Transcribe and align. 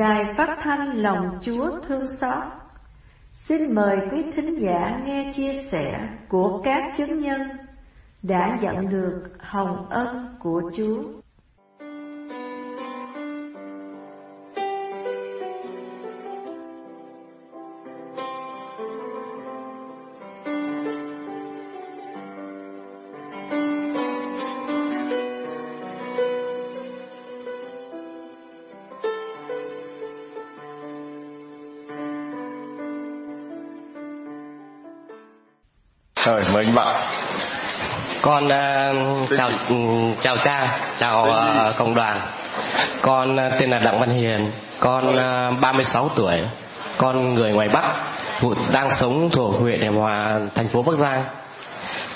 Đài 0.00 0.34
phát 0.36 0.58
thanh 0.60 0.96
Lòng 0.96 1.38
Chúa 1.42 1.80
Thương 1.80 2.08
Xót 2.08 2.44
Xin 3.30 3.74
mời 3.74 3.98
quý 4.12 4.22
thính 4.34 4.58
giả 4.58 5.00
nghe 5.04 5.32
chia 5.34 5.52
sẻ 5.52 6.08
của 6.28 6.62
các 6.64 6.92
chứng 6.96 7.18
nhân 7.18 7.40
đã 8.22 8.58
nhận 8.62 8.88
được 8.88 9.22
hồng 9.38 9.86
ân 9.90 10.36
của 10.38 10.62
Chúa. 10.76 11.19
Anh 36.60 36.74
bạn. 36.74 36.88
Con 38.22 38.44
uh, 38.44 39.28
chào 39.36 39.50
um, 39.68 40.14
chào 40.20 40.36
cha, 40.36 40.78
chào 40.98 41.28
uh, 41.28 41.76
cộng 41.76 41.94
đoàn. 41.94 42.20
Con 43.02 43.36
uh, 43.36 43.58
tên 43.58 43.70
là 43.70 43.78
Đặng 43.78 44.00
Văn 44.00 44.10
Hiền, 44.10 44.50
con 44.80 45.08
uh, 45.08 45.60
36 45.60 46.10
tuổi, 46.16 46.36
con 46.96 47.34
người 47.34 47.52
ngoài 47.52 47.68
Bắc, 47.68 47.94
đang 48.72 48.90
sống 48.90 49.30
thuộc 49.32 49.60
huyện 49.60 49.80
Hiệp 49.80 49.92
Hòa, 49.92 50.38
thành 50.54 50.68
phố 50.68 50.82
Bắc 50.82 50.96
Giang. 50.96 51.24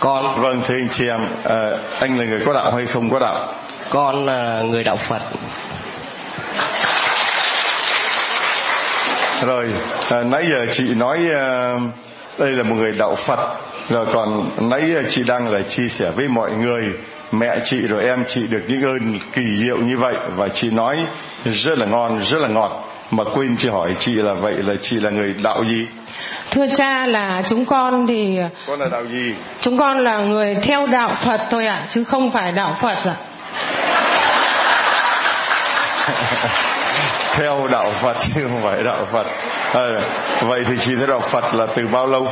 Con 0.01 0.41
Vâng 0.41 0.63
thưa 0.65 0.75
anh 0.75 0.89
chị 0.89 1.09
em, 1.09 1.27
à, 1.45 1.71
anh 2.01 2.19
là 2.19 2.25
người 2.25 2.41
có 2.47 2.53
đạo 2.53 2.73
hay 2.73 2.87
không 2.87 3.11
có 3.11 3.19
đạo? 3.19 3.49
con 3.91 4.27
là 4.27 4.63
người 4.63 4.85
đạo 4.85 4.97
Phật. 4.97 5.23
Rồi, 9.47 9.71
à, 10.11 10.23
nãy 10.23 10.45
giờ 10.51 10.67
chị 10.71 10.95
nói 10.95 11.19
à, 11.35 11.75
đây 12.39 12.51
là 12.51 12.63
một 12.63 12.75
người 12.75 12.93
đạo 12.93 13.15
Phật 13.15 13.57
rồi 13.89 14.07
còn 14.13 14.51
nãy 14.71 14.95
chị 15.09 15.23
đang 15.23 15.49
là 15.49 15.63
chia 15.63 15.89
sẻ 15.89 16.11
với 16.11 16.29
mọi 16.29 16.51
người 16.51 16.85
mẹ 17.33 17.59
chị 17.65 17.87
rồi 17.87 18.05
em 18.05 18.25
chị 18.27 18.47
được 18.47 18.63
những 18.69 18.83
ơn 18.83 19.19
kỳ 19.33 19.57
diệu 19.57 19.77
như 19.77 19.99
vậy. 19.99 20.15
Và 20.37 20.49
chị 20.49 20.71
nói 20.71 20.99
rất 21.45 21.79
là 21.79 21.87
ngon 21.87 22.21
rất 22.23 22.39
là 22.39 22.49
ngọt. 22.49 22.89
Mà 23.11 23.25
quên 23.25 23.57
chị 23.57 23.69
hỏi 23.69 23.95
chị 23.99 24.15
là 24.15 24.35
vậy 24.35 24.55
là 24.59 24.75
chị 24.81 24.97
là 25.01 25.11
người 25.11 25.35
đạo 25.43 25.65
gì? 25.65 25.87
Thưa 26.51 26.67
cha 26.77 27.07
là 27.07 27.43
chúng 27.49 27.65
con 27.65 28.07
thì 28.07 28.39
con 28.67 28.81
là 28.81 28.87
đạo 28.87 29.07
gì? 29.07 29.35
chúng 29.61 29.79
con 29.79 29.99
là 29.99 30.19
người 30.19 30.55
theo 30.63 30.87
đạo 30.87 31.15
Phật 31.15 31.41
thôi 31.51 31.67
ạ 31.67 31.87
chứ 31.91 32.05
không 32.05 32.31
phải 32.31 32.53
đạo 32.53 32.77
Phật 32.83 32.97
ạ. 33.05 33.15
theo 37.35 37.69
đạo 37.71 37.93
Phật 38.01 38.17
chứ 38.21 38.43
không 38.43 38.63
phải 38.63 38.83
đạo 38.83 39.07
Phật. 39.13 39.27
À, 39.73 39.89
vậy 40.43 40.65
thì 40.69 40.75
chị 40.81 40.97
theo 40.97 41.07
đạo 41.07 41.21
Phật 41.21 41.55
là 41.55 41.67
từ 41.67 41.87
bao 41.87 42.07
lâu 42.07 42.29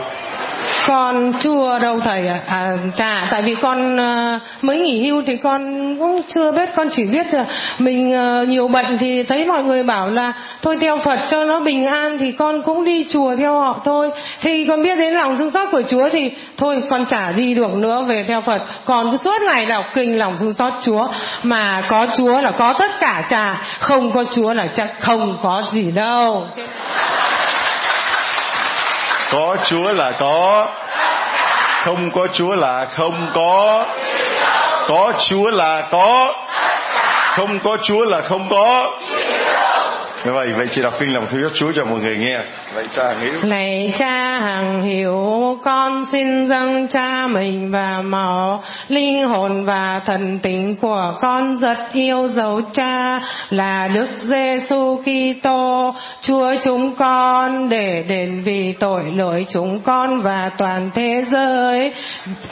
con 0.87 1.33
chưa 1.41 1.79
đâu 1.79 2.01
thầy 2.05 2.29
ạ. 2.29 2.41
À, 2.47 2.71
cha 2.97 3.29
tại 3.31 3.43
vì 3.43 3.55
con 3.55 3.97
ờ, 3.97 4.39
mới 4.63 4.79
nghỉ 4.79 5.07
hưu 5.07 5.23
thì 5.27 5.37
con 5.37 5.97
cũng 5.99 6.21
chưa 6.29 6.53
biết 6.53 6.69
con 6.77 6.89
chỉ 6.91 7.05
biết 7.05 7.35
là 7.35 7.45
mình 7.79 8.13
ờ, 8.13 8.45
nhiều 8.49 8.69
bệnh 8.69 8.99
thì 8.99 9.23
thấy 9.23 9.45
mọi 9.47 9.65
người 9.65 9.83
bảo 9.83 10.11
là 10.11 10.33
thôi 10.63 10.79
theo 10.81 10.99
Phật 11.05 11.19
cho 11.29 11.45
nó 11.45 11.61
bình 11.61 11.87
an 11.87 12.19
thì 12.19 12.33
con 12.33 12.63
cũng 12.63 12.85
đi 12.85 13.07
chùa 13.11 13.37
theo 13.37 13.61
họ 13.61 13.81
thôi. 13.85 14.11
Thì 14.41 14.67
con 14.69 14.83
biết 14.83 14.99
đến 14.99 15.15
lòng 15.15 15.39
thương 15.39 15.51
xót 15.51 15.69
của 15.73 15.83
Chúa 15.89 16.09
thì 16.09 16.31
thôi 16.57 16.83
con 16.91 17.07
chả 17.07 17.33
đi 17.33 17.55
được 17.55 17.75
nữa 17.75 18.05
về 18.09 18.25
theo 18.29 18.41
Phật. 18.41 18.63
Còn 18.85 19.11
cứ 19.11 19.17
suốt 19.17 19.43
ngày 19.43 19.67
đọc 19.67 19.85
kinh 19.95 20.19
lòng 20.19 20.37
thương 20.39 20.55
xót 20.55 20.73
Chúa 20.83 21.09
mà 21.43 21.83
có 21.89 22.07
Chúa 22.17 22.43
là 22.43 22.51
có 22.51 22.73
tất 22.73 22.91
cả 23.01 23.25
cha, 23.29 23.63
không 23.79 24.13
có 24.13 24.25
Chúa 24.33 24.53
là 24.53 24.67
chắc 24.67 25.01
không 25.01 25.39
có 25.43 25.63
gì 25.67 25.91
đâu 25.91 26.47
có 29.33 29.57
Chúa 29.65 29.93
là 29.93 30.13
có. 30.19 30.69
Không 31.85 32.11
có 32.11 32.27
Chúa 32.27 32.55
là 32.55 32.85
không 32.85 33.31
có. 33.35 33.85
Có 34.89 35.13
Chúa 35.19 35.49
là 35.51 35.83
có. 35.91 36.35
Không 37.37 37.59
có 37.59 37.77
Chúa 37.83 38.05
là 38.05 38.23
không 38.29 38.49
có 38.51 38.91
như 40.25 40.33
vậy 40.33 40.53
vậy 40.53 40.67
chị 40.71 40.83
đọc 40.83 40.95
kinh 40.99 41.15
lòng 41.15 41.27
thương 41.27 41.43
xót 41.43 41.51
Chúa 41.55 41.73
cho 41.73 41.85
mọi 41.85 42.01
người 42.01 42.17
nghe. 42.17 42.41
Vậy 42.75 42.87
cha 42.93 43.03
hằng 43.05 43.21
hiểu 43.21 43.33
Này 43.43 43.93
cha 43.97 44.39
hằng 44.39 44.83
hiểu 44.83 45.27
con 45.65 46.05
xin 46.05 46.49
dâng 46.49 46.89
cha 46.89 47.27
mình 47.27 47.71
và 47.71 48.03
máu 48.03 48.63
linh 48.89 49.29
hồn 49.29 49.65
và 49.65 50.01
thần 50.07 50.39
tính 50.39 50.77
của 50.77 51.19
con 51.21 51.59
rất 51.59 51.79
yêu 51.93 52.29
dấu 52.29 52.61
cha 52.73 53.21
là 53.51 53.89
Đức 53.89 54.09
Giêsu 54.17 55.03
Kitô. 55.03 55.95
Chúa 56.21 56.55
chúng 56.63 56.97
con 56.97 57.69
để 57.69 58.05
đền 58.09 58.43
vì 58.43 58.73
tội 58.73 59.03
lỗi 59.17 59.47
chúng 59.49 59.81
con 59.81 60.21
và 60.21 60.51
toàn 60.59 60.91
thế 60.95 61.25
giới. 61.31 61.93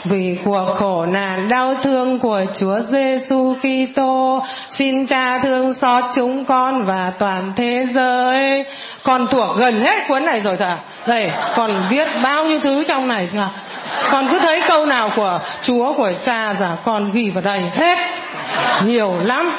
Vì 0.03 0.37
cuộc 0.43 0.75
khổ 0.75 1.05
nạn 1.05 1.49
đau 1.49 1.75
thương 1.83 2.19
của 2.19 2.41
Chúa 2.53 2.79
Giêsu 2.79 3.55
Kitô 3.55 4.43
xin 4.69 5.07
cha 5.07 5.39
thương 5.39 5.73
xót 5.73 6.03
chúng 6.15 6.45
con 6.45 6.85
và 6.85 7.11
toàn 7.19 7.53
thế 7.55 7.60
giới 7.93 8.65
con 9.03 9.27
thuộc 9.31 9.57
gần 9.57 9.81
hết 9.81 10.07
cuốn 10.07 10.25
này 10.25 10.39
rồi 10.39 10.57
thà 10.57 10.77
đây 11.07 11.31
còn 11.55 11.71
viết 11.89 12.07
bao 12.23 12.45
nhiêu 12.45 12.59
thứ 12.59 12.83
trong 12.83 13.07
này 13.07 13.29
à. 13.37 13.49
con 14.11 14.27
cứ 14.31 14.39
thấy 14.39 14.61
câu 14.67 14.85
nào 14.85 15.11
của 15.15 15.39
chúa 15.61 15.93
của 15.93 16.11
cha 16.23 16.53
giả 16.53 16.75
con 16.83 17.11
ghi 17.11 17.29
vào 17.29 17.43
đây 17.43 17.61
hết. 17.77 17.97
Nhiều 18.85 19.13
lắm. 19.23 19.51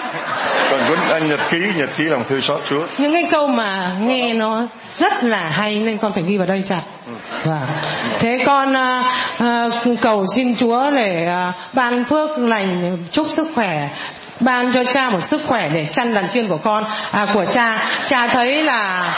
Còn 0.71 0.81
cuốn 0.89 1.29
nhật 1.29 1.41
ký 1.51 1.59
nhật 1.77 1.91
ký 1.97 2.05
lòng 2.05 2.25
thương 2.29 2.41
xót 2.41 2.61
Chúa. 2.71 2.87
Những 2.99 3.13
cái 3.13 3.25
câu 3.31 3.47
mà 3.47 3.93
nghe 4.01 4.35
nó 4.35 4.63
rất 4.95 5.25
là 5.25 5.49
hay 5.49 5.81
nên 5.81 5.99
con 5.99 6.13
phải 6.13 6.23
ghi 6.23 6.37
vào 6.37 6.47
đây 6.47 6.63
chặt 6.67 6.83
và 7.45 7.67
thế 8.19 8.43
con 8.47 8.77
à, 8.77 9.15
à, 9.39 9.69
cầu 10.01 10.25
xin 10.35 10.57
chúa 10.57 10.91
để 10.91 11.27
à, 11.27 11.53
ban 11.73 12.05
phước 12.05 12.39
lành 12.39 12.99
chúc 13.11 13.27
sức 13.31 13.49
khỏe 13.55 13.89
ban 14.41 14.73
cho 14.73 14.85
cha 14.85 15.11
một 15.11 15.21
sức 15.21 15.41
khỏe 15.47 15.69
để 15.69 15.87
chăn 15.93 16.15
đàn 16.15 16.31
chiên 16.31 16.49
của 16.49 16.57
con. 16.57 16.85
À, 17.11 17.27
của 17.35 17.45
cha 17.53 17.87
cha 18.07 18.27
thấy 18.27 18.63
là 18.63 19.09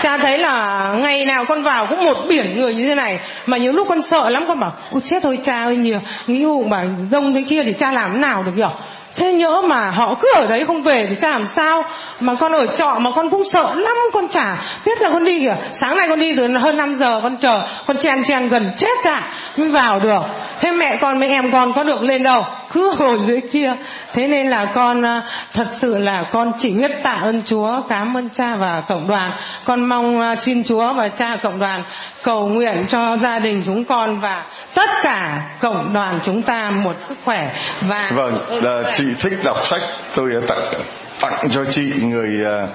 cha 0.00 0.18
thấy 0.18 0.38
là 0.38 0.88
ngày 0.98 1.24
nào 1.24 1.44
con 1.44 1.62
vào 1.62 1.86
cũng 1.86 2.04
một 2.04 2.18
biển 2.28 2.56
người 2.56 2.74
như 2.74 2.88
thế 2.88 2.94
này. 2.94 3.18
Mà 3.46 3.56
nhiều 3.56 3.72
lúc 3.72 3.86
con 3.88 4.02
sợ 4.02 4.30
lắm 4.30 4.44
con 4.48 4.60
bảo 4.60 4.72
ôi 4.90 5.00
chết 5.04 5.22
thôi 5.22 5.38
cha 5.42 5.64
ơi 5.64 5.76
nhiều 5.76 6.00
nghĩ 6.26 6.44
hụ 6.44 6.64
bảo 6.64 6.84
đông 7.10 7.34
thế 7.34 7.44
kia 7.48 7.62
thì 7.64 7.72
cha 7.72 7.92
làm 7.92 8.12
thế 8.12 8.18
nào 8.18 8.42
được 8.42 8.52
nhở? 8.54 8.70
Thế 9.16 9.32
nhỡ 9.32 9.62
mà 9.62 9.90
họ 9.90 10.14
cứ 10.20 10.28
ở 10.34 10.46
đấy 10.46 10.64
không 10.66 10.82
về 10.82 11.06
thì 11.06 11.16
cha 11.20 11.28
làm 11.28 11.46
sao? 11.46 11.84
Mà 12.24 12.34
con 12.34 12.52
ở 12.52 12.66
trọ 12.66 12.98
mà 12.98 13.10
con 13.10 13.30
cũng 13.30 13.44
sợ 13.44 13.74
lắm 13.74 13.96
con 14.12 14.28
chả 14.28 14.56
biết 14.86 15.02
là 15.02 15.10
con 15.10 15.24
đi 15.24 15.38
kìa. 15.38 15.56
Sáng 15.72 15.96
nay 15.96 16.06
con 16.08 16.20
đi 16.20 16.36
từ 16.36 16.48
hơn 16.48 16.76
5 16.76 16.94
giờ 16.94 17.20
con 17.22 17.36
chờ 17.36 17.62
con 17.86 17.98
chen 17.98 18.24
chen 18.24 18.48
gần 18.48 18.70
chết 18.76 18.96
cha 19.04 19.22
mới 19.56 19.68
vào 19.68 20.00
được. 20.00 20.22
Thế 20.60 20.72
mẹ 20.72 20.98
con 21.00 21.18
với 21.18 21.28
em 21.28 21.52
con 21.52 21.72
có 21.72 21.84
được 21.84 22.02
lên 22.02 22.22
đâu? 22.22 22.46
Cứ 22.72 22.94
ngồi 22.98 23.18
dưới 23.18 23.40
kia. 23.40 23.72
Thế 24.12 24.28
nên 24.28 24.50
là 24.50 24.64
con 24.64 25.04
à, 25.04 25.22
thật 25.52 25.66
sự 25.76 25.98
là 25.98 26.24
con 26.32 26.52
chỉ 26.58 26.72
biết 26.72 26.90
tạ 27.02 27.18
ơn 27.22 27.42
chúa 27.44 27.80
cảm 27.88 28.16
ơn 28.16 28.28
cha 28.28 28.56
và 28.56 28.82
cộng 28.88 29.08
đoàn. 29.08 29.30
Con 29.64 29.84
mong 29.84 30.20
à, 30.20 30.36
xin 30.36 30.64
chúa 30.64 30.92
và 30.92 31.08
cha 31.08 31.36
cộng 31.42 31.58
đoàn 31.58 31.82
cầu 32.22 32.48
nguyện 32.48 32.84
cho 32.88 33.16
gia 33.16 33.38
đình 33.38 33.62
chúng 33.66 33.84
con 33.84 34.20
và 34.20 34.44
tất 34.74 34.90
cả 35.02 35.42
cộng 35.60 35.92
đoàn 35.92 36.18
chúng 36.24 36.42
ta 36.42 36.70
một 36.70 36.96
sức 37.08 37.18
khỏe 37.24 37.50
và 37.80 38.10
vâng 38.14 38.62
là 38.62 38.92
chị 38.94 39.04
thích 39.20 39.32
đọc 39.44 39.66
sách 39.66 39.80
tôi 40.14 40.30
đã 40.30 40.40
tặng 40.48 40.74
tặng 41.20 41.50
cho 41.50 41.64
chị 41.70 41.92
người 42.00 42.44
à, 42.44 42.68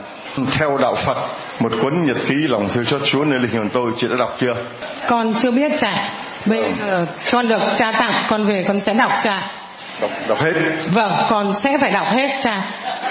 theo 0.52 0.78
đạo 0.78 0.96
Phật 0.96 1.18
một 1.59 1.72
cuốn 1.82 2.06
nhật 2.06 2.18
ký 2.28 2.36
lòng 2.36 2.70
thương 2.70 2.86
xót 2.86 3.02
Chúa 3.06 3.24
nơi 3.26 3.40
linh 3.40 3.58
hồn 3.58 3.70
tôi 3.74 3.91
chị 3.97 4.08
đã 4.08 4.16
đọc 4.20 4.38
chưa? 4.40 4.56
Con 5.08 5.34
chưa 5.40 5.52
biết 5.52 5.72
cha. 5.78 6.09
Bây 6.46 6.64
giờ 6.80 7.06
con 7.32 7.47
được 7.47 7.62
cha 7.78 7.91
tặng 7.91 8.24
con 8.30 8.46
về 8.46 8.66
con 8.68 8.80
sẽ 8.80 8.94
đọc 8.94 9.12
cha. 9.24 9.52
Đọc 10.02 10.12
đọc 10.28 10.41
hết. 10.41 10.53
Vâng 10.91 11.12
con 11.30 11.53
sẽ 11.53 11.78
phải 11.82 11.91
đọc 11.91 12.08
hết 12.12 12.40
cha. 12.44 12.62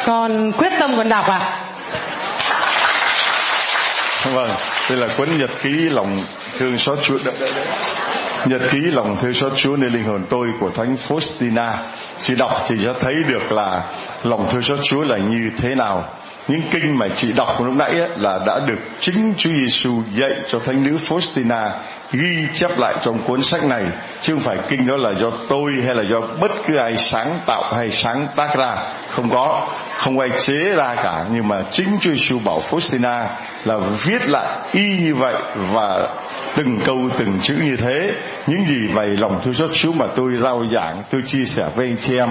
Con 0.04 0.52
quyết 0.52 0.72
tâm 0.80 0.96
con 0.96 1.08
đọc 1.08 1.26
ạ. 1.28 1.38
À. 1.38 1.64
vâng 4.24 4.50
đây 4.90 4.98
là 4.98 5.08
cuốn 5.16 5.38
nhật 5.38 5.50
ký 5.62 5.70
lòng 5.70 6.16
thương 6.58 6.78
xót 6.78 6.98
Chúa. 7.02 7.16
Đợi, 7.24 7.34
đợi, 7.40 7.50
đợi 7.56 7.64
nhật 8.44 8.60
ký 8.70 8.78
lòng 8.78 9.16
thương 9.20 9.34
xót 9.34 9.52
Chúa 9.56 9.76
nơi 9.76 9.90
linh 9.90 10.04
hồn 10.04 10.24
tôi 10.28 10.48
của 10.60 10.70
thánh 10.70 10.96
Faustina. 11.08 11.72
Chị 12.20 12.34
đọc 12.36 12.64
thì 12.68 12.78
sẽ 12.78 12.90
thấy 13.00 13.14
được 13.28 13.52
là 13.52 13.82
lòng 14.22 14.46
thương 14.50 14.62
xót 14.62 14.78
Chúa 14.82 15.02
là 15.02 15.16
như 15.16 15.50
thế 15.58 15.74
nào. 15.74 16.04
Những 16.48 16.60
kinh 16.70 16.98
mà 16.98 17.08
chị 17.14 17.32
đọc 17.32 17.64
lúc 17.64 17.74
nãy 17.76 17.90
ấy, 17.90 18.08
là 18.16 18.38
đã 18.46 18.60
được 18.66 18.78
chính 19.00 19.34
Chúa 19.36 19.50
Giêsu 19.50 20.02
dạy 20.10 20.30
cho 20.46 20.58
thánh 20.58 20.84
nữ 20.84 20.96
Faustina 21.08 21.70
ghi 22.12 22.46
chép 22.52 22.78
lại 22.78 22.94
trong 23.02 23.22
cuốn 23.22 23.42
sách 23.42 23.64
này. 23.64 23.84
Chứ 24.20 24.32
không 24.32 24.42
phải 24.42 24.56
kinh 24.68 24.86
đó 24.86 24.96
là 24.96 25.12
do 25.20 25.30
tôi 25.48 25.72
hay 25.86 25.94
là 25.94 26.02
do 26.02 26.20
bất 26.20 26.50
cứ 26.66 26.76
ai 26.76 26.96
sáng 26.96 27.40
tạo 27.46 27.74
hay 27.74 27.90
sáng 27.90 28.26
tác 28.36 28.56
ra. 28.56 28.76
Không 29.10 29.30
có 29.30 29.68
không 29.98 30.18
ai 30.18 30.28
chế 30.40 30.54
ra 30.54 30.94
cả. 30.94 31.24
Nhưng 31.32 31.48
mà 31.48 31.56
chính 31.70 31.98
Chúa 32.00 32.10
Giêsu 32.10 32.38
bảo 32.38 32.62
Faustina 32.70 33.24
là 33.64 33.78
viết 34.04 34.28
lại 34.28 34.56
y 34.72 34.84
như 35.00 35.14
vậy 35.14 35.34
và 35.72 36.08
từng 36.56 36.78
câu 36.84 37.08
từng 37.18 37.40
chữ 37.42 37.54
như 37.64 37.76
thế 37.76 38.12
những 38.46 38.64
gì 38.64 38.86
về 38.86 39.06
lòng 39.06 39.40
thương 39.42 39.54
xót 39.54 39.70
Chúa 39.72 39.92
mà 39.92 40.06
tôi 40.16 40.32
rao 40.42 40.66
giảng 40.66 41.02
tôi 41.10 41.22
chia 41.26 41.44
sẻ 41.44 41.68
với 41.76 41.86
anh 41.86 41.96
chị 41.98 42.16
em 42.16 42.28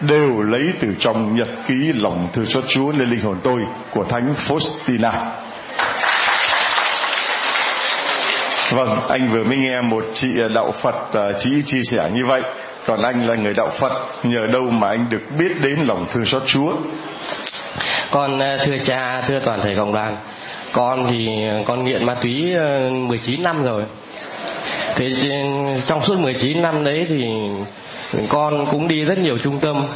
đều 0.00 0.40
lấy 0.40 0.68
từ 0.80 0.88
trong 0.98 1.36
nhật 1.36 1.48
ký 1.68 1.92
lòng 1.92 2.28
thương 2.32 2.46
xót 2.46 2.64
Chúa 2.68 2.92
lên 2.92 3.10
linh 3.10 3.20
hồn 3.20 3.36
tôi 3.42 3.60
của 3.90 4.04
thánh 4.04 4.34
Faustina 4.48 5.12
Vâng, 8.70 8.98
anh 9.08 9.28
vừa 9.28 9.44
mới 9.44 9.56
nghe 9.56 9.80
một 9.80 10.04
chị 10.12 10.40
à, 10.40 10.48
đạo 10.54 10.72
Phật 10.72 11.14
à, 11.14 11.32
chị 11.38 11.50
chia 11.66 11.82
sẻ 11.82 12.10
như 12.14 12.26
vậy. 12.26 12.42
Còn 12.86 13.02
anh 13.02 13.26
là 13.26 13.34
người 13.34 13.54
đạo 13.54 13.70
Phật, 13.70 13.92
nhờ 14.22 14.46
đâu 14.52 14.62
mà 14.62 14.88
anh 14.88 15.06
được 15.10 15.22
biết 15.38 15.52
đến 15.62 15.78
lòng 15.86 16.06
thương 16.12 16.24
xót 16.24 16.42
Chúa? 16.46 16.72
Con 18.10 18.42
à, 18.42 18.58
thưa 18.64 18.78
cha, 18.82 19.22
thưa 19.28 19.40
toàn 19.40 19.60
thể 19.60 19.74
cộng 19.76 19.92
đoàn, 19.92 20.16
con 20.72 21.06
thì 21.10 21.38
con 21.64 21.84
nghiện 21.84 22.06
ma 22.06 22.14
túy 22.14 22.54
ờ, 22.54 22.90
19 22.90 23.42
năm 23.42 23.64
rồi. 23.64 23.84
Thế 24.96 25.10
trong 25.86 26.02
suốt 26.02 26.18
19 26.18 26.62
năm 26.62 26.84
đấy 26.84 27.06
thì 27.08 27.24
con 28.28 28.66
cũng 28.70 28.88
đi 28.88 29.04
rất 29.04 29.18
nhiều 29.18 29.38
trung 29.38 29.58
tâm. 29.58 29.86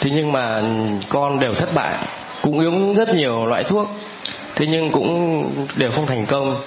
Thế 0.00 0.10
nhưng 0.14 0.32
mà 0.32 0.62
con 1.08 1.40
đều 1.40 1.54
thất 1.54 1.74
bại, 1.74 1.98
cũng 2.42 2.58
uống 2.58 2.94
rất 2.94 3.14
nhiều 3.14 3.46
loại 3.46 3.64
thuốc. 3.64 3.88
Thế 4.54 4.66
nhưng 4.66 4.90
cũng 4.90 5.44
đều 5.76 5.90
không 5.90 6.06
thành 6.06 6.26
công 6.26 6.60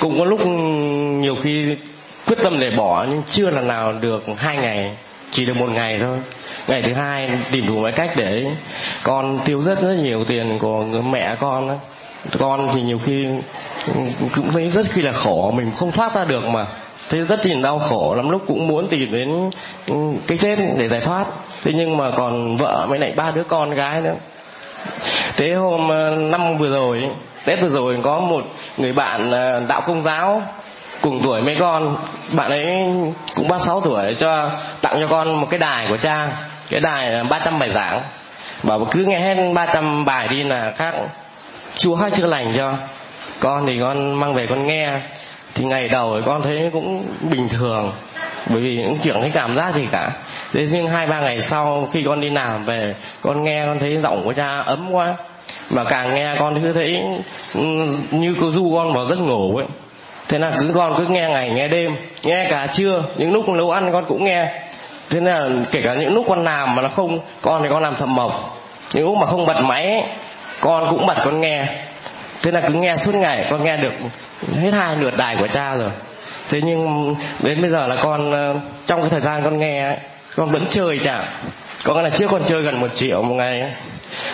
cũng 0.00 0.18
có 0.18 0.24
lúc 0.24 0.46
nhiều 0.46 1.36
khi 1.42 1.76
quyết 2.26 2.36
tâm 2.42 2.60
để 2.60 2.70
bỏ 2.70 3.06
nhưng 3.10 3.22
chưa 3.26 3.50
lần 3.50 3.68
nào 3.68 3.92
được 3.92 4.24
hai 4.36 4.56
ngày 4.56 4.96
chỉ 5.32 5.46
được 5.46 5.56
một 5.56 5.70
ngày 5.70 5.98
thôi 6.00 6.18
ngày 6.68 6.82
thứ 6.86 6.92
hai 6.92 7.30
tìm 7.50 7.66
đủ 7.66 7.80
mọi 7.80 7.92
cách 7.92 8.10
để 8.16 8.46
con 9.02 9.40
tiêu 9.44 9.60
rất 9.60 9.82
rất 9.82 9.94
nhiều 10.02 10.24
tiền 10.24 10.58
của 10.58 10.84
mẹ 11.10 11.36
con 11.38 11.68
đó 11.68 11.74
con 12.38 12.68
thì 12.74 12.82
nhiều 12.82 12.98
khi 12.98 13.28
cũng 14.34 14.50
thấy 14.52 14.68
rất 14.68 14.86
khi 14.90 15.02
là 15.02 15.12
khổ, 15.12 15.50
mình 15.56 15.70
không 15.76 15.92
thoát 15.92 16.14
ra 16.14 16.24
được 16.24 16.46
mà. 16.46 16.66
Thế 17.08 17.18
rất 17.18 17.46
là 17.46 17.60
đau 17.62 17.78
khổ, 17.78 18.14
lắm 18.14 18.30
lúc 18.30 18.42
cũng 18.46 18.68
muốn 18.68 18.86
tìm 18.86 19.12
đến 19.12 19.50
cái 20.26 20.38
chết 20.38 20.58
để 20.76 20.88
giải 20.88 21.00
thoát. 21.00 21.24
Thế 21.64 21.72
nhưng 21.74 21.96
mà 21.96 22.10
còn 22.10 22.56
vợ 22.56 22.86
mới 22.90 22.98
lại 22.98 23.12
ba 23.16 23.30
đứa 23.30 23.44
con 23.44 23.70
gái 23.70 24.00
nữa. 24.00 24.14
Thế 25.36 25.52
hôm 25.54 25.88
ờ, 25.88 26.10
năm 26.10 26.58
vừa 26.58 26.70
rồi 26.70 27.02
tết 27.44 27.58
vừa 27.60 27.68
rồi 27.68 27.98
có 28.02 28.20
một 28.20 28.44
người 28.76 28.92
bạn 28.92 29.30
ờ, 29.30 29.60
đạo 29.68 29.80
công 29.80 30.02
giáo 30.02 30.42
cùng 31.00 31.20
tuổi 31.24 31.42
mấy 31.42 31.54
con. 31.54 31.96
Bạn 32.32 32.50
ấy 32.50 32.86
cũng 33.34 33.48
ba 33.48 33.58
sáu 33.58 33.80
tuổi, 33.80 34.14
cho, 34.14 34.50
tặng 34.80 34.96
cho 35.00 35.06
con 35.06 35.40
một 35.40 35.46
cái 35.50 35.58
đài 35.58 35.86
của 35.88 35.96
cha. 35.96 36.28
Cái 36.70 36.80
đài 36.80 37.24
ba 37.24 37.38
trăm 37.38 37.58
bài 37.58 37.70
giảng. 37.70 38.02
Bảo 38.62 38.84
cứ 38.90 39.04
nghe 39.04 39.18
hết 39.18 39.52
ba 39.54 39.66
trăm 39.66 40.04
bài 40.04 40.28
đi 40.28 40.44
là 40.44 40.72
khác 40.76 40.94
chúa 41.76 41.96
hay 41.96 42.10
chữa 42.10 42.26
lành 42.26 42.52
cho. 42.56 42.74
Con 43.40 43.66
thì 43.66 43.80
con 43.80 44.20
mang 44.20 44.34
về 44.34 44.46
con 44.46 44.66
nghe. 44.66 45.00
Thì 45.54 45.64
ngày 45.64 45.88
đầu 45.88 46.14
thì 46.16 46.22
con 46.26 46.42
thấy 46.42 46.70
cũng 46.72 47.04
bình 47.30 47.48
thường. 47.48 47.92
Bởi 48.46 48.60
vì 48.60 48.82
cũng 48.86 48.98
chẳng 49.02 49.20
thấy 49.20 49.30
cảm 49.30 49.56
giác 49.56 49.74
gì 49.74 49.86
cả. 49.90 50.10
Thế 50.52 50.66
riêng 50.66 50.88
hai, 50.88 51.06
ba 51.06 51.20
ngày 51.20 51.40
sau 51.40 51.88
khi 51.92 52.02
con 52.02 52.20
đi 52.20 52.30
làm 52.30 52.64
về, 52.64 52.94
con 53.20 53.44
nghe, 53.44 53.66
con 53.66 53.78
thấy 53.78 53.96
giọng 53.96 54.22
của 54.24 54.32
cha 54.32 54.58
ấm 54.58 54.92
quá. 54.92 55.14
Mà 55.70 55.84
càng 55.84 56.14
nghe 56.14 56.36
con 56.38 56.62
cứ 56.62 56.72
thấy 56.72 57.02
ừ, 57.54 57.60
như 58.10 58.36
cô 58.40 58.50
du 58.50 58.72
con 58.76 58.94
vào 58.94 59.04
giấc 59.04 59.18
ngủ 59.18 59.56
ấy. 59.56 59.66
Thế 60.28 60.38
là 60.38 60.52
cứ 60.60 60.72
con 60.74 60.94
cứ 60.98 61.04
nghe 61.08 61.28
ngày, 61.28 61.50
nghe 61.50 61.68
đêm, 61.68 61.96
nghe 62.22 62.46
cả 62.50 62.66
trưa, 62.66 63.04
những 63.16 63.32
lúc 63.32 63.48
nấu 63.48 63.70
ăn 63.70 63.92
con 63.92 64.04
cũng 64.08 64.24
nghe. 64.24 64.62
Thế 65.10 65.20
là 65.20 65.48
kể 65.70 65.82
cả 65.82 65.94
những 65.94 66.14
lúc 66.14 66.24
con 66.28 66.44
làm 66.44 66.74
mà 66.74 66.82
nó 66.82 66.88
không, 66.88 67.18
con 67.42 67.62
thì 67.62 67.68
con 67.70 67.82
làm 67.82 67.96
thầm 67.96 68.14
mộc. 68.14 68.58
Những 68.94 69.04
lúc 69.04 69.16
mà 69.16 69.26
không 69.26 69.46
bật 69.46 69.60
máy 69.60 70.08
con 70.62 70.86
cũng 70.90 71.06
bật 71.06 71.16
con 71.24 71.40
nghe. 71.40 71.66
Thế 72.42 72.50
là 72.50 72.60
cứ 72.60 72.74
nghe 72.74 72.96
suốt 72.96 73.14
ngày 73.14 73.46
con 73.50 73.64
nghe 73.64 73.76
được 73.76 73.92
hết 74.60 74.70
hai 74.72 74.96
lượt 74.96 75.16
đài 75.16 75.36
của 75.36 75.46
cha 75.46 75.74
rồi. 75.74 75.90
Thế 76.48 76.60
nhưng 76.64 77.14
đến 77.40 77.60
bây 77.60 77.70
giờ 77.70 77.86
là 77.86 77.96
con 78.02 78.32
ờ, 78.32 78.54
trong 78.86 79.00
cái 79.00 79.10
thời 79.10 79.20
gian 79.20 79.44
con 79.44 79.58
nghe 79.58 79.84
ấy, 79.84 79.96
con 80.36 80.50
vẫn 80.50 80.66
chơi 80.70 80.98
chả. 80.98 81.28
Có 81.84 82.02
là 82.02 82.10
trước 82.10 82.26
con 82.30 82.42
chơi 82.46 82.62
gần 82.62 82.80
một 82.80 82.94
triệu 82.94 83.22
một 83.22 83.34
ngày 83.34 83.60
ấy. 83.60 83.70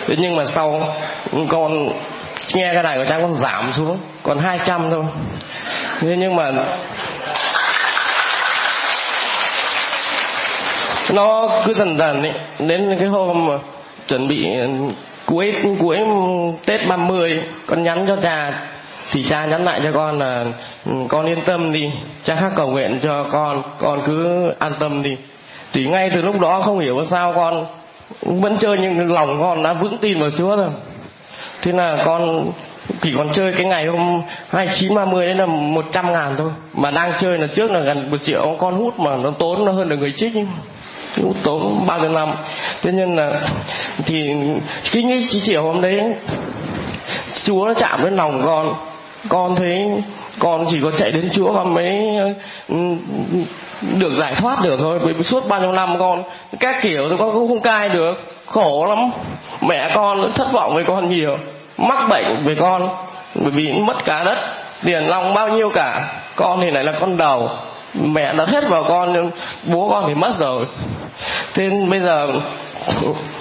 thế 0.07 0.15
nhưng 0.19 0.35
mà 0.35 0.45
sau 0.45 0.95
con 1.49 1.89
nghe 2.53 2.71
cái 2.73 2.83
đài 2.83 2.97
của 2.97 3.05
cha 3.09 3.19
con 3.21 3.33
giảm 3.33 3.73
xuống 3.73 3.97
còn 4.23 4.39
200 4.39 4.89
thôi. 4.89 5.03
Thế 5.99 6.15
nhưng 6.17 6.35
mà 6.35 6.51
nó 11.13 11.49
cứ 11.65 11.73
dần 11.73 11.97
dần 11.97 12.21
ấy, 12.21 12.33
đến 12.59 12.95
cái 12.99 13.07
hôm 13.07 13.45
mà 13.45 13.53
chuẩn 14.07 14.27
bị 14.27 14.45
ừ, 14.59 14.67
cuối 15.29 15.55
cuối 15.79 15.99
Tết 16.65 16.87
30 16.87 17.43
con 17.67 17.83
nhắn 17.83 18.05
cho 18.07 18.15
cha. 18.15 18.67
Thì 19.11 19.23
cha 19.23 19.45
nhắn 19.45 19.65
lại 19.65 19.81
cho 19.83 19.91
con 19.91 20.19
là 20.19 20.45
ừ, 20.85 20.91
con 21.09 21.25
yên 21.25 21.41
tâm 21.41 21.71
đi, 21.73 21.91
cha 22.23 22.35
khác 22.35 22.51
cầu 22.55 22.69
nguyện 22.69 22.99
cho 23.01 23.23
con 23.23 23.61
con 23.79 24.01
cứ 24.05 24.49
an 24.59 24.73
tâm 24.79 25.03
đi. 25.03 25.17
Thì 25.73 25.87
ngay 25.87 26.09
từ 26.09 26.21
lúc 26.21 26.39
đó 26.39 26.61
không 26.61 26.79
hiểu 26.79 27.03
sao 27.03 27.33
con 27.35 27.65
vẫn 28.21 28.57
chơi 28.57 28.77
nhưng 28.81 29.11
lòng 29.11 29.37
con 29.41 29.63
đã 29.63 29.73
vững 29.73 29.97
tin 29.97 30.19
vào 30.19 30.29
Chúa 30.37 30.55
rồi. 30.55 30.69
Thế 31.61 31.71
là 31.71 31.97
con 32.05 32.51
chỉ 33.01 33.13
còn 33.17 33.31
chơi 33.31 33.51
cái 33.51 33.65
ngày 33.65 33.85
hôm 33.85 34.21
29 34.49 34.95
30 34.95 35.25
đấy 35.25 35.35
là 35.35 35.45
100 35.45 36.11
ngàn 36.11 36.35
thôi. 36.37 36.51
Mà 36.73 36.91
đang 36.91 37.11
chơi 37.17 37.37
là 37.37 37.47
trước 37.47 37.71
là 37.71 37.79
gần 37.79 38.11
một 38.11 38.23
triệu, 38.23 38.55
con 38.59 38.75
hút 38.75 38.99
mà 38.99 39.15
nó 39.23 39.31
tốn 39.31 39.65
nó 39.65 39.71
hơn 39.71 39.89
được 39.89 39.97
người 39.97 40.11
trích 40.11 40.33
hút 41.17 41.35
tốn 41.43 41.85
bao 41.87 41.99
nhiêu 41.99 42.09
năm. 42.09 42.31
Thế 42.81 42.91
nên 42.91 43.15
là 43.15 43.41
thì 44.05 44.29
cái 44.91 45.03
nghĩ 45.03 45.27
chỉ 45.29 45.39
chiều 45.39 45.63
hôm 45.63 45.81
đấy, 45.81 46.15
Chúa 47.43 47.65
nó 47.65 47.73
chạm 47.73 48.03
đến 48.03 48.13
lòng 48.13 48.41
con. 48.45 48.73
Con 49.29 49.55
thấy 49.55 49.77
con 50.39 50.65
chỉ 50.69 50.79
có 50.83 50.91
chạy 50.91 51.11
đến 51.11 51.29
Chúa 51.33 51.53
con 51.53 51.73
mới 51.73 52.17
ừ, 52.67 52.75
được 53.99 54.13
giải 54.13 54.35
thoát 54.35 54.61
được 54.61 54.77
thôi. 54.79 54.99
Vì 55.03 55.23
suốt 55.23 55.47
bao 55.47 55.61
nhiêu 55.61 55.71
năm 55.71 55.99
con, 55.99 56.23
các 56.59 56.75
kiểu 56.81 57.07
thì 57.09 57.15
con 57.19 57.33
cũng 57.33 57.47
không 57.47 57.59
cai 57.59 57.89
được. 57.89 58.13
Khổ 58.45 58.85
lắm. 58.89 59.11
Mẹ 59.61 59.91
con 59.93 60.31
thất 60.31 60.51
vọng 60.51 60.73
với 60.73 60.83
con 60.83 61.09
nhiều. 61.09 61.37
Mắc 61.77 62.09
bệnh 62.09 62.25
với 62.43 62.55
con. 62.55 62.89
Bởi 63.35 63.51
vì 63.51 63.73
mất 63.73 64.05
cả 64.05 64.23
đất. 64.23 64.37
Tiền 64.83 65.03
lòng 65.03 65.33
bao 65.33 65.49
nhiêu 65.49 65.69
cả. 65.69 66.13
Con 66.35 66.61
thì 66.61 66.69
lại 66.69 66.83
là 66.83 66.91
con 66.91 67.17
đầu. 67.17 67.49
Mẹ 67.93 68.33
đã 68.37 68.45
hết 68.45 68.67
vào 68.67 68.83
con, 68.83 69.13
nhưng 69.13 69.31
bố 69.63 69.89
con 69.89 70.03
thì 70.07 70.13
mất 70.15 70.37
rồi 70.37 70.65
thế 71.53 71.69
bây 71.89 71.99
giờ, 71.99 72.27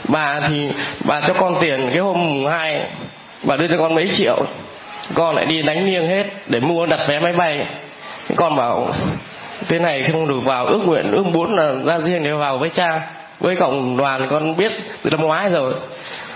bà 0.09 0.41
thì 0.49 0.69
bà 1.05 1.21
cho 1.21 1.35
con 1.35 1.57
tiền 1.61 1.89
cái 1.91 1.99
hôm 1.99 2.27
mùng 2.27 2.47
hai, 2.47 2.91
bà 3.43 3.57
đưa 3.57 3.69
cho 3.69 3.77
con 3.79 3.95
mấy 3.95 4.09
triệu. 4.13 4.47
Con 5.15 5.35
lại 5.35 5.45
đi 5.47 5.63
đánh 5.63 5.87
niêng 5.87 6.09
hết 6.09 6.25
để 6.47 6.61
mua 6.61 6.87
đặt 6.87 7.01
vé 7.07 7.21
máy 7.21 7.33
bay. 7.33 7.67
Con 8.37 8.57
bảo, 8.57 8.91
thế 9.69 9.79
này 9.79 10.03
không 10.03 10.29
được 10.29 10.41
vào, 10.45 10.67
ước 10.67 10.81
nguyện, 10.87 11.13
ước 11.13 11.27
muốn 11.27 11.55
là 11.55 11.75
ra 11.85 11.99
riêng 11.99 12.25
để 12.25 12.33
vào 12.33 12.59
với 12.59 12.69
cha. 12.69 13.01
Với 13.41 13.57
cộng 13.57 13.97
đoàn 13.97 14.27
con 14.31 14.57
biết 14.57 14.73
từ 15.03 15.11
năm 15.11 15.21
ngoái 15.21 15.51
rồi. 15.51 15.75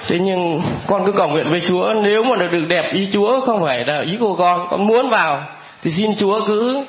Thế 0.08 0.18
nhưng 0.18 0.62
con 0.86 1.06
cứ 1.06 1.12
cầu 1.12 1.28
nguyện 1.28 1.46
với 1.50 1.60
chúa, 1.60 1.94
nếu 2.02 2.24
mà 2.24 2.36
được 2.36 2.66
đẹp 2.68 2.92
ý 2.92 3.08
chúa, 3.12 3.40
không 3.40 3.62
phải 3.62 3.84
là 3.86 4.02
ý 4.06 4.16
của 4.20 4.34
con 4.36 4.66
con 4.70 4.86
muốn 4.86 5.08
vào 5.08 5.40
thì 5.82 5.90
xin 5.90 6.16
chúa 6.16 6.40
cứ 6.46 6.84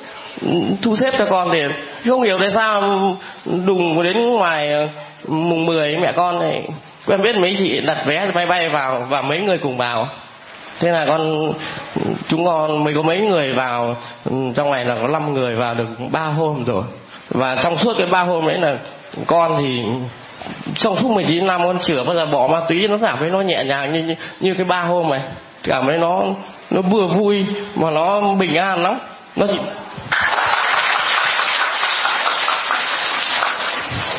thu 0.82 0.96
xếp 0.96 1.10
cho 1.18 1.26
con 1.30 1.48
thì 1.52 1.62
không 2.08 2.22
hiểu 2.22 2.38
tại 2.38 2.50
sao 2.50 2.82
đùng 3.44 4.02
đến 4.02 4.28
ngoài 4.28 4.72
ờ, 4.72 4.88
mùng 5.28 5.66
10 5.66 5.96
mẹ 5.96 6.12
con 6.12 6.38
này 6.38 6.68
quen 7.06 7.22
biết 7.22 7.36
mấy 7.36 7.56
chị 7.58 7.80
đặt 7.80 7.98
vé 8.06 8.30
máy 8.34 8.46
bay 8.46 8.68
vào 8.68 9.06
và 9.08 9.22
mấy 9.22 9.40
người 9.40 9.58
cùng 9.58 9.76
vào. 9.76 10.08
Thế 10.80 10.90
là 10.90 11.06
con 11.06 11.52
chúng 12.28 12.44
con 12.44 12.84
mới 12.84 12.94
có 12.94 13.02
mấy 13.02 13.20
người 13.20 13.54
vào 13.54 13.96
ừ, 14.24 14.32
trong 14.54 14.72
này 14.72 14.84
là 14.84 14.94
có 14.94 15.08
5 15.08 15.32
người 15.32 15.54
vào 15.54 15.74
được 15.74 15.86
ba 16.12 16.20
hôm 16.20 16.64
rồi. 16.64 16.82
Và 17.28 17.56
trong 17.62 17.76
suốt 17.76 17.94
cái 17.98 18.06
ba 18.06 18.22
hôm 18.22 18.46
đấy 18.46 18.58
là 18.58 18.78
con 19.26 19.56
thì 19.58 19.82
trong 20.76 20.96
suốt 20.96 21.10
19 21.10 21.46
năm 21.46 21.60
con 21.64 21.78
chữa 21.78 22.04
bao 22.04 22.14
giờ 22.14 22.26
bỏ 22.26 22.46
ma 22.46 22.60
túy 22.68 22.88
nó 22.88 22.98
cảm 22.98 23.16
thấy 23.20 23.30
nó 23.30 23.40
nhẹ 23.40 23.64
nhàng 23.64 23.92
như 23.92 24.02
như, 24.02 24.14
như 24.40 24.54
cái 24.54 24.64
ba 24.64 24.80
hôm 24.80 25.10
này. 25.10 25.20
Cảm 25.62 25.86
thấy 25.86 25.98
nó 25.98 26.22
nó 26.70 26.80
vừa 26.80 27.06
vui 27.06 27.44
mà 27.74 27.90
nó 27.90 28.20
bình 28.20 28.54
an 28.54 28.82
lắm. 28.82 28.98
Nó 29.36 29.46
chỉ 29.46 29.58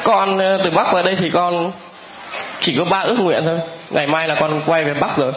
con 0.05 0.37
ờ, 0.37 0.61
từ 0.63 0.71
bắc 0.71 0.93
vào 0.93 1.03
đây 1.03 1.15
thì 1.15 1.29
con 1.29 1.71
chỉ 2.59 2.75
có 2.77 2.83
ba 2.83 2.99
ước 2.99 3.19
nguyện 3.19 3.43
thôi. 3.45 3.59
Ngày 3.89 4.07
mai 4.07 4.27
là 4.27 4.35
con 4.35 4.61
quay 4.65 4.83
về 4.83 4.93
bắc 4.93 5.17
rồi. 5.17 5.31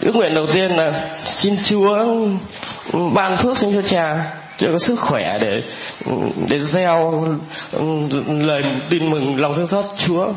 Ước 0.00 0.16
nguyện 0.16 0.34
đầu 0.34 0.46
tiên 0.46 0.70
là 0.70 1.16
xin 1.24 1.56
chúa 1.64 1.94
ừ, 2.92 2.98
ban 3.14 3.36
phước 3.36 3.58
xin 3.58 3.74
cho 3.74 3.82
cha, 3.82 4.34
cho 4.58 4.66
có 4.72 4.78
sức 4.78 5.00
khỏe 5.00 5.38
để 5.40 5.62
ừ, 6.06 6.12
để 6.48 6.58
gieo 6.58 7.24
ừ, 7.72 7.84
lời 8.28 8.62
tin 8.88 9.10
mừng, 9.10 9.40
lòng 9.40 9.54
thương 9.56 9.66
xót 9.66 9.84
chúa. 9.96 10.32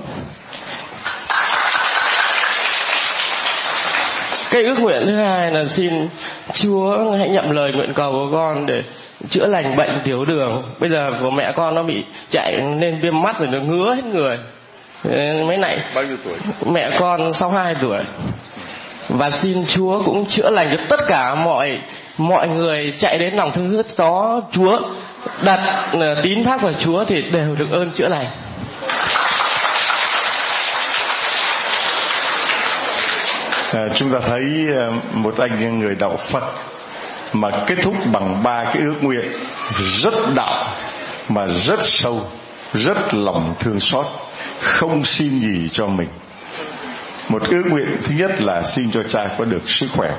Cái 4.52 4.64
ước 4.64 4.80
nguyện 4.80 5.04
thứ 5.06 5.16
hai 5.16 5.52
là 5.52 5.66
xin 5.66 6.08
Chúa 6.54 7.12
hãy 7.18 7.30
nhậm 7.30 7.52
lời 7.52 7.72
nguyện 7.72 7.94
cầu 7.94 8.12
của 8.12 8.30
con 8.32 8.66
để 8.66 8.82
chữa 9.30 9.46
lành 9.46 9.76
bệnh 9.76 10.00
tiểu 10.04 10.26
đường. 10.26 10.64
Bây 10.80 10.90
giờ 10.90 11.12
của 11.22 11.30
mẹ 11.30 11.52
con 11.56 11.76
nó 11.76 11.84
bị 11.84 12.04
chạy 12.30 12.62
nên 12.62 13.00
viêm 13.02 13.22
mắt 13.22 13.40
rồi 13.40 13.48
nó 13.52 13.60
ngứa 13.60 13.96
hết 13.96 14.06
người. 14.06 14.38
Mấy 15.48 15.58
này 15.58 15.80
bao 15.96 16.04
nhiêu 16.04 16.18
tuổi? 16.24 16.34
mẹ 16.66 16.92
con 17.00 17.34
62 17.34 17.76
tuổi. 17.82 18.00
Và 19.10 19.32
xin 19.32 19.66
Chúa 19.66 20.04
cũng 20.06 20.26
chữa 20.26 20.50
lành 20.50 20.70
cho 20.72 20.84
tất 20.90 21.00
cả 21.08 21.36
mọi 21.36 21.80
mọi 22.18 22.48
người 22.48 22.94
chạy 22.98 23.18
đến 23.18 23.34
lòng 23.34 23.52
thương 23.52 23.84
xót 23.84 23.98
đó 23.98 24.42
Chúa 24.52 24.80
đặt 25.44 25.90
ờ, 25.92 26.16
tín 26.24 26.44
thác 26.44 26.62
vào 26.62 26.74
Chúa 26.74 27.06
thì 27.06 27.22
đều 27.22 27.56
được 27.56 27.68
ơn 27.72 27.92
chữa 27.92 28.08
lành 28.08 28.28
à, 33.74 33.90
chúng 33.96 34.12
ta 34.12 34.20
thấy 34.20 34.68
à, 34.78 34.90
một 35.14 35.38
anh 35.38 35.80
người 35.80 35.96
đạo 35.96 36.18
Phật 36.18 36.44
mà 37.34 37.50
kết 37.68 37.76
thúc 37.84 37.96
bằng 38.12 38.44
ba 38.44 38.64
cái 38.64 38.82
ước 38.84 38.96
nguyện 39.02 39.32
rất 40.02 40.14
đạo 40.36 40.76
mà 41.30 41.48
rất 41.48 41.80
sâu 41.82 42.22
rất 42.74 43.14
lòng 43.14 43.56
thương 43.60 43.80
xót 43.80 44.06
không 44.60 45.04
xin 45.04 45.40
gì 45.40 45.70
cho 45.72 45.88
mình. 45.88 46.10
Một 47.30 47.44
ước 47.50 47.64
nguyện 47.70 47.88
thứ 48.04 48.16
nhất 48.16 48.32
là 48.40 48.62
xin 48.62 48.92
cho 48.92 49.04
cha 49.04 49.30
có 49.38 49.46
được 49.46 49.70
sức 49.70 49.88
khỏe 49.96 50.12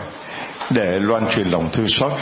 để 0.70 0.98
loan 1.00 1.28
truyền 1.28 1.46
lòng 1.46 1.68
thương 1.72 1.88
xót 1.88 2.12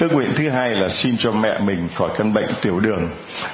ước 0.00 0.12
nguyện 0.12 0.32
thứ 0.34 0.50
hai 0.50 0.70
là 0.70 0.88
xin 0.88 1.16
cho 1.18 1.32
mẹ 1.32 1.58
mình 1.58 1.88
khỏi 1.94 2.10
căn 2.14 2.32
bệnh 2.32 2.48
tiểu 2.60 2.80
đường. 2.80 3.10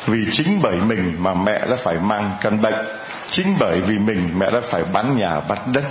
Vì 0.06 0.26
chính 0.32 0.58
bởi 0.62 0.76
mình 0.76 1.14
mà 1.18 1.34
mẹ 1.34 1.66
đã 1.70 1.76
phải 1.76 1.98
mang 1.98 2.30
căn 2.40 2.62
bệnh. 2.62 2.86
Chính 3.30 3.46
bởi 3.58 3.80
vì 3.80 3.98
mình, 3.98 4.30
mẹ 4.38 4.50
đã 4.50 4.60
phải 4.60 4.82
bán 4.92 5.18
nhà, 5.18 5.40
bắt 5.40 5.58
đất. 5.66 5.84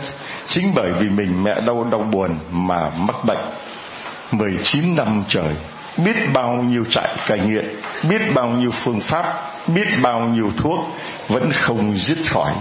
Chính 0.47 0.71
bởi 0.75 0.91
vì 0.99 1.09
mình, 1.09 1.43
mẹ 1.43 1.61
đau 1.61 1.87
đau 1.91 2.01
buồn 2.11 2.37
mà 2.51 2.89
mắc 2.89 3.15
bệnh. 3.25 3.37
19 4.31 4.95
năm 4.95 5.23
trời, 5.27 5.53
biết 5.97 6.15
bao 6.33 6.53
nhiêu 6.53 6.85
trại 6.89 7.09
cai 7.27 7.39
nghiện, 7.39 7.65
biết 8.09 8.21
bao 8.33 8.49
nhiêu 8.49 8.71
phương 8.71 8.99
pháp, 8.99 9.51
biết 9.67 9.87
bao 10.01 10.19
nhiêu 10.19 10.51
thuốc 10.57 10.79
vẫn 11.27 11.51
không 11.53 11.95
dứt 11.95 12.17
khỏi. 12.29 12.51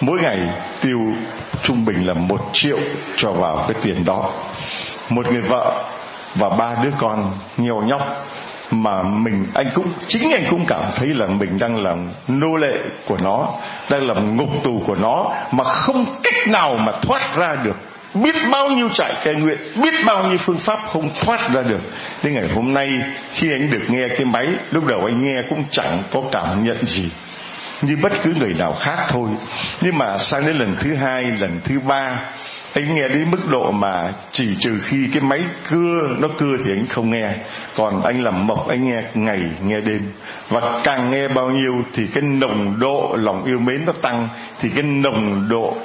Mỗi 0.00 0.20
ngày 0.20 0.38
tiêu 0.80 0.98
trung 1.62 1.84
bình 1.84 2.06
là 2.06 2.14
một 2.14 2.40
triệu 2.52 2.78
cho 3.16 3.32
vào 3.32 3.56
cái 3.56 3.80
tiền 3.82 4.04
đó. 4.04 4.32
Một 5.08 5.32
người 5.32 5.42
vợ 5.42 5.84
và 6.34 6.48
ba 6.48 6.74
đứa 6.82 6.90
con 6.98 7.32
nhiều 7.56 7.82
nhóc 7.82 8.26
mà 8.70 9.02
mình, 9.02 9.46
anh 9.54 9.70
cũng, 9.74 9.92
chính 10.06 10.30
anh 10.30 10.44
cũng 10.50 10.64
cảm 10.66 10.82
thấy 10.96 11.08
là 11.08 11.26
mình 11.26 11.58
đang 11.58 11.82
làm 11.82 12.08
nô 12.28 12.56
lệ 12.56 12.78
của 13.06 13.16
nó, 13.22 13.52
đang 13.90 14.06
làm 14.06 14.36
ngục 14.36 14.48
tù 14.64 14.82
của 14.86 14.94
nó, 14.94 15.30
mà 15.52 15.64
không 15.64 16.04
cách 16.22 16.48
nào 16.48 16.74
mà 16.74 16.92
thoát 17.02 17.36
ra 17.36 17.56
được. 17.64 17.76
Biết 18.14 18.34
bao 18.50 18.70
nhiêu 18.70 18.88
trại 18.88 19.14
cai 19.24 19.34
nguyện, 19.34 19.58
biết 19.82 19.94
bao 20.06 20.28
nhiêu 20.28 20.38
phương 20.38 20.58
pháp 20.58 20.78
không 20.92 21.10
thoát 21.20 21.50
ra 21.52 21.62
được. 21.62 21.80
Đến 22.22 22.34
ngày 22.34 22.48
hôm 22.54 22.74
nay, 22.74 22.90
khi 23.32 23.52
anh 23.52 23.70
được 23.70 23.82
nghe 23.88 24.08
cái 24.08 24.24
máy, 24.24 24.48
lúc 24.70 24.86
đầu 24.86 25.04
anh 25.04 25.24
nghe 25.24 25.42
cũng 25.48 25.64
chẳng 25.70 26.02
có 26.10 26.22
cảm 26.32 26.64
nhận 26.64 26.86
gì, 26.86 27.10
như 27.82 27.96
bất 28.02 28.12
cứ 28.22 28.34
người 28.34 28.54
nào 28.54 28.72
khác 28.72 28.96
thôi. 29.08 29.28
Nhưng 29.80 29.98
mà 29.98 30.18
sang 30.18 30.46
đến 30.46 30.56
lần 30.56 30.76
thứ 30.80 30.94
hai, 30.94 31.22
lần 31.22 31.60
thứ 31.64 31.80
ba 31.80 32.20
anh 32.74 32.94
nghe 32.94 33.08
đến 33.08 33.26
mức 33.30 33.40
độ 33.50 33.70
mà 33.70 34.12
chỉ 34.32 34.48
trừ 34.58 34.78
khi 34.84 35.08
cái 35.12 35.22
máy 35.22 35.40
cưa 35.70 36.16
nó 36.18 36.28
cưa 36.38 36.56
thì 36.64 36.72
anh 36.72 36.86
không 36.88 37.10
nghe. 37.10 37.34
Còn 37.76 38.02
anh 38.02 38.22
làm 38.22 38.46
mộc, 38.46 38.68
anh 38.68 38.88
nghe 38.88 39.02
ngày, 39.14 39.40
nghe 39.64 39.80
đêm. 39.80 40.12
Và 40.48 40.80
càng 40.84 41.10
nghe 41.10 41.28
bao 41.28 41.50
nhiêu 41.50 41.74
thì 41.92 42.06
cái 42.06 42.22
nồng 42.22 42.80
độ 42.80 43.16
lòng 43.18 43.44
yêu 43.44 43.58
mến 43.58 43.84
nó 43.86 43.92
tăng, 43.92 44.28
thì 44.60 44.68
cái 44.68 44.82
nồng 44.82 45.48
độ 45.48 45.76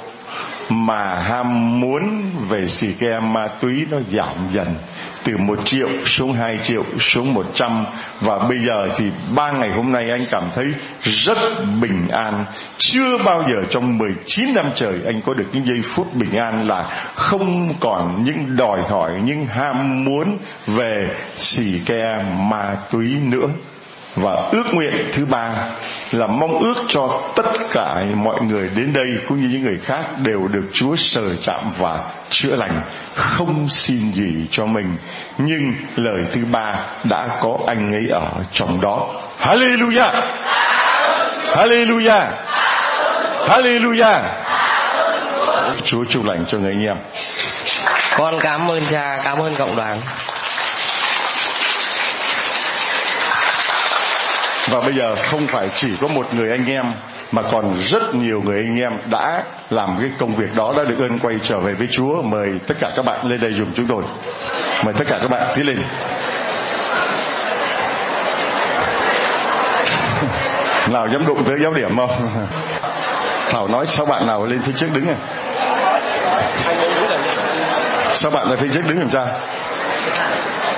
mà 0.68 1.14
ham 1.14 1.80
muốn 1.80 2.22
về 2.48 2.66
xì 2.66 2.92
ke 2.92 3.20
ma 3.20 3.48
túy 3.60 3.86
nó 3.90 3.98
giảm 4.00 4.36
dần 4.50 4.74
từ 5.24 5.36
một 5.36 5.66
triệu 5.66 5.88
xuống 6.04 6.32
hai 6.32 6.58
triệu, 6.62 6.84
xuống 6.98 7.34
một 7.34 7.46
trăm. 7.54 7.86
Và 8.20 8.38
bây 8.38 8.58
giờ 8.58 8.88
thì 8.96 9.04
ba 9.36 9.52
ngày 9.52 9.70
hôm 9.70 9.92
nay 9.92 10.10
anh 10.10 10.26
cảm 10.30 10.50
thấy 10.54 10.66
rất 11.02 11.38
bình 11.80 12.08
an. 12.08 12.44
Chưa 12.78 13.18
bao 13.24 13.44
giờ 13.48 13.62
trong 13.70 13.98
19 13.98 14.54
năm 14.54 14.66
trời 14.74 14.94
anh 15.06 15.20
có 15.22 15.34
được 15.34 15.46
những 15.52 15.66
giây 15.66 15.80
phút 15.82 16.14
bình 16.14 16.36
an 16.36 16.68
là 16.68 16.82
không 17.14 17.74
còn 17.80 18.24
những 18.24 18.56
đòi 18.56 18.82
hỏi, 18.82 19.12
những 19.24 19.46
ham 19.46 20.04
muốn 20.04 20.38
về 20.66 21.10
xì 21.34 21.80
ke 21.86 22.24
ma 22.50 22.76
túy 22.90 23.16
nữa 23.22 23.48
và 24.16 24.48
ước 24.52 24.64
nguyện 24.72 25.08
thứ 25.12 25.24
ba 25.24 25.50
là 26.12 26.26
mong 26.26 26.58
ước 26.58 26.74
cho 26.88 27.20
tất 27.36 27.52
cả 27.72 28.02
mọi 28.14 28.42
người 28.42 28.68
đến 28.68 28.92
đây 28.92 29.08
cũng 29.28 29.40
như 29.40 29.48
những 29.48 29.62
người 29.62 29.78
khác 29.84 30.04
đều 30.18 30.48
được 30.48 30.64
Chúa 30.72 30.96
sờ 30.96 31.36
chạm 31.40 31.70
và 31.76 31.98
chữa 32.30 32.56
lành. 32.56 32.82
Không 33.14 33.68
xin 33.68 34.12
gì 34.12 34.46
cho 34.50 34.66
mình, 34.66 34.96
nhưng 35.38 35.74
lời 35.96 36.24
thứ 36.32 36.44
ba 36.50 36.74
đã 37.04 37.28
có 37.40 37.58
anh 37.66 37.92
ấy 37.92 38.08
ở 38.08 38.30
trong 38.52 38.80
đó. 38.80 39.14
Hallelujah! 39.40 40.10
Hallelujah! 41.46 42.26
Hallelujah! 43.48 44.20
Chúa 45.84 46.04
chúc 46.04 46.24
lành 46.24 46.44
cho 46.46 46.58
người 46.58 46.72
anh 46.72 46.84
em. 46.84 46.96
Con 48.16 48.34
cảm 48.40 48.70
ơn 48.70 48.82
cha, 48.90 49.18
cảm 49.24 49.38
ơn 49.38 49.54
cộng 49.56 49.76
đoàn. 49.76 49.96
Và 54.70 54.80
bây 54.80 54.92
giờ 54.92 55.14
không 55.14 55.46
phải 55.46 55.68
chỉ 55.74 55.96
có 56.00 56.08
một 56.08 56.34
người 56.34 56.50
anh 56.50 56.66
em 56.66 56.92
mà 57.32 57.42
còn 57.42 57.76
rất 57.80 58.14
nhiều 58.14 58.42
người 58.44 58.56
anh 58.56 58.80
em 58.80 58.92
đã 59.10 59.42
làm 59.70 59.96
cái 60.00 60.10
công 60.18 60.34
việc 60.34 60.54
đó 60.54 60.74
đã 60.76 60.84
được 60.84 60.98
ơn 60.98 61.18
quay 61.18 61.36
trở 61.42 61.60
về 61.60 61.72
với 61.74 61.86
Chúa. 61.90 62.22
Mời 62.22 62.48
tất 62.66 62.74
cả 62.80 62.92
các 62.96 63.04
bạn 63.04 63.26
lên 63.26 63.40
đây 63.40 63.52
dùng 63.52 63.68
chúng 63.74 63.86
tôi. 63.86 64.02
Mời 64.84 64.94
tất 64.94 65.04
cả 65.08 65.18
các 65.22 65.30
bạn 65.30 65.42
tiến 65.54 65.66
lên. 65.66 65.82
Nào 70.90 71.08
dám 71.12 71.26
đụng 71.26 71.44
tới 71.44 71.56
giáo 71.62 71.74
điểm 71.74 71.96
không? 71.96 72.10
Thảo 73.50 73.68
nói 73.68 73.86
sao 73.86 74.06
bạn 74.06 74.26
nào 74.26 74.46
lên 74.46 74.62
phía 74.62 74.72
trước 74.76 74.88
đứng 74.92 75.06
này? 75.06 75.16
Sao 78.12 78.30
bạn 78.30 78.48
lại 78.48 78.56
phía 78.56 78.68
trước 78.74 78.86
đứng 78.86 78.98
làm 78.98 79.10
sao? 79.10 79.26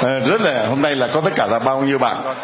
À, 0.03 0.19
rất 0.27 0.41
là 0.41 0.67
hôm 0.69 0.83
nay 0.83 0.97
là 0.97 1.09
có 1.13 1.21
tất 1.21 1.33
cả 1.37 1.47
là 1.47 1.59
bao 1.59 1.81
nhiêu 1.81 1.99
bạn? 1.99 2.35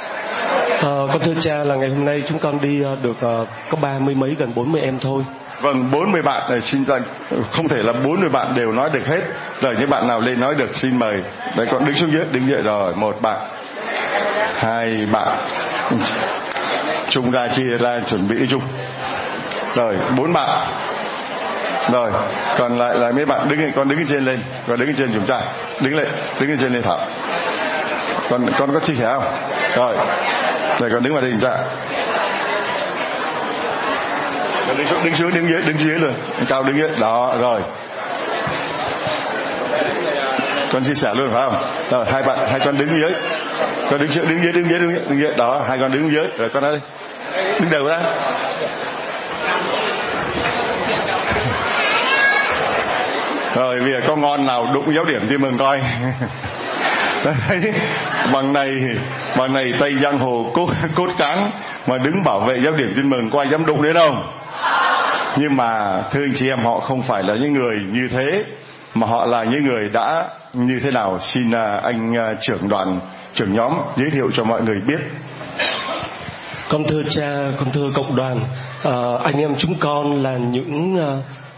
À, 0.83 0.99
con 1.09 1.21
thưa 1.21 1.35
cha 1.41 1.65
là 1.65 1.75
ngày 1.75 1.89
hôm 1.89 2.05
nay 2.05 2.23
chúng 2.27 2.39
con 2.39 2.61
đi 2.61 2.83
ờ, 2.83 2.97
được 3.03 3.11
uh, 3.11 3.49
có 3.71 3.77
ba 3.81 3.99
mươi 3.99 4.15
mấy 4.15 4.37
gần 4.39 4.53
bốn 4.55 4.73
mươi 4.73 4.83
em 4.83 4.99
thôi. 5.01 5.23
Vâng, 5.61 5.91
40 5.91 6.23
bạn 6.23 6.51
này 6.51 6.61
xin 6.61 6.85
ra 6.85 6.99
ừ, 7.31 7.37
không 7.53 7.69
thể 7.69 7.83
là 7.83 7.93
40 7.93 8.29
bạn 8.29 8.55
đều 8.57 8.73
nói 8.73 8.91
được 8.91 9.07
hết. 9.07 9.21
Rồi 9.61 9.75
những 9.79 9.91
bạn 9.91 10.09
nào 10.09 10.21
lên 10.21 10.41
nói 10.41 10.55
được 10.55 10.75
xin 10.75 10.99
mời. 10.99 11.23
Đấy 11.57 11.67
con 11.71 11.85
đứng 11.85 11.95
xuống 11.95 12.13
dưới, 12.13 12.25
đứng 12.33 12.49
dậy 12.49 12.63
rồi, 12.63 12.95
một 12.95 13.23
bạn, 13.23 13.49
hai 14.57 15.07
bạn, 15.13 15.39
chung 17.09 17.31
ra 17.31 17.49
chia 17.49 17.79
ra 17.79 18.01
chuẩn 18.07 18.29
bị 18.29 18.39
đi 18.39 18.47
chung. 18.47 18.63
Rồi 19.75 19.97
bốn 20.17 20.33
bạn. 20.33 20.73
Rồi, 21.93 22.11
còn 22.59 22.79
lại 22.79 22.99
là 22.99 23.13
mấy 23.13 23.25
bạn 23.25 23.49
đứng 23.49 23.73
con 23.73 23.89
đứng 23.89 24.07
trên 24.07 24.25
lên, 24.25 24.43
con 24.69 24.79
đứng 24.79 24.95
trên 24.95 25.11
chúng 25.15 25.27
ta, 25.27 25.41
đứng 25.81 25.97
lên, 25.97 26.09
đứng 26.41 26.59
trên 26.59 26.73
lên 26.73 26.83
thảo. 26.83 26.99
Con 28.31 28.47
con 28.59 28.75
có 28.75 28.81
chia 28.81 28.95
sẻ 28.95 29.05
không? 29.05 29.25
Rồi, 29.77 29.97
rồi 30.79 30.91
con 30.91 31.03
đứng 31.03 31.13
vào 31.15 31.23
đây 31.23 31.33
ta 31.43 31.57
đứng 34.77 34.87
xuống 34.87 35.05
đứng 35.05 35.15
xuống 35.15 35.35
đứng 35.35 35.49
dưới 35.49 35.63
đứng 35.63 35.79
dưới 35.79 35.99
luôn. 35.99 36.15
Cao 36.49 36.63
đứng 36.63 36.77
dưới. 36.77 36.91
Đó 36.99 37.35
rồi. 37.41 37.61
Con 40.73 40.85
chia 40.85 40.95
sẻ 40.95 41.15
luôn 41.15 41.31
phải 41.33 41.43
không? 41.43 41.65
Rồi 41.91 42.07
hai 42.13 42.23
bạn 42.23 42.39
hai 42.51 42.61
con 42.61 42.79
đứng 42.79 43.01
dưới. 43.01 43.13
Con 43.91 44.01
đứng 44.01 44.11
dưới 44.11 44.27
đứng 44.27 44.43
dưới 44.43 44.53
đứng 44.53 44.69
dưới 44.71 44.79
đứng 44.79 44.91
dưới, 44.91 45.01
đứng 45.09 45.21
dưới. 45.21 45.35
đó 45.37 45.63
hai 45.69 45.79
con 45.79 45.93
đứng 45.93 46.13
dưới. 46.13 46.27
Rồi 46.39 46.49
con 46.49 46.63
đây 46.63 46.81
đứng 47.61 47.71
đầu 47.71 47.87
ra 47.87 47.99
rồi 53.55 53.81
bây 53.81 53.93
giờ 53.93 54.01
có 54.07 54.17
ngon 54.17 54.47
nào 54.47 54.67
đụng 54.75 54.95
giáo 54.95 55.05
điểm 55.05 55.27
thì 55.29 55.37
mừng 55.37 55.59
coi 55.59 55.81
đấy 57.25 57.73
bằng 58.33 58.53
này 58.53 58.71
bằng 59.37 59.53
này 59.53 59.73
tây 59.79 59.95
giang 59.99 60.19
hồ 60.19 60.51
cốt 60.55 60.69
cốt 60.95 61.09
cán 61.19 61.51
mà 61.87 61.99
đứng 61.99 62.25
bảo 62.25 62.41
vệ 62.41 62.61
giáo 62.65 62.73
điểm 62.73 62.93
tin 62.97 63.11
mừng 63.11 63.31
có 63.31 63.39
ai 63.39 63.49
dám 63.49 63.67
đụng 63.67 63.83
đến 63.83 63.95
đâu. 63.95 64.15
Nhưng 65.37 65.57
mà 65.57 66.03
thưa 66.11 66.25
anh 66.25 66.35
chị 66.35 66.49
em 66.49 66.59
họ 66.59 66.81
không 66.81 67.03
phải 67.03 67.23
là 67.23 67.35
những 67.35 67.53
người 67.53 67.81
như 67.93 68.09
thế 68.09 68.45
mà 68.95 69.07
họ 69.07 69.27
là 69.27 69.45
những 69.45 69.65
người 69.65 69.89
đã 69.89 70.25
như 70.53 70.81
thế 70.83 70.91
nào? 70.91 71.19
Xin 71.19 71.51
à, 71.51 71.81
anh 71.83 72.17
à, 72.17 72.35
trưởng 72.41 72.69
đoàn 72.69 73.01
trưởng 73.35 73.55
nhóm 73.55 73.73
giới 73.97 74.11
thiệu 74.11 74.31
cho 74.35 74.45
mọi 74.45 74.63
người 74.63 74.81
biết. 74.81 75.01
Con 76.69 76.85
thưa 76.89 77.03
cha 77.03 77.37
con 77.59 77.73
thưa 77.73 77.91
cộng 77.95 78.17
đoàn 78.17 78.41
à, 78.85 78.93
anh 79.25 79.41
em 79.41 79.55
chúng 79.57 79.75
con 79.81 80.23
là 80.23 80.37
những 80.37 80.99
à, 80.99 81.11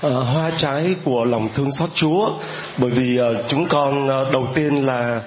Ờ, 0.04 0.22
hoa 0.22 0.50
trái 0.56 0.94
của 1.04 1.24
lòng 1.24 1.48
thương 1.54 1.70
xót 1.70 1.90
Chúa, 1.94 2.30
bởi 2.78 2.90
vì 2.90 3.16
ờ, 3.16 3.42
chúng 3.48 3.68
con 3.68 4.08
ờ, 4.08 4.30
đầu 4.32 4.46
tiên 4.54 4.86
là 4.86 5.20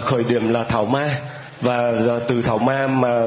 khởi 0.00 0.24
điểm 0.24 0.48
là 0.48 0.64
thảo 0.64 0.84
ma, 0.84 1.20
và 1.60 1.92
từ 2.28 2.42
thảo 2.42 2.58
ma 2.58 2.86
mà 2.86 3.22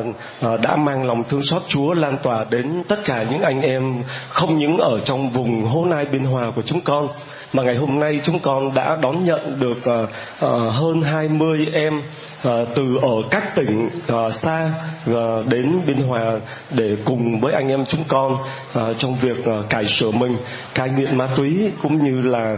đã 0.64 0.76
mang 0.76 1.06
lòng 1.06 1.24
thương 1.24 1.42
xót 1.42 1.62
Chúa 1.68 1.94
lan 1.94 2.18
tỏa 2.24 2.44
đến 2.50 2.84
tất 2.88 3.00
cả 3.06 3.26
những 3.32 3.42
anh 3.42 3.62
em 3.62 4.04
không 4.30 4.58
những 4.58 4.78
ở 4.78 5.00
trong 5.04 5.30
vùng 5.30 5.66
hố 5.66 5.86
nai 5.86 6.06
biên 6.06 6.24
hòa 6.24 6.52
của 6.56 6.62
chúng 6.62 6.82
con 6.82 7.08
mà 7.54 7.64
ngày 7.64 7.76
hôm 7.76 8.00
nay 8.00 8.20
chúng 8.24 8.40
con 8.40 8.74
đã 8.74 8.98
đón 9.02 9.22
nhận 9.22 9.60
được 9.60 9.84
ờ, 9.84 10.08
ờ, 10.40 10.70
hơn 10.70 11.02
20 11.02 11.68
em 11.74 12.02
ờ, 12.44 12.66
từ 12.76 12.98
ở 13.02 13.16
các 13.32 13.56
tỉnh 13.56 13.90
xa 14.32 14.72
đến 15.48 15.82
biên 15.88 15.98
hòa 15.98 16.40
để 16.70 16.98
cùng 17.06 17.40
với 17.40 17.54
anh 17.54 17.68
em 17.68 17.86
chúng 17.86 18.04
con 18.08 18.38
trong 18.98 19.16
việc 19.22 19.38
cải 19.70 19.86
sửa 19.86 20.12
mình, 20.12 20.38
cai 20.76 20.90
nghiện 20.90 21.18
ma 21.18 21.28
túy 21.36 21.72
cũng 21.82 22.04
như 22.04 22.22
là 22.22 22.58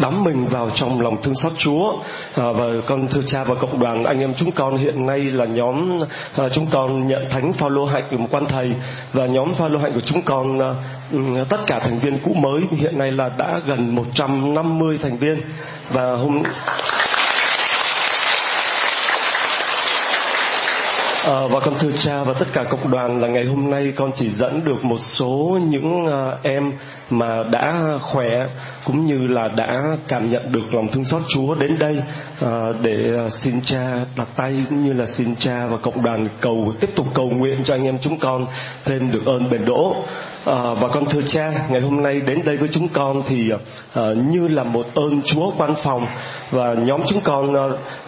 đắm 0.00 0.24
mình 0.24 0.48
vào 0.48 0.70
trong 0.70 1.00
lòng 1.00 1.22
thương 1.22 1.34
xót 1.34 1.52
Chúa. 1.56 1.96
Và 2.34 2.68
con 2.86 3.08
thưa 3.08 3.22
cha 3.26 3.44
và 3.44 3.54
cộng 3.54 3.78
đoàn, 3.80 4.04
anh 4.04 4.20
em 4.20 4.34
chúng 4.34 4.50
con 4.50 4.76
hiện 4.76 5.06
nay 5.06 5.18
là 5.18 5.44
nhóm 5.44 5.98
chúng 6.52 6.66
con 6.70 7.06
nhận 7.06 7.28
thánh 7.30 7.52
Phaolô 7.52 7.84
hạnh 7.84 8.04
của 8.10 8.16
một 8.16 8.28
quan 8.30 8.46
thầy 8.46 8.72
và 9.12 9.26
nhóm 9.26 9.54
Phaolô 9.54 9.78
hạnh 9.78 9.92
của 9.94 10.00
chúng 10.00 10.22
con 10.22 10.58
ừ, 11.12 11.18
tất 11.48 11.60
cả 11.66 11.78
thành 11.78 11.98
viên 11.98 12.18
cũ 12.18 12.34
mới 12.34 12.62
hiện 12.70 12.98
nay 12.98 13.12
là 13.12 13.28
đã 13.38 13.60
gần 13.66 13.94
150 13.94 14.98
thành 15.02 15.16
viên 15.16 15.40
và 15.90 16.16
hôm 16.16 16.42
À, 21.28 21.46
và 21.50 21.60
con 21.60 21.74
thưa 21.78 21.90
cha 21.92 22.24
và 22.24 22.32
tất 22.32 22.46
cả 22.52 22.64
cộng 22.64 22.90
đoàn 22.90 23.20
là 23.20 23.28
ngày 23.28 23.44
hôm 23.44 23.70
nay 23.70 23.92
con 23.96 24.10
chỉ 24.14 24.30
dẫn 24.30 24.64
được 24.64 24.84
một 24.84 24.98
số 24.98 25.58
những 25.70 26.06
uh, 26.06 26.12
em 26.42 26.72
mà 27.10 27.42
đã 27.52 27.98
khỏe 28.02 28.28
cũng 28.84 29.06
như 29.06 29.26
là 29.26 29.48
đã 29.48 29.82
cảm 30.08 30.30
nhận 30.30 30.52
được 30.52 30.74
lòng 30.74 30.88
thương 30.88 31.04
xót 31.04 31.22
Chúa 31.28 31.54
đến 31.54 31.78
đây. 31.78 31.96
Uh, 32.44 32.48
để 32.82 32.94
uh, 33.26 33.32
xin 33.32 33.60
cha 33.60 33.84
đặt 34.16 34.28
tay 34.36 34.64
cũng 34.68 34.82
như 34.82 34.92
là 34.92 35.06
xin 35.06 35.36
cha 35.36 35.66
và 35.66 35.76
cộng 35.76 36.02
đoàn 36.02 36.26
cầu 36.40 36.72
tiếp 36.80 36.90
tục 36.96 37.06
cầu 37.14 37.30
nguyện 37.30 37.64
cho 37.64 37.74
anh 37.74 37.84
em 37.84 37.98
chúng 37.98 38.18
con 38.18 38.46
thêm 38.84 39.10
được 39.10 39.26
ơn 39.26 39.50
bền 39.50 39.64
đỗ. 39.64 39.96
Ờ, 40.48 40.70
à, 40.70 40.74
và 40.74 40.88
con 40.88 41.04
thưa 41.06 41.22
cha 41.22 41.52
ngày 41.70 41.80
hôm 41.80 42.02
nay 42.02 42.20
đến 42.20 42.42
đây 42.44 42.56
với 42.56 42.68
chúng 42.68 42.88
con 42.88 43.22
thì 43.28 43.50
à, 43.94 44.02
như 44.30 44.48
là 44.48 44.64
một 44.64 44.86
ơn 44.94 45.22
Chúa 45.22 45.50
quan 45.56 45.74
phòng 45.74 46.06
và 46.50 46.74
nhóm 46.74 47.00
chúng 47.06 47.20
con 47.20 47.54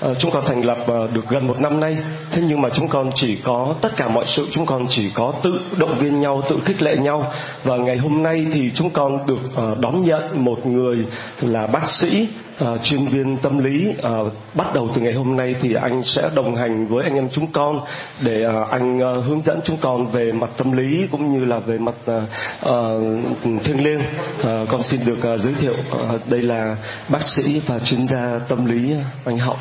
à, 0.01 0.09
chúng 0.19 0.31
con 0.31 0.45
thành 0.47 0.65
lập 0.65 0.79
à, 0.87 0.99
được 1.15 1.29
gần 1.29 1.47
một 1.47 1.61
năm 1.61 1.81
nay. 1.81 1.97
Thế 2.31 2.43
nhưng 2.49 2.61
mà 2.61 2.69
chúng 2.71 2.89
con 2.89 3.11
chỉ 3.15 3.37
có 3.37 3.75
tất 3.81 3.97
cả 3.97 4.09
mọi 4.09 4.27
sự 4.27 4.47
chúng 4.51 4.67
con 4.67 4.87
chỉ 4.89 5.11
có 5.15 5.33
tự 5.43 5.61
động 5.77 5.95
viên 5.99 6.21
nhau 6.21 6.43
tự 6.49 6.59
khích 6.65 6.83
lệ 6.83 6.97
nhau. 6.97 7.33
Và 7.65 7.77
ngày 7.77 7.97
hôm 7.97 8.23
nay 8.23 8.47
thì 8.53 8.71
chúng 8.75 8.91
con 8.91 9.27
được 9.27 9.57
à, 9.57 9.65
đón 9.81 10.05
nhận 10.05 10.45
một 10.45 10.67
người 10.67 11.07
là 11.41 11.67
bác 11.67 11.87
sĩ 11.87 12.29
uh, 12.65 12.83
chuyên 12.83 13.07
viên 13.07 13.37
tâm 13.37 13.59
lý. 13.59 13.89
Uh, 13.89 14.33
bắt 14.55 14.75
đầu 14.75 14.89
từ 14.95 15.01
ngày 15.01 15.13
hôm 15.13 15.37
nay 15.37 15.55
thì 15.61 15.75
anh 15.75 16.03
sẽ 16.03 16.31
đồng 16.35 16.57
hành 16.57 16.87
với 16.87 17.05
anh 17.05 17.15
em 17.15 17.29
chúng 17.31 17.47
con 17.53 17.81
để 18.21 18.47
uh, 18.47 18.71
anh 18.71 18.99
uh, 18.99 19.25
hướng 19.25 19.41
dẫn 19.41 19.61
chúng 19.65 19.77
con 19.77 20.07
về 20.07 20.33
mặt 20.33 20.51
tâm 20.57 20.73
lý 20.73 21.07
cũng 21.11 21.29
như 21.29 21.45
là 21.45 21.59
về 21.59 21.79
mặt 21.79 21.95
uh, 22.11 22.23
uh, 22.67 23.65
thiêng 23.65 23.85
liêng 23.85 24.01
uh, 24.01 24.69
con 24.69 24.83
xin 24.83 25.01
được 25.05 25.35
uh, 25.35 25.41
giới 25.41 25.55
thiệu 25.55 25.75
uh, 25.91 26.29
đây 26.29 26.43
là 26.43 26.77
bác 27.09 27.23
sĩ 27.23 27.61
và 27.67 27.79
chuyên 27.79 28.07
gia 28.07 28.39
tâm 28.49 28.65
lý 28.65 28.95
anh 29.25 29.39
hậu. 29.39 29.57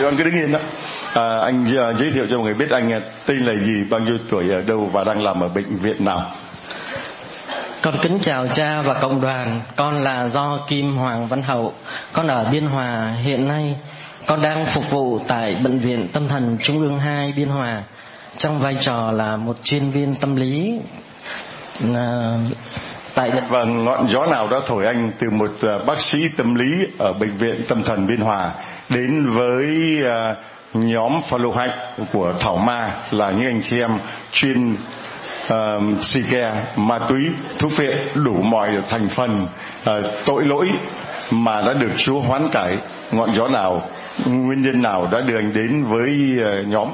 Con 0.00 0.16
cứ 0.16 0.24
đứng 0.24 0.34
yên 0.34 0.52
đó 0.52 0.58
à, 1.14 1.38
anh 1.38 1.62
uh, 1.62 1.98
giới 1.98 2.10
thiệu 2.10 2.26
cho 2.30 2.36
mọi 2.36 2.44
người 2.44 2.54
biết 2.54 2.70
anh 2.70 2.96
uh, 2.96 3.02
tên 3.26 3.38
là 3.38 3.54
gì 3.54 3.84
bao 3.90 4.00
nhiêu 4.00 4.18
tuổi 4.28 4.50
ở 4.50 4.62
đâu 4.62 4.90
và 4.92 5.04
đang 5.04 5.22
làm 5.22 5.40
ở 5.40 5.48
bệnh 5.48 5.78
viện 5.78 6.04
nào? 6.04 6.32
Con 7.82 7.94
kính 8.02 8.18
chào 8.22 8.46
cha 8.48 8.82
và 8.82 8.94
cộng 8.94 9.20
đoàn, 9.20 9.62
con 9.76 9.98
là 9.98 10.28
do 10.28 10.58
Kim 10.68 10.96
Hoàng 10.96 11.26
Văn 11.26 11.42
Hậu, 11.42 11.74
con 12.12 12.26
ở 12.26 12.44
Biên 12.52 12.66
Hòa 12.66 13.14
hiện 13.22 13.48
nay, 13.48 13.76
con 14.28 14.42
đang 14.42 14.66
phục 14.66 14.90
vụ 14.90 15.20
tại 15.28 15.56
Bệnh 15.64 15.78
viện 15.78 16.08
Tâm 16.12 16.28
thần 16.28 16.58
Trung 16.62 16.80
ương 16.80 16.98
2 16.98 17.32
Biên 17.36 17.48
Hòa. 17.48 17.82
Trong 18.36 18.60
vai 18.60 18.76
trò 18.80 19.10
là 19.12 19.36
một 19.36 19.64
chuyên 19.64 19.90
viên 19.90 20.14
tâm 20.14 20.36
lý 20.36 20.78
à, 21.94 22.34
tại 23.14 23.30
và 23.30 23.40
vâng, 23.48 23.84
ngọn 23.84 24.08
gió 24.08 24.26
nào 24.26 24.48
đã 24.48 24.60
thổi 24.66 24.86
anh 24.86 25.10
từ 25.18 25.30
một 25.30 25.50
à, 25.62 25.78
bác 25.86 26.00
sĩ 26.00 26.28
tâm 26.36 26.54
lý 26.54 26.86
ở 26.98 27.12
bệnh 27.12 27.36
viện 27.36 27.62
tâm 27.68 27.82
thần 27.82 28.06
biên 28.06 28.20
hòa 28.20 28.54
đến 28.88 29.26
với 29.30 29.98
à, 30.04 30.34
nhóm 30.74 31.12
follow 31.28 31.52
hack 31.52 31.72
của 32.12 32.34
thảo 32.40 32.56
ma 32.56 32.92
là 33.10 33.30
những 33.30 33.46
anh 33.46 33.62
chị 33.62 33.80
em 33.80 33.98
chuyên 34.30 34.76
uh, 35.52 36.04
xì 36.04 36.22
ke 36.30 36.52
ma 36.76 36.98
túy 36.98 37.30
thuốc 37.58 37.76
viện 37.76 37.96
đủ 38.14 38.34
mọi 38.42 38.70
thành 38.88 39.08
phần 39.08 39.46
uh, 39.90 40.04
tội 40.26 40.44
lỗi 40.44 40.68
mà 41.30 41.62
đã 41.62 41.72
được 41.72 41.90
Chúa 41.96 42.20
hoán 42.20 42.48
cải 42.48 42.76
ngọn 43.10 43.34
gió 43.34 43.48
nào 43.48 43.82
nguyên 44.26 44.62
nhân 44.62 44.82
nào 44.82 45.08
đã 45.12 45.20
đưa 45.20 45.36
anh 45.36 45.52
đến 45.52 45.84
với 45.84 46.38
uh, 46.40 46.68
nhóm? 46.68 46.88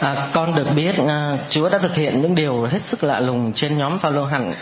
À, 0.00 0.28
con 0.32 0.54
được 0.54 0.66
biết 0.76 0.94
à, 1.08 1.36
Chúa 1.50 1.68
đã 1.68 1.78
thực 1.78 1.94
hiện 1.94 2.22
những 2.22 2.34
điều 2.34 2.66
hết 2.70 2.82
sức 2.82 3.04
lạ 3.04 3.20
lùng 3.20 3.52
trên 3.52 3.78
nhóm 3.78 3.98
Phaolô 3.98 4.24
hạnh. 4.24 4.54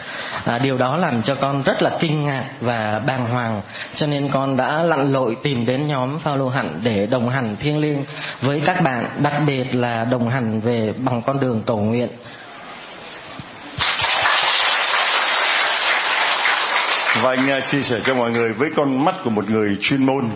À, 0.45 0.59
điều 0.59 0.79
đó 0.79 0.97
làm 0.97 1.23
cho 1.23 1.35
con 1.35 1.63
rất 1.63 1.83
là 1.83 1.91
kinh 2.01 2.25
ngạc 2.25 2.45
và 2.61 3.03
bàng 3.07 3.27
hoàng, 3.27 3.63
cho 3.95 4.07
nên 4.07 4.29
con 4.29 4.57
đã 4.57 4.83
lặn 4.83 5.13
lội 5.13 5.37
tìm 5.43 5.67
đến 5.67 5.87
nhóm 5.87 6.19
Phaolô 6.19 6.49
hạnh 6.49 6.81
để 6.83 7.07
đồng 7.07 7.29
hành 7.29 7.57
thiêng 7.61 7.79
liêng 7.79 8.05
với 8.41 8.63
các 8.65 8.83
bạn, 8.83 9.07
đặc 9.23 9.35
biệt 9.47 9.75
là 9.75 10.05
đồng 10.05 10.31
hành 10.31 10.61
về 10.61 10.93
bằng 10.97 11.23
con 11.23 11.41
đường 11.41 11.63
tổ 11.63 11.77
nguyện. 11.77 12.09
Và 17.23 17.31
anh 17.31 17.51
à, 17.51 17.61
chia 17.61 17.83
sẻ 17.83 18.01
cho 18.05 18.15
mọi 18.15 18.31
người 18.31 18.53
với 18.53 18.71
con 18.77 19.05
mắt 19.05 19.15
của 19.25 19.31
một 19.31 19.51
người 19.51 19.77
chuyên 19.81 20.07
môn 20.07 20.31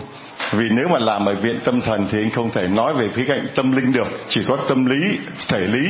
vì 0.53 0.69
nếu 0.71 0.89
mà 0.89 0.99
làm 0.99 1.27
ở 1.27 1.33
viện 1.33 1.61
tâm 1.65 1.81
thần 1.81 2.07
thì 2.11 2.23
anh 2.23 2.31
không 2.31 2.51
thể 2.51 2.69
nói 2.69 2.95
về 2.95 3.09
phía 3.09 3.25
cạnh 3.25 3.47
tâm 3.55 3.73
linh 3.73 3.93
được. 3.93 4.09
Chỉ 4.29 4.45
có 4.49 4.57
tâm 4.69 4.85
lý, 4.85 5.19
thể 5.49 5.61
lý. 5.61 5.89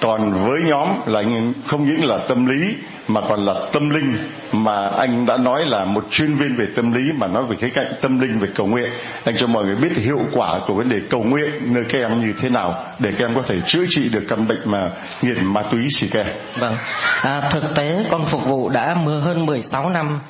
Còn 0.00 0.32
với 0.32 0.60
nhóm 0.66 0.88
là 1.06 1.20
anh 1.20 1.52
không 1.66 1.88
những 1.88 2.04
là 2.04 2.18
tâm 2.18 2.46
lý 2.46 2.74
mà 3.08 3.20
còn 3.20 3.46
là 3.46 3.54
tâm 3.72 3.90
linh 3.90 4.30
mà 4.52 4.88
anh 4.88 5.26
đã 5.26 5.36
nói 5.36 5.66
là 5.66 5.84
một 5.84 6.06
chuyên 6.10 6.34
viên 6.34 6.56
về 6.56 6.66
tâm 6.76 6.92
lý 6.92 7.12
mà 7.12 7.26
nói 7.26 7.44
về 7.44 7.56
khía 7.56 7.70
cạnh 7.70 7.92
tâm 8.00 8.20
linh 8.20 8.38
về 8.38 8.48
cầu 8.54 8.66
nguyện. 8.66 8.90
Anh 9.24 9.36
cho 9.36 9.46
mọi 9.46 9.64
người 9.64 9.76
biết 9.76 9.96
hiệu 9.96 10.20
quả 10.32 10.60
của 10.66 10.74
vấn 10.74 10.88
đề 10.88 10.96
cầu 11.10 11.22
nguyện 11.22 11.50
nơi 11.64 11.84
các 11.88 11.98
em 11.98 12.20
như 12.20 12.34
thế 12.40 12.48
nào 12.48 12.84
để 12.98 13.10
các 13.18 13.28
em 13.28 13.34
có 13.34 13.42
thể 13.42 13.56
chữa 13.66 13.84
trị 13.88 14.08
được 14.08 14.24
căn 14.28 14.48
bệnh 14.48 14.60
mà 14.64 14.90
nghiện 15.22 15.44
ma 15.44 15.62
túy 15.62 15.88
xì 15.90 16.08
ke. 16.08 16.24
Vâng. 16.58 16.76
À, 17.22 17.40
thực 17.50 17.74
tế 17.74 18.04
con 18.10 18.24
phục 18.24 18.44
vụ 18.44 18.68
đã 18.68 18.96
mưa 19.04 19.20
hơn 19.20 19.46
16 19.46 19.90
năm. 19.90 20.20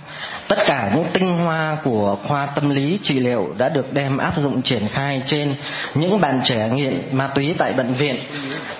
Tất 0.49 0.59
cả 0.67 0.91
những 0.95 1.05
tinh 1.13 1.39
hoa 1.39 1.77
của 1.85 2.17
khoa 2.27 2.47
tâm 2.47 2.71
lý 2.71 2.99
trị 3.03 3.21
liệu 3.21 3.55
đã 3.59 3.69
được 3.69 3.93
đem 3.93 4.19
áp 4.19 4.33
dụng 4.37 4.63
triển 4.63 4.89
khai 4.89 5.23
trên 5.27 5.55
những 5.95 6.21
bạn 6.21 6.41
trẻ 6.45 6.69
nghiện 6.73 7.03
ma 7.13 7.27
túy 7.27 7.55
tại 7.59 7.73
bệnh 7.73 7.95
viện 7.95 8.17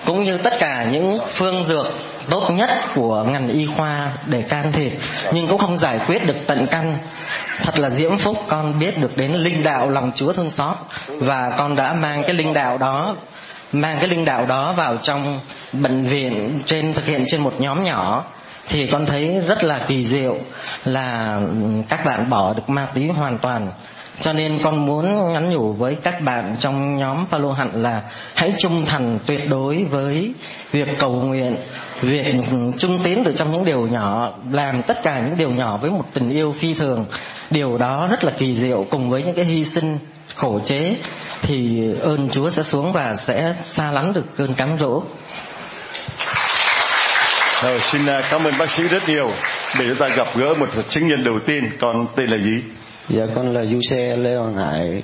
cũng 0.05 0.23
như 0.23 0.37
tất 0.37 0.53
cả 0.59 0.87
những 0.91 1.19
phương 1.33 1.65
dược 1.65 1.87
tốt 2.29 2.49
nhất 2.51 2.69
của 2.95 3.23
ngành 3.23 3.47
y 3.47 3.67
khoa 3.77 3.88
để 4.25 4.41
can 4.41 4.71
thiệp 4.71 4.91
nhưng 5.33 5.47
cũng 5.47 5.57
không 5.57 5.77
giải 5.77 5.99
quyết 6.07 6.27
được 6.27 6.37
tận 6.47 6.67
căn. 6.71 6.97
Thật 7.61 7.79
là 7.79 7.89
diễm 7.89 8.17
phúc 8.17 8.37
con 8.47 8.79
biết 8.79 8.97
được 8.97 9.17
đến 9.17 9.31
linh 9.31 9.63
đạo 9.63 9.89
lòng 9.89 10.11
chúa 10.15 10.33
thương 10.33 10.49
xót 10.49 10.75
và 11.07 11.53
con 11.57 11.75
đã 11.75 11.93
mang 11.93 12.23
cái 12.23 12.33
linh 12.33 12.53
đạo 12.53 12.77
đó 12.77 13.15
mang 13.71 13.97
cái 13.99 14.07
linh 14.07 14.25
đạo 14.25 14.45
đó 14.45 14.73
vào 14.73 14.97
trong 14.97 15.39
bệnh 15.73 16.05
viện 16.05 16.59
trên 16.65 16.93
thực 16.93 17.05
hiện 17.05 17.23
trên 17.27 17.41
một 17.41 17.53
nhóm 17.59 17.83
nhỏ. 17.83 18.23
Thì 18.69 18.87
con 18.87 19.05
thấy 19.05 19.41
rất 19.47 19.63
là 19.63 19.85
kỳ 19.87 20.03
diệu 20.03 20.37
là 20.85 21.37
ừ, 21.41 21.83
các 21.89 22.05
bạn 22.05 22.29
bỏ 22.29 22.53
được 22.53 22.69
ma 22.69 22.87
túy 22.93 23.07
hoàn 23.07 23.37
toàn. 23.41 23.71
Cho 24.21 24.33
nên 24.33 24.57
con 24.63 24.85
muốn 24.85 25.33
nhắn 25.33 25.49
nhủ 25.49 25.73
với 25.73 25.95
các 25.95 26.21
bạn 26.21 26.55
trong 26.59 26.97
nhóm 26.97 27.25
Palo 27.31 27.51
Hạnh 27.51 27.71
là 27.73 28.01
hãy 28.35 28.53
trung 28.59 28.85
thành 28.85 29.19
tuyệt 29.25 29.49
đối 29.49 29.83
với 29.83 30.33
việc 30.71 30.87
cầu 30.99 31.11
nguyện, 31.11 31.55
việc 32.01 32.25
trung 32.77 32.99
tín 33.03 33.23
từ 33.23 33.33
trong 33.33 33.51
những 33.51 33.65
điều 33.65 33.87
nhỏ, 33.87 34.33
làm 34.51 34.81
tất 34.83 35.03
cả 35.03 35.19
những 35.19 35.37
điều 35.37 35.49
nhỏ 35.49 35.77
với 35.77 35.91
một 35.91 36.05
tình 36.13 36.29
yêu 36.29 36.55
phi 36.59 36.73
thường. 36.73 37.05
Điều 37.51 37.77
đó 37.77 38.07
rất 38.11 38.23
là 38.23 38.31
kỳ 38.37 38.55
diệu 38.55 38.85
cùng 38.89 39.09
với 39.09 39.23
những 39.23 39.35
cái 39.35 39.45
hy 39.45 39.65
sinh 39.65 39.97
khổ 40.35 40.59
chế 40.65 40.95
thì 41.41 41.81
ơn 42.01 42.29
Chúa 42.29 42.49
sẽ 42.49 42.63
xuống 42.63 42.91
và 42.91 43.15
sẽ 43.15 43.53
xa 43.63 43.91
lắng 43.91 44.13
được 44.13 44.25
cơn 44.37 44.53
cám 44.53 44.69
dỗ. 44.79 45.03
Rồi, 47.63 47.79
xin 47.79 48.05
à, 48.05 48.21
cảm 48.31 48.43
ơn 48.43 48.53
bác 48.59 48.69
sĩ 48.69 48.83
rất 48.83 49.09
nhiều 49.09 49.31
để 49.79 49.85
chúng 49.87 49.97
ta 49.97 50.07
gặp 50.15 50.27
gỡ 50.35 50.53
một 50.53 50.67
chứng 50.89 51.07
nhân 51.07 51.23
đầu 51.23 51.39
tiên. 51.39 51.63
Còn 51.79 52.07
tên 52.15 52.29
là 52.29 52.37
gì? 52.37 52.61
Dạ 53.09 53.23
con 53.35 53.53
là 53.53 53.65
Du 53.65 53.79
Xe 53.81 54.15
Lê 54.17 54.35
Hoàng 54.35 54.57
Hải. 54.57 55.03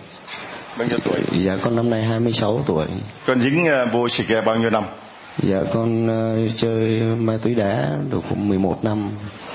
Bao 0.78 0.88
nhiêu 0.88 1.00
tuổi? 1.04 1.20
Dạ 1.32 1.58
con 1.64 1.76
năm 1.76 1.90
nay 1.90 2.04
26 2.04 2.64
tuổi. 2.66 2.86
Con 3.28 3.42
dính 3.42 3.64
uh, 3.64 3.94
vô 3.94 4.10
xì 4.10 4.24
ke 4.24 4.42
bao 4.42 4.56
nhiêu 4.56 4.70
năm? 4.70 4.84
Dạ 5.38 5.58
con 5.74 6.08
uh, 6.08 6.50
chơi 6.56 7.02
ma 7.02 7.38
túy 7.42 7.56
đá 7.56 7.90
được 8.10 8.22
cũng 8.30 8.50
11 8.50 8.84
năm. 8.84 9.12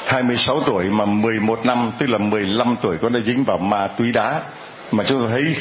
26 0.06 0.60
tuổi 0.66 0.84
mà 0.84 1.04
11 1.04 1.66
năm 1.66 1.92
tức 1.98 2.06
là 2.06 2.18
15 2.18 2.76
tuổi 2.82 2.96
con 3.02 3.12
đã 3.12 3.20
dính 3.20 3.44
vào 3.44 3.58
ma 3.58 3.86
túy 3.86 4.12
đá. 4.12 4.42
Mà 4.92 5.04
chúng 5.04 5.18
tôi 5.18 5.30
thấy 5.30 5.56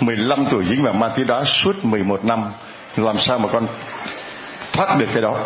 15 0.00 0.46
tuổi 0.50 0.64
dính 0.64 0.82
vào 0.82 0.94
ma 0.94 1.08
túy 1.08 1.24
đá 1.24 1.44
suốt 1.44 1.84
11 1.84 2.24
năm. 2.24 2.52
Làm 2.96 3.18
sao 3.18 3.38
mà 3.38 3.48
con 3.48 3.66
thoát 4.72 4.98
được 4.98 5.06
cái 5.12 5.22
đó? 5.22 5.38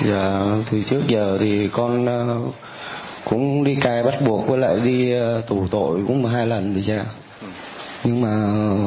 Dạ 0.00 0.40
từ 0.70 0.80
trước 0.80 1.02
giờ 1.08 1.36
thì 1.40 1.68
con 1.72 2.04
uh, 2.04 2.54
cũng 3.24 3.64
đi 3.64 3.74
cai 3.74 4.02
bắt 4.02 4.14
buộc 4.26 4.46
với 4.46 4.58
lại 4.58 4.80
đi 4.84 5.12
ờ, 5.12 5.40
tù 5.40 5.66
tội 5.70 6.00
cũng 6.06 6.26
hai 6.26 6.46
lần 6.46 6.74
thì 6.74 6.82
cha. 6.86 7.04
Nhưng 8.04 8.20
mà 8.20 8.28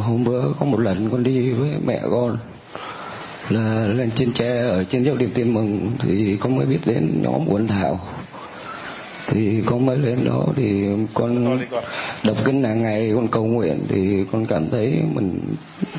hôm 0.05 0.23
bữa 0.23 0.41
có 0.59 0.65
một 0.65 0.79
lần 0.79 1.09
con 1.09 1.23
đi 1.23 1.51
với 1.51 1.69
mẹ 1.85 1.99
con 2.11 2.37
là 3.51 3.85
lên 3.85 4.11
trên 4.15 4.33
tre 4.33 4.59
ở 4.59 4.83
trên 4.83 5.03
dốc 5.03 5.17
điểm 5.17 5.31
tin 5.33 5.53
mừng 5.53 5.91
thì 5.99 6.37
con 6.39 6.55
mới 6.55 6.65
biết 6.65 6.79
đến 6.85 7.21
nhóm 7.23 7.45
của 7.45 7.55
anh 7.55 7.67
thảo. 7.67 7.99
Thì 9.27 9.61
con 9.65 9.85
mới 9.85 9.97
lên 9.97 10.25
đó 10.25 10.45
thì 10.55 10.83
con 11.13 11.59
đọc 12.23 12.37
kinh 12.45 12.63
hàng 12.63 12.83
ngày 12.83 13.11
con 13.15 13.27
cầu 13.27 13.45
nguyện 13.45 13.85
thì 13.89 14.23
con 14.31 14.45
cảm 14.45 14.69
thấy 14.69 14.93
mình 15.13 15.39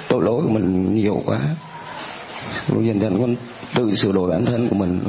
tội 0.08 0.24
lỗi 0.24 0.42
của 0.42 0.52
mình 0.52 0.94
nhiều 0.94 1.22
quá. 1.24 1.38
Rồi 2.68 2.86
dần 2.86 3.00
dần 3.00 3.18
con 3.20 3.36
tự 3.74 3.96
sửa 3.96 4.12
đổi 4.12 4.30
bản 4.30 4.44
thân 4.44 4.68
của 4.68 4.76
mình. 4.76 5.00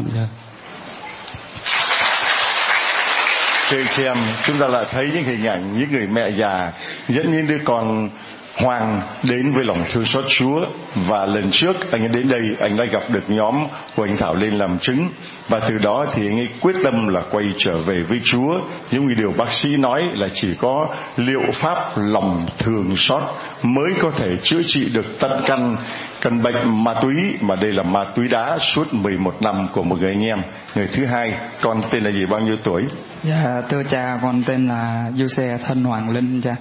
Thưa 3.70 3.84
chị 3.92 4.04
em 4.04 4.18
chúng 4.46 4.60
ta 4.60 4.68
lại 4.68 4.86
thấy 4.92 5.12
những 5.14 5.24
hình 5.24 5.46
ảnh 5.46 5.80
những 5.80 5.92
người 5.92 6.08
mẹ 6.08 6.32
già 6.32 6.72
dẫn 7.08 7.32
những 7.32 7.48
đứa 7.48 7.58
con 7.66 8.10
Hoàng 8.58 9.02
đến 9.24 9.52
với 9.52 9.66
lòng 9.66 9.84
thương 9.92 10.06
xót 10.06 10.26
Chúa. 10.28 10.66
Và 10.96 11.26
lần 11.26 11.52
trước 11.52 11.92
anh 11.92 12.02
ấy 12.02 12.10
đến 12.10 12.30
đây, 12.30 12.42
anh 12.60 12.78
đã 12.78 12.86
gặp 12.86 13.04
được 13.10 13.30
nhóm 13.30 13.64
của 13.96 14.04
anh 14.04 14.18
Thảo 14.18 14.36
lên 14.36 14.54
làm 14.54 14.80
chứng 14.80 15.10
và 15.48 15.60
từ 15.60 15.78
đó 15.78 16.06
thì 16.14 16.28
anh 16.28 16.40
ấy 16.40 16.50
quyết 16.62 16.76
tâm 16.84 17.08
là 17.08 17.22
quay 17.32 17.46
trở 17.58 17.78
về 17.78 18.04
với 18.04 18.22
Chúa. 18.24 18.60
Những 18.92 19.08
điều 19.18 19.34
bác 19.38 19.54
sĩ 19.54 19.78
nói 19.78 20.04
là 20.14 20.28
chỉ 20.34 20.56
có 20.56 20.88
liệu 21.18 21.42
pháp 21.54 21.78
lòng 21.98 22.46
thường 22.58 22.96
xót 22.96 23.24
mới 23.64 23.94
có 24.02 24.12
thể 24.12 24.28
chữa 24.44 24.64
trị 24.66 24.90
được 24.94 25.06
tận 25.20 25.42
căn 25.46 25.78
căn 26.22 26.44
bệnh 26.44 26.84
ma 26.84 26.94
túy. 26.94 27.16
Mà 27.42 27.56
đây 27.56 27.74
là 27.74 27.84
ma 27.84 28.04
túy 28.16 28.28
đá 28.28 28.58
suốt 28.58 28.94
11 28.94 29.42
năm 29.42 29.68
của 29.74 29.84
một 29.84 30.00
người 30.00 30.10
anh 30.10 30.24
em. 30.24 30.42
Người 30.76 30.88
thứ 30.92 31.06
hai 31.06 31.34
con 31.62 31.82
tên 31.92 32.04
là 32.04 32.12
gì? 32.12 32.26
Bao 32.26 32.40
nhiêu 32.40 32.58
tuổi? 32.64 32.84
Dạ 33.24 33.62
thưa 33.70 33.84
cha 33.84 34.20
con 34.22 34.44
tên 34.44 34.68
là 34.68 35.12
du 35.16 35.28
xe 35.28 35.58
thân 35.66 35.84
hoàng 35.84 36.10
linh 36.10 36.42
cha. 36.42 36.56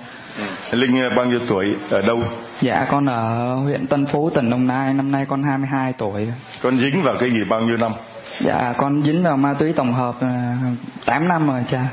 Linh 0.72 1.08
bao 1.16 1.26
nhiêu 1.26 1.40
tuổi? 1.48 1.74
Ở 1.90 2.02
đâu? 2.02 2.22
Dạ 2.60 2.86
con 2.90 3.06
ở 3.06 3.54
huyện 3.54 3.86
tân 3.86 4.06
phú 4.06 4.30
tỉnh 4.34 4.50
đồng 4.50 4.66
nai. 4.66 4.94
Năm 4.94 5.12
nay 5.12 5.26
con 5.28 5.42
22 5.42 5.92
tuổi. 5.98 6.26
Con 6.62 6.78
dính 6.78 7.02
vào 7.02 7.14
cái 7.20 7.30
gì 7.30 7.44
bao 7.48 7.60
nhiêu 7.60 7.76
năm 7.76 7.92
dạ 8.38 8.74
con 8.76 9.02
dính 9.02 9.22
vào 9.22 9.36
ma 9.36 9.54
túy 9.58 9.72
tổng 9.72 9.94
hợp 9.94 10.14
là 10.22 10.56
8 11.06 11.28
năm 11.28 11.48
rồi 11.48 11.64
cha. 11.68 11.86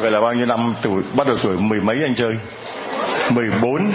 Vậy 0.00 0.10
là 0.10 0.20
bao 0.20 0.34
nhiêu 0.34 0.46
năm 0.46 0.74
tuổi 0.82 1.02
bắt 1.16 1.26
đầu 1.26 1.36
tuổi 1.42 1.56
mười 1.58 1.80
mấy 1.80 2.02
anh 2.02 2.14
chơi? 2.14 2.36
14 3.30 3.90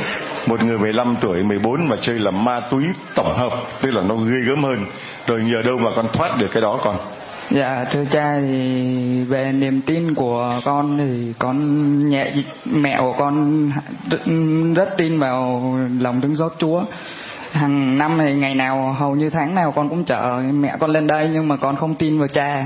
một 0.47 0.63
người 0.63 0.77
15 0.77 1.15
tuổi 1.21 1.43
14 1.43 1.88
mà 1.88 1.95
chơi 2.01 2.19
là 2.19 2.31
ma 2.31 2.60
túy 2.60 2.86
tổng 3.15 3.38
hợp 3.38 3.51
tức 3.81 3.91
là 3.91 4.01
nó 4.01 4.15
ghê 4.15 4.39
gớm 4.47 4.63
hơn. 4.63 4.86
Rồi 5.27 5.43
nhờ 5.43 5.62
đâu 5.62 5.77
mà 5.77 5.89
con 5.95 6.08
thoát 6.13 6.38
được 6.38 6.47
cái 6.51 6.62
đó 6.62 6.79
con? 6.84 6.95
Dạ 7.51 7.86
thưa 7.91 8.03
cha 8.05 8.34
thì 8.41 9.23
về 9.23 9.51
niềm 9.51 9.81
tin 9.81 10.13
của 10.13 10.60
con 10.65 10.97
thì 10.97 11.34
con 11.39 12.10
nhẹ 12.10 12.34
mẹ 12.65 12.97
của 12.99 13.15
con 13.19 13.69
rất, 14.12 14.21
rất 14.75 14.97
tin 14.97 15.19
vào 15.19 15.62
lòng 15.99 16.21
thương 16.21 16.36
xót 16.36 16.53
Chúa. 16.58 16.84
Hàng 17.55 17.97
năm 17.97 18.17
thì 18.19 18.33
ngày 18.33 18.55
nào, 18.55 18.95
hầu 18.99 19.15
như 19.15 19.29
tháng 19.29 19.55
nào 19.55 19.73
con 19.75 19.89
cũng 19.89 20.05
chở 20.05 20.41
mẹ 20.53 20.75
con 20.79 20.89
lên 20.89 21.07
đây, 21.07 21.29
nhưng 21.33 21.47
mà 21.47 21.57
con 21.57 21.75
không 21.75 21.95
tin 21.95 22.19
vào 22.19 22.27
cha. 22.27 22.65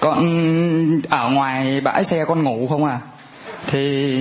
Con 0.00 0.20
ở 1.10 1.30
ngoài 1.30 1.80
bãi 1.80 2.04
xe 2.04 2.24
con 2.24 2.42
ngủ 2.42 2.66
không 2.66 2.84
à. 2.84 3.00
Thì 3.66 4.16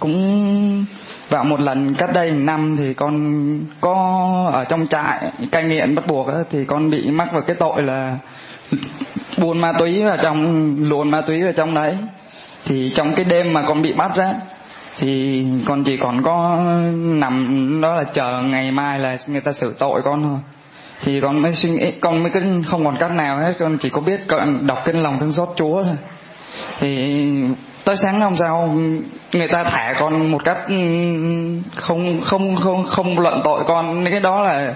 cũng 0.00 0.84
vào 1.28 1.44
một 1.44 1.60
lần 1.60 1.94
cách 1.94 2.10
đây 2.14 2.30
năm 2.30 2.76
thì 2.78 2.94
con 2.94 3.44
có 3.80 3.94
ở 4.52 4.64
trong 4.64 4.86
trại 4.86 5.32
cai 5.52 5.64
nghiện 5.64 5.94
bắt 5.94 6.06
buộc 6.06 6.28
thì 6.50 6.64
con 6.64 6.90
bị 6.90 7.10
mắc 7.10 7.32
vào 7.32 7.42
cái 7.42 7.56
tội 7.56 7.82
là 7.82 8.18
buôn 9.38 9.58
ma 9.58 9.72
túy 9.78 10.04
vào 10.04 10.16
trong, 10.16 10.76
luồn 10.88 11.10
ma 11.10 11.20
túy 11.20 11.42
vào 11.42 11.52
trong 11.52 11.74
đấy 11.74 11.96
thì 12.64 12.90
trong 12.94 13.14
cái 13.14 13.26
đêm 13.28 13.52
mà 13.52 13.62
con 13.66 13.82
bị 13.82 13.92
bắt 13.92 14.10
ra 14.16 14.34
thì 14.98 15.44
con 15.66 15.84
chỉ 15.84 15.96
còn 15.96 16.22
có 16.22 16.58
nằm, 16.94 17.80
đó 17.82 17.94
là 17.94 18.04
chờ 18.04 18.42
ngày 18.44 18.70
mai 18.70 18.98
là 18.98 19.16
người 19.28 19.40
ta 19.40 19.52
xử 19.52 19.74
tội 19.78 20.02
con 20.04 20.22
thôi. 20.22 20.38
Thì 21.02 21.20
con 21.20 21.42
mới 21.42 21.52
suy 21.52 21.70
nghĩ, 21.70 21.90
con 21.90 22.22
mới 22.22 22.30
cứ 22.30 22.62
không 22.66 22.84
còn 22.84 22.96
cách 22.96 23.12
nào 23.12 23.38
hết, 23.38 23.52
con 23.58 23.78
chỉ 23.78 23.88
có 23.88 24.00
biết 24.00 24.20
đọc 24.60 24.82
kinh 24.84 24.96
lòng 24.96 25.18
thương 25.18 25.32
xót 25.32 25.48
chúa 25.56 25.82
thôi. 25.82 25.96
Thì 26.80 26.88
tới 27.84 27.96
sáng 27.96 28.20
hôm 28.20 28.36
sau, 28.36 28.74
người 29.32 29.48
ta 29.52 29.64
thả 29.64 29.94
con 29.98 30.30
một 30.30 30.44
cách 30.44 30.58
ừ, 30.68 30.74
không 31.74 32.20
không 32.20 32.56
không 32.56 32.84
không 32.84 33.18
luận 33.18 33.40
tội 33.44 33.60
con. 33.68 34.04
Cái 34.10 34.20
đó 34.20 34.42
là 34.42 34.74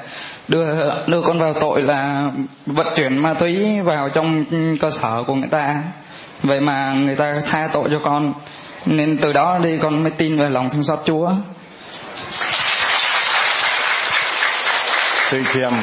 đưa 0.48 0.66
đưa 1.06 1.22
con 1.22 1.38
vào 1.38 1.54
tội 1.60 1.82
là 1.82 2.30
vận 2.66 2.86
chuyển 2.96 3.16
ma 3.16 3.34
túy 3.34 3.80
vào 3.80 4.08
trong 4.08 4.44
cơ 4.80 4.90
sở 4.90 5.22
của 5.26 5.34
người 5.34 5.48
ta. 5.50 5.82
Vậy 6.42 6.60
mà 6.60 6.92
người 6.92 7.16
ta 7.16 7.34
tha 7.46 7.68
tội 7.72 7.88
cho 7.90 7.98
con 8.04 8.32
nên 8.86 9.18
từ 9.18 9.32
đó 9.32 9.58
đi 9.62 9.78
con 9.78 10.02
mới 10.02 10.10
tin 10.10 10.36
về 10.36 10.44
lòng 10.50 10.70
thương 10.70 10.82
xót 10.82 10.98
Chúa. 11.06 11.32
Thưa 15.30 15.38
chị 15.52 15.60
em, 15.62 15.74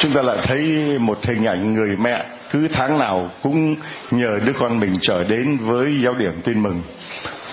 chúng 0.00 0.12
ta 0.12 0.22
lại 0.22 0.38
thấy 0.42 0.62
một 0.98 1.26
hình 1.26 1.44
ảnh 1.46 1.74
người 1.74 1.96
mẹ 1.96 2.26
cứ 2.50 2.68
tháng 2.68 2.98
nào 2.98 3.30
cũng 3.42 3.74
nhờ 4.10 4.38
đứa 4.44 4.52
con 4.52 4.80
mình 4.80 4.94
trở 5.00 5.24
đến 5.24 5.56
với 5.56 6.00
giáo 6.02 6.14
điểm 6.14 6.42
tin 6.44 6.62
mừng. 6.62 6.82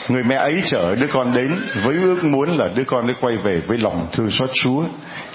Người 0.10 0.24
mẹ 0.24 0.36
ấy 0.36 0.62
chở 0.66 0.96
đứa 0.96 1.08
con 1.08 1.34
đến 1.34 1.60
với 1.84 1.96
ước 1.96 2.24
muốn 2.24 2.58
là 2.58 2.68
đứa 2.76 2.84
con 2.84 3.08
ấy 3.08 3.16
quay 3.22 3.38
về 3.38 3.62
với 3.68 3.78
lòng 3.78 4.08
thương 4.12 4.32
xót 4.32 4.50
Chúa. 4.54 4.84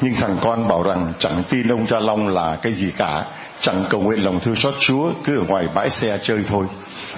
Nhưng 0.00 0.14
thằng 0.14 0.36
con 0.40 0.68
bảo 0.68 0.82
rằng 0.82 1.12
chẳng 1.18 1.42
tin 1.50 1.68
ông 1.68 1.86
cha 1.86 2.00
Long 2.00 2.28
là 2.28 2.58
cái 2.62 2.72
gì 2.72 2.92
cả 2.96 3.24
chẳng 3.60 3.84
cầu 3.90 4.00
nguyện 4.00 4.24
lòng 4.24 4.40
thương 4.40 4.54
xót 4.54 4.74
Chúa 4.78 5.12
cứ 5.24 5.38
ở 5.38 5.44
ngoài 5.48 5.66
bãi 5.74 5.90
xe 5.90 6.18
chơi 6.22 6.38
thôi. 6.48 6.66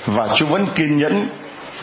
Và 0.07 0.29
Chúa 0.29 0.47
vẫn 0.47 0.67
kiên 0.75 0.97
nhẫn 0.97 1.29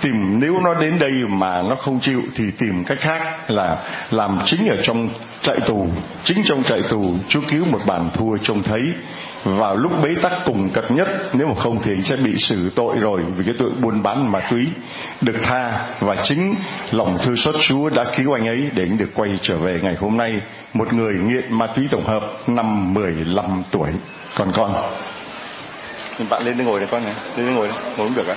tìm, 0.04 0.40
nếu 0.40 0.60
nó 0.60 0.74
đến 0.74 1.00
đây 1.00 1.12
mà 1.30 1.62
nó 1.62 1.76
không 1.76 2.00
chịu 2.00 2.22
thì 2.36 2.44
tìm 2.58 2.84
cách 2.84 3.00
khác 3.00 3.50
là 3.52 3.78
làm 4.12 4.40
chính 4.46 4.68
ở 4.68 4.82
trong 4.82 5.10
trại 5.42 5.60
tù, 5.60 5.88
chính 6.24 6.44
trong 6.44 6.64
trại 6.64 6.82
tù 6.82 7.14
Chúa 7.28 7.42
cứu 7.48 7.66
một 7.66 7.80
bàn 7.88 8.10
thua 8.14 8.38
trông 8.38 8.64
thấy. 8.64 8.82
Vào 9.44 9.76
lúc 9.76 9.92
bế 10.04 10.10
tắc 10.22 10.34
cùng 10.46 10.70
cực 10.70 10.92
nhất, 10.92 11.08
nếu 11.34 11.48
mà 11.48 11.54
không 11.56 11.82
thì 11.82 11.92
anh 11.92 12.04
sẽ 12.04 12.16
bị 12.16 12.36
xử 12.38 12.70
tội 12.70 12.96
rồi 13.00 13.22
vì 13.38 13.44
cái 13.46 13.54
tội 13.58 13.70
buôn 13.82 14.04
bán 14.04 14.32
ma 14.32 14.40
túy 14.52 14.68
được 15.22 15.36
tha. 15.44 15.86
Và 16.00 16.16
chính 16.16 16.56
lòng 16.92 17.18
thư 17.18 17.36
xót 17.36 17.56
Chúa 17.60 17.90
đã 17.90 18.04
cứu 18.18 18.34
anh 18.34 18.48
ấy 18.48 18.70
để 18.74 18.84
anh 18.84 18.98
được 18.98 19.10
quay 19.14 19.30
trở 19.42 19.58
về 19.58 19.80
ngày 19.84 19.96
hôm 20.00 20.18
nay. 20.18 20.42
Một 20.74 20.94
người 20.94 21.14
nghiện 21.14 21.54
ma 21.54 21.68
túy 21.68 21.88
tổng 21.92 22.06
hợp 22.06 22.32
năm 22.48 22.94
15 22.94 23.64
tuổi. 23.72 23.90
Còn 24.36 24.52
con. 24.54 24.74
Bạn 26.30 26.44
lên 26.46 26.58
đây 26.58 26.68
ngồi 26.68 26.80
đây 26.80 26.90
con 26.92 27.04
này 27.04 27.14
lên 27.38 27.46
đây 27.46 27.56
ngồi 27.56 27.68
đây, 27.68 27.78
ngồi 27.98 28.08
không 28.08 28.16
được 28.16 28.28
á 28.28 28.36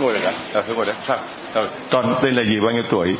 ngồi 0.00 0.14
được 0.14 0.22
á 0.24 0.32
à, 0.54 0.62
ngồi 0.76 0.86
đấy 0.86 0.94
sao? 1.02 1.18
Rồi 1.54 1.68
con 1.90 2.14
tên 2.22 2.34
là 2.34 2.44
gì 2.44 2.60
bao 2.60 2.70
nhiêu 2.70 2.82
tuổi? 2.90 3.16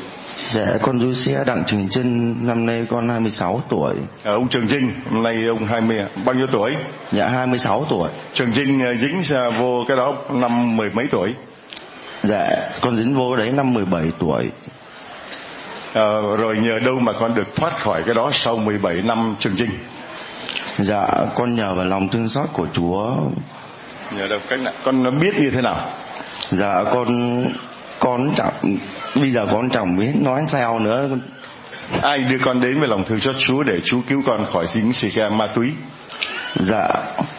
Dạ 0.47 0.67
con 0.83 1.01
du 1.01 1.13
xe 1.13 1.45
Đặng 1.47 1.65
Trường 1.67 1.89
Trinh. 1.91 2.37
Năm 2.47 2.67
nay 2.67 2.87
con 2.91 3.09
26 3.09 3.63
tuổi. 3.69 3.95
À, 4.25 4.33
Ông 4.33 4.49
Trường 4.49 4.69
Trinh 4.69 4.93
Năm 5.11 5.23
nay 5.23 5.45
ông 5.47 5.65
20 5.65 5.99
Bao 6.25 6.35
nhiêu 6.35 6.47
tuổi? 6.47 6.77
Dạ 7.13 7.29
26 7.29 7.87
tuổi. 7.91 8.09
Trường 8.35 8.53
Trinh 8.53 8.85
ờ, 8.85 8.95
dính 8.95 9.23
vô 9.59 9.85
cái 9.89 9.97
đó 9.97 10.15
năm 10.31 10.77
mười 10.77 10.91
mấy 10.91 11.07
tuổi? 11.11 11.35
Dạ 12.23 12.71
con 12.81 12.97
dính 12.97 13.15
vô 13.15 13.37
đấy 13.37 13.51
năm 13.51 13.75
17 13.75 14.05
tuổi. 14.19 14.51
À, 15.95 16.11
Rồi 16.39 16.57
nhờ 16.57 16.79
đâu 16.79 16.99
mà 16.99 17.13
con 17.13 17.35
được 17.35 17.57
thoát 17.57 17.73
khỏi 17.73 18.03
cái 18.03 18.15
đó 18.15 18.31
Sau 18.33 18.57
17 18.57 19.03
năm 19.03 19.37
Trường 19.39 19.57
Trinh? 19.57 19.71
Dạ 20.79 21.07
con 21.35 21.55
nhờ 21.55 21.75
vào 21.77 21.85
lòng 21.87 22.09
thương 22.09 22.29
xót 22.29 22.49
của 22.53 22.67
Chúa 22.73 23.17
Nhờ 24.17 24.29
đâu 24.29 24.39
cách 24.49 24.61
nào? 24.61 24.73
Con 24.85 25.19
biết 25.19 25.35
như 25.41 25.51
thế 25.51 25.61
nào? 25.61 25.91
Dạ 26.51 26.85
con 26.93 27.45
con 27.99 28.35
chẳng 28.35 28.77
bây 29.15 29.31
giờ 29.31 29.47
con 29.51 29.71
chẳng 29.71 29.97
biết 29.99 30.13
nói 30.21 30.45
sao 30.49 30.79
nữa. 30.79 31.09
Ai 32.03 32.19
đưa 32.19 32.39
con 32.39 32.61
đến 32.61 32.79
với 32.81 32.89
lòng 32.89 33.05
thương 33.05 33.21
xót 33.21 33.37
Chúa 33.39 33.63
để 33.63 33.81
Chúa 33.85 34.01
cứu 34.09 34.23
con 34.27 34.47
khỏi 34.53 34.67
dính 34.67 34.93
xì 34.93 35.11
ke 35.11 35.29
ma 35.29 35.47
túy? 35.47 35.71
Dạ 36.55 36.89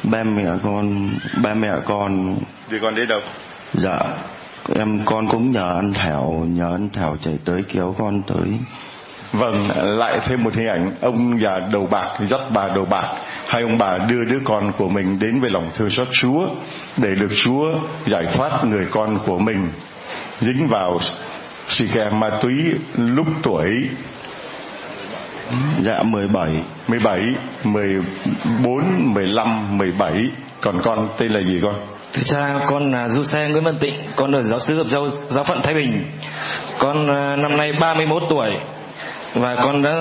ba 0.04 0.24
mẹ 0.24 0.46
con 0.64 1.10
ba 1.44 1.54
mẹ 1.54 1.72
con. 1.86 2.38
Đưa 2.70 2.80
con 2.80 2.96
đến 2.96 3.08
đâu? 3.08 3.22
Dạ 3.74 4.00
em 4.76 5.02
con 5.06 5.28
cũng 5.28 5.52
nhờ 5.52 5.76
anh 5.76 5.94
Thảo 5.94 6.46
nhờ 6.50 6.72
anh 6.72 6.90
Thảo 6.94 7.18
chạy 7.22 7.38
tới 7.46 7.64
kéo 7.74 7.96
con 8.00 8.22
tới 8.28 8.50
Vâng, 9.34 9.67
lại 10.00 10.19
thêm 10.26 10.43
một 10.43 10.56
hình 10.56 10.67
ảnh. 10.67 10.91
Ông 11.02 11.39
già 11.41 11.60
đầu 11.72 11.88
bạc 11.91 12.08
dắt 12.26 12.41
bà 12.54 12.67
đầu 12.76 12.86
bạc, 12.86 13.08
hai 13.48 13.62
ông 13.62 13.78
bà 13.78 13.98
đưa 13.98 14.24
đứa 14.24 14.39
con 14.43 14.72
của 14.78 14.89
mình 14.89 15.19
đến 15.19 15.39
với 15.39 15.50
lòng 15.50 15.69
thương 15.76 15.89
xót 15.89 16.08
Chúa 16.12 16.48
để 16.98 17.15
được 17.15 17.32
Chúa 17.36 17.63
giải 18.06 18.26
thoát 18.34 18.65
người 18.65 18.86
con 18.91 19.19
của 19.26 19.38
mình. 19.38 19.72
Dính 20.39 20.67
vào 20.67 21.00
xì 21.67 21.88
ke 21.88 22.10
ma 22.10 22.30
túy 22.41 22.54
lúc 22.98 23.28
tuổi 23.43 23.89
Dạ 25.82 26.04
17 26.04 26.50
17 26.88 27.19
14 27.63 29.13
15 29.13 29.78
17 29.78 30.12
Còn 30.62 30.82
con 30.84 31.10
tên 31.17 31.32
là 31.32 31.41
gì 31.41 31.60
con? 31.63 31.74
Thưa 32.13 32.24
cha 32.24 32.60
con 32.67 32.91
là 32.91 33.08
Du 33.08 33.24
Xe 33.24 33.48
Nguyễn 33.50 33.63
Văn 33.63 33.78
Tịnh 33.80 33.96
Con 34.15 34.32
ở 34.32 34.41
giáo 34.43 34.60
sứ 34.60 34.78
Hợp 34.78 34.88
giáo, 34.88 35.10
Giáo 35.10 35.43
phận 35.43 35.62
Thái 35.63 35.74
Bình. 35.74 36.04
Con 36.80 37.08
à, 37.08 37.36
năm 37.36 37.58
nay 37.58 37.72
31 37.80 38.24
tuổi. 38.30 38.50
Và 39.34 39.56
con 39.56 39.82
đã 39.82 39.91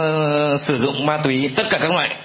sử 0.59 0.79
dụng 0.79 1.07
ma 1.07 1.19
túy, 1.23 1.51
tất 1.57 1.67
cả 1.71 1.79
các 1.79 1.91
loại. 1.91 2.17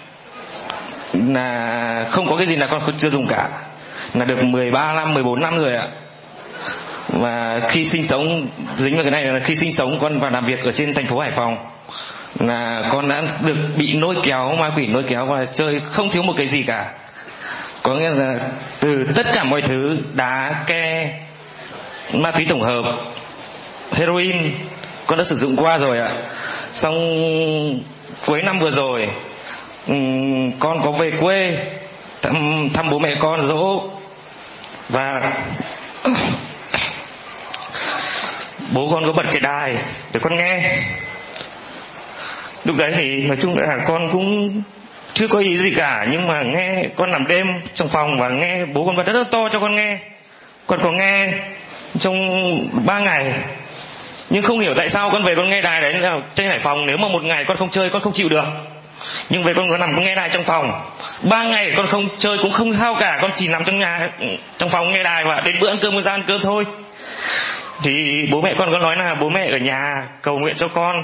Là 1.14 2.06
không 2.12 2.30
có 2.30 2.38
cái 2.38 2.46
gì 2.46 2.56
là 2.56 2.68
con 2.68 2.98
chưa 2.98 3.10
dùng 3.10 3.28
cả. 3.28 3.50
Là 4.14 4.26
được 4.26 4.44
13 4.44 4.94
năm 4.94 5.14
14 5.14 5.40
năm 5.40 5.58
rồi 5.58 5.76
ạ. 5.76 5.88
Và 7.08 7.60
khi 7.70 7.86
sinh 7.86 8.04
sống, 8.04 8.48
dính 8.78 8.96
vào 8.96 9.04
cái 9.04 9.12
này 9.12 9.24
là 9.24 9.40
khi 9.40 9.56
sinh 9.56 9.74
sống, 9.74 10.00
con 10.02 10.20
và 10.20 10.30
làm 10.30 10.46
việc 10.46 10.64
ở 10.64 10.72
trên 10.72 10.94
thành 10.94 11.06
phố 11.06 11.20
Hải 11.20 11.32
Phòng. 11.32 11.58
Là 12.40 12.84
con 12.90 13.10
đã 13.10 13.22
được 13.46 13.56
bị 13.78 13.94
nôi 13.94 14.16
kéo, 14.24 14.56
ma 14.56 14.72
quỷ 14.76 14.88
nôi 14.88 15.04
kéo 15.04 15.26
và 15.26 15.46
chơi 15.46 15.82
không 15.92 16.10
thiếu 16.10 16.24
một 16.24 16.34
cái 16.38 16.48
gì 16.48 16.64
cả. 16.64 16.92
Có 17.84 17.96
nghĩa 17.96 18.10
là 18.10 18.40
từ 18.80 19.04
tất 19.16 19.26
cả 19.34 19.44
mọi 19.44 19.62
thứ, 19.62 19.98
đá, 20.14 20.64
ke, 20.68 21.14
ma 22.14 22.32
túy 22.32 22.46
tổng 22.50 22.62
hợp, 22.62 22.84
heroin, 23.92 24.54
con 25.08 25.20
đã 25.20 25.24
sử 25.24 25.36
dụng 25.36 25.56
qua 25.56 25.78
rồi 25.78 25.98
ạ 25.98 26.14
xong 26.78 27.80
cuối 28.26 28.42
năm 28.42 28.60
vừa 28.60 28.70
rồi 28.70 29.10
ừ, 29.88 29.94
con 30.60 30.82
có 30.84 30.92
về 30.92 31.12
quê 31.22 31.58
thăm, 32.22 32.68
thăm 32.74 32.90
bố 32.90 33.00
mẹ 33.00 33.16
con 33.20 33.48
dỗ 33.48 33.90
và 34.90 35.34
bố 38.74 38.90
con 38.92 39.04
có 39.06 39.12
bật 39.12 39.24
cái 39.32 39.40
đài 39.40 39.76
để 40.14 40.20
con 40.24 40.38
nghe. 40.38 40.80
Lúc 42.66 42.78
đấy 42.78 42.94
thì 42.96 43.28
nói 43.28 43.38
chung 43.42 43.58
là 43.58 43.78
con 43.88 44.10
cũng 44.12 44.62
chưa 45.14 45.28
có 45.28 45.40
ý 45.40 45.58
gì 45.58 45.72
cả 45.72 46.06
nhưng 46.12 46.28
mà 46.28 46.42
nghe 46.44 46.84
con 46.98 47.12
nằm 47.12 47.28
đêm 47.28 47.48
trong 47.74 47.90
phòng 47.90 48.10
và 48.20 48.30
nghe 48.30 48.66
bố 48.66 48.86
con 48.86 48.96
bật 48.96 49.06
rất 49.06 49.16
là 49.16 49.24
to 49.32 49.44
cho 49.54 49.60
con 49.60 49.76
nghe. 49.76 50.00
Con 50.68 50.80
có 50.84 50.92
nghe 50.92 51.34
trong 52.00 52.16
ba 52.86 53.00
ngày 53.00 53.34
nhưng 54.30 54.44
không 54.44 54.60
hiểu 54.60 54.74
tại 54.78 54.90
sao 54.90 55.10
con 55.14 55.24
về 55.24 55.36
con 55.36 55.50
nghe 55.50 55.62
đài 55.62 55.82
đấy 55.82 55.94
là 55.94 56.20
trên 56.36 56.48
hải 56.48 56.60
phòng 56.60 56.86
nếu 56.86 56.98
mà 56.98 57.08
một 57.08 57.24
ngày 57.24 57.46
con 57.48 57.58
không 57.58 57.70
chơi, 57.70 57.90
con 57.90 58.02
không 58.02 58.14
chịu 58.14 58.30
được. 58.30 58.44
Nhưng 59.30 59.44
về 59.44 59.54
con 59.54 59.70
có 59.70 59.78
nằm 59.78 59.90
con 59.96 60.06
nghe 60.06 60.16
đài 60.16 60.30
trong 60.30 60.44
phòng. 60.44 60.82
Ba 61.22 61.44
ngày 61.44 61.74
con 61.78 61.88
không 61.88 62.08
chơi 62.18 62.38
cũng 62.38 62.52
không 62.52 62.74
sao 62.74 62.96
cả, 63.00 63.18
con 63.22 63.32
chỉ 63.36 63.48
nằm 63.48 63.64
trong 63.64 63.80
nhà, 63.80 64.10
trong 64.58 64.70
phòng 64.70 64.92
nghe 64.92 65.04
đài 65.04 65.24
và 65.24 65.42
đến 65.46 65.56
bữa 65.62 65.68
ăn 65.68 65.78
cơm 65.82 65.94
con 65.94 66.02
ra 66.02 66.12
ăn 66.12 66.24
cơm 66.28 66.42
thôi. 66.42 66.64
Thì 67.84 68.28
bố 68.32 68.42
mẹ 68.42 68.54
con 68.58 68.72
có 68.72 68.78
nói 68.80 68.96
là 68.96 69.16
bố 69.22 69.30
mẹ 69.30 69.48
ở 69.52 69.58
nhà 69.58 69.92
cầu 70.22 70.40
nguyện 70.40 70.56
cho 70.58 70.68
con 70.68 71.04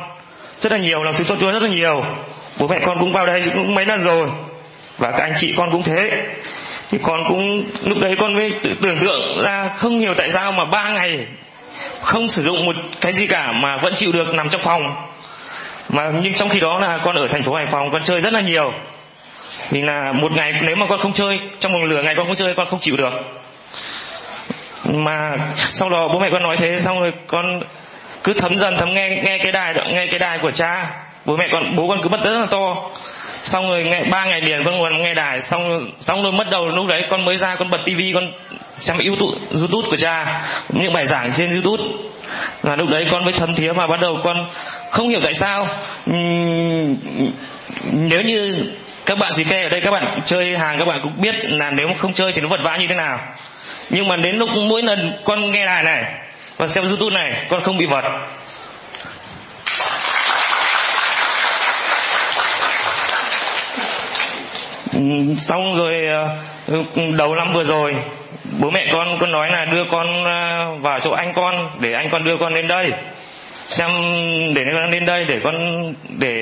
rất 0.59 0.71
là 0.71 0.77
nhiều 0.77 1.03
lòng 1.03 1.15
thương 1.15 1.27
xót 1.27 1.39
chúa 1.39 1.51
rất 1.51 1.63
là 1.63 1.69
nhiều. 1.69 2.03
Bố 2.57 2.67
mẹ 2.67 2.79
con 2.85 2.99
cũng 2.99 3.13
vào 3.13 3.25
đây 3.25 3.43
cũng 3.53 3.75
mấy 3.75 3.85
lần 3.85 4.03
rồi 4.03 4.27
và 4.97 5.11
các 5.11 5.23
anh 5.23 5.33
chị 5.37 5.53
con 5.57 5.71
cũng 5.71 5.83
thế. 5.83 6.09
Thì 6.91 6.97
con 7.03 7.23
cũng, 7.27 7.63
lúc 7.83 7.97
đấy 8.01 8.15
con 8.19 8.33
mới 8.33 8.53
tự 8.63 8.73
tưởng 8.81 8.97
tượng 8.99 9.43
ra 9.43 9.69
không 9.77 9.99
hiểu 9.99 10.13
tại 10.17 10.29
sao 10.29 10.51
mà 10.51 10.65
ba 10.65 10.89
ngày 10.89 11.25
không 12.01 12.27
sử 12.27 12.41
dụng 12.41 12.65
một 12.65 12.75
cái 13.01 13.13
gì 13.13 13.27
cả 13.27 13.51
mà 13.51 13.77
vẫn 13.77 13.93
chịu 13.95 14.11
được 14.11 14.33
nằm 14.33 14.49
trong 14.49 14.61
phòng. 14.61 14.95
Mà 15.89 16.11
nhưng 16.21 16.33
trong 16.33 16.49
khi 16.49 16.59
đó 16.59 16.79
là 16.79 16.97
con 16.97 17.15
ở 17.15 17.27
thành 17.27 17.43
phố 17.43 17.53
hải 17.53 17.65
phòng, 17.65 17.91
con 17.91 18.03
chơi 18.03 18.21
rất 18.21 18.33
là 18.33 18.41
nhiều. 18.41 18.73
Vì 19.69 19.81
là 19.81 20.11
một 20.11 20.31
ngày 20.31 20.53
nếu 20.61 20.75
mà 20.75 20.85
con 20.85 20.99
không 20.99 21.13
chơi, 21.13 21.39
trong 21.59 21.71
vòng 21.71 21.89
nửa 21.89 22.03
ngày 22.03 22.15
con 22.15 22.25
không 22.25 22.35
chơi, 22.35 22.53
con 22.57 22.67
không 22.67 22.79
chịu 22.79 22.97
được. 22.97 23.11
Mà 24.83 25.31
sau 25.55 25.89
đó 25.89 26.07
bố 26.07 26.19
mẹ 26.19 26.29
con 26.29 26.43
nói 26.43 26.57
thế, 26.57 26.79
xong 26.79 26.99
rồi 26.99 27.11
con 27.27 27.45
cứ 28.23 28.33
thấm 28.33 28.57
dần, 28.57 28.77
thấm 28.77 28.93
nghe 28.93 29.09
nghe 29.09 29.37
cái 29.37 29.51
đài 29.51 29.73
nghe 29.93 30.07
cái 30.07 30.19
đài 30.19 30.37
của 30.37 30.51
cha. 30.51 30.89
Bố 31.25 31.37
mẹ 31.37 31.47
con, 31.51 31.75
bố 31.75 31.87
con 31.87 32.01
cứ 32.01 32.09
bật 32.09 32.23
rất 32.23 32.33
là 32.33 32.45
to 32.49 32.89
xong 33.43 33.69
rồi 33.69 33.83
nghe 33.83 34.03
ba 34.03 34.25
ngày 34.25 34.41
liền 34.41 34.63
vâng, 34.63 34.65
con 34.65 34.77
nguồn 34.77 35.01
nghe 35.01 35.13
đài 35.13 35.41
xong 35.41 35.91
xong 35.99 36.23
rồi 36.23 36.31
mất 36.31 36.47
đầu 36.51 36.67
lúc 36.67 36.87
đấy 36.87 37.05
con 37.09 37.25
mới 37.25 37.37
ra 37.37 37.55
con 37.55 37.69
bật 37.69 37.81
tivi 37.85 38.11
con 38.13 38.31
xem 38.77 38.97
youtube 38.97 39.37
youtube 39.59 39.89
của 39.89 39.95
cha 39.95 40.41
những 40.69 40.93
bài 40.93 41.07
giảng 41.07 41.31
trên 41.33 41.53
youtube. 41.53 41.83
Là 42.63 42.75
lúc 42.75 42.89
đấy 42.89 43.05
con 43.11 43.23
mới 43.23 43.33
thấm 43.33 43.55
thía 43.55 43.71
mà 43.71 43.87
bắt 43.87 43.99
đầu 43.99 44.17
con 44.23 44.45
không 44.91 45.09
hiểu 45.09 45.19
tại 45.23 45.33
sao 45.33 45.67
uhm, 46.11 46.95
nếu 47.91 48.21
như 48.21 48.65
các 49.05 49.17
bạn 49.17 49.31
gì 49.33 49.43
kê 49.43 49.63
ở 49.63 49.69
đây 49.69 49.81
các 49.81 49.91
bạn 49.91 50.21
chơi 50.25 50.57
hàng 50.57 50.79
các 50.79 50.85
bạn 50.85 50.99
cũng 51.03 51.21
biết 51.21 51.35
là 51.41 51.71
nếu 51.71 51.87
mà 51.87 51.93
không 51.97 52.13
chơi 52.13 52.31
thì 52.31 52.41
nó 52.41 52.47
vật 52.47 52.63
vã 52.63 52.77
như 52.77 52.87
thế 52.87 52.95
nào. 52.95 53.19
Nhưng 53.89 54.07
mà 54.07 54.15
đến 54.15 54.35
lúc 54.35 54.49
mỗi 54.55 54.81
lần 54.81 55.13
con 55.23 55.51
nghe 55.51 55.65
đài 55.65 55.83
này 55.83 56.03
và 56.57 56.67
xem 56.67 56.87
youtube 56.87 57.15
này 57.15 57.45
con 57.49 57.61
không 57.61 57.77
bị 57.77 57.85
vật. 57.85 58.03
Xong 65.37 65.75
rồi 65.75 66.07
ờ, 66.07 66.37
đầu 67.17 67.35
năm 67.35 67.53
vừa 67.53 67.63
rồi, 67.63 67.95
bố 68.59 68.69
mẹ 68.69 68.87
con 68.91 69.17
con 69.19 69.31
nói 69.31 69.51
là 69.51 69.65
đưa 69.65 69.83
con 69.83 70.23
ờ, 70.23 70.71
vào 70.81 70.99
chỗ 70.99 71.11
anh 71.11 71.33
con, 71.33 71.55
để 71.79 71.93
anh 71.93 72.09
con 72.11 72.23
đưa 72.23 72.37
con 72.37 72.53
lên 72.53 72.67
đây. 72.67 72.91
Xem, 73.65 73.89
để 74.53 74.65
con 74.73 74.91
lên 74.91 75.05
đây, 75.05 75.25
để 75.25 75.39
con, 75.43 75.55
để 76.17 76.35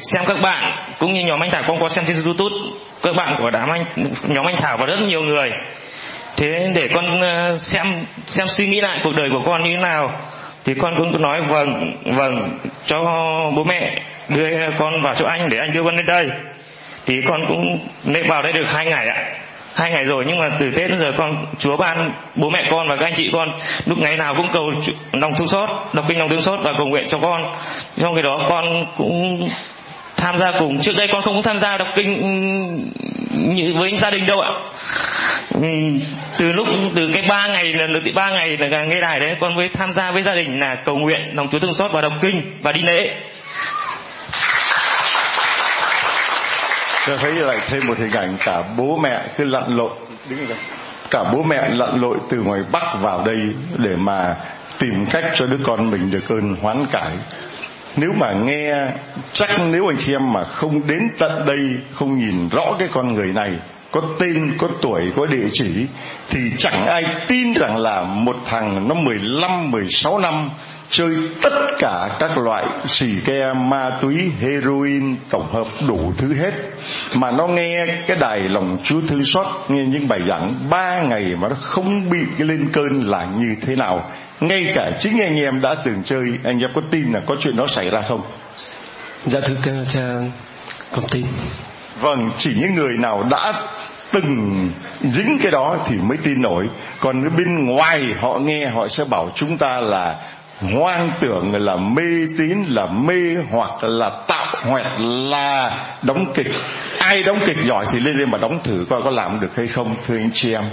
xem 0.00 0.24
các 0.26 0.36
bạn, 0.42 0.72
cũng 0.98 1.12
như 1.12 1.24
nhóm 1.24 1.40
anh 1.40 1.50
thảo, 1.50 1.62
con 1.66 1.80
có 1.80 1.88
xem 1.88 2.04
trên 2.04 2.16
youtube, 2.24 2.56
các 3.02 3.16
bạn 3.16 3.36
của 3.38 3.50
đám 3.50 3.70
anh, 3.70 3.84
nhóm 4.28 4.46
anh 4.46 4.56
thảo 4.56 4.76
và 4.76 4.86
rất 4.86 5.00
nhiều 5.08 5.22
người. 5.22 5.52
Thế 6.36 6.70
để 6.74 6.88
con 6.94 7.20
ờ, 7.20 7.56
xem 7.58 7.86
xem 8.26 8.46
suy 8.46 8.66
nghĩ 8.66 8.80
lại 8.80 9.00
cuộc 9.04 9.12
đời 9.16 9.30
của 9.30 9.42
con 9.46 9.62
như 9.64 9.70
thế 9.76 9.82
nào. 9.82 10.20
Thì 10.64 10.74
con 10.74 10.94
cũng 10.96 11.22
nói 11.22 11.42
vâng 11.42 11.92
vâng 12.16 12.58
cho 12.86 13.02
bố 13.56 13.64
mẹ 13.64 13.98
đưa 14.28 14.70
con 14.78 15.02
vào 15.02 15.14
chỗ 15.14 15.26
anh 15.26 15.48
để 15.48 15.58
anh 15.58 15.72
đưa 15.72 15.82
con 15.82 15.96
lên 15.96 16.06
đây 16.06 16.28
thì 17.06 17.20
con 17.28 17.46
cũng 17.48 17.78
lên 18.04 18.26
vào 18.28 18.42
đây 18.42 18.52
được 18.52 18.68
hai 18.68 18.84
ngày 18.84 19.06
ạ. 19.06 19.24
Hai 19.74 19.90
ngày 19.90 20.04
rồi 20.04 20.24
nhưng 20.26 20.38
mà 20.38 20.50
từ 20.58 20.70
tết 20.70 20.90
đến 20.90 20.98
giờ 20.98 21.12
con, 21.16 21.46
chúa 21.58 21.76
ban 21.76 22.12
bố 22.34 22.50
mẹ 22.50 22.64
con 22.70 22.88
và 22.88 22.96
các 22.96 23.06
anh 23.06 23.14
chị 23.14 23.30
con, 23.32 23.52
lúc 23.86 23.98
ngày 23.98 24.16
nào 24.16 24.34
cũng 24.34 24.52
cầu 24.52 24.70
lòng 25.12 25.32
thương 25.36 25.48
xót, 25.48 25.68
đọc 25.92 26.04
kinh 26.08 26.18
lòng 26.18 26.28
thương 26.28 26.42
xót 26.42 26.60
và 26.62 26.72
cầu 26.78 26.86
nguyện 26.86 27.04
cho 27.08 27.18
con. 27.18 27.56
Trong 28.00 28.14
cái 28.14 28.22
đó 28.22 28.46
con 28.48 28.86
cũng 28.96 29.48
tham 30.16 30.38
gia 30.38 30.52
cùng. 30.58 30.80
Trước 30.80 30.92
đây 30.96 31.08
con 31.08 31.22
không 31.22 31.42
tham 31.42 31.58
gia 31.58 31.76
đọc 31.76 31.88
kinh 31.94 32.90
như 33.54 33.74
với 33.74 33.96
gia 33.96 34.10
đình 34.10 34.26
đâu 34.26 34.40
ạ. 34.40 34.50
Ừ, 35.54 35.68
từ 36.38 36.52
lúc, 36.52 36.68
từ 36.94 37.10
cái 37.12 37.22
ba 37.28 37.46
ngày, 37.46 37.64
lần 37.64 37.92
được 37.92 38.00
ba 38.14 38.30
ngày 38.30 38.56
là 38.58 38.84
nghe 38.84 39.00
đài 39.00 39.20
đấy, 39.20 39.36
con 39.40 39.54
mới 39.54 39.68
tham 39.68 39.92
gia 39.92 40.10
với 40.10 40.22
gia 40.22 40.34
đình 40.34 40.60
là 40.60 40.74
cầu 40.74 40.98
nguyện 40.98 41.20
lòng 41.32 41.48
chúa 41.48 41.58
thương 41.58 41.74
xót 41.74 41.92
và 41.92 42.02
đọc 42.02 42.12
kinh 42.22 42.42
và 42.62 42.72
đi 42.72 42.80
lễ. 42.82 43.10
Tôi 47.06 47.16
thấy 47.18 47.32
lại 47.32 47.58
thêm 47.68 47.86
một 47.86 47.98
hình 47.98 48.12
ảnh 48.12 48.36
cả 48.44 48.62
bố 48.76 48.96
mẹ 48.96 49.28
cứ 49.36 49.44
lặn 49.44 49.76
lội. 49.76 49.90
Cả 51.10 51.24
bố 51.32 51.42
mẹ 51.42 51.68
lặn 51.70 52.00
lội 52.00 52.18
từ 52.28 52.40
ngoài 52.42 52.60
bắc 52.72 52.96
vào 53.00 53.24
đây 53.26 53.38
để 53.76 53.96
mà 53.96 54.36
tìm 54.78 55.06
cách 55.06 55.24
cho 55.34 55.46
đứa 55.46 55.58
con 55.64 55.90
mình 55.90 56.10
được 56.10 56.28
ơn 56.28 56.56
hoán 56.56 56.86
cải. 56.86 57.12
Nếu 57.96 58.12
mà 58.12 58.32
nghe 58.32 58.70
chắc 59.32 59.50
nếu 59.70 59.90
anh 59.90 59.96
chị 59.98 60.14
em 60.14 60.32
mà 60.32 60.44
không 60.44 60.86
đến 60.86 61.08
tận 61.18 61.46
đây 61.46 61.58
không 61.92 62.18
nhìn 62.18 62.48
rõ 62.48 62.76
cái 62.78 62.88
con 62.92 63.14
người 63.14 63.32
này 63.32 63.52
có 63.96 64.02
tên, 64.18 64.54
có 64.58 64.68
tuổi, 64.82 65.12
có 65.16 65.26
địa 65.26 65.48
chỉ 65.52 65.86
thì 66.28 66.40
chẳng 66.58 66.86
ai 66.86 67.04
tin 67.26 67.52
rằng 67.52 67.76
là 67.76 68.02
một 68.02 68.36
thằng 68.44 68.88
nó 68.88 68.94
15, 68.94 69.70
16 69.70 70.18
năm 70.18 70.50
chơi 70.90 71.16
tất 71.42 71.50
cả 71.78 72.16
các 72.18 72.38
loại 72.38 72.66
xì 72.86 73.06
ke 73.24 73.52
ma 73.52 73.90
túy 74.00 74.30
heroin 74.40 75.16
tổng 75.30 75.54
hợp 75.54 75.66
đủ 75.86 76.12
thứ 76.18 76.34
hết. 76.34 76.52
Mà 77.14 77.30
nó 77.30 77.46
nghe 77.46 77.86
cái 78.06 78.16
đài 78.16 78.40
lòng 78.40 78.78
chúa 78.84 79.00
thương 79.08 79.24
xót 79.24 79.46
nghe 79.68 79.84
những 79.84 80.08
bài 80.08 80.20
giảng 80.28 80.54
ba 80.70 81.02
ngày 81.02 81.24
mà 81.40 81.48
nó 81.48 81.56
không 81.60 82.10
bị 82.10 82.44
lên 82.44 82.68
cơn 82.72 83.02
là 83.02 83.24
như 83.24 83.54
thế 83.66 83.76
nào. 83.76 84.10
Ngay 84.40 84.72
cả 84.74 84.90
chính 84.98 85.20
anh 85.20 85.40
em 85.40 85.60
đã 85.60 85.74
từng 85.74 86.02
chơi 86.04 86.28
anh 86.44 86.60
em 86.60 86.70
có 86.74 86.80
tin 86.90 87.12
là 87.12 87.20
có 87.26 87.36
chuyện 87.40 87.56
đó 87.56 87.66
xảy 87.66 87.90
ra 87.90 88.02
không? 88.08 88.22
Dạ 89.26 89.40
thưa 89.40 89.84
cha 89.88 90.02
con 90.92 91.04
tin 91.10 91.26
vâng 92.00 92.30
chỉ 92.38 92.54
những 92.60 92.74
người 92.74 92.96
nào 92.96 93.22
đã 93.22 93.52
từng 94.10 94.70
dính 95.02 95.38
cái 95.42 95.50
đó 95.50 95.76
thì 95.88 95.96
mới 95.96 96.16
tin 96.16 96.42
nổi. 96.42 96.66
Còn 97.00 97.36
bên 97.36 97.66
ngoài 97.66 98.14
họ 98.20 98.38
nghe, 98.38 98.66
họ 98.66 98.88
sẽ 98.88 99.04
bảo 99.04 99.30
chúng 99.34 99.58
ta 99.58 99.80
là 99.80 100.16
hoang 100.60 101.10
tưởng 101.20 101.64
là 101.64 101.76
mê 101.76 102.26
tín, 102.38 102.64
là 102.68 102.86
mê 102.86 103.36
hoặc 103.50 103.84
là 103.84 104.10
tạo 104.26 104.54
hoặc 104.70 104.86
là 105.00 105.78
đóng 106.02 106.32
kịch. 106.34 106.46
Ai 106.98 107.22
đóng 107.22 107.38
kịch 107.44 107.56
giỏi 107.64 107.86
thì 107.92 108.00
lên 108.00 108.18
lên 108.18 108.30
mà 108.30 108.38
đóng 108.38 108.58
thử 108.62 108.86
coi 108.90 109.02
có 109.02 109.10
làm 109.10 109.40
được 109.40 109.56
hay 109.56 109.66
không, 109.66 109.96
thưa 110.06 110.16
anh 110.16 110.30
chị 110.34 110.52
em. 110.52 110.64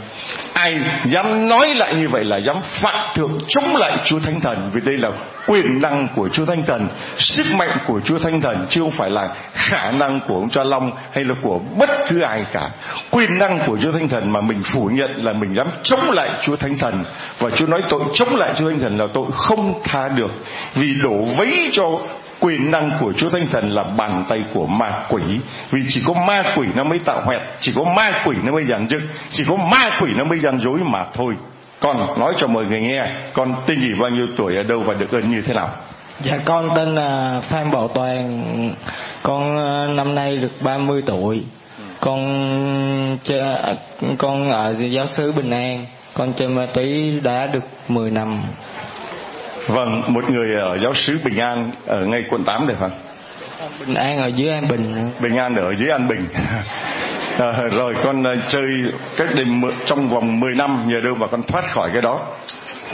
Ai 0.53 0.79
dám 1.05 1.49
nói 1.49 1.75
lại 1.75 1.95
như 1.95 2.09
vậy 2.09 2.23
là 2.23 2.37
dám 2.37 2.55
phạm 2.61 3.07
thượng 3.15 3.37
chống 3.47 3.75
lại 3.75 3.97
chúa 4.05 4.19
thánh 4.19 4.39
thần, 4.39 4.69
vì 4.73 4.81
đây 4.81 4.97
là 4.97 5.09
quyền 5.47 5.81
năng 5.81 6.07
của 6.15 6.29
chúa 6.29 6.45
thánh 6.45 6.63
thần, 6.63 6.87
sức 7.17 7.45
mạnh 7.55 7.77
của 7.87 7.99
chúa 7.99 8.19
thánh 8.19 8.41
thần, 8.41 8.65
chứ 8.69 8.81
không 8.81 8.91
phải 8.91 9.09
là 9.09 9.29
khả 9.53 9.91
năng 9.91 10.19
của 10.27 10.35
ông 10.35 10.49
cha 10.49 10.63
long 10.63 10.91
hay 11.11 11.23
là 11.23 11.35
của 11.41 11.59
bất 11.77 11.89
cứ 12.09 12.21
ai 12.21 12.45
cả. 12.53 12.69
Quyền 13.11 13.37
năng 13.37 13.59
của 13.67 13.77
chúa 13.81 13.91
thánh 13.91 14.09
thần 14.09 14.31
mà 14.31 14.41
mình 14.41 14.63
phủ 14.63 14.89
nhận 14.93 15.25
là 15.25 15.33
mình 15.33 15.55
dám 15.55 15.67
chống 15.83 16.11
lại 16.11 16.29
chúa 16.41 16.55
thánh 16.55 16.77
thần. 16.77 17.03
Và 17.37 17.49
chúa 17.49 17.67
nói 17.67 17.81
tội 17.89 18.01
chống 18.13 18.35
lại 18.35 18.53
chúa 18.55 18.69
thánh 18.69 18.79
thần 18.79 18.97
là 18.97 19.07
tội 19.13 19.25
không 19.33 19.72
tha 19.83 20.07
được 20.07 20.31
vì 20.73 20.93
đổ 21.03 21.17
vấy 21.37 21.69
cho 21.71 21.99
quyền 22.39 22.71
năng 22.71 22.91
của 22.99 23.13
Chúa 23.13 23.29
Thánh 23.29 23.47
Thần 23.47 23.69
là 23.71 23.83
bàn 23.83 24.25
tay 24.29 24.43
của 24.53 24.65
ma 24.65 25.05
quỷ. 25.09 25.21
Vì 25.71 25.81
chỉ 25.89 26.03
có 26.07 26.13
ma 26.27 26.43
quỷ 26.57 26.67
nó 26.75 26.83
mới 26.83 26.99
tạo 26.99 27.21
hoẹt 27.25 27.41
chỉ 27.59 27.71
có 27.75 27.83
ma 27.83 28.23
quỷ 28.25 28.35
nó 28.43 28.51
mới 28.51 28.65
giàn 28.65 28.87
dựng 28.89 29.07
chỉ 29.29 29.43
có 29.47 29.55
ma 29.55 29.89
quỷ 30.01 30.09
nó 30.15 30.23
mới 30.23 30.39
gian 30.39 30.59
dối 30.59 30.79
mà 30.79 31.05
thôi. 31.13 31.35
Con 31.79 32.19
nói 32.19 32.33
cho 32.37 32.47
mọi 32.47 32.65
người 32.65 32.79
nghe 32.79 33.11
con 33.33 33.55
tên 33.65 33.81
gì 33.81 33.89
bao 33.99 34.09
nhiêu 34.09 34.27
tuổi 34.37 34.55
ở 34.55 34.63
đâu 34.63 34.79
và 34.79 34.93
được 34.93 35.11
ơn 35.11 35.31
như 35.31 35.41
thế 35.41 35.53
nào? 35.53 35.69
Dạ 36.21 36.37
con 36.45 36.69
tên 36.75 36.95
là 36.95 37.41
Phan 37.41 37.71
Bảo 37.71 37.87
Toàn. 37.87 38.75
Con 39.23 39.57
ờ, 39.57 39.87
năm 39.87 40.15
nay 40.15 40.37
được 40.37 40.61
30 40.61 41.01
tuổi. 41.05 41.43
Con 41.99 43.17
chơi, 43.23 43.39
à, 43.39 43.73
con 44.17 44.51
ở 44.51 44.75
giáo 44.91 45.07
xứ 45.07 45.31
Bình 45.31 45.49
An. 45.49 45.85
Con 46.13 46.33
chơi 46.33 46.47
ma 46.47 46.65
túy 46.73 47.19
đã 47.23 47.47
được 47.53 47.63
10 47.87 48.11
năm 48.11 48.41
vâng 49.67 50.03
một 50.07 50.29
người 50.29 50.53
ở 50.55 50.77
giáo 50.77 50.93
xứ 50.93 51.19
Bình 51.23 51.37
An 51.37 51.71
ở 51.85 52.05
ngay 52.05 52.23
quận 52.29 52.43
8 52.43 52.67
được 52.67 52.75
không? 52.79 52.91
Bình 53.79 53.95
An 53.95 54.17
ở 54.17 54.27
dưới 54.27 54.49
An 54.49 54.67
Bình 54.67 55.11
Bình 55.19 55.35
An 55.35 55.55
ở 55.55 55.75
dưới 55.75 55.89
An 55.89 56.07
Bình. 56.07 56.21
À, 57.39 57.67
rồi 57.71 57.95
con 58.03 58.21
uh, 58.21 58.39
chơi 58.47 58.67
cách 59.17 59.29
đây 59.35 59.45
trong 59.85 60.09
vòng 60.09 60.39
10 60.39 60.55
năm 60.55 60.83
nhờ 60.87 61.01
đâu 61.01 61.15
mà 61.15 61.27
con 61.27 61.43
thoát 61.43 61.65
khỏi 61.65 61.89
cái 61.93 62.01
đó? 62.01 62.27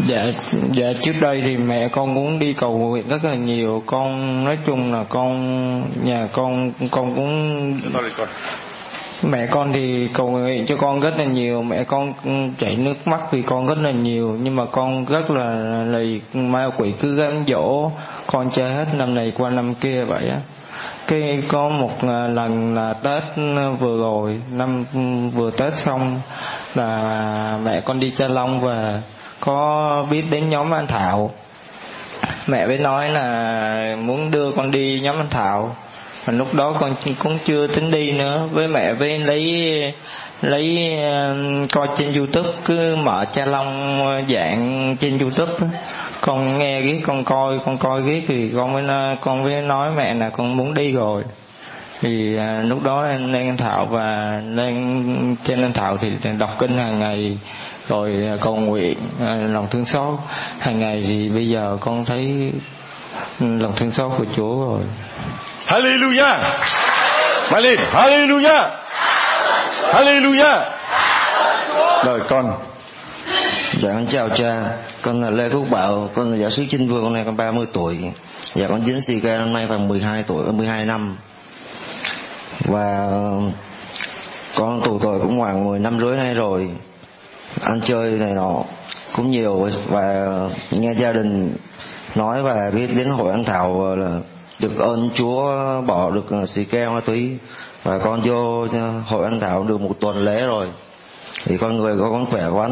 Dạ 0.08 0.26
dạ 0.74 0.88
trước 1.02 1.16
đây 1.22 1.42
thì 1.46 1.58
mẹ 1.58 1.90
con 1.92 2.16
cũng 2.16 2.40
đi 2.40 2.54
cầu 2.54 2.78
nguyện 2.78 3.10
rất 3.10 3.26
là 3.26 3.36
nhiều. 3.36 3.84
Con 3.86 4.46
nói 4.46 4.58
chung 4.66 4.94
là 4.94 5.04
con 5.10 6.06
nhà 6.06 6.28
con 6.32 6.72
con 6.92 7.16
cũng 7.16 7.80
mẹ 9.24 9.48
con 9.48 9.74
thì 9.74 10.08
cầu 10.14 10.30
nguyện 10.30 10.66
cho 10.66 10.78
con 10.78 11.00
rất 11.00 11.18
là 11.18 11.26
nhiều. 11.26 11.62
Mẹ 11.62 11.84
con 11.84 12.14
chảy 12.60 12.76
nước 12.76 13.08
mắt 13.08 13.20
vì 13.32 13.42
con 13.42 13.68
rất 13.68 13.78
là 13.78 13.92
nhiều. 13.92 14.38
Nhưng 14.42 14.56
mà 14.56 14.66
con 14.66 15.06
rất 15.06 15.30
là 15.30 15.84
lì 15.84 16.22
ma 16.34 16.70
quỷ 16.78 16.94
cứ 17.02 17.16
gắn 17.16 17.44
dỗ 17.48 17.92
con 18.28 18.50
chơi 18.52 18.74
hết 18.74 18.86
năm 18.94 19.16
này 19.16 19.32
qua 19.38 19.50
năm 19.50 19.76
kia 19.76 20.04
vậy 20.04 20.30
á. 20.30 20.38
Cái 21.08 21.44
có 21.48 21.70
một 21.70 22.02
à, 22.02 22.28
lần 22.28 22.76
là 22.76 22.94
tết 22.94 23.24
vừa 23.80 24.00
rồi, 24.02 24.42
năm 24.52 24.86
vừa 25.36 25.52
tết 25.52 25.78
xong 25.78 26.22
là 26.76 27.60
mẹ 27.64 27.82
con 27.82 28.00
đi 28.00 28.12
chơi 28.18 28.30
long 28.30 28.62
và 28.62 29.02
có 29.40 30.06
biết 30.10 30.24
đến 30.30 30.50
nhóm 30.50 30.74
anh 30.74 30.88
thảo. 30.88 31.32
Mẹ 32.48 32.68
mới 32.68 32.78
nói 32.78 33.10
là 33.10 33.96
muốn 34.00 34.32
đưa 34.32 34.52
con 34.52 34.72
đi 34.72 35.00
nhóm 35.04 35.20
anh 35.20 35.30
thảo 35.30 35.76
mà 36.28 36.34
lúc 36.34 36.54
đó 36.54 36.74
con 36.80 36.96
cũng 37.20 37.38
chưa 37.44 37.68
tính 37.68 37.92
đi 37.92 38.12
nữa. 38.12 38.48
Với 38.52 38.68
mẹ 38.68 38.94
với 38.94 39.20
lấy 39.20 39.94
lấy 40.42 40.96
um, 41.02 41.68
coi 41.68 41.88
trên 41.96 42.14
youtube 42.14 42.50
cứ 42.66 42.96
mở 42.96 43.26
cha 43.32 43.46
long 43.46 44.02
uh, 44.02 44.30
dạng 44.30 44.96
trên 45.00 45.18
youtube 45.18 45.52
con 46.22 46.60
nghe 46.60 46.82
cái 46.82 47.02
con 47.06 47.24
coi 47.24 47.60
con 47.66 47.78
coi 47.78 48.02
cái 48.06 48.24
thì 48.28 48.52
con 48.56 48.74
mới 48.74 48.84
con 49.22 49.44
mới 49.44 49.62
nói 49.62 49.92
mẹ 49.98 50.14
là 50.14 50.30
con 50.30 50.58
muốn 50.58 50.74
đi 50.74 50.92
rồi. 50.92 51.24
Thì 52.02 52.38
à, 52.38 52.64
lúc 52.68 52.84
đó 52.84 53.04
lên 53.04 53.34
anh 53.34 53.58
thảo 53.58 53.86
và 53.86 54.42
lên 54.46 55.36
trên 55.44 55.62
anh 55.62 55.74
thảo 55.74 55.98
thì 55.98 56.10
đọc 56.40 56.56
kinh 56.60 56.80
hàng 56.80 57.00
ngày. 57.00 57.38
Rồi 57.88 58.12
à, 58.28 58.38
cầu 58.42 58.56
nguyện 58.56 58.98
à, 59.20 59.36
lòng 59.36 59.68
thương 59.70 59.86
xót. 59.86 60.20
Hàng 60.60 60.80
ngày 60.80 61.04
thì 61.08 61.30
bây 61.30 61.50
giờ 61.50 61.78
con 61.80 62.06
thấy 62.06 62.52
lòng 63.40 63.74
thương 63.76 63.92
xót 63.92 64.12
của 64.18 64.26
Chúa 64.36 64.66
rồi. 64.66 64.82
Hallelujah. 65.68 66.40
Nói 67.52 67.62
lên. 67.62 67.80
Hallelujah. 67.92 68.70
Hallelujah. 69.94 70.72
Rồi 72.06 72.20
con. 72.28 72.54
Dạ 73.74 73.94
con 73.94 74.08
chào 74.08 74.30
cha. 74.30 74.64
Con 75.02 75.22
là 75.22 75.30
Lê 75.30 75.50
Quốc 75.50 75.70
Bảo. 75.70 76.10
Con 76.16 76.32
là 76.32 76.38
giáo 76.38 76.50
sứ 76.50 76.66
Trinh 76.70 76.88
Vương 76.88 77.04
Hôm 77.04 77.14
nay 77.14 77.24
con 77.26 77.38
30 77.38 77.66
tuổi. 77.74 77.98
Dạ 78.56 78.68
con 78.68 78.86
dính 78.86 79.02
xì 79.02 79.20
ca 79.20 79.38
năm 79.38 79.54
nay 79.54 79.66
khoảng 79.68 79.88
12 79.88 80.24
tuổi 80.24 80.52
12 80.52 80.86
năm. 80.86 81.18
Và 82.60 83.08
Con 84.56 84.82
tù 84.86 85.00
tội 85.00 85.20
cũng 85.20 85.40
khoảng 85.40 85.66
10 85.66 85.80
năm 85.80 86.00
rưỡi 86.00 86.18
nay 86.18 86.34
rồi. 86.34 86.70
Ăn 87.62 87.82
chơi 87.82 88.12
này 88.12 88.32
nọ 88.32 88.64
Cũng 89.14 89.32
nhiều. 89.32 89.68
Và 89.88 90.26
nghe 90.72 90.94
gia 90.94 91.12
đình 91.12 91.56
Nói 92.20 92.44
và 92.44 92.72
biết 92.76 92.88
đến 92.96 93.08
hội 93.08 93.32
ăn 93.32 93.44
thảo 93.44 93.96
là 93.96 94.20
được 94.62 94.78
ơn 94.80 95.10
Chúa 95.16 95.52
bỏ 95.82 96.12
được 96.12 96.26
xì 96.48 96.64
ke 96.64 96.90
ma 96.90 97.00
túy. 97.00 97.38
Và 97.84 98.00
con 98.00 98.22
vô 98.24 98.68
hội 99.06 99.26
ăn 99.26 99.40
thảo 99.40 99.64
được 99.64 99.82
một 99.82 99.96
tuần 100.00 100.26
lễ 100.26 100.44
rồi. 100.44 100.68
Thì 101.46 101.58
con 101.58 101.78
người 101.78 101.98
có 102.00 102.10
con 102.12 102.26
khỏe 102.26 102.48
quá 102.48 102.70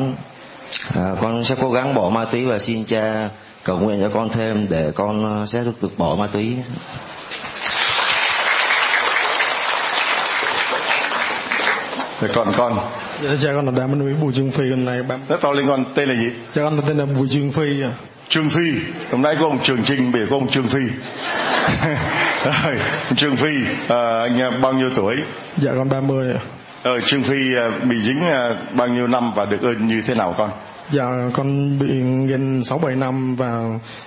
à, 0.95 1.15
con 1.21 1.43
sẽ 1.43 1.55
cố 1.61 1.71
gắng 1.71 1.93
bỏ 1.93 2.09
ma 2.09 2.25
túy 2.25 2.45
và 2.45 2.59
xin 2.59 2.85
cha 2.85 3.29
cầu 3.63 3.79
nguyện 3.79 4.01
cho 4.01 4.09
con 4.13 4.29
thêm 4.29 4.67
để 4.69 4.91
con 4.95 5.45
sẽ 5.47 5.63
được 5.63 5.81
được 5.81 5.97
bỏ 5.97 6.15
ma 6.15 6.27
túy. 6.27 6.55
Rồi 12.21 12.31
còn 12.33 12.47
con? 12.57 12.79
Dạ 13.21 13.29
cha 13.41 13.49
con 13.55 13.65
là 13.65 13.71
đàm 13.71 13.91
minh 13.91 13.99
nguyễn 13.99 14.21
bùi 14.21 14.33
trương 14.33 14.51
phi 14.51 14.69
hôm 14.69 14.85
nay 14.85 15.03
ba 15.03 15.17
nói 15.29 15.39
to 15.41 15.51
lên 15.51 15.67
con 15.67 15.85
tên 15.95 16.09
là 16.09 16.15
gì? 16.15 16.27
Cha 16.53 16.61
con 16.63 16.75
là 16.77 16.83
tên 16.87 16.97
là 16.97 17.05
bùi 17.05 17.29
trương 17.29 17.51
phi 17.51 17.81
à 17.81 17.91
trương 18.29 18.49
phi. 18.49 18.71
Hôm 19.11 19.21
nay 19.21 19.35
có 19.39 19.45
ông 19.45 19.59
trường 19.63 19.83
trinh 19.83 20.11
bể 20.11 20.19
có 20.29 20.35
ông 20.35 20.47
trương 20.47 20.67
phi. 20.67 20.81
Rồi 22.45 22.75
trương 23.15 23.35
phi 23.35 23.55
à, 23.87 24.19
anh 24.21 24.61
bao 24.61 24.73
nhiêu 24.73 24.89
tuổi? 24.95 25.15
Dạ 25.57 25.71
con 25.77 25.89
30 25.89 26.33
ạ. 26.33 26.39
Ờ, 26.83 27.01
trương 27.01 27.23
phi 27.23 27.55
à, 27.55 27.71
bị 27.89 27.99
dính 27.99 28.21
à, 28.21 28.55
bao 28.73 28.87
nhiêu 28.87 29.07
năm 29.07 29.31
và 29.35 29.45
được 29.45 29.61
ơn 29.61 29.87
như 29.87 30.01
thế 30.01 30.15
nào 30.15 30.35
con? 30.37 30.49
Dạ 30.89 31.03
con 31.33 31.79
bị 31.79 31.87
nghiện 32.01 32.63
sáu 32.63 32.77
bảy 32.77 32.95
năm 32.95 33.35
và 33.35 33.63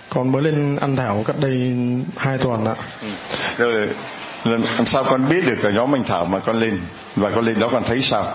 con 0.09 0.33
mới 0.33 0.42
lên 0.42 0.76
ăn 0.76 0.96
thảo 0.96 1.22
cách 1.26 1.37
đây 1.38 1.76
hai 2.16 2.38
tuần 2.38 2.64
ạ. 2.64 2.74
Ừ. 3.02 3.09
rồi 3.59 3.88
làm 4.44 4.87
sao 4.87 5.05
con 5.05 5.29
biết 5.29 5.44
được 5.46 5.62
ở 5.62 5.70
nhóm 5.70 5.94
anh 5.94 6.05
thảo 6.05 6.24
mà 6.24 6.38
con 6.38 6.57
lên? 6.57 6.81
Và 7.16 7.31
con 7.31 7.44
lên 7.44 7.61
đó 7.61 7.68
con 7.72 7.83
thấy 7.83 8.00
sao? 8.00 8.26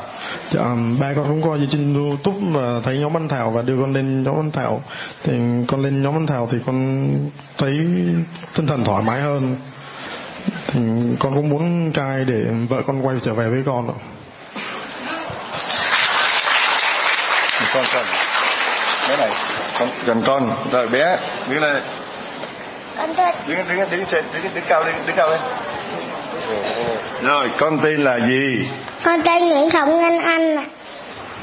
Dạ, 0.49 0.61
ba 0.99 1.13
con 1.15 1.25
cũng 1.27 1.41
coi 1.41 1.59
trên 1.69 1.93
youtube 1.93 2.39
và 2.51 2.79
thấy 2.83 2.97
nhóm 2.99 3.17
anh 3.17 3.27
thảo 3.27 3.51
và 3.51 3.61
đưa 3.61 3.75
con 3.81 3.93
lên 3.93 4.23
nhóm 4.23 4.39
anh 4.39 4.51
thảo. 4.51 4.83
Thì 5.23 5.33
con 5.67 5.81
lên 5.81 6.03
nhóm 6.03 6.15
anh 6.15 6.27
thảo 6.27 6.49
thì 6.51 6.57
con 6.65 7.07
thấy 7.57 7.71
tinh 8.55 8.67
thần 8.67 8.83
thoải 8.83 9.03
mái 9.03 9.21
hơn. 9.21 9.57
Thì 10.67 10.81
con 11.19 11.35
cũng 11.35 11.49
muốn 11.49 11.91
trai 11.91 12.25
để 12.25 12.43
vợ 12.69 12.81
con 12.87 13.05
quay 13.05 13.15
trở 13.23 13.33
về 13.33 13.47
với 13.47 13.63
con 13.65 13.87
ạ. 13.87 13.97
Con 17.73 17.85
con. 17.93 18.05
Bé 19.09 19.17
này 19.17 19.31
con 19.79 19.89
gần 20.05 20.21
con. 20.25 20.55
Rồi 20.71 20.87
bé 20.87 21.17
đứng 21.49 21.61
lên 21.61 21.83
con 22.97 23.09
tên 23.15 23.35
đứng 23.47 23.57
đứng 23.57 23.77
đứng 23.77 23.89
đứng, 23.91 24.23
đứng, 24.43 24.53
đứng 24.55 24.63
cao 24.67 24.83
lên 24.83 24.95
đứng 25.05 25.15
cao 25.15 25.29
lên. 25.29 25.39
Rồi 27.23 27.49
con 27.57 27.79
tên 27.83 28.03
là 28.03 28.19
gì? 28.19 28.67
Con 29.03 29.21
tên 29.21 29.49
Nguyễn 29.49 29.69
Khổng 29.69 30.01
Ngân 30.01 30.19
Anh 30.19 30.57
ạ. 30.57 30.65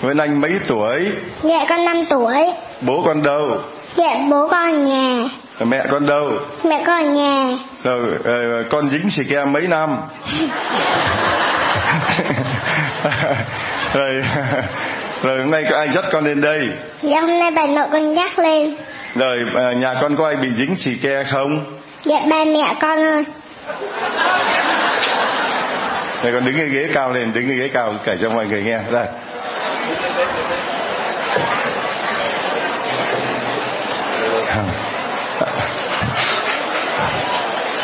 Nguyễn 0.03 0.17
Anh 0.17 0.41
mấy 0.41 0.53
tuổi? 0.67 1.13
Dạ 1.43 1.59
con 1.69 1.85
5 1.85 2.05
tuổi. 2.11 2.37
Bố 2.81 3.03
con 3.07 3.23
đâu? 3.23 3.59
Dạ 3.97 4.17
bố 4.31 4.49
con 4.49 4.73
ở 4.73 4.79
nhà. 4.79 5.25
Mẹ 5.61 5.85
con 5.91 6.07
đâu? 6.07 6.31
Mẹ 6.65 6.83
con 6.87 7.05
ở 7.05 7.11
nhà. 7.11 7.59
Rồi 7.85 8.01
uh, 8.01 8.71
con 8.71 8.91
dính 8.91 9.11
xì 9.11 9.25
ke 9.25 9.45
mấy 9.45 9.67
năm? 9.67 9.97
Rồi 13.93 14.23
rồi 15.23 15.39
hôm 15.39 15.51
nay 15.51 15.65
có 15.71 15.77
ai 15.77 15.89
dắt 15.89 16.05
con 16.13 16.25
lên 16.25 16.41
đây? 16.41 16.69
Dạ 17.03 17.21
hôm 17.21 17.39
nay 17.39 17.51
bà 17.51 17.67
nội 17.67 17.87
con 17.93 18.15
dắt 18.15 18.39
lên 18.39 18.77
rồi 19.15 19.39
uh, 19.49 19.79
nhà 19.79 19.95
con 20.01 20.17
có 20.17 20.27
ai 20.27 20.37
bị 20.37 20.49
dính 20.55 20.77
xì 20.77 20.95
ke 21.03 21.25
không? 21.25 21.79
Dạ 22.05 22.21
ba 22.31 22.45
mẹ 22.45 22.75
con 22.81 23.05
ơi. 23.05 23.25
Rồi 26.23 26.33
con 26.33 26.45
đứng 26.45 26.57
cái 26.57 26.67
ghế 26.67 26.89
cao 26.95 27.13
lên 27.13 27.33
đứng 27.33 27.49
cái 27.49 27.57
ghế 27.57 27.69
cao 27.69 27.95
kể 28.05 28.17
cho 28.21 28.31
mọi 28.31 28.47
người 28.47 28.63
nghe. 28.63 28.79
Đây 28.91 29.07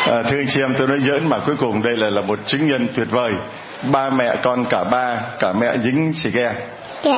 À, 0.07 0.23
thưa 0.27 0.37
anh 0.37 0.47
chị 0.47 0.61
em 0.61 0.73
tôi 0.77 0.87
nói 0.87 0.99
giỡn 0.99 1.29
mà 1.29 1.39
cuối 1.39 1.55
cùng 1.55 1.83
đây 1.83 1.97
là 1.97 2.09
là 2.09 2.21
một 2.21 2.39
chứng 2.45 2.67
nhân 2.67 2.87
tuyệt 2.95 3.07
vời. 3.09 3.31
Ba 3.91 4.09
mẹ 4.09 4.35
con 4.43 4.65
cả 4.69 4.83
ba 4.83 5.21
cả 5.39 5.53
mẹ 5.53 5.77
dính 5.77 6.13
xì 6.13 6.31
ke. 6.31 6.53
Dạ. 7.03 7.17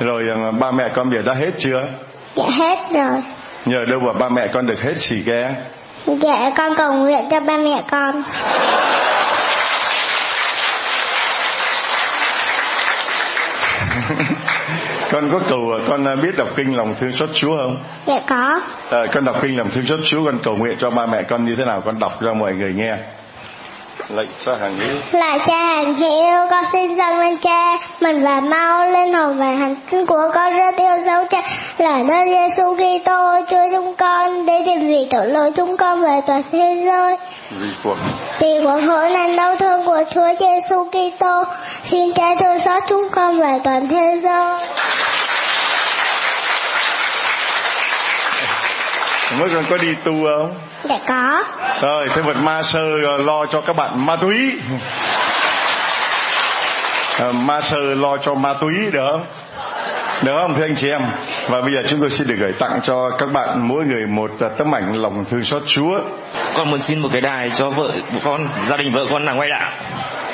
Rồi 0.00 0.22
à, 0.34 0.50
ba 0.50 0.70
mẹ 0.70 0.88
con 0.88 1.10
giờ 1.14 1.22
đã 1.22 1.34
hết 1.34 1.50
chưa 1.58 1.88
dạ 2.34 2.44
hết 2.44 2.78
rồi 2.94 3.22
nhờ 3.64 3.84
đâu 3.84 4.00
mà 4.00 4.12
ba 4.12 4.28
mẹ 4.28 4.46
con 4.46 4.66
được 4.66 4.82
hết 4.82 4.96
xì 4.96 5.22
ke 5.26 5.54
dạ 6.06 6.50
con 6.56 6.74
cầu 6.76 6.92
nguyện 6.92 7.24
cho 7.30 7.40
ba 7.40 7.56
mẹ 7.56 7.82
con 7.90 8.22
con 15.10 15.30
có 15.32 15.40
cầu 15.48 15.72
con 15.88 16.04
à, 16.04 16.14
biết 16.14 16.36
đọc 16.36 16.48
kinh 16.56 16.76
lòng 16.76 16.94
thương 17.00 17.12
xót 17.12 17.28
Chúa 17.32 17.56
không? 17.56 17.76
Dạ 18.06 18.20
có. 18.26 18.60
À, 18.90 18.98
con 19.12 19.24
đọc 19.24 19.36
kinh 19.42 19.58
lòng 19.58 19.70
thương 19.70 19.86
xót 19.86 20.00
Chúa 20.04 20.24
con 20.24 20.38
cầu 20.42 20.56
nguyện 20.56 20.76
cho 20.78 20.90
ba 20.90 21.06
mẹ 21.06 21.22
con 21.22 21.44
như 21.46 21.54
thế 21.58 21.64
nào 21.64 21.80
con 21.80 21.98
đọc 21.98 22.12
cho 22.20 22.34
mọi 22.34 22.54
người 22.54 22.72
nghe. 22.72 22.96
Lạy 24.14 24.26
cha 24.44 24.52
hàng 24.60 24.76
hữu. 24.78 25.20
Là 25.20 25.38
cha 25.46 25.56
hàng 25.56 25.94
hữu, 25.94 26.50
con 26.50 26.64
xin 26.72 26.94
dâng 26.94 27.18
lên 27.18 27.36
cha 27.36 27.78
mình 28.00 28.24
và 28.24 28.40
mau 28.40 28.86
lên 28.86 29.14
hồn 29.14 29.38
và 29.38 29.46
hành 29.46 29.76
tinh 29.90 30.06
của 30.06 30.30
con 30.34 30.56
rất 30.56 30.76
yêu 30.76 31.00
dấu 31.04 31.24
cha 31.30 31.42
là 31.78 31.98
nơi 32.02 32.28
Giêsu 32.28 32.74
Kitô 32.74 33.40
Chúa 33.50 33.68
chúng 33.70 33.94
con 33.94 34.46
để 34.46 34.62
tìm 34.66 34.88
vì 34.88 35.06
tội 35.10 35.26
lỗi 35.26 35.52
chúng 35.56 35.76
con 35.76 36.02
về 36.02 36.20
toàn 36.26 36.42
thế 36.52 36.82
giới. 36.86 37.16
Vì 37.50 37.68
cuộc 37.84 37.96
vì 38.38 38.60
cuộc 38.64 38.80
hối 38.86 39.10
nạn 39.10 39.36
đau 39.36 39.56
thương 39.56 39.84
của 39.84 40.02
Chúa 40.10 40.28
Giêsu 40.40 40.84
Kitô 40.84 41.44
xin 41.82 42.12
cha 42.12 42.34
thương 42.34 42.58
xót 42.58 42.82
chúng 42.88 43.08
con 43.12 43.40
về 43.40 43.58
toàn 43.64 43.88
thế 43.88 44.20
giới. 44.22 44.58
Mới 49.38 49.48
con 49.54 49.64
có 49.70 49.76
đi 49.76 49.94
tu 49.94 50.12
không? 50.24 50.54
Dạ 50.84 50.98
có. 51.06 51.42
Rồi, 51.80 52.08
thế 52.08 52.22
vật 52.22 52.36
ma 52.36 52.62
sơ 52.62 52.86
lo 53.16 53.46
cho 53.46 53.60
các 53.60 53.76
bạn 53.76 54.06
ma 54.06 54.16
túy. 54.16 54.52
uh, 57.28 57.34
ma 57.34 57.60
sơ 57.60 57.94
lo 57.94 58.16
cho 58.16 58.34
ma 58.34 58.54
túy 58.60 58.74
được 58.92 59.06
không 59.10 59.24
được 60.22 60.32
không 60.40 60.54
thưa 60.54 60.64
anh 60.64 60.74
chị 60.74 60.90
em 60.90 61.02
và 61.48 61.60
bây 61.60 61.72
giờ 61.72 61.82
chúng 61.88 62.00
tôi 62.00 62.10
xin 62.10 62.26
được 62.26 62.34
gửi 62.38 62.52
tặng 62.52 62.80
cho 62.82 63.10
các 63.10 63.32
bạn 63.32 63.68
mỗi 63.68 63.84
người 63.84 64.06
một 64.06 64.30
uh, 64.34 64.52
tấm 64.58 64.74
ảnh 64.74 64.94
lòng 64.94 65.24
thương 65.30 65.44
xót 65.44 65.62
Chúa 65.66 66.00
con 66.54 66.70
muốn 66.70 66.78
xin 66.78 66.98
một 66.98 67.08
cái 67.12 67.20
đài 67.20 67.50
cho 67.50 67.70
vợ 67.70 67.92
của 68.12 68.18
con 68.24 68.48
gia 68.66 68.76
đình 68.76 68.92
vợ 68.92 69.06
con 69.10 69.24
là 69.24 69.32
ngoại 69.32 69.48
đạo 69.48 69.70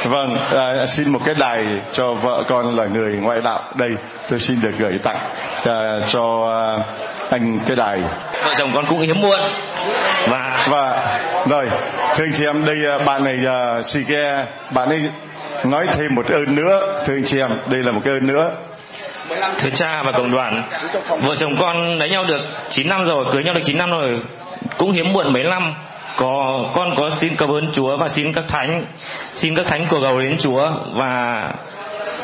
vâng 0.05 0.37
à, 0.53 0.87
xin 0.87 1.13
một 1.13 1.21
cái 1.25 1.35
đài 1.39 1.67
cho 1.93 2.15
vợ 2.15 2.45
con 2.49 2.77
là 2.77 2.87
người 2.87 3.13
ngoại 3.13 3.41
đạo 3.41 3.63
đây 3.75 3.91
tôi 4.29 4.39
xin 4.39 4.61
được 4.61 4.73
gửi 4.79 4.99
tặng 4.99 5.19
à, 5.65 6.01
cho 6.07 6.51
à, 6.51 6.85
anh 7.31 7.59
cái 7.67 7.77
đài. 7.77 8.01
Vợ 8.45 8.55
chồng 8.59 8.71
con 8.75 8.85
cũng 8.89 9.01
hiếm 9.01 9.21
muộn. 9.21 9.41
Và 10.29 10.67
và 10.71 11.19
rồi 11.49 11.67
thưa 12.15 12.25
anh 12.25 12.33
chị 12.33 12.45
em 12.45 12.65
đây 12.67 12.77
à, 12.91 12.99
bạn 13.05 13.25
này 13.25 13.37
uh, 13.79 13.87
xì 13.87 14.05
ke 14.09 14.47
bạn 14.71 14.89
ấy 14.89 15.01
nói 15.65 15.87
thêm 15.87 16.15
một 16.15 16.27
ơn 16.27 16.55
nữa. 16.55 17.03
Thưa 17.07 17.15
anh 17.15 17.25
chị 17.25 17.39
em 17.39 17.51
đây 17.71 17.83
là 17.83 17.93
một 17.93 18.01
cái 18.05 18.15
ơn 18.15 18.27
nữa. 18.27 18.51
Thưa 19.59 19.71
cha 19.71 20.03
và 20.03 20.13
cộng 20.13 20.31
đoàn 20.31 20.63
vợ 21.21 21.35
chồng 21.35 21.57
con 21.59 21.99
lấy 21.99 22.09
nhau 22.09 22.25
được 22.25 22.41
9 22.69 22.89
năm 22.89 23.05
rồi 23.05 23.25
cưới 23.33 23.45
nhau 23.45 23.55
được 23.55 23.61
9 23.65 23.79
năm 23.79 23.91
rồi 23.91 24.21
cũng 24.79 24.93
hiếm 24.93 25.13
muộn 25.13 25.33
mấy 25.33 25.45
năm. 25.45 25.75
Có 26.17 26.65
con 26.75 26.97
có 26.97 27.11
xin 27.11 27.37
cảm 27.37 27.49
ơn 27.49 27.73
Chúa 27.73 27.97
và 28.01 28.09
xin 28.09 28.33
các 28.33 28.45
thánh 28.49 28.85
xin 29.33 29.55
các 29.55 29.67
thánh 29.67 29.87
của 29.91 30.01
cầu 30.01 30.21
đến 30.21 30.37
Chúa 30.39 30.71
và 30.95 31.45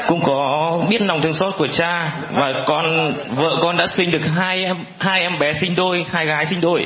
cũng 0.07 0.21
có 0.25 0.81
biết 0.89 1.03
lòng 1.03 1.23
thương 1.23 1.33
xót 1.33 1.55
của 1.57 1.67
cha 1.67 2.13
và 2.33 2.53
con, 2.67 3.13
vợ 3.37 3.57
con 3.63 3.77
đã 3.77 3.87
sinh 3.87 4.11
được 4.11 4.23
hai 4.37 4.65
em 4.65 4.77
hai 4.99 5.21
em 5.21 5.39
bé 5.39 5.53
sinh 5.53 5.75
đôi, 5.75 6.07
hai 6.11 6.27
gái 6.27 6.47
sinh 6.47 6.61
đôi. 6.61 6.85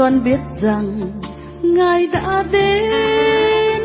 Con 0.00 0.24
biết 0.24 0.40
rằng 0.60 1.00
Ngài 1.62 2.06
đã 2.06 2.44
đến, 2.52 3.82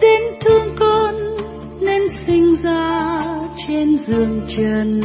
đến 0.00 0.22
thương 0.40 0.74
con 0.78 1.14
nên 1.80 2.08
sinh 2.08 2.56
ra 2.56 3.20
trên 3.56 3.98
giường 3.98 4.40
trần. 4.48 5.00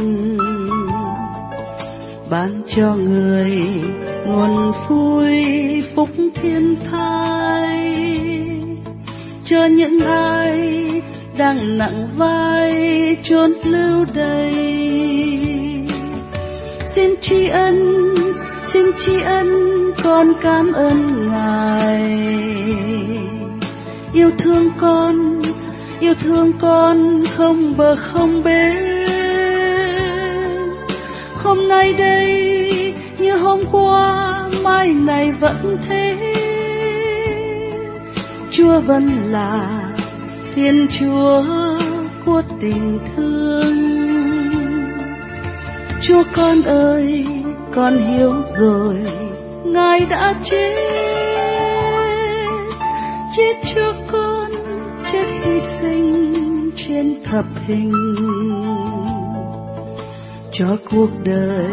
Ban 2.30 2.62
cho 2.66 2.94
người 2.94 3.62
nguồn 4.26 4.72
vui 4.88 5.44
phúc 5.94 6.08
thiên 6.34 6.76
thai, 6.90 7.96
cho 9.44 9.64
những 9.64 10.00
ai 10.00 10.90
đang 11.38 11.78
nặng 11.78 12.08
vai 12.16 13.16
chốn 13.22 13.52
lưu 13.64 14.04
đầy. 14.14 14.54
Xin 16.94 17.10
tri 17.20 17.48
ân 17.48 17.96
xin 18.76 18.92
tri 18.98 19.20
ân 19.22 19.48
con 20.04 20.32
cảm 20.42 20.72
ơn 20.72 21.28
ngài. 21.30 22.26
Yêu 24.12 24.30
thương 24.38 24.70
con 24.80 25.42
yêu 26.00 26.14
thương 26.14 26.52
con 26.58 27.22
không 27.36 27.76
bờ 27.76 27.96
không 27.96 28.42
bến. 28.42 28.76
Hôm 31.34 31.68
nay 31.68 31.92
đây 31.92 32.94
như 33.18 33.36
hôm 33.36 33.60
qua 33.72 34.48
mai 34.64 34.94
này 34.94 35.32
vẫn 35.32 35.76
thế. 35.88 36.16
Chúa 38.50 38.80
vẫn 38.80 39.06
là 39.06 39.68
thiên 40.54 40.86
chúa 40.98 41.44
của 42.24 42.42
tình 42.60 42.98
thương. 43.16 43.76
Chúa 46.02 46.22
con 46.32 46.62
ơi, 46.62 47.26
con 47.76 47.98
hiểu 47.98 48.32
rồi, 48.42 48.94
Ngài 49.64 50.06
đã 50.06 50.34
chết, 50.44 50.74
chết 53.36 53.52
cho 53.74 53.94
con, 54.06 54.50
chết 55.12 55.24
hy 55.42 55.60
sinh 55.60 56.32
trên 56.76 57.14
thập 57.24 57.44
hình. 57.66 57.92
Cho 60.52 60.66
cuộc 60.90 61.10
đời 61.24 61.66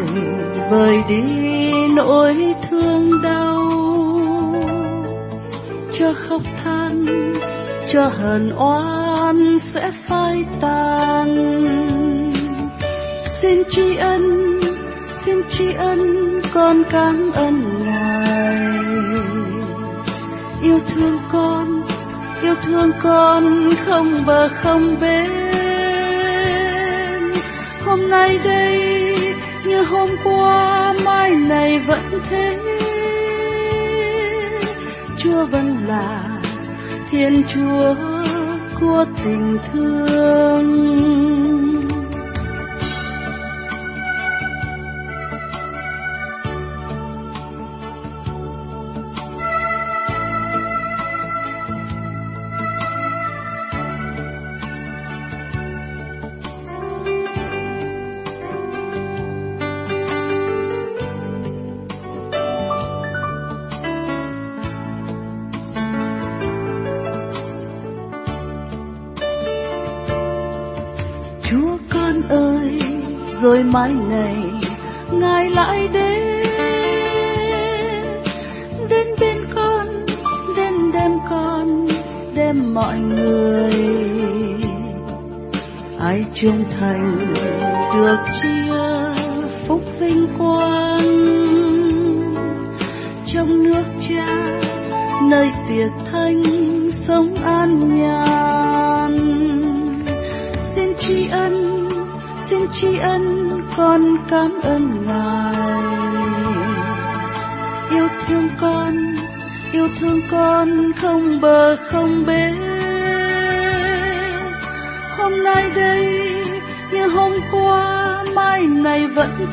vơi 0.72 1.04
đi 1.10 1.72
nỗi 1.96 2.54
thương 2.70 3.22
đau, 3.24 3.70
cho 5.94 6.14
khóc 6.14 6.42
than, 6.64 7.06
cho 7.88 8.06
hờn 8.06 8.52
oan 8.58 9.60
sẽ 9.60 9.92
phai 9.92 10.46
tan 10.62 11.28
xin 13.42 13.64
tri 13.70 13.96
ân 13.96 14.54
xin 15.26 15.38
tri 15.50 15.74
ân 15.74 16.42
con 16.54 16.84
cảm 16.92 17.32
ơn 17.32 17.84
ngài. 17.84 18.68
Yêu 20.62 20.80
thương 20.88 21.18
con, 21.32 21.82
yêu 22.42 22.56
thương 22.66 22.92
con 23.04 23.70
không 23.86 24.26
bờ 24.26 24.48
không 24.48 25.00
bến 25.02 25.30
hôm 27.86 28.10
nay 28.10 28.40
đây, 28.44 29.16
như 29.66 29.84
hôm 29.84 30.10
qua, 30.24 30.94
mai 31.06 31.36
này 31.36 31.80
vẫn 31.80 32.22
thế. 32.30 32.58
Chúa 35.18 35.46
vẫn 35.46 35.78
là 35.88 36.40
thiên 37.10 37.44
chúa 37.54 37.96
của 38.80 39.06
tình 39.24 39.58
thương. 39.74 41.23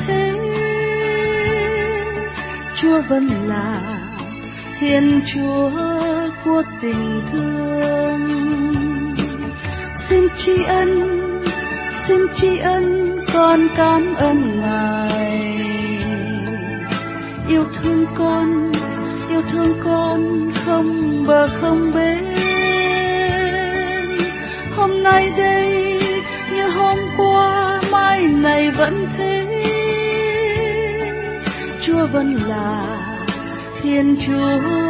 Thế. 0.07 0.33
Chúa 2.77 3.03
vẫn 3.09 3.29
là 3.47 3.81
thiên 4.79 5.21
chúa 5.27 5.71
của 6.45 6.63
tình 6.81 7.23
thương. 7.33 8.21
Xin 10.09 10.29
tri 10.37 10.63
ân, 10.63 10.89
xin 12.09 12.21
tri 12.35 12.59
ân 12.59 13.17
con 13.35 13.69
cảm 13.77 14.15
ơn 14.15 14.61
ngài. 14.61 15.59
Yêu 17.49 17.65
thương 17.83 18.07
con, 18.19 18.73
yêu 19.29 19.43
thương 19.53 19.81
con 19.85 20.51
không 20.65 21.25
bờ 21.27 21.49
không 21.61 21.93
bến. 21.95 22.30
Chúa 32.01 32.07
vẫn 32.07 32.35
là 32.35 32.83
Thiên 33.83 34.17
Chúa. 34.27 34.90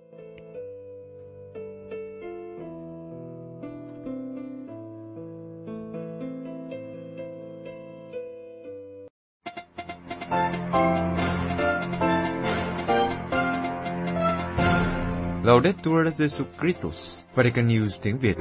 Laudetur 15.51 16.07
Jesus 16.17 16.45
Christus, 16.59 17.23
Vatican 17.35 17.67
News 17.67 17.99
tiếng 18.01 18.17
Việt. 18.19 18.37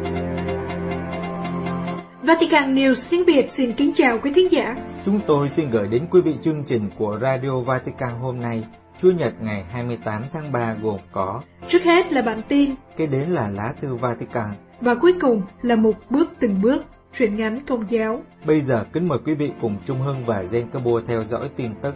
Vatican 2.22 2.74
News 2.74 2.94
tiếng 3.10 3.24
Việt 3.24 3.52
xin 3.52 3.72
kính 3.72 3.92
chào 3.94 4.18
quý 4.22 4.32
thính 4.34 4.48
giả. 4.50 4.74
Chúng 5.04 5.20
tôi 5.26 5.48
xin 5.48 5.70
gửi 5.70 5.88
đến 5.88 6.06
quý 6.10 6.20
vị 6.20 6.34
chương 6.40 6.64
trình 6.66 6.90
của 6.98 7.18
Radio 7.22 7.60
Vatican 7.60 8.10
hôm 8.20 8.40
nay, 8.40 8.64
Chủ 9.00 9.10
nhật 9.10 9.34
ngày 9.42 9.64
28 9.72 10.22
tháng 10.32 10.52
3 10.52 10.74
gồm 10.82 10.98
có 11.12 11.42
Trước 11.68 11.82
hết 11.82 12.12
là 12.12 12.22
bản 12.22 12.42
tin, 12.48 12.70
kế 12.96 13.06
đến 13.06 13.28
là 13.28 13.50
lá 13.50 13.72
thư 13.80 13.96
Vatican 13.96 14.50
và 14.80 14.94
cuối 14.94 15.12
cùng 15.20 15.42
là 15.62 15.76
một 15.76 15.94
bước 16.10 16.32
từng 16.40 16.62
bước, 16.62 16.84
truyện 17.18 17.36
ngắn 17.36 17.60
công 17.68 17.90
giáo. 17.90 18.22
Bây 18.44 18.60
giờ 18.60 18.84
kính 18.92 19.08
mời 19.08 19.18
quý 19.24 19.34
vị 19.34 19.50
cùng 19.60 19.76
Trung 19.86 19.98
Hưng 19.98 20.24
và 20.24 20.42
Zen 20.42 20.66
Cabo 20.72 21.00
theo 21.06 21.24
dõi 21.24 21.48
tin 21.56 21.70
tức. 21.82 21.94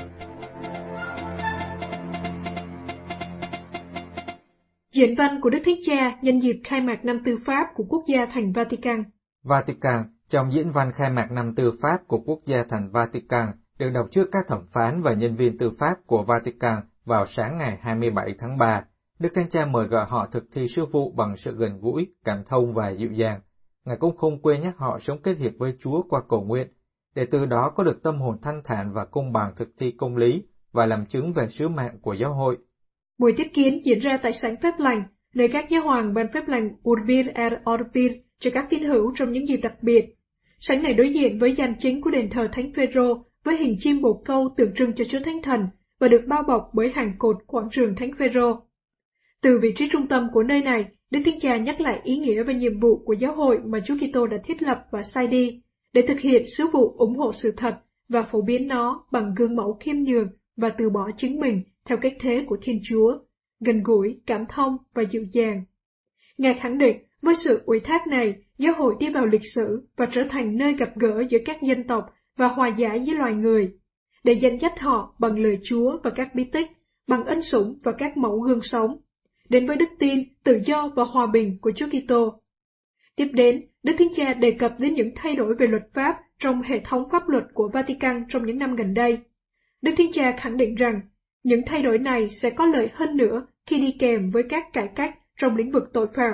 Diễn 4.95 5.15
văn 5.19 5.41
của 5.43 5.51
Đức 5.51 5.59
Thánh 5.65 5.79
Cha 5.87 6.19
nhân 6.23 6.43
dịp 6.43 6.61
khai 6.65 6.81
mạc 6.81 7.05
năm 7.05 7.23
tư 7.25 7.37
pháp 7.47 7.67
của 7.75 7.85
quốc 7.89 8.05
gia 8.09 8.27
thành 8.35 8.53
Vatican. 8.53 9.05
Vatican, 9.43 10.03
trong 10.29 10.53
diễn 10.53 10.73
văn 10.73 10.93
khai 10.93 11.11
mạc 11.11 11.31
năm 11.31 11.55
tư 11.57 11.73
pháp 11.83 11.99
của 12.07 12.19
quốc 12.19 12.41
gia 12.47 12.65
thành 12.69 12.91
Vatican, 12.93 13.49
được 13.79 13.91
đọc 13.95 14.07
trước 14.11 14.29
các 14.33 14.45
thẩm 14.49 14.67
phán 14.73 15.03
và 15.03 15.13
nhân 15.15 15.37
viên 15.37 15.59
tư 15.59 15.71
pháp 15.79 15.95
của 16.07 16.23
Vatican 16.23 16.79
vào 17.05 17.27
sáng 17.27 17.59
ngày 17.59 17.79
27 17.81 18.35
tháng 18.39 18.59
3. 18.59 18.85
Đức 19.19 19.29
Thánh 19.35 19.49
Cha 19.49 19.67
mời 19.67 19.87
gọi 19.87 20.07
họ 20.09 20.27
thực 20.27 20.45
thi 20.53 20.69
sứ 20.69 20.85
vụ 20.93 21.13
bằng 21.13 21.37
sự 21.37 21.57
gần 21.57 21.81
gũi, 21.81 22.07
cảm 22.25 22.39
thông 22.49 22.75
và 22.75 22.91
dịu 22.91 23.13
dàng. 23.13 23.41
Ngài 23.85 23.97
cũng 23.97 24.17
không 24.17 24.43
quên 24.43 24.61
nhắc 24.61 24.75
họ 24.79 24.99
sống 24.99 25.23
kết 25.23 25.39
hiệp 25.39 25.53
với 25.59 25.77
Chúa 25.79 26.03
qua 26.09 26.21
cầu 26.29 26.45
nguyện, 26.45 26.69
để 27.15 27.27
từ 27.31 27.45
đó 27.47 27.73
có 27.77 27.83
được 27.83 28.03
tâm 28.03 28.21
hồn 28.21 28.39
thanh 28.43 28.61
thản 28.65 28.93
và 28.93 29.05
công 29.05 29.33
bằng 29.33 29.53
thực 29.57 29.69
thi 29.79 29.95
công 29.99 30.17
lý 30.17 30.43
và 30.73 30.87
làm 30.87 31.07
chứng 31.07 31.33
về 31.33 31.49
sứ 31.49 31.69
mạng 31.69 31.99
của 32.03 32.13
giáo 32.13 32.35
hội. 32.35 32.59
Buổi 33.19 33.33
tiếp 33.37 33.47
kiến 33.55 33.81
diễn 33.85 33.99
ra 33.99 34.19
tại 34.23 34.33
sảnh 34.33 34.57
phép 34.63 34.75
lành, 34.79 35.03
nơi 35.35 35.49
các 35.49 35.71
giáo 35.71 35.83
hoàng 35.83 36.15
ban 36.15 36.27
phép 36.35 36.49
lành 36.49 36.71
Urbir 36.91 37.27
er 37.35 37.53
Orbir 37.75 38.13
cho 38.41 38.51
các 38.55 38.67
tín 38.71 38.85
hữu 38.85 39.13
trong 39.15 39.33
những 39.33 39.49
dịp 39.49 39.57
đặc 39.57 39.73
biệt. 39.83 40.05
Sảnh 40.59 40.83
này 40.83 40.95
đối 40.95 41.13
diện 41.13 41.39
với 41.39 41.55
danh 41.57 41.75
chính 41.79 42.01
của 42.01 42.11
đền 42.11 42.31
thờ 42.31 42.49
Thánh 42.53 42.73
Phêrô 42.73 43.25
với 43.45 43.57
hình 43.57 43.77
chim 43.79 44.03
bồ 44.03 44.23
câu 44.25 44.55
tượng 44.57 44.75
trưng 44.75 44.93
cho 44.97 45.05
Chúa 45.05 45.19
Thánh 45.25 45.43
Thần 45.43 45.61
và 46.01 46.09
được 46.09 46.23
bao 46.29 46.43
bọc 46.49 46.71
bởi 46.75 46.93
hàng 46.95 47.13
cột 47.19 47.37
quảng 47.47 47.69
trường 47.73 47.95
Thánh 47.97 48.11
Phêrô. 48.19 48.61
Từ 49.43 49.59
vị 49.63 49.73
trí 49.77 49.89
trung 49.89 50.07
tâm 50.09 50.29
của 50.33 50.43
nơi 50.43 50.63
này, 50.63 50.85
Đức 51.11 51.21
Thánh 51.25 51.41
Cha 51.41 51.57
nhắc 51.57 51.81
lại 51.81 52.01
ý 52.05 52.17
nghĩa 52.17 52.43
và 52.43 52.53
nhiệm 52.53 52.81
vụ 52.81 52.99
của 53.05 53.13
giáo 53.13 53.35
hội 53.35 53.59
mà 53.65 53.79
Chúa 53.87 53.95
Kitô 53.97 54.27
đã 54.27 54.37
thiết 54.45 54.63
lập 54.63 54.79
và 54.91 55.03
sai 55.03 55.27
đi 55.27 55.63
để 55.93 56.03
thực 56.09 56.21
hiện 56.21 56.45
sứ 56.57 56.65
vụ 56.73 56.95
ủng 56.99 57.17
hộ 57.17 57.33
sự 57.33 57.53
thật 57.57 57.75
và 58.09 58.23
phổ 58.23 58.43
biến 58.43 58.69
nó 58.69 59.05
bằng 59.13 59.35
gương 59.37 59.57
mẫu 59.57 59.79
khiêm 59.81 59.97
nhường 59.97 60.29
và 60.57 60.69
từ 60.79 60.91
bỏ 60.91 61.11
chính 61.17 61.41
mình 61.41 61.63
theo 61.85 61.99
cách 61.99 62.13
thế 62.21 62.45
của 62.47 62.57
Thiên 62.63 62.81
Chúa, 62.89 63.19
gần 63.61 63.83
gũi, 63.83 64.21
cảm 64.27 64.45
thông 64.49 64.77
và 64.95 65.03
dịu 65.03 65.25
dàng. 65.33 65.65
Ngài 66.39 66.55
khẳng 66.55 66.79
định, 66.79 66.97
với 67.23 67.35
sự 67.35 67.63
ủy 67.67 67.81
thác 67.81 68.07
này, 68.07 68.35
giáo 68.59 68.75
hội 68.75 68.95
đi 69.01 69.09
vào 69.11 69.27
lịch 69.27 69.47
sử 69.55 69.89
và 69.97 70.07
trở 70.13 70.23
thành 70.31 70.57
nơi 70.57 70.75
gặp 70.75 70.97
gỡ 70.97 71.25
giữa 71.31 71.39
các 71.45 71.63
dân 71.63 71.85
tộc 71.87 72.05
và 72.37 72.49
hòa 72.49 72.69
giải 72.79 72.99
với 73.07 73.15
loài 73.15 73.33
người, 73.33 73.75
để 74.25 74.33
danh 74.33 74.59
dắt 74.59 74.73
họ 74.81 75.15
bằng 75.19 75.39
lời 75.39 75.59
Chúa 75.65 75.99
và 76.05 76.11
các 76.11 76.35
bí 76.35 76.45
tích, 76.45 76.71
bằng 77.07 77.25
ân 77.25 77.43
sủng 77.43 77.79
và 77.85 77.93
các 77.99 78.17
mẫu 78.17 78.41
gương 78.41 78.61
sống, 78.61 78.97
đến 79.49 79.67
với 79.67 79.77
đức 79.77 79.89
tin, 79.99 80.19
tự 80.45 80.61
do 80.67 80.91
và 80.97 81.05
hòa 81.05 81.27
bình 81.27 81.59
của 81.61 81.73
Chúa 81.77 81.87
Kitô. 81.87 82.41
Tiếp 83.17 83.29
đến, 83.33 83.67
Đức 83.83 83.93
Thánh 83.99 84.15
Cha 84.17 84.35
đề 84.35 84.51
cập 84.51 84.73
đến 84.79 84.95
những 84.95 85.11
thay 85.17 85.37
đổi 85.37 85.55
về 85.59 85.67
luật 85.67 85.83
pháp 85.95 86.17
trong 86.39 86.63
hệ 86.63 86.81
thống 86.85 87.09
pháp 87.13 87.29
luật 87.29 87.45
của 87.55 87.69
Vatican 87.73 88.25
trong 88.29 88.47
những 88.47 88.59
năm 88.59 88.77
gần 88.77 88.95
đây. 88.95 89.19
Đức 89.83 89.93
Thánh 89.99 90.13
Cha 90.13 90.35
khẳng 90.37 90.57
định 90.57 90.75
rằng 90.75 91.01
những 91.45 91.61
thay 91.67 91.83
đổi 91.83 91.99
này 91.99 92.31
sẽ 92.31 92.51
có 92.51 92.67
lợi 92.67 92.91
hơn 92.95 93.17
nữa 93.17 93.47
khi 93.67 93.79
đi 93.79 93.97
kèm 93.99 94.31
với 94.31 94.43
các 94.49 94.73
cải 94.73 94.89
cách 94.97 95.15
trong 95.39 95.57
lĩnh 95.57 95.73
vực 95.73 95.91
tội 95.93 96.07
phạm, 96.15 96.33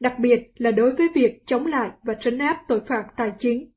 đặc 0.00 0.14
biệt 0.18 0.52
là 0.54 0.70
đối 0.70 0.94
với 0.94 1.08
việc 1.14 1.46
chống 1.46 1.66
lại 1.66 1.90
và 2.02 2.14
trấn 2.14 2.38
áp 2.38 2.64
tội 2.68 2.80
phạm 2.88 3.04
tài 3.16 3.32
chính, 3.38 3.70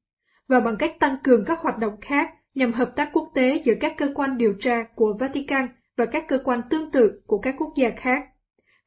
và 0.47 0.59
bằng 0.59 0.75
cách 0.79 0.99
tăng 0.99 1.15
cường 1.23 1.45
các 1.45 1.59
hoạt 1.59 1.77
động 1.77 1.93
khác 2.01 2.29
nhằm 2.55 2.73
hợp 2.73 2.93
tác 2.95 3.09
quốc 3.13 3.31
tế 3.35 3.61
giữa 3.65 3.73
các 3.79 3.93
cơ 3.97 4.11
quan 4.15 4.37
điều 4.37 4.53
tra 4.59 4.83
của 4.95 5.17
Vatican 5.19 5.67
và 5.97 6.05
các 6.05 6.23
cơ 6.27 6.37
quan 6.43 6.61
tương 6.69 6.91
tự 6.91 7.21
của 7.25 7.37
các 7.39 7.55
quốc 7.57 7.73
gia 7.75 7.89
khác, 7.97 8.23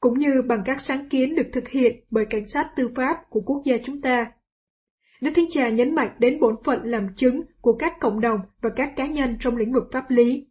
cũng 0.01 0.19
như 0.19 0.43
bằng 0.43 0.63
các 0.65 0.81
sáng 0.81 1.09
kiến 1.09 1.35
được 1.35 1.47
thực 1.53 1.69
hiện 1.69 2.05
bởi 2.11 2.27
cảnh 2.31 2.47
sát 2.47 2.71
tư 2.77 2.89
pháp 2.97 3.17
của 3.31 3.41
quốc 3.41 3.63
gia 3.65 3.77
chúng 3.85 4.01
ta. 4.01 4.33
Đức 5.21 5.31
Thánh 5.37 5.49
Cha 5.51 5.69
nhấn 5.69 5.95
mạnh 5.95 6.17
đến 6.19 6.41
bổn 6.41 6.55
phận 6.65 6.83
làm 6.85 7.07
chứng 7.17 7.43
của 7.61 7.73
các 7.73 7.93
cộng 8.01 8.21
đồng 8.21 8.41
và 8.63 8.71
các 8.77 8.93
cá 8.97 9.07
nhân 9.07 9.37
trong 9.41 9.57
lĩnh 9.57 9.73
vực 9.73 9.85
pháp 9.93 10.11
lý. 10.11 10.47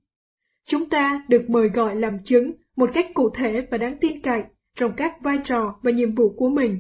Chúng 0.66 0.90
ta 0.90 1.24
được 1.28 1.50
mời 1.50 1.70
gọi 1.70 1.96
làm 1.96 2.18
chứng 2.24 2.52
một 2.76 2.90
cách 2.94 3.06
cụ 3.14 3.30
thể 3.30 3.68
và 3.72 3.78
đáng 3.78 3.98
tin 4.02 4.22
cậy 4.22 4.42
trong 4.76 4.92
các 4.98 5.22
vai 5.22 5.38
trò 5.46 5.80
và 5.82 5.92
nhiệm 5.92 6.16
vụ 6.16 6.34
của 6.38 6.50
mình 6.50 6.80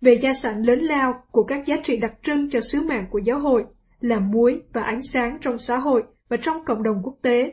về 0.00 0.18
gia 0.22 0.32
sản 0.32 0.62
lớn 0.66 0.78
lao 0.78 1.22
của 1.30 1.44
các 1.44 1.66
giá 1.66 1.76
trị 1.84 1.96
đặc 1.96 2.12
trưng 2.22 2.50
cho 2.50 2.60
sứ 2.60 2.80
mạng 2.80 3.06
của 3.10 3.18
giáo 3.18 3.38
hội 3.38 3.64
là 4.00 4.18
muối 4.18 4.60
và 4.72 4.82
ánh 4.82 5.02
sáng 5.02 5.38
trong 5.40 5.58
xã 5.58 5.78
hội 5.78 6.02
và 6.28 6.36
trong 6.42 6.64
cộng 6.64 6.82
đồng 6.82 7.00
quốc 7.02 7.18
tế, 7.22 7.52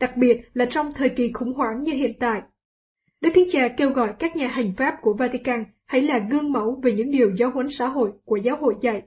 đặc 0.00 0.16
biệt 0.16 0.40
là 0.52 0.64
trong 0.70 0.92
thời 0.94 1.08
kỳ 1.08 1.32
khủng 1.32 1.52
hoảng 1.52 1.82
như 1.82 1.92
hiện 1.92 2.12
tại. 2.20 2.40
Đức 3.20 3.30
Thánh 3.34 3.50
Cha 3.52 3.68
kêu 3.76 3.90
gọi 3.90 4.12
các 4.18 4.36
nhà 4.36 4.48
hành 4.48 4.72
pháp 4.76 4.94
của 5.02 5.14
Vatican 5.18 5.64
hãy 5.86 6.02
là 6.02 6.14
gương 6.30 6.52
mẫu 6.52 6.80
về 6.82 6.92
những 6.92 7.10
điều 7.10 7.30
giáo 7.36 7.50
huấn 7.50 7.66
xã 7.68 7.86
hội 7.86 8.10
của 8.24 8.36
giáo 8.36 8.56
hội 8.60 8.74
dạy. 8.82 9.02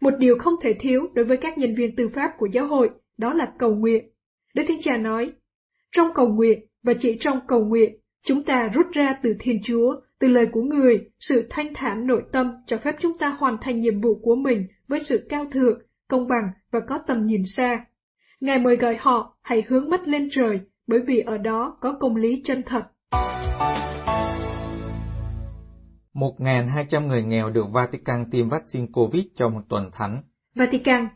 Một 0.00 0.14
điều 0.18 0.38
không 0.38 0.54
thể 0.62 0.74
thiếu 0.80 1.08
đối 1.14 1.24
với 1.24 1.36
các 1.36 1.58
nhân 1.58 1.74
viên 1.74 1.96
tư 1.96 2.08
pháp 2.14 2.30
của 2.38 2.46
giáo 2.52 2.66
hội 2.66 2.90
đó 3.18 3.34
là 3.34 3.52
cầu 3.58 3.74
nguyện. 3.74 4.04
Đức 4.54 4.62
Thánh 4.68 4.80
Cha 4.80 4.96
nói, 4.96 5.32
trong 5.92 6.08
cầu 6.14 6.28
nguyện 6.28 6.66
và 6.82 6.92
chỉ 7.00 7.16
trong 7.20 7.40
cầu 7.48 7.64
nguyện, 7.64 7.96
chúng 8.24 8.44
ta 8.44 8.68
rút 8.74 8.86
ra 8.92 9.18
từ 9.22 9.34
Thiên 9.38 9.62
Chúa, 9.62 10.00
từ 10.18 10.28
lời 10.28 10.46
của 10.52 10.62
người, 10.62 11.10
sự 11.20 11.46
thanh 11.50 11.74
thản 11.74 12.06
nội 12.06 12.22
tâm 12.32 12.52
cho 12.66 12.78
phép 12.84 12.96
chúng 13.00 13.18
ta 13.18 13.28
hoàn 13.28 13.56
thành 13.60 13.80
nhiệm 13.80 14.00
vụ 14.00 14.20
của 14.22 14.34
mình 14.34 14.66
với 14.88 14.98
sự 14.98 15.26
cao 15.28 15.46
thượng, 15.52 15.82
công 16.08 16.28
bằng 16.28 16.50
và 16.70 16.80
có 16.88 16.98
tầm 17.06 17.26
nhìn 17.26 17.42
xa. 17.46 17.84
Ngài 18.40 18.58
mời 18.58 18.76
gọi 18.76 18.96
họ 19.00 19.36
hãy 19.42 19.62
hướng 19.68 19.90
mắt 19.90 20.08
lên 20.08 20.28
trời, 20.32 20.60
bởi 20.86 21.00
vì 21.06 21.20
ở 21.20 21.38
đó 21.38 21.76
có 21.80 21.96
công 22.00 22.16
lý 22.16 22.42
chân 22.44 22.62
thật. 22.66 22.82
1.200 26.14 27.06
người 27.06 27.22
nghèo 27.22 27.50
được 27.50 27.66
Vatican 27.72 28.24
tiêm 28.30 28.48
vaccine 28.48 28.86
COVID 28.92 29.24
trong 29.34 29.54
một 29.54 29.62
tuần 29.68 29.90
thánh. 29.92 30.22
Vatican 30.54 31.08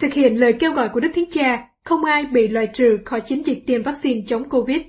Thực 0.00 0.12
hiện 0.12 0.40
lời 0.40 0.52
kêu 0.60 0.72
gọi 0.72 0.88
của 0.92 1.00
Đức 1.00 1.12
Thánh 1.14 1.30
Cha, 1.32 1.67
không 1.88 2.04
ai 2.04 2.24
bị 2.32 2.48
loại 2.48 2.68
trừ 2.74 2.98
khỏi 3.04 3.20
chiến 3.20 3.46
dịch 3.46 3.62
tiêm 3.66 3.82
vaccine 3.82 4.20
chống 4.26 4.48
COVID. 4.48 4.82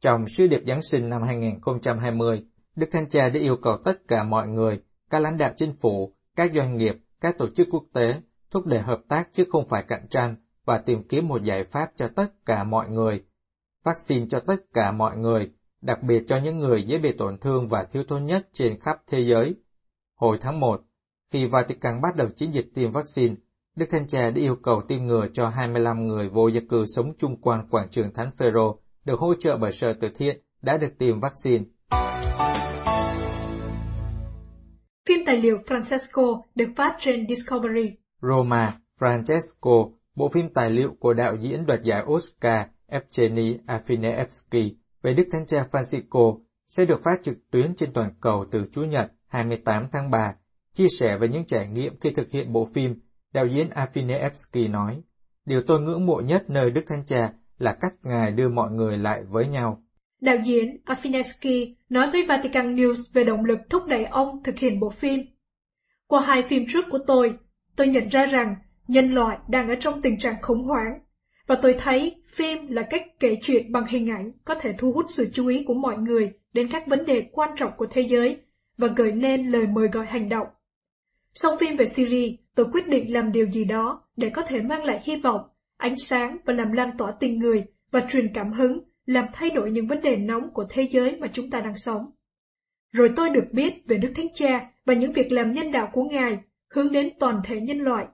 Trong 0.00 0.28
sứ 0.28 0.46
điệp 0.46 0.62
Giáng 0.66 0.82
sinh 0.82 1.08
năm 1.08 1.22
2020, 1.22 2.46
Đức 2.76 2.86
Thánh 2.92 3.08
Cha 3.08 3.28
đã 3.28 3.40
yêu 3.40 3.56
cầu 3.56 3.76
tất 3.84 4.08
cả 4.08 4.22
mọi 4.22 4.48
người, 4.48 4.82
các 5.10 5.22
lãnh 5.22 5.38
đạo 5.38 5.52
chính 5.56 5.76
phủ, 5.80 6.14
các 6.36 6.50
doanh 6.54 6.76
nghiệp, 6.76 6.94
các 7.20 7.38
tổ 7.38 7.48
chức 7.56 7.68
quốc 7.70 7.84
tế 7.92 8.14
thúc 8.50 8.66
đẩy 8.66 8.80
hợp 8.80 9.00
tác 9.08 9.28
chứ 9.32 9.44
không 9.50 9.68
phải 9.68 9.84
cạnh 9.88 10.08
tranh 10.10 10.36
và 10.64 10.78
tìm 10.78 11.02
kiếm 11.08 11.28
một 11.28 11.42
giải 11.42 11.64
pháp 11.64 11.86
cho 11.96 12.08
tất 12.08 12.26
cả 12.46 12.64
mọi 12.64 12.88
người. 12.88 13.22
Vaccine 13.84 14.26
cho 14.30 14.40
tất 14.40 14.56
cả 14.74 14.92
mọi 14.92 15.16
người, 15.16 15.50
đặc 15.80 16.02
biệt 16.02 16.24
cho 16.26 16.38
những 16.38 16.58
người 16.58 16.82
dễ 16.82 16.98
bị 16.98 17.12
tổn 17.12 17.38
thương 17.38 17.68
và 17.68 17.84
thiếu 17.92 18.04
thốn 18.08 18.24
nhất 18.24 18.48
trên 18.52 18.80
khắp 18.80 19.02
thế 19.06 19.20
giới. 19.20 19.54
Hồi 20.16 20.38
tháng 20.40 20.60
1, 20.60 20.80
khi 21.32 21.46
Vatican 21.46 22.00
bắt 22.02 22.16
đầu 22.16 22.28
chiến 22.36 22.54
dịch 22.54 22.70
tiêm 22.74 22.92
vaccine, 22.92 23.34
Đức 23.76 23.86
Thanh 23.90 24.08
Cha 24.08 24.30
đã 24.30 24.40
yêu 24.40 24.56
cầu 24.62 24.82
tiêm 24.88 25.02
ngừa 25.02 25.26
cho 25.32 25.48
25 25.48 26.06
người 26.06 26.28
vô 26.28 26.48
gia 26.48 26.60
cư 26.68 26.84
sống 26.86 27.12
chung 27.18 27.40
quanh 27.40 27.68
quảng 27.70 27.88
trường 27.90 28.12
Thánh 28.14 28.30
Phêrô 28.38 28.78
được 29.04 29.20
hỗ 29.20 29.34
trợ 29.34 29.56
bởi 29.56 29.72
sở 29.72 29.92
từ 30.00 30.08
thiện 30.08 30.40
đã 30.62 30.76
được 30.76 30.98
tiêm 30.98 31.20
vaccine. 31.20 31.64
Phim 35.08 35.18
tài 35.26 35.36
liệu 35.36 35.56
Francesco 35.56 36.42
được 36.54 36.68
phát 36.76 36.96
trên 37.00 37.26
Discovery. 37.28 37.90
Roma, 38.22 38.80
Francesco, 38.98 39.90
bộ 40.20 40.28
phim 40.28 40.48
tài 40.54 40.70
liệu 40.70 40.96
của 41.00 41.14
đạo 41.14 41.36
diễn 41.40 41.66
đoạt 41.66 41.82
giải 41.82 42.02
Oscar 42.04 42.66
Evgeny 42.86 43.58
Afinevsky 43.66 44.70
về 45.02 45.14
Đức 45.14 45.28
Thánh 45.32 45.46
Cha 45.46 45.66
Francisco 45.70 46.40
sẽ 46.66 46.84
được 46.84 47.00
phát 47.04 47.22
trực 47.22 47.50
tuyến 47.50 47.74
trên 47.74 47.92
toàn 47.92 48.10
cầu 48.20 48.44
từ 48.50 48.66
Chủ 48.72 48.82
nhật 48.82 49.12
28 49.28 49.84
tháng 49.92 50.10
3. 50.10 50.34
Chia 50.72 50.86
sẻ 51.00 51.18
về 51.18 51.28
những 51.28 51.44
trải 51.44 51.66
nghiệm 51.66 52.00
khi 52.00 52.10
thực 52.10 52.30
hiện 52.30 52.52
bộ 52.52 52.68
phim, 52.74 53.00
đạo 53.32 53.46
diễn 53.46 53.68
Afinevsky 53.68 54.70
nói, 54.70 55.02
Điều 55.46 55.62
tôi 55.66 55.80
ngưỡng 55.80 56.06
mộ 56.06 56.20
nhất 56.20 56.50
nơi 56.50 56.70
Đức 56.70 56.84
Thánh 56.88 57.04
Cha 57.06 57.32
là 57.58 57.76
cách 57.80 57.94
Ngài 58.02 58.32
đưa 58.32 58.48
mọi 58.48 58.70
người 58.70 58.98
lại 58.98 59.22
với 59.28 59.48
nhau. 59.48 59.82
Đạo 60.20 60.36
diễn 60.44 60.76
Afinesky 60.84 61.74
nói 61.88 62.10
với 62.12 62.26
Vatican 62.28 62.76
News 62.76 63.02
về 63.12 63.24
động 63.24 63.44
lực 63.44 63.58
thúc 63.70 63.82
đẩy 63.86 64.04
ông 64.04 64.42
thực 64.42 64.58
hiện 64.58 64.80
bộ 64.80 64.90
phim. 64.90 65.20
Qua 66.06 66.24
hai 66.26 66.42
phim 66.48 66.64
trước 66.72 66.84
của 66.90 67.00
tôi, 67.06 67.38
tôi 67.76 67.88
nhận 67.88 68.08
ra 68.08 68.26
rằng 68.26 68.54
nhân 68.90 69.14
loại 69.14 69.38
đang 69.48 69.68
ở 69.68 69.74
trong 69.80 70.02
tình 70.02 70.18
trạng 70.18 70.42
khủng 70.42 70.64
hoảng, 70.64 71.00
và 71.46 71.56
tôi 71.62 71.74
thấy 71.78 72.16
phim 72.34 72.66
là 72.66 72.82
cách 72.90 73.02
kể 73.20 73.36
chuyện 73.42 73.72
bằng 73.72 73.86
hình 73.86 74.10
ảnh 74.10 74.32
có 74.44 74.54
thể 74.54 74.72
thu 74.78 74.92
hút 74.92 75.04
sự 75.08 75.30
chú 75.32 75.46
ý 75.46 75.64
của 75.66 75.74
mọi 75.74 75.96
người 75.96 76.32
đến 76.52 76.68
các 76.72 76.86
vấn 76.86 77.04
đề 77.06 77.28
quan 77.32 77.50
trọng 77.56 77.72
của 77.76 77.86
thế 77.90 78.02
giới 78.10 78.36
và 78.78 78.88
gợi 78.96 79.12
nên 79.12 79.46
lời 79.46 79.66
mời 79.66 79.88
gọi 79.88 80.06
hành 80.06 80.28
động. 80.28 80.46
Sau 81.34 81.56
phim 81.60 81.76
về 81.76 81.86
Syria, 81.86 82.36
tôi 82.54 82.66
quyết 82.72 82.88
định 82.88 83.12
làm 83.12 83.32
điều 83.32 83.46
gì 83.46 83.64
đó 83.64 84.02
để 84.16 84.30
có 84.30 84.42
thể 84.42 84.60
mang 84.60 84.84
lại 84.84 85.00
hy 85.04 85.16
vọng, 85.16 85.40
ánh 85.76 85.96
sáng 85.96 86.36
và 86.44 86.52
làm 86.54 86.72
lan 86.72 86.90
tỏa 86.98 87.12
tình 87.20 87.38
người 87.38 87.64
và 87.90 88.00
truyền 88.12 88.32
cảm 88.34 88.52
hứng 88.52 88.80
làm 89.06 89.24
thay 89.32 89.50
đổi 89.50 89.70
những 89.70 89.86
vấn 89.86 90.00
đề 90.00 90.16
nóng 90.16 90.50
của 90.52 90.64
thế 90.70 90.88
giới 90.90 91.16
mà 91.20 91.26
chúng 91.32 91.50
ta 91.50 91.60
đang 91.60 91.74
sống. 91.76 92.10
Rồi 92.92 93.10
tôi 93.16 93.28
được 93.28 93.44
biết 93.52 93.72
về 93.86 93.96
Đức 93.96 94.12
Thánh 94.16 94.28
Cha 94.34 94.70
và 94.86 94.94
những 94.94 95.12
việc 95.12 95.32
làm 95.32 95.52
nhân 95.52 95.72
đạo 95.72 95.90
của 95.92 96.02
Ngài 96.02 96.38
hướng 96.74 96.92
đến 96.92 97.10
toàn 97.20 97.40
thể 97.44 97.60
nhân 97.60 97.78
loại. 97.78 98.06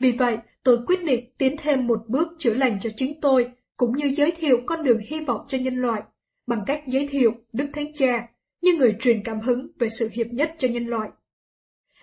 Vì 0.00 0.12
vậy, 0.12 0.36
tôi 0.62 0.78
quyết 0.86 1.04
định 1.04 1.30
tiến 1.38 1.56
thêm 1.62 1.86
một 1.86 2.04
bước 2.08 2.28
chữa 2.38 2.54
lành 2.54 2.78
cho 2.80 2.90
chính 2.96 3.20
tôi, 3.20 3.50
cũng 3.76 3.96
như 3.96 4.14
giới 4.16 4.30
thiệu 4.30 4.60
con 4.66 4.84
đường 4.84 4.98
hy 5.06 5.20
vọng 5.20 5.40
cho 5.48 5.58
nhân 5.58 5.76
loại, 5.76 6.02
bằng 6.46 6.62
cách 6.66 6.82
giới 6.86 7.08
thiệu 7.08 7.32
Đức 7.52 7.66
Thánh 7.72 7.92
Cha 7.94 8.28
như 8.62 8.76
người 8.76 8.96
truyền 9.00 9.22
cảm 9.24 9.40
hứng 9.40 9.68
về 9.78 9.88
sự 9.88 10.08
hiệp 10.12 10.26
nhất 10.26 10.54
cho 10.58 10.68
nhân 10.68 10.86
loại. 10.86 11.10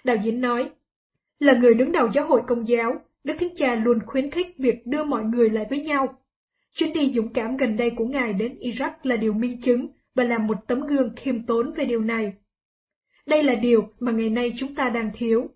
Đạo 0.04 0.18
diễn 0.24 0.42
nói, 0.42 0.70
là 1.40 1.54
người 1.54 1.74
đứng 1.74 1.92
đầu 1.92 2.10
giáo 2.14 2.28
hội 2.28 2.42
công 2.48 2.68
giáo, 2.68 2.96
Đức 3.24 3.34
Thánh 3.40 3.56
Cha 3.56 3.76
luôn 3.76 4.00
khuyến 4.06 4.32
khích 4.32 4.48
việc 4.58 4.88
đưa 4.88 5.04
mọi 5.04 5.24
người 5.24 5.50
lại 5.50 5.66
với 5.70 5.80
nhau. 5.80 6.18
Chuyến 6.74 6.94
đi 6.94 7.14
dũng 7.16 7.34
cảm 7.34 7.58
gần 7.58 7.78
đây 7.78 7.92
của 7.96 8.06
Ngài 8.06 8.34
đến 8.34 8.58
Iraq 8.60 8.92
là 9.04 9.16
điều 9.16 9.34
minh 9.34 9.62
chứng 9.62 9.88
và 10.16 10.24
là 10.24 10.38
một 10.38 10.58
tấm 10.68 10.82
gương 10.82 11.14
khiêm 11.16 11.46
tốn 11.46 11.74
về 11.76 11.86
điều 11.86 12.02
này. 12.02 12.34
Đây 13.26 13.44
là 13.44 13.56
điều 13.56 13.90
mà 14.00 14.12
ngày 14.12 14.30
nay 14.30 14.54
chúng 14.58 14.76
ta 14.76 14.90
đang 14.90 15.12
thiếu. 15.14 15.50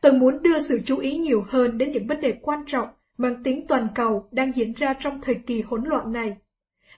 Tôi 0.00 0.12
muốn 0.12 0.42
đưa 0.42 0.60
sự 0.60 0.80
chú 0.84 0.98
ý 0.98 1.16
nhiều 1.16 1.44
hơn 1.48 1.78
đến 1.78 1.92
những 1.92 2.06
vấn 2.06 2.20
đề 2.20 2.38
quan 2.42 2.64
trọng 2.66 2.88
mang 3.18 3.42
tính 3.42 3.66
toàn 3.68 3.88
cầu 3.94 4.28
đang 4.30 4.56
diễn 4.56 4.72
ra 4.72 4.94
trong 5.00 5.20
thời 5.20 5.34
kỳ 5.34 5.62
hỗn 5.62 5.84
loạn 5.84 6.12
này. 6.12 6.36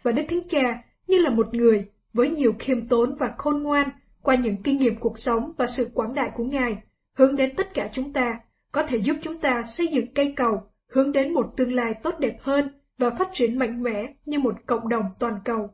Và 0.02 0.12
Đức 0.12 0.22
Thánh 0.28 0.48
Cha 0.48 0.82
như 1.06 1.18
là 1.18 1.30
một 1.30 1.54
người 1.54 1.88
với 2.12 2.30
nhiều 2.30 2.54
khiêm 2.58 2.88
tốn 2.88 3.14
và 3.14 3.34
khôn 3.38 3.62
ngoan 3.62 3.90
qua 4.22 4.34
những 4.34 4.56
kinh 4.62 4.78
nghiệm 4.78 4.96
cuộc 4.96 5.18
sống 5.18 5.52
và 5.56 5.66
sự 5.66 5.90
quảng 5.94 6.14
đại 6.14 6.30
của 6.34 6.44
Ngài, 6.44 6.76
hướng 7.14 7.36
đến 7.36 7.56
tất 7.56 7.74
cả 7.74 7.90
chúng 7.92 8.12
ta, 8.12 8.40
có 8.72 8.86
thể 8.86 8.98
giúp 8.98 9.16
chúng 9.22 9.38
ta 9.38 9.62
xây 9.66 9.86
dựng 9.86 10.06
cây 10.14 10.34
cầu, 10.36 10.62
hướng 10.88 11.12
đến 11.12 11.34
một 11.34 11.56
tương 11.56 11.72
lai 11.72 11.94
tốt 12.02 12.14
đẹp 12.18 12.36
hơn 12.40 12.68
và 12.98 13.10
phát 13.10 13.28
triển 13.32 13.58
mạnh 13.58 13.82
mẽ 13.82 14.14
như 14.26 14.38
một 14.38 14.54
cộng 14.66 14.88
đồng 14.88 15.04
toàn 15.18 15.34
cầu. 15.44 15.70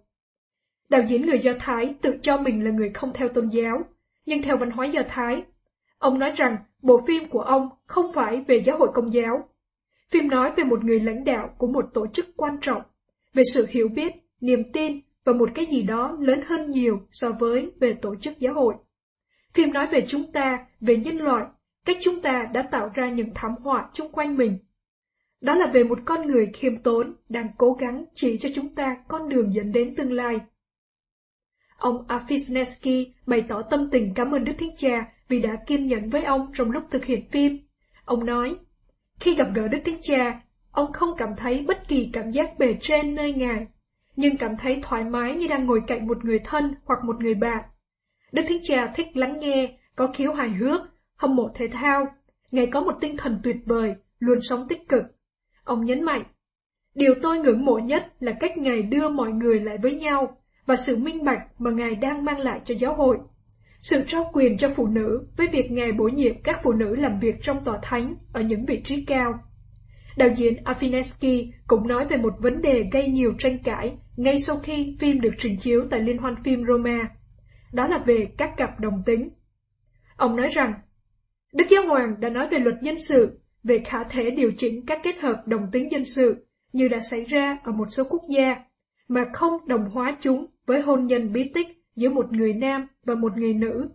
Đạo 0.88 1.02
diễn 1.08 1.26
người 1.26 1.38
Do 1.38 1.52
Thái 1.60 1.94
tự 2.02 2.18
cho 2.22 2.38
mình 2.38 2.64
là 2.64 2.70
người 2.70 2.90
không 2.90 3.12
theo 3.12 3.28
tôn 3.28 3.48
giáo, 3.48 3.82
nhưng 4.26 4.42
theo 4.42 4.56
văn 4.56 4.70
hóa 4.70 4.86
Do 4.86 5.02
Thái. 5.08 5.42
Ông 5.98 6.18
nói 6.18 6.32
rằng 6.36 6.56
bộ 6.82 7.00
phim 7.06 7.28
của 7.28 7.40
ông 7.40 7.68
không 7.86 8.12
phải 8.12 8.44
về 8.48 8.56
giáo 8.56 8.78
hội 8.78 8.88
công 8.94 9.12
giáo. 9.12 9.48
Phim 10.10 10.28
nói 10.28 10.52
về 10.56 10.64
một 10.64 10.84
người 10.84 11.00
lãnh 11.00 11.24
đạo 11.24 11.54
của 11.58 11.66
một 11.66 11.84
tổ 11.94 12.06
chức 12.06 12.26
quan 12.36 12.56
trọng, 12.60 12.82
về 13.34 13.42
sự 13.54 13.66
hiểu 13.70 13.88
biết, 13.88 14.12
niềm 14.40 14.72
tin 14.72 15.00
và 15.24 15.32
một 15.32 15.50
cái 15.54 15.66
gì 15.66 15.82
đó 15.82 16.16
lớn 16.20 16.40
hơn 16.46 16.70
nhiều 16.70 17.00
so 17.10 17.30
với 17.32 17.70
về 17.80 17.92
tổ 18.02 18.16
chức 18.16 18.38
giáo 18.38 18.54
hội. 18.54 18.74
Phim 19.54 19.72
nói 19.72 19.86
về 19.86 20.04
chúng 20.08 20.32
ta, 20.32 20.66
về 20.80 20.96
nhân 20.96 21.16
loại, 21.16 21.44
cách 21.84 21.96
chúng 22.00 22.20
ta 22.20 22.48
đã 22.52 22.68
tạo 22.70 22.90
ra 22.94 23.10
những 23.10 23.30
thảm 23.34 23.54
họa 23.62 23.90
chung 23.92 24.12
quanh 24.12 24.36
mình. 24.36 24.58
Đó 25.40 25.54
là 25.54 25.66
về 25.66 25.84
một 25.84 25.98
con 26.04 26.26
người 26.26 26.50
khiêm 26.54 26.82
tốn 26.82 27.14
đang 27.28 27.48
cố 27.58 27.72
gắng 27.72 28.04
chỉ 28.14 28.38
cho 28.38 28.48
chúng 28.54 28.74
ta 28.74 28.96
con 29.08 29.28
đường 29.28 29.54
dẫn 29.54 29.72
đến 29.72 29.94
tương 29.96 30.12
lai. 30.12 30.38
Ông 31.78 32.06
Afisneski 32.08 33.06
bày 33.26 33.44
tỏ 33.48 33.62
tâm 33.62 33.88
tình 33.92 34.12
cảm 34.14 34.34
ơn 34.34 34.44
Đức 34.44 34.52
Thánh 34.58 34.76
Cha 34.76 35.12
vì 35.28 35.40
đã 35.40 35.56
kiên 35.66 35.86
nhẫn 35.86 36.10
với 36.10 36.24
ông 36.24 36.50
trong 36.54 36.70
lúc 36.70 36.82
thực 36.90 37.04
hiện 37.04 37.28
phim. 37.30 37.58
Ông 38.04 38.26
nói, 38.26 38.56
khi 39.20 39.34
gặp 39.34 39.48
gỡ 39.54 39.68
Đức 39.68 39.78
Thánh 39.84 40.00
Cha, 40.02 40.40
ông 40.70 40.92
không 40.92 41.10
cảm 41.16 41.28
thấy 41.36 41.64
bất 41.68 41.88
kỳ 41.88 42.10
cảm 42.12 42.30
giác 42.30 42.58
bề 42.58 42.76
trên 42.80 43.14
nơi 43.14 43.32
Ngài, 43.32 43.66
nhưng 44.16 44.36
cảm 44.36 44.56
thấy 44.56 44.80
thoải 44.82 45.04
mái 45.04 45.34
như 45.34 45.48
đang 45.48 45.66
ngồi 45.66 45.80
cạnh 45.86 46.06
một 46.06 46.24
người 46.24 46.38
thân 46.44 46.74
hoặc 46.84 46.98
một 47.04 47.20
người 47.20 47.34
bạn. 47.34 47.64
Đức 48.32 48.42
Thánh 48.48 48.60
Cha 48.62 48.92
thích 48.96 49.16
lắng 49.16 49.38
nghe, 49.40 49.78
có 49.96 50.06
khiếu 50.14 50.32
hài 50.32 50.50
hước, 50.50 50.80
hâm 51.16 51.36
mộ 51.36 51.50
thể 51.54 51.66
thao. 51.72 52.06
Ngài 52.50 52.66
có 52.66 52.80
một 52.80 52.94
tinh 53.00 53.16
thần 53.16 53.40
tuyệt 53.44 53.56
vời, 53.66 53.94
luôn 54.18 54.38
sống 54.40 54.68
tích 54.68 54.88
cực. 54.88 55.04
Ông 55.64 55.84
nhấn 55.84 56.02
mạnh, 56.02 56.24
điều 56.94 57.14
tôi 57.22 57.38
ngưỡng 57.38 57.64
mộ 57.64 57.78
nhất 57.78 58.02
là 58.20 58.32
cách 58.40 58.58
Ngài 58.58 58.82
đưa 58.82 59.08
mọi 59.08 59.32
người 59.32 59.60
lại 59.60 59.78
với 59.82 59.94
nhau 59.94 60.38
và 60.68 60.76
sự 60.76 60.96
minh 60.96 61.24
bạch 61.24 61.40
mà 61.58 61.70
Ngài 61.70 61.94
đang 61.94 62.24
mang 62.24 62.38
lại 62.38 62.60
cho 62.64 62.74
giáo 62.80 62.94
hội. 62.94 63.18
Sự 63.80 64.04
trao 64.06 64.30
quyền 64.32 64.56
cho 64.58 64.68
phụ 64.76 64.86
nữ 64.86 65.26
với 65.36 65.48
việc 65.52 65.70
Ngài 65.70 65.92
bổ 65.92 66.04
nhiệm 66.04 66.42
các 66.42 66.60
phụ 66.62 66.72
nữ 66.72 66.96
làm 66.96 67.18
việc 67.20 67.34
trong 67.42 67.64
tòa 67.64 67.78
thánh 67.82 68.14
ở 68.32 68.40
những 68.40 68.64
vị 68.64 68.82
trí 68.84 69.04
cao. 69.04 69.32
Đạo 70.16 70.28
diễn 70.36 70.54
Afineski 70.64 71.50
cũng 71.66 71.88
nói 71.88 72.06
về 72.10 72.16
một 72.16 72.34
vấn 72.38 72.62
đề 72.62 72.84
gây 72.92 73.08
nhiều 73.08 73.32
tranh 73.38 73.58
cãi 73.64 73.96
ngay 74.16 74.38
sau 74.38 74.58
khi 74.58 74.96
phim 75.00 75.20
được 75.20 75.34
trình 75.38 75.56
chiếu 75.56 75.86
tại 75.90 76.00
Liên 76.00 76.18
hoan 76.18 76.34
phim 76.44 76.64
Roma. 76.66 77.08
Đó 77.72 77.86
là 77.86 77.98
về 78.06 78.26
các 78.38 78.50
cặp 78.56 78.80
đồng 78.80 79.02
tính. 79.06 79.28
Ông 80.16 80.36
nói 80.36 80.48
rằng, 80.48 80.72
Đức 81.52 81.64
Giáo 81.70 81.82
Hoàng 81.86 82.20
đã 82.20 82.28
nói 82.28 82.48
về 82.50 82.58
luật 82.58 82.76
dân 82.82 82.98
sự 83.08 83.40
về 83.64 83.78
khả 83.78 83.98
thể 84.10 84.30
điều 84.30 84.50
chỉnh 84.56 84.86
các 84.86 85.00
kết 85.04 85.16
hợp 85.22 85.42
đồng 85.46 85.70
tính 85.72 85.92
dân 85.92 86.04
sự 86.04 86.46
như 86.72 86.88
đã 86.88 86.98
xảy 87.10 87.24
ra 87.24 87.58
ở 87.64 87.72
một 87.72 87.86
số 87.90 88.04
quốc 88.10 88.22
gia, 88.30 88.56
mà 89.08 89.24
không 89.32 89.68
đồng 89.68 89.84
hóa 89.84 90.16
chúng 90.20 90.46
với 90.68 90.80
hôn 90.80 91.06
nhân 91.06 91.32
bí 91.32 91.50
tích 91.54 91.66
giữa 91.96 92.08
một 92.08 92.32
người 92.32 92.52
nam 92.52 92.86
và 93.04 93.14
một 93.14 93.36
người 93.36 93.54
nữ, 93.54 93.88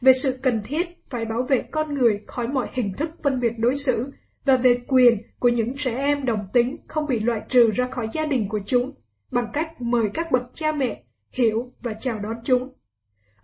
về 0.00 0.12
sự 0.12 0.38
cần 0.42 0.62
thiết 0.64 0.86
phải 1.10 1.24
bảo 1.24 1.42
vệ 1.48 1.62
con 1.70 1.94
người 1.94 2.20
khỏi 2.26 2.48
mọi 2.48 2.68
hình 2.72 2.92
thức 2.98 3.10
phân 3.22 3.40
biệt 3.40 3.52
đối 3.58 3.76
xử 3.76 4.10
và 4.44 4.56
về 4.56 4.80
quyền 4.86 5.22
của 5.38 5.48
những 5.48 5.76
trẻ 5.76 5.94
em 5.96 6.24
đồng 6.24 6.46
tính 6.52 6.76
không 6.86 7.06
bị 7.06 7.20
loại 7.20 7.40
trừ 7.48 7.70
ra 7.70 7.88
khỏi 7.90 8.08
gia 8.12 8.24
đình 8.24 8.48
của 8.48 8.60
chúng 8.66 8.92
bằng 9.30 9.50
cách 9.52 9.80
mời 9.80 10.10
các 10.14 10.32
bậc 10.32 10.42
cha 10.54 10.72
mẹ 10.72 11.02
hiểu 11.32 11.72
và 11.80 11.92
chào 12.00 12.18
đón 12.18 12.36
chúng. 12.44 12.72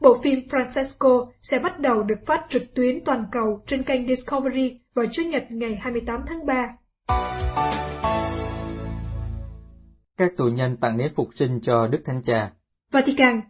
Bộ 0.01 0.21
phim 0.25 0.39
Francesco 0.51 1.31
sẽ 1.43 1.59
bắt 1.59 1.81
đầu 1.81 2.03
được 2.03 2.27
phát 2.27 2.47
trực 2.49 2.63
tuyến 2.75 3.05
toàn 3.05 3.27
cầu 3.33 3.63
trên 3.67 3.83
kênh 3.83 4.09
Discovery 4.09 4.81
vào 4.95 5.07
Chủ 5.13 5.23
nhật 5.23 5.43
ngày 5.51 5.79
28 5.81 6.21
tháng 6.27 6.47
3. 6.47 6.77
Các 10.17 10.31
tù 10.37 10.45
nhân 10.45 10.77
tặng 10.81 10.97
nến 10.97 11.09
phục 11.17 11.29
sinh 11.35 11.61
cho 11.61 11.87
Đức 11.87 11.99
Thánh 12.05 12.23
Cha 12.23 12.51
Vatican 12.95 13.41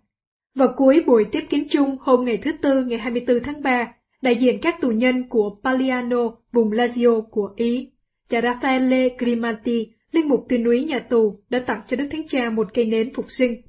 Vào 0.54 0.68
cuối 0.76 1.04
buổi 1.06 1.26
tiếp 1.32 1.46
kiến 1.50 1.66
chung 1.70 1.96
hôm 2.00 2.24
ngày 2.24 2.38
thứ 2.44 2.52
Tư 2.62 2.84
ngày 2.84 2.98
24 2.98 3.42
tháng 3.44 3.62
3, 3.62 3.94
đại 4.22 4.36
diện 4.36 4.58
các 4.62 4.74
tù 4.80 4.88
nhân 4.88 5.28
của 5.28 5.56
Paliano, 5.64 6.30
vùng 6.52 6.70
Lazio 6.70 7.22
của 7.30 7.52
Ý, 7.56 7.92
cha 8.28 8.40
Raffaele 8.40 9.10
Grimanti, 9.18 9.92
linh 10.12 10.28
mục 10.28 10.46
tuyên 10.48 10.62
núi 10.62 10.84
nhà 10.84 10.98
tù, 10.98 11.40
đã 11.48 11.64
tặng 11.66 11.82
cho 11.86 11.96
Đức 11.96 12.08
Thánh 12.12 12.26
Cha 12.28 12.50
một 12.50 12.66
cây 12.74 12.84
nến 12.84 13.14
phục 13.14 13.26
sinh. 13.28 13.62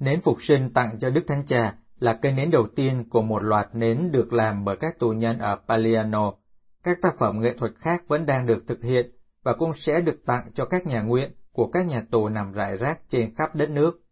Nến 0.00 0.20
phục 0.20 0.42
sinh 0.42 0.70
tặng 0.74 0.98
cho 0.98 1.10
Đức 1.10 1.24
Thánh 1.26 1.44
Cha 1.46 1.74
là 1.98 2.18
cây 2.22 2.32
nến 2.32 2.50
đầu 2.50 2.66
tiên 2.76 3.04
của 3.10 3.22
một 3.22 3.42
loạt 3.42 3.74
nến 3.74 4.10
được 4.12 4.32
làm 4.32 4.64
bởi 4.64 4.76
các 4.76 4.98
tù 4.98 5.10
nhân 5.10 5.38
ở 5.38 5.58
Paliano. 5.68 6.32
Các 6.84 6.96
tác 7.02 7.18
phẩm 7.18 7.40
nghệ 7.40 7.54
thuật 7.58 7.72
khác 7.78 8.04
vẫn 8.08 8.26
đang 8.26 8.46
được 8.46 8.64
thực 8.66 8.82
hiện 8.84 9.10
và 9.42 9.54
cũng 9.58 9.72
sẽ 9.74 10.00
được 10.00 10.26
tặng 10.26 10.50
cho 10.54 10.64
các 10.64 10.86
nhà 10.86 11.02
nguyện 11.02 11.30
của 11.52 11.66
các 11.66 11.86
nhà 11.86 12.02
tù 12.10 12.28
nằm 12.28 12.52
rải 12.52 12.76
rác 12.76 13.00
trên 13.08 13.34
khắp 13.34 13.54
đất 13.54 13.70
nước. 13.70 14.02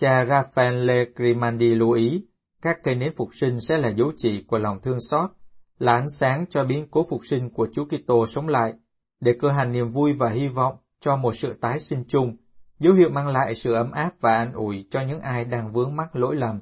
Cha 0.00 0.24
Raffaele 0.24 1.06
Grimandi 1.16 1.74
lưu 1.74 1.92
ý, 1.92 2.26
các 2.62 2.78
cây 2.82 2.94
nến 2.94 3.12
phục 3.16 3.28
sinh 3.40 3.60
sẽ 3.60 3.78
là 3.78 3.88
dấu 3.88 4.12
chỉ 4.16 4.44
của 4.48 4.58
lòng 4.58 4.80
thương 4.82 5.00
xót, 5.00 5.30
là 5.78 5.92
ánh 5.92 6.10
sáng 6.10 6.44
cho 6.50 6.64
biến 6.64 6.86
cố 6.90 7.06
phục 7.10 7.20
sinh 7.24 7.50
của 7.50 7.68
Chúa 7.72 7.84
Kitô 7.84 8.26
sống 8.26 8.48
lại, 8.48 8.74
để 9.20 9.34
cơ 9.40 9.50
hành 9.50 9.72
niềm 9.72 9.90
vui 9.90 10.12
và 10.12 10.30
hy 10.30 10.48
vọng 10.48 10.76
cho 11.00 11.16
một 11.16 11.36
sự 11.36 11.58
tái 11.60 11.80
sinh 11.80 12.04
chung, 12.08 12.36
dấu 12.78 12.94
hiệu 12.94 13.10
mang 13.10 13.28
lại 13.28 13.54
sự 13.54 13.74
ấm 13.74 13.90
áp 13.90 14.10
và 14.20 14.36
an 14.36 14.52
ủi 14.52 14.86
cho 14.90 15.00
những 15.00 15.20
ai 15.20 15.44
đang 15.44 15.72
vướng 15.72 15.96
mắc 15.96 16.16
lỗi 16.16 16.36
lầm. 16.36 16.60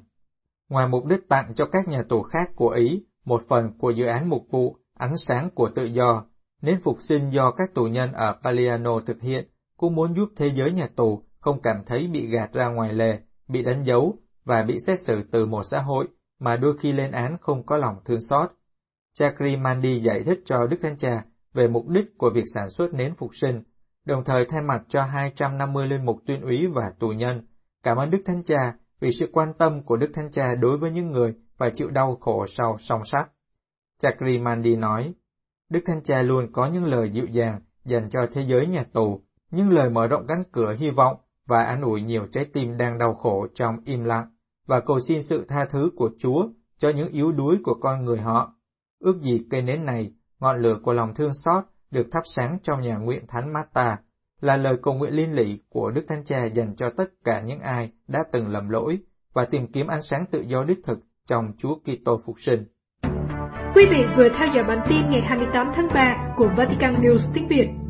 Ngoài 0.69 0.87
mục 0.87 1.05
đích 1.05 1.29
tặng 1.29 1.53
cho 1.55 1.65
các 1.65 1.87
nhà 1.87 2.03
tù 2.09 2.21
khác 2.21 2.49
của 2.55 2.69
Ý 2.69 3.05
một 3.25 3.41
phần 3.49 3.77
của 3.77 3.89
dự 3.89 4.05
án 4.05 4.29
mục 4.29 4.45
vụ 4.49 4.77
Ánh 4.93 5.17
sáng 5.17 5.49
của 5.49 5.69
tự 5.75 5.83
do, 5.83 6.25
nến 6.61 6.77
phục 6.83 6.97
sinh 7.01 7.29
do 7.29 7.51
các 7.51 7.73
tù 7.73 7.83
nhân 7.83 8.13
ở 8.13 8.35
Paliano 8.43 8.99
thực 8.99 9.21
hiện 9.21 9.47
cũng 9.77 9.95
muốn 9.95 10.15
giúp 10.15 10.29
thế 10.35 10.49
giới 10.55 10.71
nhà 10.71 10.87
tù 10.95 11.23
không 11.39 11.61
cảm 11.61 11.83
thấy 11.85 12.09
bị 12.13 12.27
gạt 12.27 12.53
ra 12.53 12.67
ngoài 12.67 12.93
lề, 12.93 13.19
bị 13.47 13.63
đánh 13.63 13.83
dấu 13.83 14.17
và 14.45 14.63
bị 14.63 14.77
xét 14.87 14.99
xử 14.99 15.23
từ 15.31 15.45
một 15.45 15.63
xã 15.63 15.81
hội 15.81 16.07
mà 16.39 16.57
đôi 16.57 16.77
khi 16.77 16.93
lên 16.93 17.11
án 17.11 17.37
không 17.41 17.65
có 17.65 17.77
lòng 17.77 17.95
thương 18.05 18.21
xót. 18.21 18.51
Chakri 19.13 19.57
Mandi 19.57 19.99
giải 19.99 20.23
thích 20.23 20.39
cho 20.45 20.67
Đức 20.67 20.77
Thánh 20.81 20.97
Cha 20.97 21.23
về 21.53 21.67
mục 21.67 21.87
đích 21.87 22.17
của 22.17 22.29
việc 22.29 22.43
sản 22.53 22.69
xuất 22.69 22.93
nến 22.93 23.13
phục 23.13 23.31
sinh, 23.41 23.63
đồng 24.05 24.23
thời 24.23 24.45
thay 24.45 24.61
mặt 24.61 24.83
cho 24.87 25.03
250 25.03 25.87
linh 25.87 26.05
mục 26.05 26.17
tuyên 26.25 26.41
úy 26.41 26.67
và 26.67 26.83
tù 26.99 27.07
nhân, 27.07 27.47
cảm 27.83 27.97
ơn 27.97 28.09
Đức 28.09 28.21
Thánh 28.25 28.43
Cha 28.43 28.73
vì 28.99 29.11
sự 29.11 29.29
quan 29.33 29.53
tâm 29.53 29.83
của 29.83 29.97
Đức 29.97 30.09
Thánh 30.13 30.31
Cha 30.31 30.55
đối 30.55 30.77
với 30.77 30.91
những 30.91 31.07
người 31.07 31.33
phải 31.57 31.71
chịu 31.75 31.89
đau 31.89 32.17
khổ 32.21 32.45
sau 32.47 32.77
song 32.79 33.01
sắt. 33.05 33.31
Chakri 33.99 34.39
Mandi 34.39 34.75
nói, 34.75 35.13
Đức 35.69 35.79
Thánh 35.85 36.03
Cha 36.03 36.21
luôn 36.21 36.51
có 36.51 36.67
những 36.67 36.85
lời 36.85 37.09
dịu 37.09 37.25
dàng 37.25 37.61
dành 37.85 38.09
cho 38.09 38.27
thế 38.31 38.41
giới 38.41 38.67
nhà 38.67 38.83
tù, 38.83 39.21
những 39.51 39.69
lời 39.69 39.89
mở 39.89 40.07
rộng 40.07 40.27
cánh 40.27 40.43
cửa 40.51 40.73
hy 40.79 40.89
vọng 40.89 41.17
và 41.47 41.63
an 41.63 41.81
ủi 41.81 42.01
nhiều 42.01 42.27
trái 42.31 42.45
tim 42.53 42.77
đang 42.77 42.97
đau 42.97 43.13
khổ 43.13 43.47
trong 43.53 43.77
im 43.85 44.03
lặng, 44.03 44.27
và 44.67 44.79
cầu 44.79 44.99
xin 44.99 45.21
sự 45.21 45.45
tha 45.47 45.65
thứ 45.65 45.91
của 45.95 46.09
Chúa 46.17 46.47
cho 46.77 46.89
những 46.89 47.09
yếu 47.09 47.31
đuối 47.31 47.57
của 47.63 47.73
con 47.73 48.05
người 48.05 48.17
họ. 48.17 48.53
Ước 48.99 49.21
gì 49.21 49.45
cây 49.49 49.61
nến 49.61 49.85
này, 49.85 50.13
ngọn 50.39 50.61
lửa 50.61 50.77
của 50.83 50.93
lòng 50.93 51.15
thương 51.15 51.33
xót, 51.33 51.63
được 51.91 52.07
thắp 52.11 52.21
sáng 52.35 52.57
trong 52.63 52.81
nhà 52.81 52.97
nguyện 52.97 53.27
Thánh 53.27 53.53
Mata, 53.53 53.97
là 54.41 54.57
lời 54.57 54.77
cầu 54.81 54.93
nguyện 54.93 55.13
liên 55.13 55.35
lỉ 55.35 55.59
của 55.69 55.91
Đức 55.91 56.05
Thánh 56.07 56.23
Cha 56.25 56.45
dành 56.45 56.75
cho 56.75 56.89
tất 56.89 57.11
cả 57.23 57.41
những 57.41 57.59
ai 57.59 57.91
đã 58.07 58.19
từng 58.31 58.47
lầm 58.47 58.69
lỗi 58.69 58.99
và 59.33 59.45
tìm 59.45 59.67
kiếm 59.67 59.87
ánh 59.87 60.01
sáng 60.01 60.25
tự 60.31 60.41
do 60.47 60.63
đích 60.63 60.79
thực 60.83 60.99
trong 61.27 61.51
Chúa 61.57 61.75
Kitô 61.75 62.19
phục 62.25 62.35
sinh. 62.39 62.65
Quý 63.75 63.85
vị 63.91 64.03
vừa 64.17 64.29
theo 64.29 64.47
dõi 64.55 64.63
bản 64.67 64.79
tin 64.89 65.09
ngày 65.09 65.21
28 65.21 65.67
tháng 65.75 65.87
3 65.93 66.33
của 66.37 66.49
Vatican 66.57 66.93
News 66.93 67.31
tiếng 67.33 67.47
Việt. 67.47 67.86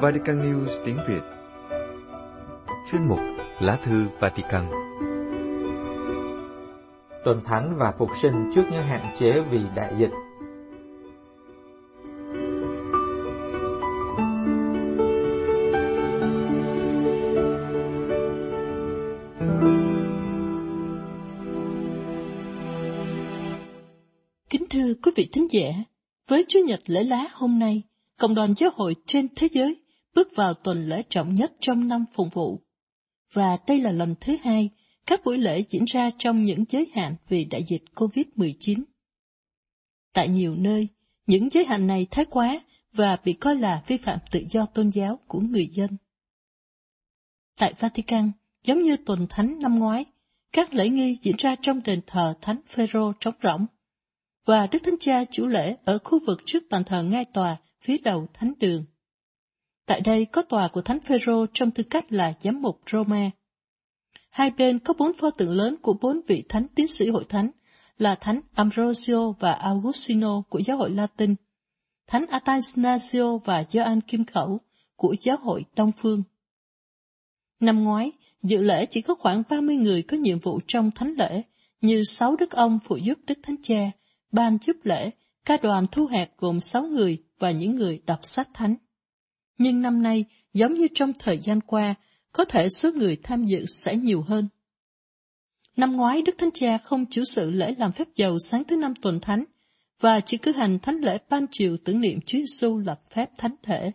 Vatican 0.00 0.42
News 0.42 0.84
tiếng 0.84 0.98
Việt. 1.08 1.20
Chuyên 2.90 3.08
mục 3.08 3.18
Lá 3.60 3.78
thư 3.82 4.06
Vatican. 4.20 4.64
Tuần 7.24 7.40
Thánh 7.44 7.74
và 7.76 7.92
Phục 7.98 8.08
sinh 8.16 8.50
trước 8.54 8.62
những 8.72 8.82
hạn 8.82 9.14
chế 9.16 9.40
vì 9.50 9.60
đại 9.76 9.94
dịch. 9.98 10.10
Kính 24.50 24.64
thưa 24.70 24.94
quý 25.02 25.12
vị 25.16 25.28
thính 25.32 25.46
giả, 25.50 25.70
với 26.28 26.44
Chúa 26.48 26.60
Nhật 26.66 26.80
lễ 26.86 27.04
lá 27.04 27.24
hôm 27.32 27.58
nay, 27.58 27.82
cộng 28.18 28.34
đoàn 28.34 28.54
giáo 28.56 28.70
hội 28.74 28.94
trên 29.06 29.28
thế 29.36 29.48
giới 29.52 29.82
bước 30.14 30.28
vào 30.36 30.54
tuần 30.54 30.88
lễ 30.88 31.02
trọng 31.08 31.34
nhất 31.34 31.52
trong 31.60 31.88
năm 31.88 32.04
phục 32.12 32.34
vụ. 32.34 32.62
Và 33.32 33.58
đây 33.66 33.80
là 33.80 33.92
lần 33.92 34.14
thứ 34.20 34.36
hai 34.42 34.70
các 35.06 35.24
buổi 35.24 35.38
lễ 35.38 35.62
diễn 35.62 35.84
ra 35.84 36.10
trong 36.18 36.42
những 36.42 36.64
giới 36.68 36.90
hạn 36.94 37.16
vì 37.28 37.44
đại 37.44 37.64
dịch 37.68 37.82
COVID-19. 37.94 38.82
Tại 40.12 40.28
nhiều 40.28 40.54
nơi, 40.54 40.88
những 41.26 41.48
giới 41.50 41.64
hạn 41.64 41.86
này 41.86 42.06
thái 42.10 42.24
quá 42.24 42.60
và 42.92 43.16
bị 43.24 43.32
coi 43.32 43.56
là 43.56 43.82
vi 43.86 43.96
phạm 43.96 44.18
tự 44.30 44.44
do 44.50 44.66
tôn 44.66 44.90
giáo 44.90 45.18
của 45.26 45.40
người 45.40 45.68
dân. 45.72 45.96
Tại 47.58 47.74
Vatican, 47.78 48.32
giống 48.64 48.82
như 48.82 48.96
tuần 49.06 49.26
thánh 49.30 49.58
năm 49.58 49.78
ngoái, 49.78 50.04
các 50.52 50.74
lễ 50.74 50.88
nghi 50.88 51.18
diễn 51.22 51.36
ra 51.38 51.56
trong 51.62 51.82
đền 51.82 52.00
thờ 52.06 52.34
Thánh 52.40 52.60
Phêrô 52.66 53.12
trống 53.20 53.34
rỗng, 53.42 53.66
và 54.46 54.66
Đức 54.66 54.78
Thánh 54.84 54.98
Cha 55.00 55.24
chủ 55.30 55.46
lễ 55.46 55.76
ở 55.84 55.98
khu 56.04 56.18
vực 56.26 56.40
trước 56.44 56.62
bàn 56.70 56.84
thờ 56.84 57.02
ngai 57.02 57.24
tòa 57.24 57.56
phía 57.80 57.98
đầu 57.98 58.26
thánh 58.34 58.52
đường. 58.58 58.84
Tại 59.88 60.00
đây 60.00 60.24
có 60.24 60.42
tòa 60.42 60.68
của 60.68 60.82
Thánh 60.82 61.00
Phêrô 61.00 61.46
trong 61.52 61.70
tư 61.70 61.82
cách 61.90 62.12
là 62.12 62.32
giám 62.42 62.62
mục 62.62 62.80
Roma. 62.92 63.30
Hai 64.30 64.50
bên 64.50 64.78
có 64.78 64.94
bốn 64.98 65.12
pho 65.12 65.30
tượng 65.30 65.50
lớn 65.50 65.76
của 65.82 65.92
bốn 66.00 66.20
vị 66.26 66.44
thánh 66.48 66.66
tiến 66.74 66.86
sĩ 66.86 67.08
hội 67.08 67.24
thánh 67.28 67.50
là 67.98 68.14
Thánh 68.14 68.40
Ambrosio 68.54 69.30
và 69.30 69.52
Augustino 69.52 70.42
của 70.48 70.58
giáo 70.58 70.76
hội 70.76 70.90
Latin, 70.90 71.34
Thánh 72.06 72.26
Athanasio 72.26 73.36
và 73.36 73.64
Gioan 73.68 74.00
Kim 74.00 74.24
Khẩu 74.24 74.60
của 74.96 75.14
giáo 75.20 75.36
hội 75.36 75.64
Đông 75.76 75.92
Phương. 75.96 76.22
Năm 77.60 77.84
ngoái, 77.84 78.12
dự 78.42 78.62
lễ 78.62 78.86
chỉ 78.86 79.00
có 79.00 79.14
khoảng 79.14 79.42
30 79.50 79.76
người 79.76 80.02
có 80.02 80.16
nhiệm 80.16 80.38
vụ 80.38 80.60
trong 80.66 80.90
thánh 80.90 81.14
lễ, 81.18 81.42
như 81.80 82.02
sáu 82.04 82.36
đức 82.36 82.50
ông 82.50 82.78
phụ 82.84 82.96
giúp 82.96 83.18
Đức 83.26 83.38
Thánh 83.42 83.56
Cha, 83.62 83.90
ban 84.32 84.58
giúp 84.66 84.76
lễ, 84.82 85.10
ca 85.44 85.56
đoàn 85.56 85.86
thu 85.92 86.06
hẹp 86.06 86.36
gồm 86.38 86.60
sáu 86.60 86.82
người 86.82 87.22
và 87.38 87.50
những 87.50 87.74
người 87.74 88.02
đọc 88.06 88.20
sách 88.22 88.48
thánh. 88.54 88.74
Nhưng 89.58 89.82
năm 89.82 90.02
nay, 90.02 90.24
giống 90.52 90.74
như 90.74 90.86
trong 90.94 91.12
thời 91.18 91.38
gian 91.38 91.60
qua, 91.60 91.94
có 92.32 92.44
thể 92.44 92.68
số 92.68 92.92
người 92.92 93.16
tham 93.22 93.44
dự 93.44 93.64
sẽ 93.66 93.96
nhiều 93.96 94.22
hơn. 94.22 94.48
Năm 95.76 95.96
ngoái, 95.96 96.22
Đức 96.22 96.34
Thánh 96.38 96.50
Cha 96.54 96.78
không 96.78 97.06
chủ 97.10 97.22
sự 97.24 97.50
lễ 97.50 97.74
làm 97.78 97.92
phép 97.92 98.08
dầu 98.14 98.38
sáng 98.38 98.64
thứ 98.64 98.76
năm 98.76 98.94
tuần 99.02 99.20
thánh, 99.20 99.44
và 100.00 100.20
chỉ 100.20 100.36
cử 100.36 100.52
hành 100.52 100.78
thánh 100.78 100.96
lễ 100.96 101.18
ban 101.30 101.46
chiều 101.50 101.76
tưởng 101.84 102.00
niệm 102.00 102.20
Chúa 102.26 102.38
Giêsu 102.38 102.78
lập 102.78 103.00
phép 103.14 103.30
thánh 103.38 103.54
thể. 103.62 103.90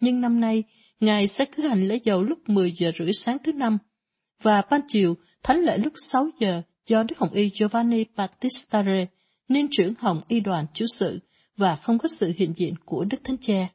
Nhưng 0.00 0.20
năm 0.20 0.40
nay, 0.40 0.64
Ngài 1.00 1.26
sẽ 1.26 1.44
cử 1.44 1.68
hành 1.68 1.88
lễ 1.88 1.98
dầu 2.04 2.22
lúc 2.22 2.38
10 2.48 2.70
giờ 2.70 2.90
rưỡi 2.98 3.12
sáng 3.12 3.38
thứ 3.44 3.52
năm, 3.52 3.78
và 4.42 4.62
ban 4.70 4.80
chiều 4.88 5.14
thánh 5.42 5.58
lễ 5.58 5.78
lúc 5.78 5.92
6 5.96 6.28
giờ 6.38 6.62
do 6.86 7.02
Đức 7.02 7.18
Hồng 7.18 7.32
Y 7.32 7.50
Giovanni 7.54 8.04
Battistare, 8.16 9.06
nên 9.48 9.68
trưởng 9.70 9.94
Hồng 9.98 10.22
Y 10.28 10.40
đoàn 10.40 10.66
chủ 10.74 10.84
sự, 10.98 11.20
và 11.56 11.76
không 11.76 11.98
có 11.98 12.08
sự 12.08 12.32
hiện 12.36 12.52
diện 12.56 12.74
của 12.84 13.04
Đức 13.04 13.18
Thánh 13.24 13.36
Cha. 13.40 13.68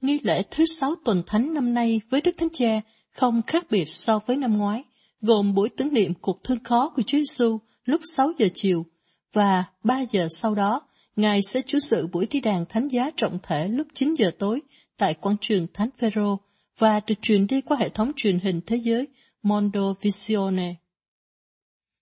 Nghi 0.00 0.20
lễ 0.22 0.42
thứ 0.50 0.64
sáu 0.66 0.94
tuần 1.04 1.22
thánh 1.26 1.54
năm 1.54 1.74
nay 1.74 2.00
với 2.10 2.20
Đức 2.20 2.32
Thánh 2.38 2.48
Cha 2.52 2.80
không 3.10 3.42
khác 3.46 3.66
biệt 3.70 3.84
so 3.84 4.18
với 4.26 4.36
năm 4.36 4.58
ngoái, 4.58 4.82
gồm 5.20 5.54
buổi 5.54 5.68
tưởng 5.68 5.94
niệm 5.94 6.14
cuộc 6.20 6.44
thương 6.44 6.64
khó 6.64 6.92
của 6.96 7.02
Chúa 7.02 7.18
Giêsu 7.18 7.58
lúc 7.84 8.00
6 8.16 8.32
giờ 8.38 8.48
chiều 8.54 8.86
và 9.32 9.64
3 9.84 10.00
giờ 10.10 10.26
sau 10.30 10.54
đó, 10.54 10.80
Ngài 11.16 11.42
sẽ 11.42 11.60
chủ 11.62 11.78
sự 11.78 12.06
buổi 12.06 12.26
thi 12.26 12.40
đàn 12.40 12.64
thánh 12.68 12.88
giá 12.88 13.10
trọng 13.16 13.38
thể 13.42 13.68
lúc 13.68 13.86
9 13.94 14.14
giờ 14.14 14.30
tối 14.38 14.60
tại 14.98 15.14
quảng 15.14 15.36
trường 15.40 15.66
Thánh 15.74 15.90
Phêrô 15.98 16.40
và 16.78 17.00
được 17.06 17.14
truyền 17.22 17.46
đi 17.46 17.60
qua 17.60 17.76
hệ 17.80 17.88
thống 17.88 18.12
truyền 18.16 18.38
hình 18.38 18.60
thế 18.66 18.76
giới 18.76 19.08
Mondo 19.42 19.94
Visione. 20.00 20.74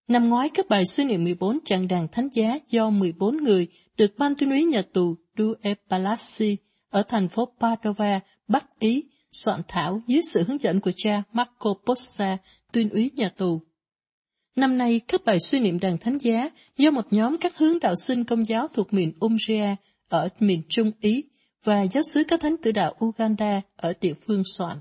Năm 0.08 0.28
ngoái, 0.28 0.48
các 0.54 0.68
bài 0.68 0.84
suy 0.84 1.04
niệm 1.04 1.24
14 1.24 1.58
chặng 1.64 1.88
đàn 1.88 2.08
thánh 2.08 2.28
giá 2.32 2.58
do 2.68 2.90
14 2.90 3.36
người 3.36 3.68
được 3.96 4.18
ban 4.18 4.34
tuyên 4.34 4.50
úy 4.50 4.64
nhà 4.64 4.82
tù 4.92 5.14
Due 5.38 5.74
Palazzi 5.88 6.56
ở 6.92 7.02
thành 7.08 7.28
phố 7.28 7.48
Padova, 7.60 8.20
Bắc 8.48 8.78
Ý, 8.78 9.04
soạn 9.32 9.62
thảo 9.68 10.00
dưới 10.06 10.20
sự 10.22 10.44
hướng 10.48 10.62
dẫn 10.62 10.80
của 10.80 10.90
cha 10.96 11.22
Marco 11.32 11.74
Possa, 11.86 12.36
tuyên 12.72 12.88
úy 12.88 13.10
nhà 13.16 13.28
tù. 13.36 13.60
Năm 14.56 14.78
nay, 14.78 15.00
các 15.08 15.20
bài 15.24 15.40
suy 15.40 15.60
niệm 15.60 15.78
đàn 15.80 15.98
thánh 15.98 16.18
giá 16.18 16.50
do 16.76 16.90
một 16.90 17.06
nhóm 17.10 17.36
các 17.40 17.58
hướng 17.58 17.78
đạo 17.78 17.94
sinh 17.94 18.24
công 18.24 18.48
giáo 18.48 18.68
thuộc 18.74 18.92
miền 18.92 19.12
Umbria 19.20 19.76
ở 20.08 20.28
miền 20.38 20.62
Trung 20.68 20.92
Ý 21.00 21.24
và 21.64 21.82
giáo 21.82 22.02
sứ 22.02 22.22
các 22.28 22.40
thánh 22.40 22.56
tử 22.62 22.72
đạo 22.72 22.94
Uganda 23.04 23.60
ở 23.76 23.92
địa 24.00 24.14
phương 24.14 24.42
soạn. 24.44 24.78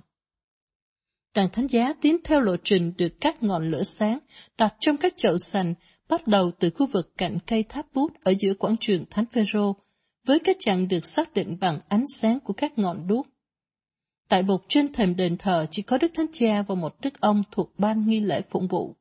Đàn 1.36 1.50
thánh 1.50 1.68
giá 1.68 1.94
tiến 2.02 2.18
theo 2.24 2.42
lộ 2.42 2.56
trình 2.64 2.94
được 2.98 3.12
các 3.22 3.44
ngọn 3.44 3.72
lửa 3.72 3.84
sáng 3.84 4.20
đặt 4.58 4.76
trong 4.80 4.98
các 4.98 5.14
chậu 5.18 5.38
sành 5.38 5.74
bắt 6.10 6.28
đầu 6.28 6.52
từ 6.60 6.70
khu 6.70 6.88
vực 6.94 7.14
cạnh 7.18 7.38
cây 7.48 7.64
tháp 7.64 7.86
bút 7.94 8.12
ở 8.24 8.34
giữa 8.40 8.54
quảng 8.54 8.76
trường 8.80 9.06
Thánh 9.10 9.26
Phaero 9.26 9.74
với 10.26 10.40
các 10.40 10.58
chặng 10.60 10.88
được 10.88 11.06
xác 11.06 11.34
định 11.34 11.58
bằng 11.62 11.80
ánh 11.88 12.08
sáng 12.08 12.40
của 12.40 12.54
các 12.54 12.78
ngọn 12.78 13.08
đuốc. 13.08 13.28
Tại 14.30 14.44
bục 14.44 14.62
trên 14.68 14.94
thềm 14.94 15.16
đền 15.16 15.38
thờ 15.38 15.66
chỉ 15.72 15.82
có 15.82 15.98
Đức 15.98 16.12
Thánh 16.14 16.32
Cha 16.32 16.62
và 16.68 16.76
một 16.76 16.96
đức 17.02 17.22
ông 17.22 17.44
thuộc 17.52 17.80
ban 17.80 18.08
nghi 18.08 18.20
lễ 18.20 18.42
phụng 18.50 18.68
vụ. 18.68 18.96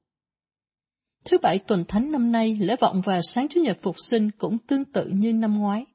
Thứ 1.24 1.38
bảy 1.38 1.58
tuần 1.58 1.84
thánh 1.88 2.12
năm 2.12 2.32
nay, 2.32 2.56
lễ 2.60 2.76
vọng 2.80 3.02
và 3.04 3.20
sáng 3.22 3.48
Chủ 3.48 3.60
nhật 3.60 3.78
phục 3.82 3.94
sinh 3.98 4.30
cũng 4.38 4.58
tương 4.58 4.84
tự 4.84 5.06
như 5.06 5.32
năm 5.32 5.58
ngoái. 5.58 5.86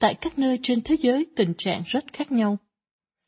Tại 0.00 0.14
các 0.20 0.38
nơi 0.38 0.58
trên 0.62 0.82
thế 0.82 0.96
giới 0.98 1.26
tình 1.36 1.54
trạng 1.58 1.82
rất 1.86 2.04
khác 2.12 2.32
nhau. 2.32 2.58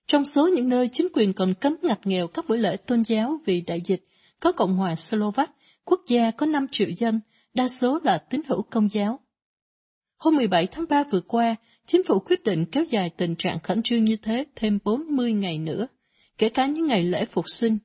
Trong 0.07 0.25
số 0.25 0.49
những 0.49 0.69
nơi 0.69 0.89
chính 0.93 1.09
quyền 1.13 1.33
còn 1.33 1.55
cấm 1.61 1.77
ngặt 1.83 2.01
nghèo 2.05 2.29
các 2.29 2.49
buổi 2.49 2.59
lễ 2.59 2.77
tôn 2.77 3.03
giáo 3.09 3.39
vì 3.45 3.61
đại 3.61 3.81
dịch, 3.85 4.05
có 4.41 4.53
Cộng 4.53 4.77
hòa 4.77 4.95
Slovak, 4.97 5.51
quốc 5.85 6.01
gia 6.09 6.31
có 6.31 6.47
5 6.47 6.67
triệu 6.71 6.89
dân, 6.97 7.21
đa 7.55 7.69
số 7.69 7.99
là 8.05 8.19
tín 8.19 8.43
hữu 8.49 8.63
công 8.63 8.89
giáo. 8.93 9.21
Hôm 10.17 10.37
17 10.37 10.67
tháng 10.67 10.85
3 10.89 11.05
vừa 11.13 11.21
qua, 11.21 11.57
chính 11.87 12.03
phủ 12.05 12.19
quyết 12.19 12.45
định 12.45 12.65
kéo 12.73 12.85
dài 12.85 13.11
tình 13.17 13.37
trạng 13.37 13.61
khẩn 13.61 13.83
trương 13.83 14.05
như 14.05 14.17
thế 14.17 14.45
thêm 14.57 14.79
40 14.85 15.33
ngày 15.33 15.59
nữa, 15.59 15.87
kể 16.39 16.49
cả 16.49 16.67
những 16.67 16.87
ngày 16.87 17.03
lễ 17.03 17.25
phục 17.25 17.45
sinh. 17.49 17.79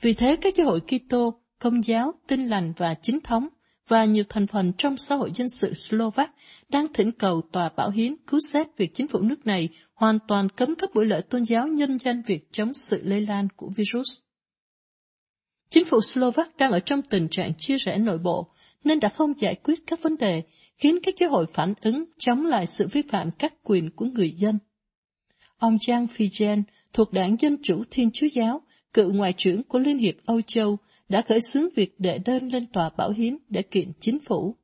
Vì 0.00 0.12
thế, 0.12 0.36
các 0.40 0.54
giáo 0.56 0.66
hội 0.66 0.80
Kitô, 0.80 1.40
công 1.58 1.84
giáo, 1.84 2.14
Tin 2.26 2.48
lành 2.48 2.72
và 2.76 2.94
chính 3.02 3.20
thống 3.20 3.48
và 3.88 4.04
nhiều 4.04 4.24
thành 4.28 4.46
phần 4.46 4.72
trong 4.78 4.96
xã 4.96 5.14
hội 5.14 5.30
dân 5.34 5.48
sự 5.48 5.74
Slovak 5.74 6.30
đang 6.68 6.92
thỉnh 6.92 7.12
cầu 7.12 7.42
tòa 7.52 7.68
bảo 7.76 7.90
hiến 7.90 8.16
cứu 8.26 8.40
xét 8.52 8.66
việc 8.76 8.94
chính 8.94 9.08
phủ 9.08 9.18
nước 9.18 9.46
này 9.46 9.68
hoàn 9.94 10.18
toàn 10.28 10.48
cấm 10.48 10.74
các 10.74 10.90
buổi 10.94 11.04
lễ 11.04 11.20
tôn 11.20 11.42
giáo 11.42 11.66
nhân 11.66 11.98
danh 11.98 12.22
việc 12.26 12.52
chống 12.52 12.72
sự 12.72 13.00
lây 13.02 13.20
lan 13.20 13.48
của 13.56 13.68
virus. 13.76 14.20
Chính 15.70 15.84
phủ 15.84 16.00
Slovak 16.00 16.56
đang 16.56 16.72
ở 16.72 16.80
trong 16.80 17.02
tình 17.02 17.28
trạng 17.30 17.52
chia 17.58 17.76
rẽ 17.76 17.98
nội 17.98 18.18
bộ 18.18 18.46
nên 18.84 19.00
đã 19.00 19.08
không 19.08 19.32
giải 19.38 19.54
quyết 19.54 19.86
các 19.86 20.02
vấn 20.02 20.16
đề 20.16 20.42
khiến 20.76 20.98
các 21.02 21.14
giáo 21.20 21.30
hội 21.30 21.46
phản 21.46 21.74
ứng 21.80 22.04
chống 22.18 22.46
lại 22.46 22.66
sự 22.66 22.86
vi 22.92 23.02
phạm 23.02 23.30
các 23.38 23.54
quyền 23.62 23.90
của 23.90 24.06
người 24.06 24.30
dân. 24.30 24.58
Ông 25.56 25.76
Jean 25.76 26.06
Fijen 26.06 26.62
thuộc 26.92 27.12
đảng 27.12 27.36
Dân 27.40 27.56
Chủ 27.62 27.82
Thiên 27.90 28.10
Chúa 28.10 28.26
Giáo, 28.26 28.62
cựu 28.92 29.12
ngoại 29.12 29.34
trưởng 29.36 29.62
của 29.62 29.78
Liên 29.78 29.98
hiệp 29.98 30.14
Âu 30.24 30.40
Châu, 30.40 30.78
đã 31.08 31.22
khởi 31.22 31.40
xướng 31.40 31.68
việc 31.74 32.00
đệ 32.00 32.18
đơn 32.18 32.48
lên 32.48 32.66
tòa 32.66 32.90
bảo 32.96 33.10
hiến 33.10 33.38
để 33.48 33.62
kiện 33.62 33.92
chính 34.00 34.18
phủ. 34.18 34.56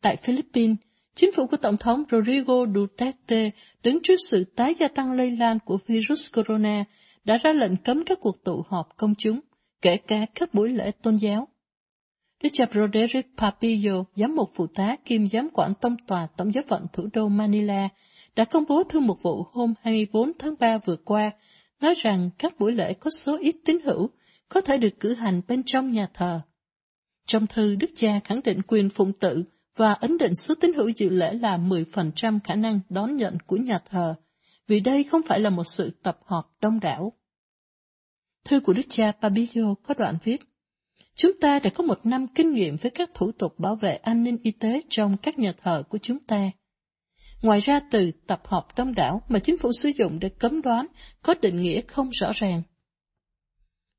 Tại 0.00 0.16
Philippines, 0.16 0.76
chính 1.14 1.32
phủ 1.32 1.46
của 1.46 1.56
Tổng 1.56 1.76
thống 1.76 2.04
Rodrigo 2.10 2.66
Duterte 2.74 3.50
đứng 3.82 3.98
trước 4.02 4.16
sự 4.30 4.44
tái 4.44 4.74
gia 4.80 4.88
tăng 4.88 5.12
lây 5.12 5.30
lan 5.36 5.58
của 5.64 5.78
virus 5.86 6.34
corona 6.34 6.84
đã 7.24 7.38
ra 7.38 7.52
lệnh 7.52 7.76
cấm 7.76 8.04
các 8.04 8.18
cuộc 8.20 8.44
tụ 8.44 8.62
họp 8.68 8.96
công 8.96 9.14
chúng, 9.18 9.40
kể 9.82 9.96
cả 9.96 10.26
các 10.34 10.54
buổi 10.54 10.68
lễ 10.68 10.90
tôn 11.02 11.16
giáo. 11.16 11.48
Đức 12.42 12.48
cha 12.52 12.66
Broderick 12.66 13.36
Papillo, 13.36 14.04
giám 14.16 14.34
mục 14.34 14.50
phụ 14.54 14.66
tá 14.66 14.96
kiêm 15.04 15.28
giám 15.28 15.48
quản 15.52 15.74
tông 15.80 15.96
tòa 16.06 16.26
tổng 16.36 16.52
giáo 16.52 16.64
phận 16.68 16.86
thủ 16.92 17.08
đô 17.12 17.28
Manila, 17.28 17.88
đã 18.36 18.44
công 18.44 18.64
bố 18.68 18.82
thư 18.84 19.00
mục 19.00 19.18
vụ 19.22 19.42
hôm 19.52 19.74
24 19.82 20.32
tháng 20.38 20.54
3 20.60 20.78
vừa 20.78 20.96
qua, 20.96 21.30
nói 21.80 21.94
rằng 21.94 22.30
các 22.38 22.58
buổi 22.58 22.72
lễ 22.72 22.94
có 22.94 23.10
số 23.10 23.38
ít 23.40 23.56
tín 23.64 23.78
hữu 23.84 24.10
có 24.48 24.60
thể 24.60 24.78
được 24.78 25.00
cử 25.00 25.14
hành 25.14 25.40
bên 25.48 25.62
trong 25.66 25.90
nhà 25.90 26.08
thờ. 26.14 26.40
Trong 27.26 27.46
thư, 27.46 27.74
Đức 27.74 27.90
cha 27.94 28.20
khẳng 28.24 28.40
định 28.44 28.62
quyền 28.62 28.88
phụng 28.88 29.12
tự 29.12 29.44
và 29.76 29.92
ấn 29.92 30.18
định 30.18 30.34
số 30.34 30.54
tín 30.60 30.72
hữu 30.72 30.88
dự 30.88 31.10
lễ 31.10 31.34
là 31.34 31.58
10% 31.58 32.38
khả 32.44 32.54
năng 32.54 32.80
đón 32.88 33.16
nhận 33.16 33.38
của 33.46 33.56
nhà 33.56 33.78
thờ, 33.90 34.14
vì 34.66 34.80
đây 34.80 35.04
không 35.04 35.22
phải 35.22 35.40
là 35.40 35.50
một 35.50 35.64
sự 35.64 35.90
tập 36.02 36.18
họp 36.24 36.56
đông 36.60 36.80
đảo. 36.80 37.12
Thư 38.44 38.60
của 38.60 38.72
Đức 38.72 38.86
cha 38.88 39.12
Pabillo 39.20 39.74
có 39.82 39.94
đoạn 39.94 40.18
viết, 40.24 40.40
Chúng 41.14 41.32
ta 41.40 41.58
đã 41.58 41.70
có 41.70 41.84
một 41.84 42.06
năm 42.06 42.26
kinh 42.34 42.52
nghiệm 42.52 42.76
với 42.76 42.90
các 42.90 43.10
thủ 43.14 43.32
tục 43.32 43.58
bảo 43.58 43.76
vệ 43.76 43.94
an 43.94 44.22
ninh 44.22 44.38
y 44.42 44.50
tế 44.50 44.82
trong 44.88 45.16
các 45.22 45.38
nhà 45.38 45.52
thờ 45.62 45.82
của 45.88 45.98
chúng 45.98 46.18
ta. 46.18 46.50
Ngoài 47.42 47.60
ra 47.60 47.80
từ 47.90 48.10
tập 48.26 48.42
hợp 48.44 48.66
đông 48.76 48.94
đảo 48.94 49.22
mà 49.28 49.38
chính 49.38 49.58
phủ 49.58 49.72
sử 49.72 49.88
dụng 49.88 50.18
để 50.20 50.28
cấm 50.28 50.62
đoán 50.62 50.86
có 51.22 51.34
định 51.42 51.62
nghĩa 51.62 51.80
không 51.80 52.10
rõ 52.10 52.32
ràng. 52.34 52.62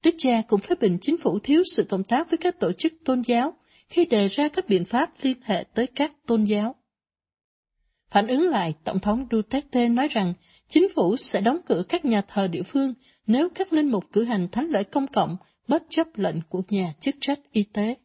Đức 0.04 0.16
cha 0.18 0.42
cũng 0.48 0.60
phê 0.60 0.76
bình 0.82 0.98
chính 1.02 1.18
phủ 1.18 1.40
thiếu 1.40 1.62
sự 1.76 1.84
cộng 1.90 2.04
tác 2.04 2.30
với 2.30 2.38
các 2.38 2.60
tổ 2.60 2.72
chức 2.72 2.94
tôn 3.06 3.22
giáo 3.22 3.54
khi 3.90 4.06
đề 4.06 4.28
ra 4.28 4.50
các 4.50 4.68
biện 4.68 4.86
pháp 4.86 5.10
liên 5.22 5.38
hệ 5.44 5.64
tới 5.74 5.88
các 5.96 6.12
tôn 6.28 6.44
giáo. 6.44 6.76
Phản 8.10 8.28
ứng 8.28 8.48
lại, 8.48 8.74
Tổng 8.84 9.00
thống 9.00 9.28
Duterte 9.32 9.88
nói 9.88 10.08
rằng 10.08 10.34
chính 10.68 10.88
phủ 10.96 11.16
sẽ 11.18 11.42
đóng 11.42 11.58
cửa 11.66 11.84
các 11.90 12.06
nhà 12.06 12.22
thờ 12.28 12.48
địa 12.48 12.64
phương 12.64 12.94
nếu 13.28 13.50
các 13.56 13.74
linh 13.74 13.92
mục 13.92 14.04
cử 14.12 14.24
hành 14.24 14.48
thánh 14.52 14.70
lễ 14.70 14.84
công 14.84 15.08
cộng 15.08 15.38
bất 15.68 15.84
chấp 15.90 16.08
lệnh 16.16 16.36
của 16.50 16.62
nhà 16.70 16.94
chức 17.00 17.16
trách 17.22 17.40
y 17.52 17.64
tế. 17.64 17.96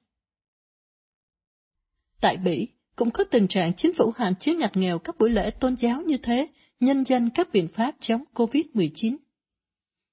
Tại 2.21 2.37
Bỉ, 2.37 2.69
cũng 2.97 3.11
có 3.11 3.25
tình 3.25 3.49
trạng 3.49 3.75
chính 3.75 3.93
phủ 3.93 4.13
hạn 4.17 4.37
chế 4.37 4.55
ngặt 4.55 4.77
nghèo 4.77 4.99
các 4.99 5.19
buổi 5.19 5.31
lễ 5.31 5.51
tôn 5.51 5.77
giáo 5.77 6.03
như 6.03 6.17
thế, 6.17 6.49
nhân 6.81 7.05
danh 7.05 7.31
các 7.31 7.49
biện 7.53 7.69
pháp 7.69 7.95
chống 8.01 8.25
COVID-19. 8.35 9.17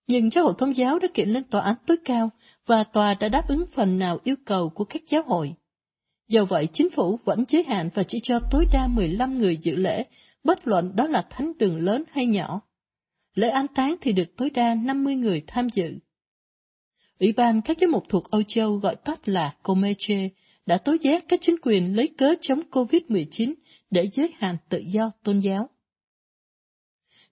Nhưng 0.08 0.30
giáo 0.30 0.44
hội 0.44 0.54
công 0.58 0.76
giáo 0.76 1.00
đã 1.00 1.08
kiện 1.14 1.30
lên 1.30 1.44
tòa 1.44 1.62
án 1.62 1.76
tối 1.88 1.98
cao 2.06 2.30
và 2.66 2.84
tòa 2.84 3.14
đã 3.14 3.30
đáp 3.30 3.48
ứng 3.48 3.66
phần 3.68 4.00
nào 4.00 4.20
yêu 4.24 4.36
cầu 4.46 4.70
của 4.70 4.84
các 4.86 5.02
giáo 5.10 5.24
hội. 5.26 5.54
Do 6.28 6.46
vậy, 6.46 6.68
chính 6.74 6.90
phủ 6.90 7.20
vẫn 7.24 7.44
giới 7.48 7.64
hạn 7.64 7.90
và 7.94 8.04
chỉ 8.04 8.20
cho 8.24 8.40
tối 8.52 8.66
đa 8.74 8.88
15 8.88 9.38
người 9.38 9.58
dự 9.58 9.76
lễ, 9.76 10.06
bất 10.44 10.68
luận 10.68 10.96
đó 10.96 11.08
là 11.08 11.26
thánh 11.30 11.52
đường 11.58 11.78
lớn 11.78 12.04
hay 12.12 12.26
nhỏ. 12.26 12.62
Lễ 13.36 13.50
an 13.50 13.68
táng 13.76 13.96
thì 14.02 14.12
được 14.12 14.36
tối 14.38 14.50
đa 14.50 14.76
50 14.76 15.16
người 15.16 15.44
tham 15.48 15.68
dự. 15.70 15.98
Ủy 17.20 17.32
ban 17.32 17.62
các 17.62 17.78
giám 17.82 17.92
mục 17.92 18.04
thuộc 18.10 18.32
Âu 18.32 18.44
Châu 18.44 18.76
gọi 18.76 18.96
tắt 18.96 19.30
là 19.30 19.56
Comeche 19.64 20.30
đã 20.66 20.78
tố 20.78 20.96
giác 21.02 21.26
các 21.28 21.40
chính 21.42 21.56
quyền 21.62 21.96
lấy 21.96 22.08
cớ 22.18 22.36
chống 22.42 22.62
COVID-19 22.72 23.54
để 23.92 24.10
giới 24.14 24.34
hạn 24.38 24.58
tự 24.70 24.84
do 24.94 25.12
tôn 25.24 25.40
giáo. 25.40 25.70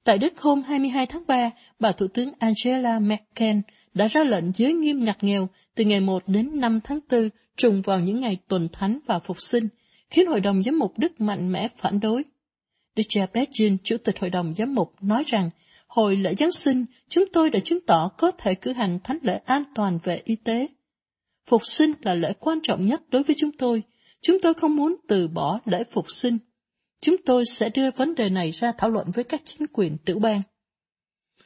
Tại 0.04 0.18
Đức 0.18 0.42
hôm 0.42 0.62
22 0.62 1.06
tháng 1.06 1.24
3, 1.28 1.50
bà 1.80 1.92
Thủ 1.92 2.08
tướng 2.08 2.32
Angela 2.40 3.00
Merkel 3.00 3.58
đã 3.94 4.08
ra 4.08 4.24
lệnh 4.24 4.52
giới 4.56 4.74
nghiêm 4.74 5.04
ngặt 5.04 5.24
nghèo 5.24 5.50
từ 5.76 5.84
ngày 5.86 6.00
1 6.00 6.24
đến 6.28 6.60
5 6.60 6.80
tháng 6.84 7.00
4 7.12 7.30
trùng 7.58 7.82
vào 7.82 8.00
những 8.00 8.20
ngày 8.20 8.38
tuần 8.48 8.68
thánh 8.72 9.00
và 9.06 9.20
phục 9.20 9.38
sinh, 9.40 9.68
khiến 10.10 10.28
Hội 10.28 10.40
đồng 10.40 10.64
Giám 10.64 10.80
mục 10.80 10.94
Đức 10.98 11.22
mạnh 11.22 11.52
mẽ 11.52 11.68
phản 11.78 12.00
đối. 12.00 12.24
Đức 12.96 13.04
cha 13.10 13.22
Bergin, 13.34 13.78
Chủ 13.84 13.98
tịch 13.98 14.20
Hội 14.20 14.30
đồng 14.30 14.54
Giám 14.54 14.76
mục, 14.76 14.94
nói 15.02 15.24
rằng 15.28 15.50
Hồi 15.96 16.16
lễ 16.16 16.36
Giáng 16.36 16.52
sinh, 16.52 16.86
chúng 17.10 17.24
tôi 17.34 17.50
đã 17.50 17.60
chứng 17.60 17.80
tỏ 17.88 18.10
có 18.18 18.32
thể 18.32 18.56
cử 18.56 18.74
hành 18.74 19.00
thánh 19.04 19.18
lễ 19.22 19.40
an 19.46 19.64
toàn 19.76 20.00
về 20.04 20.22
y 20.26 20.36
tế. 20.36 20.68
Phục 21.46 21.62
sinh 21.66 21.92
là 22.02 22.14
lễ 22.14 22.34
quan 22.40 22.60
trọng 22.64 22.86
nhất 22.86 23.02
đối 23.10 23.24
với 23.24 23.36
chúng 23.40 23.52
tôi. 23.52 23.84
Chúng 24.22 24.38
tôi 24.42 24.54
không 24.54 24.76
muốn 24.76 24.96
từ 25.08 25.28
bỏ 25.28 25.60
lễ 25.66 25.84
phục 25.92 26.06
sinh. 26.12 26.38
Chúng 27.02 27.16
tôi 27.26 27.44
sẽ 27.46 27.70
đưa 27.70 27.92
vấn 27.96 28.16
đề 28.16 28.30
này 28.30 28.52
ra 28.52 28.72
thảo 28.78 28.90
luận 28.90 29.12
với 29.12 29.24
các 29.24 29.42
chính 29.46 29.68
quyền 29.74 29.98
tiểu 30.06 30.20
bang. 30.20 30.42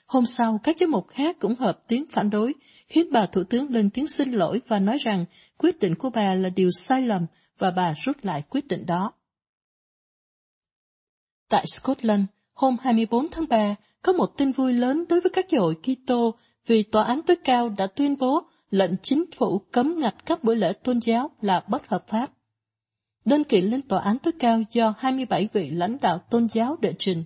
Hôm 0.06 0.26
sau, 0.26 0.60
các 0.64 0.76
giám 0.80 0.92
mục 0.92 1.08
khác 1.08 1.36
cũng 1.40 1.56
hợp 1.56 1.84
tiếng 1.88 2.06
phản 2.10 2.30
đối, 2.30 2.54
khiến 2.88 3.08
bà 3.12 3.26
Thủ 3.26 3.44
tướng 3.50 3.70
lên 3.70 3.90
tiếng 3.90 4.08
xin 4.08 4.32
lỗi 4.32 4.62
và 4.68 4.80
nói 4.80 4.98
rằng 4.98 5.26
quyết 5.58 5.80
định 5.80 5.96
của 5.96 6.10
bà 6.10 6.34
là 6.34 6.50
điều 6.50 6.70
sai 6.72 7.02
lầm 7.02 7.26
và 7.58 7.72
bà 7.72 7.94
rút 8.06 8.18
lại 8.22 8.44
quyết 8.50 8.68
định 8.68 8.86
đó. 8.86 9.14
Tại 11.50 11.66
Scotland, 11.68 12.26
hôm 12.54 12.78
24 12.82 13.28
tháng 13.32 13.48
3, 13.50 13.76
có 14.08 14.14
một 14.14 14.38
tin 14.38 14.52
vui 14.52 14.74
lớn 14.74 15.06
đối 15.10 15.22
với 15.22 15.30
các 15.30 15.46
giáo 15.50 15.62
hội 15.62 15.76
Kitô 15.76 16.36
vì 16.66 16.84
tòa 16.84 17.04
án 17.04 17.22
tối 17.22 17.38
cao 17.44 17.70
đã 17.70 17.88
tuyên 17.88 18.18
bố 18.18 18.42
lệnh 18.70 18.92
chính 19.04 19.26
phủ 19.38 19.62
cấm 19.72 20.00
ngặt 20.00 20.16
các 20.26 20.44
buổi 20.44 20.56
lễ 20.56 20.74
tôn 20.74 21.00
giáo 21.00 21.32
là 21.42 21.64
bất 21.68 21.88
hợp 21.88 22.08
pháp. 22.08 22.32
Đơn 23.26 23.44
kiện 23.44 23.66
lên 23.66 23.82
tòa 23.82 24.00
án 24.00 24.20
tối 24.20 24.34
cao 24.40 24.62
do 24.72 24.94
27 24.98 25.50
vị 25.54 25.70
lãnh 25.70 25.98
đạo 26.02 26.20
tôn 26.30 26.48
giáo 26.54 26.78
đệ 26.82 26.94
trình. 27.00 27.24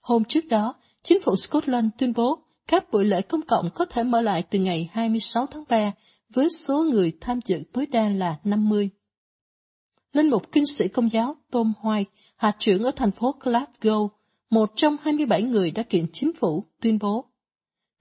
Hôm 0.00 0.24
trước 0.24 0.44
đó, 0.48 0.74
chính 1.02 1.20
phủ 1.20 1.36
Scotland 1.36 1.86
tuyên 1.98 2.12
bố 2.16 2.38
các 2.66 2.90
buổi 2.92 3.04
lễ 3.04 3.22
công 3.22 3.42
cộng 3.42 3.70
có 3.74 3.84
thể 3.84 4.02
mở 4.02 4.20
lại 4.20 4.42
từ 4.50 4.58
ngày 4.58 4.90
26 4.92 5.46
tháng 5.46 5.64
3 5.68 5.92
với 6.34 6.48
số 6.50 6.82
người 6.82 7.12
tham 7.20 7.40
dự 7.44 7.56
tối 7.72 7.86
đa 7.86 8.08
là 8.08 8.36
50. 8.44 8.90
Linh 10.12 10.30
mục 10.30 10.52
kinh 10.52 10.66
sĩ 10.66 10.88
công 10.88 11.12
giáo 11.12 11.36
Tom 11.50 11.72
White, 11.82 12.04
hạt 12.36 12.56
trưởng 12.58 12.82
ở 12.82 12.90
thành 12.96 13.10
phố 13.10 13.34
Glasgow, 13.40 14.08
một 14.50 14.72
trong 14.76 14.96
27 15.02 15.42
người 15.42 15.70
đã 15.70 15.82
kiện 15.82 16.06
chính 16.12 16.32
phủ, 16.32 16.64
tuyên 16.80 16.98
bố 16.98 17.24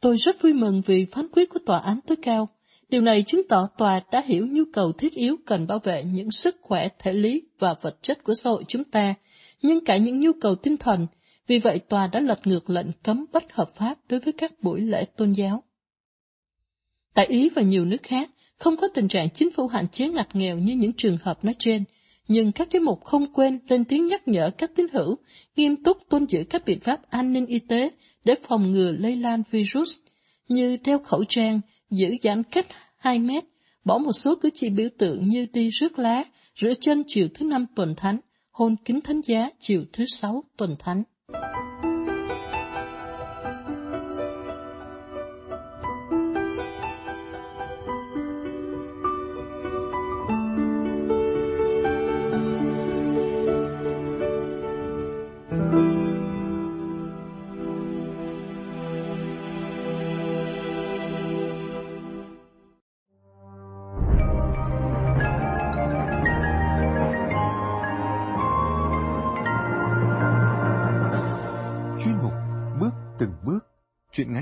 Tôi 0.02 0.16
rất 0.16 0.42
vui 0.42 0.54
mừng 0.54 0.82
vì 0.86 1.06
phán 1.12 1.28
quyết 1.32 1.50
của 1.50 1.60
tòa 1.66 1.80
án 1.80 2.00
tối 2.08 2.18
cao. 2.22 2.50
Điều 2.90 3.02
này 3.02 3.24
chứng 3.24 3.48
tỏ 3.50 3.68
tòa 3.78 4.02
đã 4.12 4.24
hiểu 4.26 4.48
nhu 4.48 4.64
cầu 4.74 4.92
thiết 4.92 5.14
yếu 5.14 5.36
cần 5.46 5.68
bảo 5.68 5.80
vệ 5.80 6.04
những 6.04 6.32
sức 6.32 6.56
khỏe 6.62 6.88
thể 7.00 7.14
lý 7.14 7.42
và 7.60 7.76
vật 7.82 7.98
chất 8.02 8.24
của 8.24 8.34
xã 8.34 8.50
hội 8.50 8.64
chúng 8.68 8.84
ta, 8.84 9.14
nhưng 9.62 9.86
cả 9.86 9.98
những 9.98 10.20
nhu 10.20 10.32
cầu 10.42 10.56
tinh 10.56 10.78
thần. 10.78 11.08
Vì 11.48 11.58
vậy 11.58 11.80
tòa 11.80 12.08
đã 12.08 12.20
lật 12.20 12.48
ngược 12.48 12.70
lệnh 12.70 12.88
cấm 13.04 13.26
bất 13.34 13.44
hợp 13.54 13.68
pháp 13.76 13.98
đối 14.10 14.20
với 14.20 14.34
các 14.34 14.52
buổi 14.62 14.82
lễ 14.82 15.06
tôn 15.06 15.32
giáo. 15.32 15.64
Tại 17.14 17.26
Ý 17.26 17.50
và 17.50 17.62
nhiều 17.62 17.86
nước 17.86 18.04
khác, 18.04 18.30
không 18.58 18.78
có 18.78 18.88
tình 18.88 19.08
trạng 19.08 19.30
chính 19.30 19.52
phủ 19.52 19.68
hạn 19.68 19.88
chế 19.88 20.10
ngặt 20.10 20.36
nghèo 20.36 20.58
như 20.58 20.76
những 20.76 20.94
trường 20.94 21.18
hợp 21.22 21.46
nói 21.46 21.56
trên, 21.60 21.84
nhưng 22.28 22.52
các 22.52 22.68
giám 22.74 22.86
mục 22.86 23.04
không 23.04 23.34
quên 23.34 23.60
lên 23.70 23.86
tiếng 23.86 24.06
nhắc 24.06 24.28
nhở 24.28 24.50
các 24.58 24.72
tín 24.76 24.88
hữu 24.94 25.16
nghiêm 25.56 25.84
túc 25.84 25.98
tuân 26.10 26.26
giữ 26.26 26.44
các 26.50 26.66
biện 26.66 26.80
pháp 26.80 27.10
an 27.10 27.34
ninh 27.34 27.46
y 27.46 27.60
tế 27.60 27.90
để 28.24 28.36
phòng 28.48 28.72
ngừa 28.72 28.92
lây 28.92 29.16
lan 29.16 29.44
virus, 29.52 30.00
như 30.48 30.78
đeo 30.84 31.00
khẩu 31.00 31.24
trang, 31.30 31.62
giữ 31.90 32.08
giãn 32.24 32.44
cách 32.44 32.68
2 32.98 33.20
mét, 33.20 33.44
bỏ 33.84 33.98
một 33.98 34.12
số 34.12 34.36
cử 34.42 34.50
chỉ 34.56 34.70
biểu 34.70 34.90
tượng 34.98 35.30
như 35.30 35.46
đi 35.54 35.70
rước 35.70 36.00
lá, 36.00 36.24
rửa 36.62 36.74
chân 36.82 37.04
chiều 37.08 37.28
thứ 37.34 37.46
năm 37.46 37.66
tuần 37.76 37.94
thánh, 37.98 38.20
hôn 38.52 38.76
kính 38.86 39.02
thánh 39.02 39.22
giá 39.22 39.50
chiều 39.60 39.84
thứ 39.94 40.06
sáu 40.06 40.44
tuần 40.58 40.76
thánh. 40.80 41.04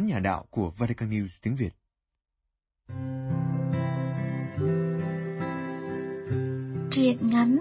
Nhà 0.06 0.20
đạo 0.20 0.46
của 0.50 0.72
Vatican 0.78 1.10
News 1.10 1.28
tiếng 1.42 1.56
Việt. 1.56 1.74
Truyện 6.92 7.30
ngắn 7.30 7.58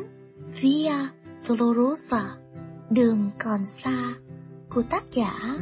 Via 0.61 0.93
Dolorosa, 1.43 2.37
Đường 2.91 3.31
còn 3.39 3.67
xa, 3.67 4.15
của 4.71 4.83
tác 4.83 5.05
giả 5.13 5.59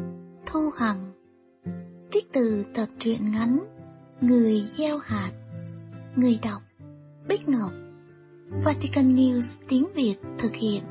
Thu 0.47 0.71
Hằng. 0.71 1.13
Trích 2.11 2.33
từ 2.33 2.65
tập 2.75 2.89
truyện 2.99 3.31
ngắn 3.31 3.65
Người 4.21 4.63
gieo 4.65 4.99
hạt, 4.99 5.33
Người 6.17 6.39
đọc 6.43 6.63
Bích 7.29 7.49
Ngọc. 7.49 7.73
Vatican 8.65 9.17
News 9.17 9.63
tiếng 9.69 9.87
Việt 9.95 10.17
thực 10.39 10.55
hiện. 10.55 10.83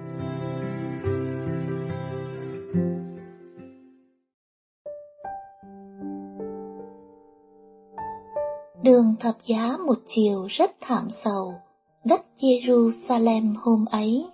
Thập 9.21 9.35
giá 9.45 9.77
một 9.85 9.97
chiều 10.07 10.45
rất 10.45 10.71
thảm 10.81 11.09
sầu, 11.09 11.53
đất 12.05 12.21
Jerusalem 12.39 13.55
hôm 13.57 13.85
ấy. 13.91 14.25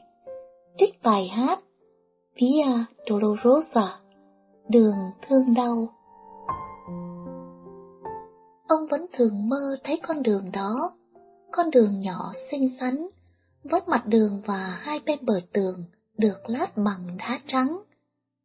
Trích 0.78 1.04
bài 1.04 1.28
hát 1.28 1.60
Via 2.36 2.66
Dolorosa, 3.10 4.00
đường 4.70 4.98
thương 5.28 5.54
đau. 5.54 5.94
Ông 8.68 8.88
vẫn 8.90 9.06
thường 9.14 9.50
mơ 9.50 9.78
thấy 9.84 10.00
con 10.08 10.24
đường 10.24 10.52
đó, 10.54 10.92
con 11.52 11.72
đường 11.72 12.00
nhỏ 12.00 12.32
xinh 12.34 12.70
xắn, 12.70 13.08
với 13.64 13.82
mặt 13.88 14.06
đường 14.06 14.42
và 14.46 14.80
hai 14.82 15.00
bên 15.06 15.20
bờ 15.22 15.40
tường 15.54 15.84
được 16.18 16.50
lát 16.50 16.78
bằng 16.78 17.18
đá 17.18 17.40
trắng. 17.48 17.80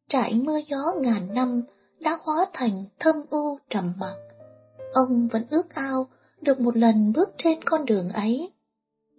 Trải 0.09 0.33
mưa 0.33 0.59
gió 0.67 0.93
ngàn 0.97 1.33
năm 1.33 1.61
đã 1.99 2.17
hóa 2.23 2.45
thành 2.53 2.85
thâm 2.99 3.15
u 3.29 3.57
trầm 3.69 3.93
mặc 3.99 4.15
Ông 4.93 5.27
vẫn 5.27 5.43
ước 5.49 5.75
ao 5.75 6.07
được 6.43 6.59
một 6.59 6.77
lần 6.77 7.13
bước 7.13 7.29
trên 7.37 7.63
con 7.63 7.85
đường 7.85 8.09
ấy. 8.09 8.51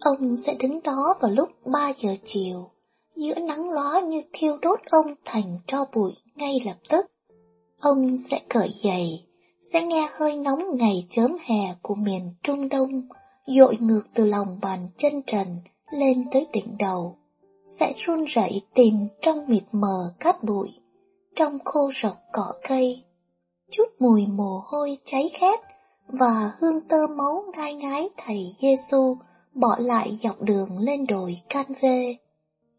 Ông 0.01 0.37
sẽ 0.37 0.55
đứng 0.55 0.83
đó 0.83 1.14
vào 1.20 1.31
lúc 1.31 1.49
ba 1.64 1.93
giờ 2.03 2.16
chiều, 2.25 2.70
giữa 3.16 3.35
nắng 3.35 3.70
lóa 3.70 4.01
như 4.01 4.22
thiêu 4.33 4.59
đốt 4.62 4.81
ông 4.91 5.14
thành 5.25 5.59
tro 5.66 5.85
bụi 5.93 6.12
ngay 6.35 6.61
lập 6.64 6.77
tức. 6.89 7.07
Ông 7.81 8.16
sẽ 8.31 8.41
cởi 8.49 8.68
giày, 8.85 9.25
sẽ 9.72 9.83
nghe 9.83 10.09
hơi 10.12 10.37
nóng 10.37 10.77
ngày 10.77 11.07
chớm 11.11 11.37
hè 11.41 11.75
của 11.83 11.95
miền 11.95 12.35
Trung 12.43 12.68
Đông, 12.68 13.09
dội 13.47 13.77
ngược 13.81 14.03
từ 14.14 14.25
lòng 14.25 14.59
bàn 14.62 14.79
chân 14.97 15.22
trần 15.27 15.47
lên 15.93 16.25
tới 16.33 16.47
đỉnh 16.53 16.77
đầu, 16.79 17.16
sẽ 17.79 17.93
run 18.07 18.25
rẩy 18.25 18.62
tìm 18.75 18.95
trong 19.22 19.47
mịt 19.47 19.62
mờ 19.72 20.12
cát 20.20 20.43
bụi, 20.43 20.68
trong 21.37 21.59
khô 21.64 21.91
rọc 22.03 22.16
cỏ 22.33 22.53
cây, 22.68 23.05
chút 23.70 23.85
mùi 23.99 24.27
mồ 24.27 24.62
hôi 24.64 24.99
cháy 25.05 25.31
khét 25.35 25.61
và 26.09 26.53
hương 26.59 26.81
tơ 26.81 27.07
máu 27.07 27.45
ngai 27.57 27.75
ngái 27.75 28.09
thầy 28.17 28.55
Giêsu 28.61 29.17
bỏ 29.55 29.77
lại 29.79 30.19
dọc 30.23 30.43
đường 30.43 30.79
lên 30.79 31.07
đồi 31.07 31.41
can 31.49 31.67
vê. 31.83 32.17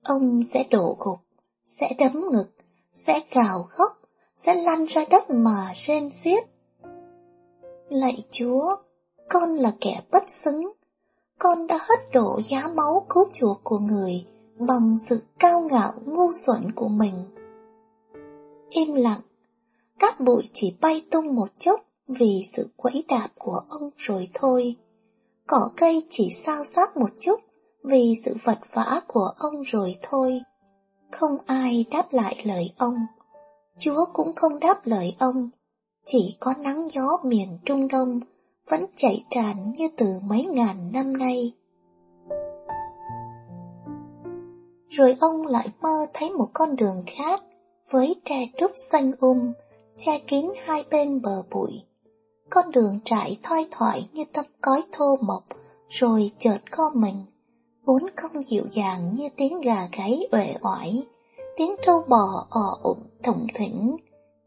Ông 0.03 0.43
sẽ 0.43 0.63
đổ 0.71 0.97
gục, 0.99 1.19
sẽ 1.65 1.93
đấm 1.97 2.23
ngực, 2.31 2.47
sẽ 2.93 3.21
gào 3.31 3.63
khóc, 3.69 3.99
sẽ 4.37 4.55
lăn 4.55 4.85
ra 4.85 5.05
đất 5.09 5.29
mà 5.29 5.73
rên 5.75 6.09
xiết. 6.09 6.43
Lạy 7.89 8.23
Chúa, 8.31 8.75
con 9.29 9.55
là 9.55 9.71
kẻ 9.81 10.01
bất 10.11 10.29
xứng, 10.29 10.71
con 11.39 11.67
đã 11.67 11.77
hất 11.81 11.99
đổ 12.13 12.41
giá 12.49 12.67
máu 12.75 13.05
cứu 13.09 13.25
chuộc 13.33 13.61
của 13.63 13.79
người 13.79 14.25
bằng 14.57 14.97
sự 15.09 15.23
cao 15.39 15.61
ngạo 15.61 15.91
ngu 16.05 16.31
xuẩn 16.31 16.71
của 16.71 16.87
mình. 16.87 17.13
Im 18.69 18.93
lặng, 18.93 19.21
cát 19.99 20.19
bụi 20.19 20.49
chỉ 20.53 20.75
bay 20.81 21.05
tung 21.11 21.35
một 21.35 21.47
chốc 21.59 21.81
vì 22.07 22.43
sự 22.55 22.69
quẫy 22.77 23.03
đạp 23.07 23.27
của 23.37 23.61
ông 23.69 23.89
rồi 23.97 24.27
thôi. 24.33 24.75
Cỏ 25.47 25.69
cây 25.77 26.03
chỉ 26.09 26.29
sao 26.29 26.63
sắc 26.63 26.97
một 26.97 27.09
chút 27.19 27.39
vì 27.83 28.15
sự 28.25 28.35
vật 28.43 28.59
vã 28.73 29.01
của 29.07 29.29
ông 29.37 29.61
rồi 29.61 29.95
thôi. 30.01 30.41
Không 31.11 31.37
ai 31.45 31.85
đáp 31.91 32.13
lại 32.13 32.41
lời 32.45 32.73
ông. 32.77 32.95
Chúa 33.77 34.05
cũng 34.13 34.35
không 34.35 34.59
đáp 34.59 34.87
lời 34.87 35.15
ông. 35.19 35.49
Chỉ 36.05 36.37
có 36.39 36.53
nắng 36.53 36.87
gió 36.89 37.17
miền 37.23 37.59
Trung 37.65 37.87
Đông 37.87 38.19
vẫn 38.69 38.85
chảy 38.95 39.23
tràn 39.29 39.73
như 39.77 39.87
từ 39.97 40.05
mấy 40.23 40.45
ngàn 40.45 40.91
năm 40.93 41.17
nay. 41.17 41.53
Rồi 44.89 45.17
ông 45.19 45.47
lại 45.47 45.67
mơ 45.81 46.05
thấy 46.13 46.29
một 46.29 46.47
con 46.53 46.75
đường 46.75 47.03
khác 47.07 47.43
với 47.89 48.15
tre 48.25 48.47
trúc 48.57 48.71
xanh 48.75 49.11
um, 49.19 49.53
che 49.97 50.19
kín 50.27 50.51
hai 50.65 50.83
bên 50.91 51.21
bờ 51.21 51.43
bụi. 51.51 51.83
Con 52.49 52.71
đường 52.71 52.99
trải 53.05 53.37
thoai 53.43 53.67
thoải 53.71 54.09
như 54.13 54.23
tấm 54.33 54.45
cói 54.61 54.81
thô 54.91 55.15
mộc, 55.21 55.43
rồi 55.89 56.31
chợt 56.39 56.57
co 56.71 56.91
mình, 56.95 57.25
vốn 57.85 58.03
không 58.15 58.43
dịu 58.43 58.63
dàng 58.71 59.15
như 59.15 59.29
tiếng 59.35 59.61
gà 59.61 59.87
gáy 59.97 60.27
uể 60.31 60.55
oải, 60.61 61.03
tiếng 61.57 61.75
trâu 61.81 62.03
bò 62.07 62.47
ò 62.49 62.77
ụm 62.83 62.97
thủng 63.23 63.47
thỉnh, 63.55 63.97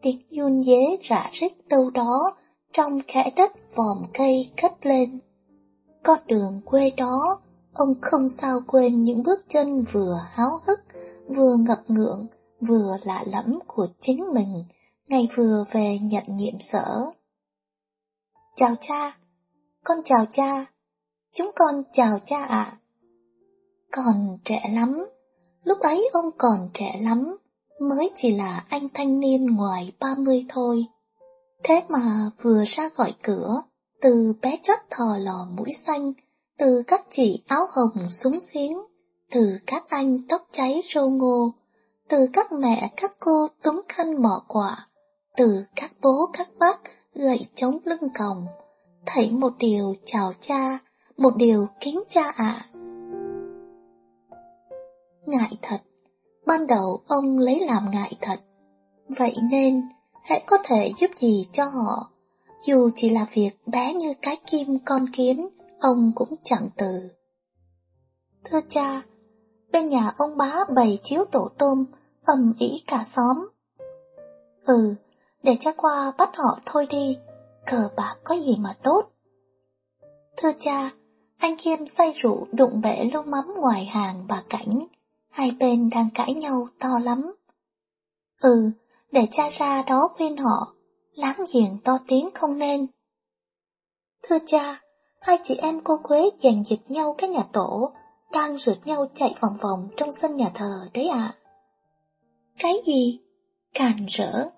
tiếng 0.03 0.23
run 0.31 0.63
dế 0.63 0.97
rã 1.03 1.31
rít 1.33 1.53
đâu 1.69 1.91
đó 1.91 2.37
trong 2.73 3.01
khẽ 3.07 3.31
đất 3.37 3.53
vòm 3.75 4.05
cây 4.15 4.51
cất 4.63 4.87
lên. 4.87 5.19
Con 6.03 6.19
đường 6.27 6.61
quê 6.65 6.91
đó, 6.97 7.41
ông 7.75 7.95
không 8.01 8.29
sao 8.29 8.61
quên 8.67 9.05
những 9.05 9.23
bước 9.23 9.41
chân 9.49 9.85
vừa 9.93 10.21
háo 10.31 10.51
hức, 10.67 10.81
vừa 11.29 11.57
ngập 11.57 11.83
ngượng, 11.89 12.27
vừa 12.61 12.97
lạ 13.05 13.25
lẫm 13.27 13.59
của 13.67 13.87
chính 14.01 14.33
mình, 14.35 14.65
ngày 15.09 15.29
vừa 15.37 15.65
về 15.73 15.99
nhận 15.99 16.25
nhiệm 16.27 16.61
sở. 16.61 17.13
Chào 18.61 18.75
cha, 18.81 19.19
con 19.85 19.99
chào 20.05 20.27
cha, 20.33 20.65
chúng 21.35 21.51
con 21.57 21.83
chào 21.93 22.19
cha 22.27 22.45
ạ. 22.45 22.79
Còn 23.93 24.39
trẻ 24.45 24.71
lắm, 24.75 25.07
lúc 25.65 25.79
ấy 25.81 26.09
ông 26.13 26.31
còn 26.39 26.71
trẻ 26.75 27.01
lắm, 27.03 27.37
mới 27.81 28.11
chỉ 28.17 28.37
là 28.37 28.65
anh 28.69 28.89
thanh 28.95 29.21
niên 29.21 29.47
ngoài 29.47 29.93
ba 30.01 30.15
mươi 30.19 30.47
thôi. 30.49 30.87
Thế 31.65 31.83
mà 31.89 32.31
vừa 32.43 32.65
ra 32.67 32.89
gọi 32.97 33.15
cửa, 33.23 33.63
từ 34.01 34.33
bé 34.43 34.59
chót 34.63 34.79
thò 34.91 35.17
lò 35.19 35.47
mũi 35.57 35.71
xanh, 35.87 36.13
từ 36.59 36.83
các 36.87 37.05
chị 37.11 37.43
áo 37.49 37.67
hồng 37.71 38.11
súng 38.11 38.41
xiếng, 38.41 38.79
từ 39.31 39.59
các 39.67 39.85
anh 39.89 40.29
tóc 40.29 40.49
cháy 40.53 40.83
râu 40.95 41.11
ngô, 41.11 41.53
từ 42.09 42.27
các 42.33 42.53
mẹ 42.53 42.91
các 42.97 43.13
cô 43.21 43.49
túm 43.63 43.81
khăn 43.89 44.23
mỏ 44.23 44.45
quả, 44.49 44.89
từ 45.37 45.65
các 45.77 45.93
bố 46.03 46.31
các 46.33 46.49
bác 46.59 46.98
gậy 47.19 47.47
chống 47.55 47.79
lưng 47.85 48.11
còng, 48.19 48.47
thấy 49.07 49.31
một 49.31 49.53
điều 49.59 49.95
chào 50.05 50.33
cha, 50.41 50.79
một 51.17 51.37
điều 51.37 51.69
kính 51.81 52.03
cha 52.09 52.23
ạ. 52.37 52.67
Ngại 55.27 55.59
thật, 55.63 55.79
ban 56.47 56.67
đầu 56.67 57.01
ông 57.07 57.39
lấy 57.39 57.61
làm 57.61 57.91
ngại 57.91 58.13
thật, 58.21 58.41
vậy 59.09 59.35
nên 59.51 59.83
hãy 60.25 60.43
có 60.47 60.59
thể 60.65 60.93
giúp 60.99 61.11
gì 61.21 61.47
cho 61.53 61.65
họ, 61.65 62.11
Dù 62.63 62.91
chỉ 62.95 63.11
là 63.11 63.27
việc 63.33 63.51
bé 63.67 63.95
như 63.95 64.15
cái 64.23 64.37
kim 64.51 64.79
con 64.85 65.07
kiến, 65.13 65.49
ông 65.81 66.13
cũng 66.15 66.35
chẳng 66.45 66.69
từ. 66.77 67.11
Thưa 68.45 68.61
cha, 68.69 69.03
bên 69.73 69.87
nhà 69.87 70.13
ông 70.17 70.37
bá 70.37 70.65
bày 70.75 70.99
chiếu 71.05 71.25
tổ 71.25 71.49
tôm, 71.59 71.85
ầm 72.25 72.55
ĩ 72.59 72.83
cả 72.87 73.05
xóm. 73.07 73.49
Ừ, 74.65 74.95
để 75.43 75.57
cha 75.61 75.73
qua 75.77 76.13
bắt 76.19 76.37
họ 76.37 76.59
thôi 76.67 76.87
đi, 76.91 77.19
cờ 77.67 77.89
bạc 77.97 78.17
có 78.25 78.35
gì 78.35 78.57
mà 78.59 78.77
tốt. 78.83 79.03
Thưa 80.37 80.53
cha, 80.61 80.91
anh 81.39 81.57
Khiêm 81.57 81.87
say 81.87 82.13
rượu 82.23 82.47
đụng 82.53 82.81
bể 82.81 83.05
lô 83.13 83.23
mắm 83.23 83.55
ngoài 83.57 83.85
hàng 83.85 84.25
bà 84.29 84.43
Cảnh, 84.49 84.87
hai 85.31 85.51
bên 85.51 85.91
đang 85.91 86.09
cãi 86.15 86.35
nhau 86.35 86.69
to 86.79 86.89
lắm. 87.03 87.35
Ừ, 88.41 88.71
để 89.13 89.27
cha 89.31 89.49
ra 89.59 89.83
đó 89.83 90.09
khuyên 90.17 90.37
họ, 90.37 90.75
láng 91.15 91.45
giềng 91.53 91.79
to 91.85 91.99
tiếng 92.09 92.29
không 92.35 92.59
nên. 92.59 92.87
Thưa 94.23 94.39
cha, 94.47 94.81
hai 95.21 95.39
chị 95.45 95.55
em 95.55 95.81
cô 95.85 96.01
Quế 96.03 96.31
giành 96.43 96.65
giật 96.65 96.91
nhau 96.91 97.15
cái 97.19 97.31
nhà 97.31 97.43
tổ, 97.53 97.93
đang 98.33 98.59
rượt 98.59 98.87
nhau 98.87 99.07
chạy 99.15 99.35
vòng 99.41 99.57
vòng 99.63 99.89
trong 99.97 100.13
sân 100.13 100.37
nhà 100.37 100.51
thờ 100.55 100.89
đấy 100.95 101.09
ạ. 101.09 101.33
Cái 102.59 102.75
gì? 102.87 103.21
Càn 103.75 104.07
rỡ, 104.09 104.51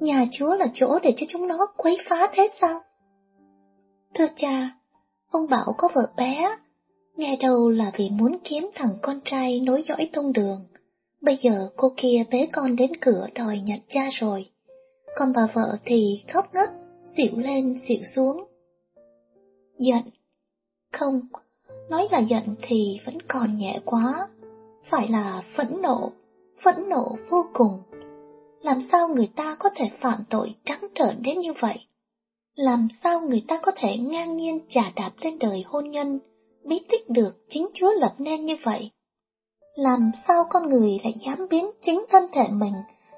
nhà 0.00 0.26
chúa 0.32 0.54
là 0.54 0.66
chỗ 0.72 0.98
để 1.02 1.14
cho 1.16 1.26
chúng 1.28 1.48
nó 1.48 1.66
quấy 1.76 1.98
phá 2.04 2.28
thế 2.32 2.48
sao? 2.60 2.80
Thưa 4.14 4.26
cha, 4.36 4.70
ông 5.30 5.48
bảo 5.50 5.74
có 5.78 5.88
vợ 5.94 6.12
bé, 6.16 6.56
nghe 7.16 7.36
đầu 7.40 7.70
là 7.70 7.90
vì 7.96 8.10
muốn 8.10 8.32
kiếm 8.44 8.70
thằng 8.74 8.98
con 9.02 9.20
trai 9.24 9.60
nối 9.60 9.82
dõi 9.88 10.10
tông 10.12 10.32
đường. 10.32 10.66
Bây 11.20 11.38
giờ 11.42 11.68
cô 11.76 11.92
kia 11.96 12.24
bế 12.30 12.48
con 12.52 12.76
đến 12.76 12.92
cửa 13.00 13.26
đòi 13.34 13.60
nhận 13.60 13.78
cha 13.88 14.08
rồi. 14.12 14.50
Còn 15.16 15.32
bà 15.32 15.46
vợ 15.52 15.76
thì 15.84 16.24
khóc 16.32 16.54
ngất, 16.54 16.70
xỉu 17.16 17.36
lên 17.36 17.78
xỉu 17.88 18.02
xuống. 18.02 18.44
Giận. 19.78 20.02
Không, 20.92 21.20
nói 21.90 22.08
là 22.10 22.18
giận 22.18 22.54
thì 22.62 22.98
vẫn 23.04 23.18
còn 23.28 23.58
nhẹ 23.58 23.80
quá. 23.84 24.28
Phải 24.84 25.08
là 25.08 25.42
phẫn 25.54 25.82
nộ, 25.82 26.12
phẫn 26.64 26.88
nộ 26.88 27.16
vô 27.30 27.44
cùng. 27.52 27.82
Làm 28.62 28.80
sao 28.80 29.08
người 29.08 29.30
ta 29.36 29.56
có 29.58 29.70
thể 29.74 29.90
phạm 30.00 30.24
tội 30.30 30.54
trắng 30.64 30.80
trợn 30.94 31.22
đến 31.22 31.38
như 31.38 31.52
vậy? 31.52 31.86
Làm 32.54 32.88
sao 33.02 33.20
người 33.20 33.44
ta 33.48 33.60
có 33.62 33.72
thể 33.76 33.96
ngang 33.96 34.36
nhiên 34.36 34.60
trả 34.68 34.82
đạp 34.96 35.10
lên 35.20 35.38
đời 35.38 35.64
hôn 35.66 35.90
nhân, 35.90 36.18
bí 36.64 36.80
tích 36.88 37.10
được 37.10 37.44
chính 37.48 37.68
Chúa 37.74 37.92
lập 37.92 38.14
nên 38.18 38.44
như 38.44 38.56
vậy? 38.62 38.90
Làm 39.74 40.10
sao 40.26 40.44
con 40.50 40.68
người 40.68 41.00
lại 41.04 41.14
dám 41.26 41.46
biến 41.50 41.70
chính 41.82 42.04
thân 42.10 42.24
thể 42.32 42.48
mình 42.48 42.74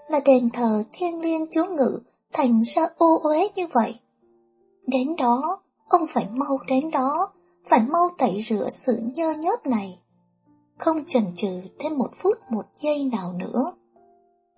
là 0.08 0.20
đền 0.20 0.50
thờ 0.50 0.84
thiên 0.92 1.20
liêng 1.20 1.46
Chúa 1.50 1.64
ngự 1.64 1.98
thành 2.32 2.62
ra 2.62 2.82
ô 2.96 3.20
uế 3.22 3.48
như 3.54 3.66
vậy? 3.72 3.98
Đến 4.86 5.16
đó, 5.16 5.62
ông 5.88 6.06
phải 6.08 6.26
mau 6.30 6.58
đến 6.66 6.90
đó, 6.90 7.32
phải 7.66 7.80
mau 7.88 8.10
tẩy 8.18 8.44
rửa 8.48 8.68
sự 8.70 8.98
nhơ 9.14 9.32
nhớp 9.32 9.66
này. 9.66 9.98
Không 10.78 11.04
chần 11.08 11.22
chừ 11.36 11.60
thêm 11.78 11.98
một 11.98 12.10
phút 12.22 12.38
một 12.50 12.64
giây 12.80 13.10
nào 13.12 13.32
nữa. 13.32 13.72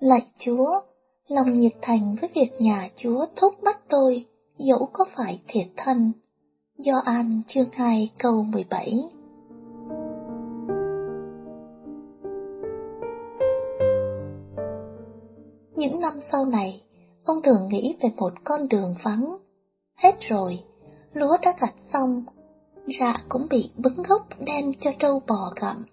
Lạy 0.01 0.23
Chúa, 0.39 0.81
lòng 1.29 1.53
nhiệt 1.53 1.73
thành 1.83 2.17
với 2.21 2.31
việc 2.35 2.51
nhà 2.59 2.89
Chúa 2.97 3.27
thúc 3.37 3.55
bắt 3.63 3.79
tôi, 3.89 4.25
dẫu 4.59 4.89
có 4.93 5.05
phải 5.17 5.41
thiệt 5.49 5.67
thân. 5.77 6.13
Do 6.79 7.03
An 7.05 7.43
chương 7.47 7.71
2 7.73 8.11
câu 8.19 8.43
17 8.43 9.05
Những 15.77 16.01
năm 16.01 16.13
sau 16.21 16.45
này, 16.45 16.83
ông 17.25 17.43
thường 17.43 17.69
nghĩ 17.69 17.97
về 18.01 18.09
một 18.17 18.33
con 18.45 18.69
đường 18.69 18.95
vắng. 19.03 19.37
Hết 19.95 20.21
rồi, 20.21 20.65
lúa 21.13 21.37
đã 21.43 21.55
gặt 21.61 21.75
xong, 21.77 22.25
rạ 22.99 23.15
cũng 23.29 23.47
bị 23.51 23.71
bứng 23.77 24.03
gốc 24.09 24.27
đem 24.47 24.75
cho 24.81 24.91
trâu 24.99 25.23
bò 25.27 25.53
gặm. 25.61 25.85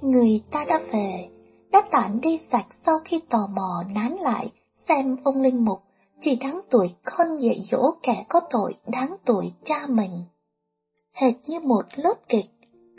Người 0.00 0.42
ta 0.50 0.64
đã 0.68 0.80
về, 0.92 1.28
đã 1.76 1.82
tản 1.90 2.20
đi 2.20 2.38
sạch 2.38 2.66
sau 2.86 2.98
khi 3.04 3.20
tò 3.30 3.46
mò 3.46 3.82
nán 3.94 4.12
lại 4.12 4.52
xem 4.76 5.16
ông 5.24 5.40
Linh 5.40 5.64
Mục 5.64 5.82
chỉ 6.20 6.36
đáng 6.36 6.60
tuổi 6.70 6.94
con 7.04 7.38
dạy 7.38 7.68
dỗ 7.70 7.90
kẻ 8.02 8.24
có 8.28 8.40
tội 8.50 8.74
đáng 8.86 9.16
tuổi 9.24 9.52
cha 9.64 9.86
mình. 9.88 10.24
Hệt 11.12 11.34
như 11.46 11.60
một 11.60 11.82
lớp 11.96 12.14
kịch, 12.28 12.46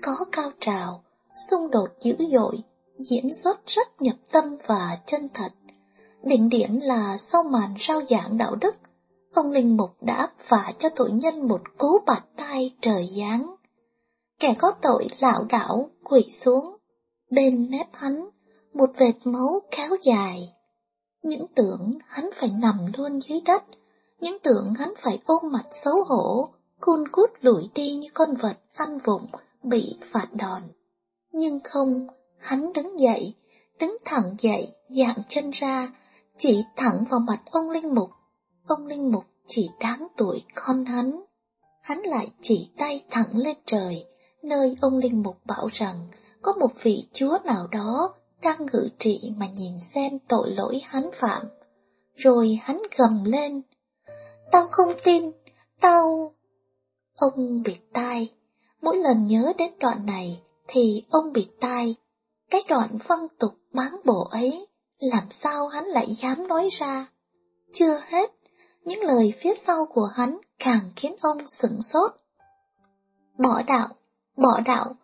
có 0.02 0.16
cao 0.32 0.52
trào, 0.60 1.04
xung 1.50 1.72
đột 1.72 1.88
dữ 2.02 2.16
dội, 2.32 2.64
diễn 3.00 3.34
xuất 3.34 3.66
rất 3.68 4.02
nhập 4.02 4.16
tâm 4.32 4.58
và 4.68 4.98
chân 5.06 5.30
thật. 5.34 5.50
Đỉnh 6.24 6.50
điểm 6.50 6.80
là 6.80 7.18
sau 7.18 7.44
màn 7.44 7.74
rao 7.88 8.02
giảng 8.10 8.38
đạo 8.38 8.56
đức, 8.56 8.76
ông 9.34 9.52
Linh 9.52 9.78
Mục 9.78 9.92
đã 10.02 10.28
vả 10.48 10.72
cho 10.78 10.90
tội 10.90 11.12
nhân 11.12 11.48
một 11.48 11.62
cú 11.78 12.00
bạt 12.06 12.24
tay 12.36 12.76
trời 12.82 13.10
giáng. 13.18 13.56
Kẻ 14.40 14.56
có 14.60 14.72
tội 14.82 15.08
lảo 15.20 15.44
đảo 15.44 15.90
quỳ 16.04 16.30
xuống, 16.30 16.78
bên 17.32 17.72
mép 17.72 17.88
hắn 17.94 18.30
một 18.74 18.90
vệt 18.98 19.16
máu 19.24 19.62
kéo 19.72 19.90
dài. 20.04 20.54
Những 21.24 21.46
tưởng 21.56 21.98
hắn 22.08 22.30
phải 22.34 22.52
nằm 22.62 22.92
luôn 22.98 23.20
dưới 23.22 23.42
đất, 23.46 23.64
những 24.20 24.38
tưởng 24.44 24.74
hắn 24.74 24.94
phải 24.98 25.20
ôm 25.26 25.52
mặt 25.52 25.66
xấu 25.84 26.04
hổ, 26.04 26.50
cun 26.80 27.08
cút 27.12 27.30
lủi 27.42 27.70
đi 27.76 27.96
như 27.96 28.08
con 28.14 28.36
vật 28.36 28.58
ăn 28.76 28.98
vụng 28.98 29.28
bị 29.64 29.98
phạt 30.12 30.28
đòn. 30.34 30.62
Nhưng 31.32 31.60
không, 31.64 32.08
hắn 32.38 32.74
đứng 32.74 33.00
dậy, 33.00 33.36
đứng 33.80 33.98
thẳng 34.06 34.36
dậy, 34.40 34.68
dạng 34.90 35.24
chân 35.30 35.52
ra, 35.52 35.90
chỉ 36.38 36.64
thẳng 36.76 37.06
vào 37.10 37.20
mặt 37.20 37.42
ông 37.52 37.70
Linh 37.70 37.96
Mục. 37.96 38.10
Ông 38.68 38.86
Linh 38.86 39.12
Mục 39.12 39.24
chỉ 39.48 39.70
đáng 39.80 40.08
tuổi 40.18 40.44
con 40.56 40.86
hắn. 40.86 41.22
Hắn 41.82 42.00
lại 42.00 42.28
chỉ 42.42 42.70
tay 42.78 43.04
thẳng 43.10 43.38
lên 43.38 43.58
trời, 43.66 44.06
nơi 44.44 44.78
ông 44.82 44.98
Linh 44.98 45.24
Mục 45.24 45.38
bảo 45.46 45.68
rằng 45.74 46.08
có 46.42 46.54
một 46.54 46.72
vị 46.84 47.08
chúa 47.14 47.38
nào 47.46 47.68
đó 47.72 48.14
đang 48.42 48.66
ngự 48.74 48.90
trị 49.00 49.34
mà 49.38 49.46
nhìn 49.48 49.80
xem 49.80 50.20
tội 50.28 50.52
lỗi 50.52 50.82
hắn 50.86 51.10
phạm. 51.14 51.42
Rồi 52.16 52.60
hắn 52.62 52.82
gầm 52.98 53.24
lên. 53.24 53.62
Tao 54.52 54.68
không 54.72 54.94
tin, 55.04 55.32
tao... 55.82 56.34
Ông 57.16 57.64
bịt 57.64 57.80
tai. 57.94 58.34
Mỗi 58.82 58.98
lần 58.98 59.28
nhớ 59.28 59.54
đến 59.58 59.72
đoạn 59.80 60.06
này 60.06 60.42
thì 60.68 61.06
ông 61.10 61.34
bịt 61.34 61.48
tai. 61.60 61.96
Cái 62.50 62.62
đoạn 62.68 62.98
văn 63.08 63.20
tục 63.40 63.54
bán 63.74 63.96
bộ 64.06 64.28
ấy, 64.32 64.68
làm 65.00 65.24
sao 65.30 65.68
hắn 65.68 65.86
lại 65.86 66.08
dám 66.22 66.48
nói 66.48 66.70
ra? 66.72 67.08
Chưa 67.74 68.02
hết, 68.08 68.32
những 68.84 69.02
lời 69.02 69.34
phía 69.40 69.56
sau 69.56 69.86
của 69.86 70.06
hắn 70.06 70.38
càng 70.60 70.92
khiến 70.96 71.16
ông 71.22 71.48
sửng 71.48 71.82
sốt. 71.82 72.12
Bỏ 73.38 73.62
đạo, 73.68 73.88
bỏ 74.36 74.60
đạo, 74.66 74.96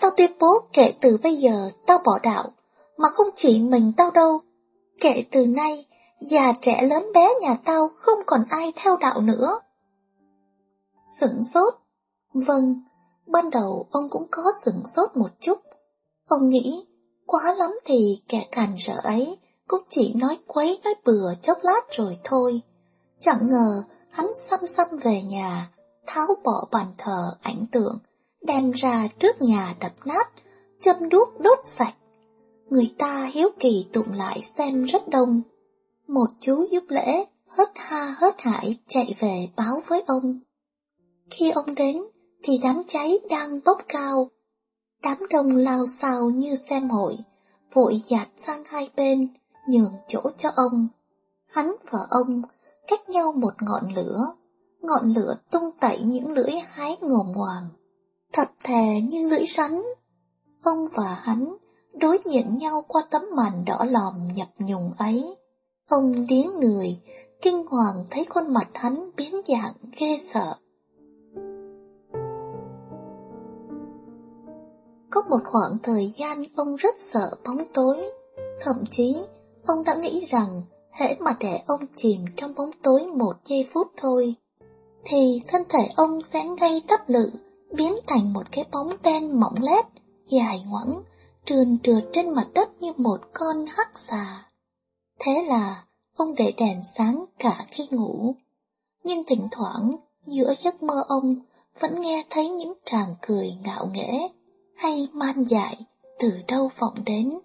tao 0.00 0.10
tuyên 0.16 0.38
bố 0.38 0.60
kể 0.72 0.94
từ 1.00 1.16
bây 1.22 1.36
giờ 1.36 1.70
tao 1.86 1.98
bỏ 2.04 2.18
đạo, 2.22 2.52
mà 3.02 3.08
không 3.14 3.28
chỉ 3.36 3.60
mình 3.60 3.92
tao 3.96 4.10
đâu. 4.10 4.40
Kể 5.00 5.24
từ 5.30 5.46
nay, 5.46 5.86
già 6.20 6.52
trẻ 6.60 6.82
lớn 6.82 7.12
bé 7.14 7.34
nhà 7.40 7.54
tao 7.64 7.88
không 7.94 8.18
còn 8.26 8.44
ai 8.50 8.72
theo 8.76 8.96
đạo 8.96 9.20
nữa. 9.20 9.60
Sửng 11.20 11.44
sốt? 11.44 11.74
Vâng, 12.34 12.82
ban 13.26 13.50
đầu 13.50 13.86
ông 13.90 14.08
cũng 14.10 14.26
có 14.30 14.42
sửng 14.64 14.82
sốt 14.96 15.16
một 15.16 15.28
chút. 15.40 15.58
Ông 16.26 16.48
nghĩ, 16.48 16.86
quá 17.26 17.54
lắm 17.58 17.70
thì 17.84 18.22
kẻ 18.28 18.46
càn 18.52 18.68
rỡ 18.76 18.94
ấy 19.02 19.38
cũng 19.68 19.82
chỉ 19.88 20.12
nói 20.14 20.38
quấy 20.46 20.80
nói 20.84 20.94
bừa 21.04 21.34
chốc 21.42 21.58
lát 21.62 21.80
rồi 21.90 22.18
thôi. 22.24 22.62
Chẳng 23.20 23.48
ngờ 23.48 23.82
hắn 24.10 24.32
xăm 24.34 24.66
xăm 24.66 24.86
về 25.02 25.22
nhà, 25.22 25.70
tháo 26.06 26.26
bỏ 26.44 26.64
bàn 26.70 26.86
thờ 26.98 27.30
ảnh 27.42 27.66
tượng, 27.72 27.98
đem 28.42 28.70
ra 28.70 29.08
trước 29.18 29.42
nhà 29.42 29.74
đập 29.80 29.92
nát, 30.04 30.28
châm 30.82 31.08
đuốc 31.08 31.40
đốt 31.40 31.58
sạch. 31.64 31.94
Người 32.72 32.94
ta 32.98 33.30
hiếu 33.32 33.48
kỳ 33.60 33.86
tụng 33.92 34.12
lại 34.12 34.42
xem 34.42 34.84
rất 34.84 35.08
đông. 35.08 35.42
Một 36.06 36.26
chú 36.40 36.66
giúp 36.70 36.84
lễ, 36.88 37.24
hớt 37.46 37.68
ha 37.74 38.14
hớt 38.18 38.40
hải 38.40 38.78
chạy 38.88 39.14
về 39.18 39.48
báo 39.56 39.82
với 39.86 40.02
ông. 40.06 40.40
Khi 41.30 41.50
ông 41.50 41.74
đến, 41.74 42.02
thì 42.42 42.58
đám 42.62 42.82
cháy 42.88 43.18
đang 43.30 43.60
bốc 43.64 43.78
cao. 43.88 44.30
Đám 45.02 45.18
đông 45.30 45.56
lao 45.56 45.86
xao 45.86 46.30
như 46.30 46.54
xem 46.54 46.90
hội, 46.90 47.18
vội 47.72 48.02
dạt 48.08 48.28
sang 48.46 48.62
hai 48.66 48.90
bên, 48.96 49.28
nhường 49.68 49.92
chỗ 50.08 50.20
cho 50.36 50.48
ông. 50.56 50.88
Hắn 51.46 51.76
và 51.90 52.00
ông 52.10 52.42
cách 52.86 53.08
nhau 53.08 53.32
một 53.32 53.54
ngọn 53.62 53.94
lửa, 53.94 54.26
ngọn 54.80 55.12
lửa 55.12 55.34
tung 55.50 55.70
tẩy 55.80 56.02
những 56.02 56.32
lưỡi 56.32 56.52
hái 56.66 56.96
ngồm 57.00 57.32
ngoàm, 57.32 57.64
thập 58.32 58.52
thè 58.64 59.00
như 59.00 59.28
lưỡi 59.28 59.44
rắn. 59.56 59.82
Ông 60.62 60.86
và 60.94 61.20
hắn 61.22 61.56
đối 61.94 62.18
diện 62.24 62.58
nhau 62.58 62.84
qua 62.88 63.02
tấm 63.10 63.22
màn 63.36 63.64
đỏ 63.64 63.84
lòm 63.90 64.28
nhập 64.34 64.48
nhùng 64.58 64.92
ấy. 64.98 65.36
Ông 65.88 66.26
điếng 66.26 66.60
người, 66.60 67.00
kinh 67.42 67.66
hoàng 67.66 68.04
thấy 68.10 68.24
khuôn 68.24 68.52
mặt 68.52 68.68
hắn 68.74 69.10
biến 69.16 69.34
dạng 69.48 69.74
ghê 69.98 70.18
sợ. 70.18 70.54
Có 75.10 75.22
một 75.30 75.40
khoảng 75.44 75.78
thời 75.82 76.12
gian 76.16 76.44
ông 76.56 76.76
rất 76.76 76.94
sợ 76.98 77.30
bóng 77.44 77.64
tối, 77.74 78.10
thậm 78.60 78.84
chí 78.90 79.16
ông 79.66 79.84
đã 79.84 79.94
nghĩ 79.94 80.24
rằng 80.28 80.62
hễ 80.92 81.16
mà 81.20 81.36
để 81.40 81.60
ông 81.66 81.80
chìm 81.96 82.24
trong 82.36 82.54
bóng 82.54 82.70
tối 82.82 83.06
một 83.06 83.32
giây 83.44 83.68
phút 83.72 83.86
thôi, 83.96 84.34
thì 85.04 85.42
thân 85.48 85.62
thể 85.68 85.88
ông 85.96 86.22
sẽ 86.32 86.46
ngay 86.60 86.82
tắt 86.88 87.10
lự, 87.10 87.30
biến 87.74 87.96
thành 88.06 88.32
một 88.32 88.42
cái 88.52 88.64
bóng 88.72 88.96
đen 89.02 89.40
mỏng 89.40 89.54
lét, 89.60 89.84
dài 90.26 90.62
ngoẵng, 90.66 91.02
trườn 91.44 91.78
trượt 91.82 92.04
trên 92.12 92.30
mặt 92.30 92.48
đất 92.54 92.82
như 92.82 92.92
một 92.96 93.20
con 93.32 93.66
hắc 93.66 93.98
xà. 93.98 94.46
Thế 95.18 95.44
là 95.48 95.84
ông 96.16 96.34
để 96.34 96.52
đèn 96.56 96.82
sáng 96.96 97.24
cả 97.38 97.66
khi 97.70 97.88
ngủ. 97.90 98.34
Nhưng 99.04 99.24
thỉnh 99.24 99.48
thoảng, 99.50 99.96
giữa 100.26 100.54
giấc 100.64 100.82
mơ 100.82 100.94
ông 101.08 101.36
vẫn 101.80 102.00
nghe 102.00 102.24
thấy 102.30 102.48
những 102.48 102.72
tràng 102.84 103.14
cười 103.22 103.52
ngạo 103.64 103.86
nghễ 103.86 104.28
hay 104.74 105.08
man 105.12 105.44
dại 105.44 105.76
từ 106.18 106.32
đâu 106.48 106.70
vọng 106.78 106.94
đến. 107.06 107.38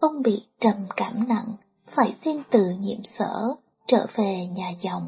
Ông 0.00 0.22
bị 0.22 0.42
trầm 0.60 0.74
cảm 0.96 1.28
nặng, 1.28 1.56
phải 1.86 2.12
xin 2.12 2.42
từ 2.50 2.70
nhiệm 2.70 3.04
sở, 3.04 3.54
trở 3.86 4.06
về 4.14 4.46
nhà 4.46 4.70
dòng. 4.80 5.06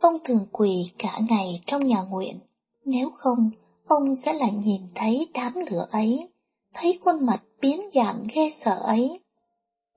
Ông 0.00 0.18
thường 0.24 0.46
quỳ 0.52 0.90
cả 0.98 1.18
ngày 1.28 1.62
trong 1.66 1.86
nhà 1.86 2.02
nguyện, 2.02 2.38
nếu 2.84 3.10
không, 3.10 3.50
ông 3.88 4.16
sẽ 4.16 4.32
lại 4.32 4.52
nhìn 4.52 4.82
thấy 4.94 5.28
đám 5.34 5.54
lửa 5.70 5.86
ấy, 5.90 6.28
thấy 6.74 6.98
khuôn 7.04 7.26
mặt 7.26 7.42
biến 7.60 7.90
dạng 7.94 8.26
ghê 8.34 8.50
sợ 8.64 8.78
ấy. 8.84 9.20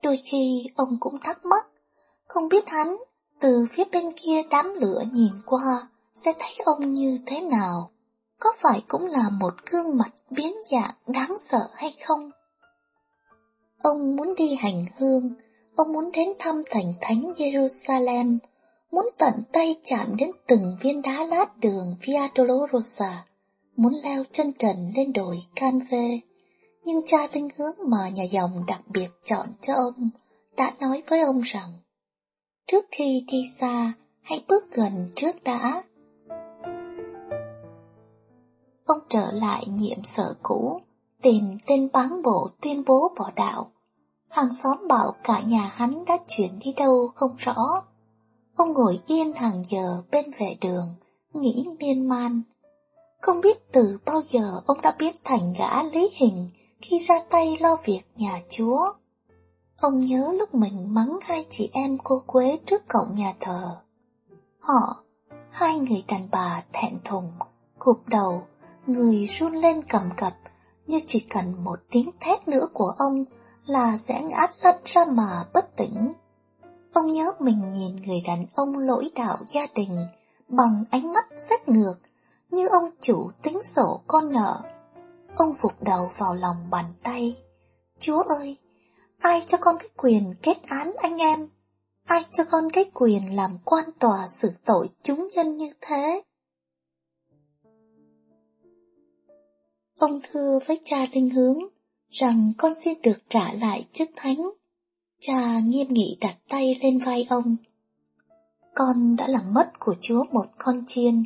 Đôi 0.02 0.16
khi 0.24 0.66
ông 0.76 0.96
cũng 1.00 1.18
thắc 1.18 1.44
mắc, 1.44 1.66
không 2.26 2.48
biết 2.48 2.68
hắn 2.68 2.96
từ 3.40 3.66
phía 3.70 3.84
bên 3.92 4.12
kia 4.12 4.42
đám 4.50 4.74
lửa 4.74 5.02
nhìn 5.12 5.32
qua 5.46 5.88
sẽ 6.14 6.32
thấy 6.38 6.54
ông 6.64 6.94
như 6.94 7.18
thế 7.26 7.40
nào, 7.40 7.90
có 8.38 8.50
phải 8.60 8.82
cũng 8.88 9.06
là 9.06 9.30
một 9.40 9.54
gương 9.70 9.96
mặt 9.96 10.10
biến 10.30 10.54
dạng 10.70 10.90
đáng 11.06 11.36
sợ 11.38 11.68
hay 11.74 11.96
không? 12.06 12.30
Ông 13.82 14.16
muốn 14.16 14.34
đi 14.34 14.54
hành 14.54 14.84
hương, 14.98 15.34
ông 15.76 15.92
muốn 15.92 16.12
đến 16.12 16.28
thăm 16.38 16.62
thành 16.70 16.94
thánh 17.00 17.32
Jerusalem, 17.36 18.38
muốn 18.90 19.08
tận 19.18 19.42
tay 19.52 19.76
chạm 19.84 20.16
đến 20.16 20.30
từng 20.46 20.76
viên 20.80 21.02
đá 21.02 21.24
lát 21.24 21.56
đường 21.56 21.96
Via 22.02 22.28
Dolorosa, 22.36 23.24
muốn 23.78 23.94
leo 24.02 24.24
chân 24.32 24.52
trần 24.58 24.92
lên 24.96 25.12
đồi 25.12 25.38
Canve. 25.56 26.18
Nhưng 26.84 27.06
cha 27.06 27.18
tinh 27.32 27.48
hướng 27.56 27.76
mà 27.86 28.08
nhà 28.08 28.24
dòng 28.24 28.66
đặc 28.66 28.80
biệt 28.88 29.08
chọn 29.24 29.46
cho 29.60 29.74
ông 29.74 30.10
đã 30.56 30.74
nói 30.80 31.02
với 31.08 31.20
ông 31.20 31.40
rằng, 31.40 31.72
trước 32.66 32.84
khi 32.90 33.24
đi 33.32 33.42
xa, 33.60 33.92
hãy 34.22 34.44
bước 34.48 34.64
gần 34.72 35.10
trước 35.16 35.44
đã. 35.44 35.82
Ông 38.86 38.98
trở 39.08 39.30
lại 39.32 39.64
nhiệm 39.66 40.04
sở 40.04 40.34
cũ, 40.42 40.80
tìm 41.22 41.58
tên 41.66 41.88
bán 41.92 42.22
bộ 42.22 42.48
tuyên 42.62 42.84
bố 42.86 43.12
bỏ 43.18 43.30
đạo. 43.36 43.70
Hàng 44.28 44.54
xóm 44.62 44.88
bảo 44.88 45.12
cả 45.24 45.40
nhà 45.46 45.72
hắn 45.74 46.04
đã 46.04 46.18
chuyển 46.28 46.58
đi 46.64 46.72
đâu 46.72 47.10
không 47.14 47.36
rõ. 47.38 47.56
Ông 48.56 48.72
ngồi 48.72 49.00
yên 49.06 49.32
hàng 49.32 49.62
giờ 49.70 50.02
bên 50.10 50.30
vệ 50.38 50.56
đường, 50.60 50.94
nghĩ 51.32 51.66
miên 51.78 52.08
man. 52.08 52.42
Không 53.20 53.40
biết 53.40 53.72
từ 53.72 53.98
bao 54.06 54.22
giờ 54.30 54.60
ông 54.66 54.80
đã 54.80 54.94
biết 54.98 55.24
thành 55.24 55.54
gã 55.58 55.82
lý 55.82 56.10
hình 56.16 56.50
khi 56.82 56.98
ra 56.98 57.14
tay 57.30 57.56
lo 57.60 57.76
việc 57.84 58.02
nhà 58.16 58.40
chúa. 58.48 58.92
Ông 59.80 60.00
nhớ 60.00 60.32
lúc 60.38 60.54
mình 60.54 60.94
mắng 60.94 61.18
hai 61.22 61.46
chị 61.50 61.70
em 61.72 61.98
cô 62.04 62.22
Quế 62.26 62.58
trước 62.66 62.88
cổng 62.88 63.14
nhà 63.14 63.32
thờ. 63.40 63.76
Họ, 64.58 64.96
hai 65.50 65.78
người 65.78 66.04
đàn 66.08 66.28
bà 66.30 66.62
thẹn 66.72 66.98
thùng, 67.04 67.32
cụp 67.78 68.00
đầu, 68.06 68.42
người 68.86 69.26
run 69.26 69.54
lên 69.54 69.82
cầm 69.82 70.10
cập, 70.16 70.34
như 70.86 71.00
chỉ 71.08 71.20
cần 71.20 71.64
một 71.64 71.78
tiếng 71.90 72.10
thét 72.20 72.48
nữa 72.48 72.66
của 72.72 72.92
ông 72.98 73.24
là 73.66 73.96
sẽ 73.96 74.22
ngã 74.22 74.46
lăn 74.62 74.76
ra 74.84 75.04
mà 75.04 75.44
bất 75.54 75.76
tỉnh. 75.76 76.12
Ông 76.92 77.06
nhớ 77.06 77.32
mình 77.38 77.70
nhìn 77.70 77.96
người 77.96 78.20
đàn 78.26 78.46
ông 78.54 78.78
lỗi 78.78 79.10
đạo 79.14 79.36
gia 79.48 79.66
đình 79.74 80.06
bằng 80.48 80.84
ánh 80.90 81.12
mắt 81.12 81.26
sách 81.48 81.68
ngược, 81.68 81.94
như 82.50 82.68
ông 82.68 82.90
chủ 83.00 83.30
tính 83.42 83.62
sổ 83.62 84.00
con 84.06 84.32
nợ. 84.32 84.56
Ông 85.36 85.54
phục 85.58 85.82
đầu 85.82 86.10
vào 86.18 86.34
lòng 86.34 86.70
bàn 86.70 86.84
tay. 87.02 87.36
Chúa 87.98 88.22
ơi, 88.22 88.56
ai 89.18 89.44
cho 89.46 89.58
con 89.60 89.76
cái 89.78 89.88
quyền 89.96 90.34
kết 90.42 90.56
án 90.68 90.92
anh 91.02 91.16
em? 91.16 91.48
Ai 92.04 92.24
cho 92.32 92.44
con 92.44 92.70
cái 92.72 92.84
quyền 92.94 93.36
làm 93.36 93.58
quan 93.64 93.84
tòa 93.98 94.26
xử 94.28 94.52
tội 94.64 94.88
chúng 95.02 95.28
nhân 95.34 95.56
như 95.56 95.70
thế? 95.80 96.22
Ông 99.98 100.20
thưa 100.30 100.58
với 100.66 100.80
cha 100.84 101.06
linh 101.12 101.30
hướng 101.30 101.58
rằng 102.10 102.52
con 102.58 102.72
xin 102.84 102.98
được 103.02 103.18
trả 103.28 103.52
lại 103.52 103.86
chức 103.92 104.10
thánh. 104.16 104.50
Cha 105.20 105.58
nghiêm 105.64 105.86
nghị 105.90 106.18
đặt 106.20 106.36
tay 106.48 106.78
lên 106.82 106.98
vai 106.98 107.26
ông. 107.30 107.56
Con 108.74 109.16
đã 109.16 109.28
làm 109.28 109.54
mất 109.54 109.72
của 109.78 109.94
Chúa 110.00 110.24
một 110.32 110.46
con 110.58 110.84
chiên, 110.86 111.24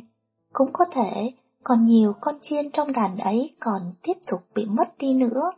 cũng 0.53 0.69
có 0.73 0.85
thể 0.91 1.31
còn 1.63 1.85
nhiều 1.85 2.13
con 2.21 2.35
chiên 2.41 2.71
trong 2.71 2.93
đàn 2.93 3.17
ấy 3.17 3.55
còn 3.59 3.81
tiếp 4.01 4.17
tục 4.27 4.41
bị 4.55 4.65
mất 4.65 4.97
đi 4.97 5.13
nữa. 5.13 5.51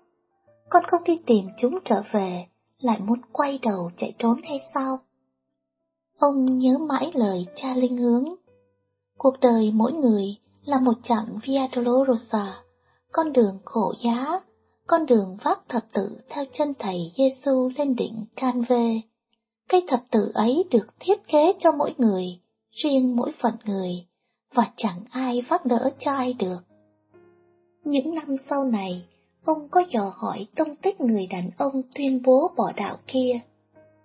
Con 0.70 0.84
không 0.88 1.04
đi 1.04 1.18
tìm 1.26 1.46
chúng 1.58 1.80
trở 1.86 2.04
về, 2.12 2.48
lại 2.80 3.00
muốn 3.00 3.22
quay 3.32 3.60
đầu 3.62 3.92
chạy 3.96 4.14
trốn 4.18 4.42
hay 4.44 4.60
sao? 4.74 5.00
Ông 6.20 6.58
nhớ 6.58 6.78
mãi 6.78 7.12
lời 7.14 7.46
cha 7.56 7.74
linh 7.74 7.98
hướng. 7.98 8.36
Cuộc 9.18 9.40
đời 9.40 9.72
mỗi 9.74 9.94
người 9.94 10.36
là 10.66 10.80
một 10.80 10.94
chặng 11.04 11.40
Via 11.44 11.68
Dolorosa, 11.76 12.64
con 13.12 13.34
đường 13.34 13.60
khổ 13.66 13.94
giá, 14.04 14.40
con 14.88 15.06
đường 15.06 15.38
vác 15.44 15.70
thập 15.70 15.84
tự 15.94 16.18
theo 16.30 16.46
chân 16.52 16.74
thầy 16.80 17.14
Giêsu 17.18 17.70
lên 17.78 17.96
đỉnh 17.96 18.26
Canve. 18.36 19.02
Cây 19.70 19.84
thập 19.88 20.04
tự 20.12 20.32
ấy 20.34 20.64
được 20.72 20.88
thiết 21.00 21.28
kế 21.28 21.54
cho 21.60 21.72
mỗi 21.72 21.94
người, 21.98 22.40
riêng 22.72 23.16
mỗi 23.16 23.32
phận 23.40 23.54
người, 23.66 24.06
và 24.56 24.72
chẳng 24.76 25.00
ai 25.12 25.42
vác 25.50 25.66
đỡ 25.66 25.90
cho 26.00 26.12
ai 26.12 26.34
được. 26.34 26.60
Những 27.84 28.16
năm 28.16 28.38
sau 28.38 28.66
này, 28.66 29.06
ông 29.46 29.70
có 29.70 29.84
dò 29.90 30.14
hỏi 30.16 30.48
tông 30.56 30.76
tích 30.76 31.02
người 31.02 31.28
đàn 31.28 31.50
ông 31.58 31.82
tuyên 31.96 32.22
bố 32.24 32.52
bỏ 32.58 32.72
đạo 32.76 32.96
kia. 33.08 33.40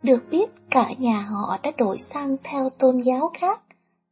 Được 0.02 0.22
biết 0.30 0.50
cả 0.70 0.92
nhà 0.98 1.20
họ 1.20 1.58
đã 1.62 1.70
đổi 1.76 1.98
sang 1.98 2.36
theo 2.44 2.70
tôn 2.70 3.00
giáo 3.00 3.30
khác, 3.34 3.62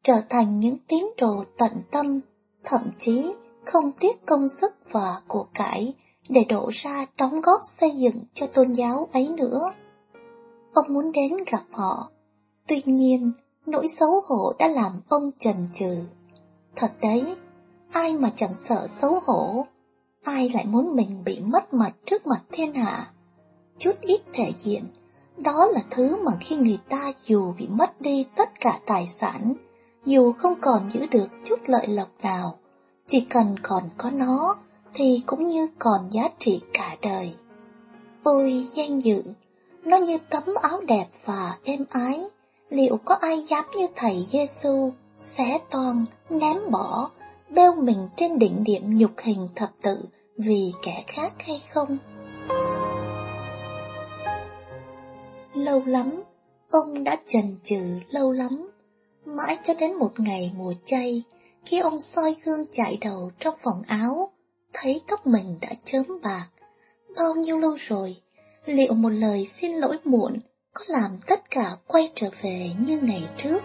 trở 0.02 0.20
thành 0.28 0.60
những 0.60 0.76
tín 0.88 1.04
đồ 1.18 1.44
tận 1.58 1.72
tâm, 1.90 2.20
thậm 2.64 2.90
chí 2.98 3.32
không 3.64 3.92
tiếc 4.00 4.26
công 4.26 4.48
sức 4.48 4.74
và 4.90 5.20
của 5.26 5.46
cải 5.54 5.94
để 6.28 6.44
đổ 6.48 6.70
ra 6.72 7.06
đóng 7.16 7.40
góp 7.40 7.60
xây 7.62 7.90
dựng 7.90 8.24
cho 8.34 8.46
tôn 8.46 8.72
giáo 8.72 9.08
ấy 9.12 9.28
nữa. 9.28 9.72
Ông 10.74 10.86
muốn 10.88 11.12
đến 11.12 11.32
gặp 11.50 11.64
họ, 11.70 12.10
tuy 12.66 12.82
nhiên 12.84 13.32
nỗi 13.66 13.88
xấu 13.88 14.20
hổ 14.28 14.52
đã 14.58 14.68
làm 14.68 14.92
ông 15.08 15.30
chần 15.38 15.68
chừ. 15.74 15.96
Thật 16.80 16.92
đấy, 17.02 17.36
ai 17.92 18.12
mà 18.12 18.30
chẳng 18.36 18.52
sợ 18.58 18.86
xấu 18.86 19.20
hổ, 19.24 19.66
ai 20.24 20.48
lại 20.48 20.64
muốn 20.66 20.96
mình 20.96 21.24
bị 21.24 21.40
mất 21.40 21.74
mặt 21.74 21.90
trước 22.06 22.26
mặt 22.26 22.40
thiên 22.52 22.74
hạ. 22.74 23.06
Chút 23.78 24.00
ít 24.00 24.20
thể 24.32 24.52
diện, 24.64 24.84
đó 25.36 25.66
là 25.72 25.80
thứ 25.90 26.16
mà 26.24 26.32
khi 26.40 26.56
người 26.56 26.78
ta 26.88 27.12
dù 27.24 27.52
bị 27.58 27.68
mất 27.68 28.00
đi 28.00 28.26
tất 28.36 28.60
cả 28.60 28.78
tài 28.86 29.06
sản, 29.06 29.54
dù 30.04 30.32
không 30.32 30.54
còn 30.60 30.90
giữ 30.92 31.06
được 31.06 31.28
chút 31.44 31.60
lợi 31.66 31.86
lộc 31.86 32.08
nào, 32.22 32.58
chỉ 33.08 33.20
cần 33.20 33.56
còn 33.62 33.82
có 33.96 34.10
nó 34.10 34.56
thì 34.94 35.22
cũng 35.26 35.46
như 35.46 35.66
còn 35.78 36.10
giá 36.12 36.28
trị 36.38 36.60
cả 36.72 36.96
đời. 37.02 37.34
Ôi 38.22 38.66
danh 38.74 39.02
dự, 39.02 39.22
nó 39.82 39.96
như 39.96 40.18
tấm 40.30 40.42
áo 40.62 40.80
đẹp 40.80 41.06
và 41.24 41.56
êm 41.64 41.84
ái, 41.90 42.24
liệu 42.68 42.96
có 43.04 43.14
ai 43.20 43.42
dám 43.42 43.64
như 43.76 43.86
thầy 43.96 44.26
Giêsu 44.32 44.92
xé 45.18 45.58
toan, 45.70 46.04
ném 46.30 46.70
bỏ, 46.70 47.10
bêu 47.50 47.74
mình 47.74 48.08
trên 48.16 48.38
đỉnh 48.38 48.64
điểm 48.64 48.98
nhục 48.98 49.10
hình 49.18 49.48
thập 49.56 49.70
tự 49.82 50.04
vì 50.36 50.72
kẻ 50.82 51.04
khác 51.06 51.32
hay 51.38 51.62
không? 51.70 51.98
Lâu 55.54 55.82
lắm, 55.86 56.22
ông 56.70 57.04
đã 57.04 57.16
chần 57.26 57.56
chừ 57.64 57.80
lâu 58.10 58.32
lắm, 58.32 58.70
mãi 59.24 59.58
cho 59.62 59.74
đến 59.74 59.94
một 59.94 60.20
ngày 60.20 60.52
mùa 60.56 60.74
chay, 60.84 61.22
khi 61.64 61.78
ông 61.78 62.00
soi 62.00 62.36
gương 62.44 62.64
chạy 62.72 62.98
đầu 63.00 63.30
trong 63.38 63.54
phòng 63.62 63.82
áo, 63.88 64.30
thấy 64.72 65.00
tóc 65.08 65.26
mình 65.26 65.58
đã 65.60 65.68
chớm 65.84 66.20
bạc. 66.22 66.46
Bao 67.16 67.34
nhiêu 67.34 67.58
lâu 67.58 67.74
rồi, 67.78 68.16
liệu 68.64 68.94
một 68.94 69.10
lời 69.10 69.44
xin 69.46 69.76
lỗi 69.76 69.98
muộn 70.04 70.38
có 70.74 70.84
làm 70.88 71.18
tất 71.26 71.50
cả 71.50 71.76
quay 71.86 72.10
trở 72.14 72.30
về 72.42 72.70
như 72.86 73.00
ngày 73.00 73.28
trước? 73.36 73.62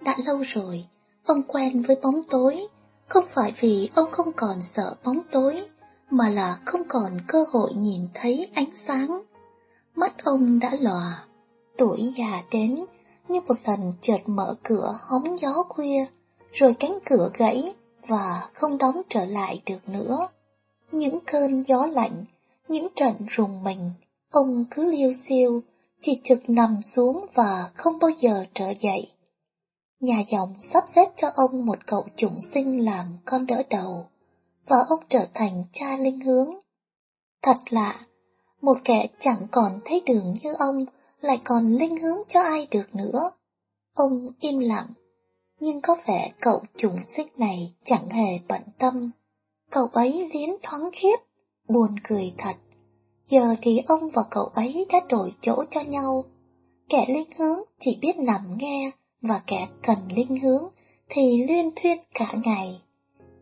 Đã 0.00 0.16
lâu 0.26 0.40
rồi, 0.40 0.84
ông 1.26 1.42
quen 1.42 1.82
với 1.82 1.96
bóng 2.02 2.22
tối, 2.30 2.66
không 3.08 3.24
phải 3.34 3.52
vì 3.60 3.90
ông 3.94 4.10
không 4.10 4.32
còn 4.32 4.62
sợ 4.62 4.94
bóng 5.04 5.20
tối, 5.32 5.62
mà 6.10 6.28
là 6.28 6.58
không 6.64 6.82
còn 6.88 7.18
cơ 7.28 7.44
hội 7.52 7.74
nhìn 7.74 8.06
thấy 8.14 8.48
ánh 8.54 8.74
sáng. 8.74 9.22
Mắt 9.94 10.24
ông 10.24 10.58
đã 10.58 10.76
lòa, 10.80 11.24
tuổi 11.78 12.12
già 12.16 12.42
đến 12.50 12.84
như 13.28 13.40
một 13.40 13.56
lần 13.64 13.92
chợt 14.00 14.20
mở 14.26 14.54
cửa 14.62 14.98
hóng 15.00 15.40
gió 15.40 15.62
khuya, 15.68 16.06
rồi 16.52 16.74
cánh 16.80 16.98
cửa 17.04 17.30
gãy 17.34 17.74
và 18.06 18.48
không 18.54 18.78
đóng 18.78 19.02
trở 19.08 19.24
lại 19.24 19.62
được 19.66 19.88
nữa. 19.88 20.28
Những 20.92 21.18
cơn 21.26 21.62
gió 21.62 21.86
lạnh, 21.86 22.24
những 22.68 22.88
trận 22.96 23.14
rùng 23.28 23.62
mình, 23.62 23.90
ông 24.30 24.64
cứ 24.70 24.84
liêu 24.84 25.12
siêu, 25.12 25.62
chỉ 26.00 26.20
trực 26.24 26.50
nằm 26.50 26.82
xuống 26.82 27.26
và 27.34 27.70
không 27.74 27.98
bao 27.98 28.10
giờ 28.10 28.44
trở 28.54 28.72
dậy. 28.80 29.10
Nhà 30.00 30.22
dòng 30.28 30.54
sắp 30.60 30.84
xếp 30.86 31.08
cho 31.16 31.28
ông 31.34 31.66
một 31.66 31.78
cậu 31.86 32.04
chủng 32.16 32.40
sinh 32.40 32.84
làm 32.84 33.18
con 33.24 33.46
đỡ 33.46 33.62
đầu, 33.70 34.06
và 34.66 34.76
ông 34.88 35.00
trở 35.08 35.26
thành 35.34 35.64
cha 35.72 35.96
linh 35.96 36.20
hướng. 36.20 36.50
Thật 37.42 37.56
lạ, 37.70 38.06
một 38.60 38.78
kẻ 38.84 39.06
chẳng 39.20 39.46
còn 39.50 39.80
thấy 39.84 40.02
đường 40.06 40.34
như 40.42 40.54
ông 40.58 40.84
lại 41.20 41.40
còn 41.44 41.76
linh 41.76 41.96
hướng 41.96 42.18
cho 42.28 42.42
ai 42.42 42.66
được 42.70 42.94
nữa. 42.94 43.30
Ông 43.94 44.28
im 44.40 44.58
lặng, 44.58 44.86
nhưng 45.60 45.80
có 45.80 45.96
vẻ 46.06 46.32
cậu 46.40 46.62
chủng 46.76 46.98
sinh 47.08 47.28
này 47.36 47.74
chẳng 47.84 48.08
hề 48.10 48.38
bận 48.48 48.62
tâm. 48.78 49.10
Cậu 49.70 49.86
ấy 49.86 50.30
liến 50.34 50.50
thoáng 50.62 50.90
khiếp, 50.92 51.16
buồn 51.68 51.94
cười 52.08 52.34
thật. 52.38 52.54
Giờ 53.28 53.54
thì 53.62 53.82
ông 53.86 54.10
và 54.10 54.22
cậu 54.30 54.44
ấy 54.44 54.86
đã 54.92 55.00
đổi 55.08 55.34
chỗ 55.40 55.64
cho 55.70 55.80
nhau. 55.80 56.24
Kẻ 56.88 57.06
linh 57.08 57.30
hướng 57.38 57.58
chỉ 57.80 57.98
biết 58.00 58.18
nằm 58.18 58.58
nghe, 58.58 58.90
và 59.22 59.40
kẻ 59.46 59.68
cần 59.82 59.98
linh 60.16 60.40
hướng 60.40 60.68
thì 61.08 61.44
liên 61.48 61.70
thuyên 61.76 61.98
cả 62.14 62.32
ngày. 62.44 62.82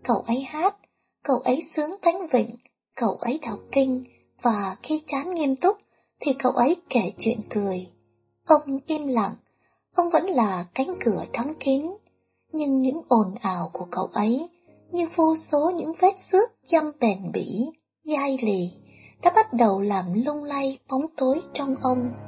Cậu 0.02 0.16
ấy 0.16 0.40
hát, 0.40 0.76
cậu 1.22 1.38
ấy 1.38 1.62
sướng 1.62 1.90
thánh 2.02 2.26
vịnh, 2.32 2.56
cậu 2.94 3.14
ấy 3.14 3.40
đọc 3.46 3.58
kinh, 3.72 4.04
và 4.42 4.76
khi 4.82 5.02
chán 5.06 5.34
nghiêm 5.34 5.56
túc 5.56 5.76
thì 6.20 6.32
cậu 6.32 6.52
ấy 6.52 6.76
kể 6.88 7.12
chuyện 7.18 7.40
cười. 7.50 7.90
Ông 8.46 8.78
im 8.86 9.06
lặng, 9.06 9.34
ông 9.94 10.10
vẫn 10.10 10.26
là 10.26 10.66
cánh 10.74 10.94
cửa 11.04 11.24
đóng 11.32 11.54
kín, 11.60 11.86
nhưng 12.52 12.80
những 12.80 13.02
ồn 13.08 13.34
ào 13.40 13.70
của 13.72 13.86
cậu 13.90 14.08
ấy 14.12 14.48
như 14.92 15.08
vô 15.14 15.36
số 15.36 15.70
những 15.70 15.92
vết 15.98 16.18
xước 16.18 16.50
dăm 16.70 16.92
bền 17.00 17.32
bỉ, 17.32 17.70
dai 18.04 18.38
lì, 18.42 18.70
đã 19.22 19.32
bắt 19.36 19.52
đầu 19.52 19.80
làm 19.80 20.24
lung 20.24 20.44
lay 20.44 20.78
bóng 20.88 21.06
tối 21.16 21.40
trong 21.52 21.76
ông. 21.82 22.27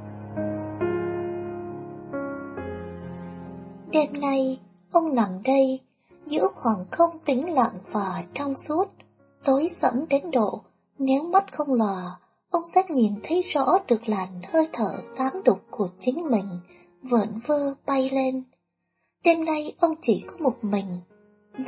Đêm 3.92 4.20
nay, 4.20 4.60
ông 4.92 5.14
nằm 5.14 5.42
đây, 5.44 5.80
giữa 6.26 6.48
khoảng 6.54 6.84
không 6.90 7.18
tĩnh 7.24 7.54
lặng 7.54 7.78
và 7.92 8.24
trong 8.34 8.54
suốt, 8.56 8.84
tối 9.44 9.68
sẫm 9.80 10.08
đến 10.08 10.30
độ, 10.30 10.62
nếu 10.98 11.22
mắt 11.22 11.52
không 11.52 11.74
lò, 11.74 12.18
ông 12.50 12.62
sẽ 12.74 12.82
nhìn 12.88 13.14
thấy 13.22 13.42
rõ 13.42 13.78
được 13.88 14.08
làn 14.08 14.28
hơi 14.52 14.68
thở 14.72 14.90
xám 15.16 15.42
đục 15.44 15.60
của 15.70 15.88
chính 15.98 16.28
mình, 16.30 16.60
vợn 17.02 17.40
vơ 17.46 17.74
bay 17.86 18.10
lên. 18.10 18.42
Đêm 19.24 19.44
nay 19.44 19.74
ông 19.80 19.94
chỉ 20.02 20.24
có 20.26 20.36
một 20.40 20.64
mình, 20.64 21.00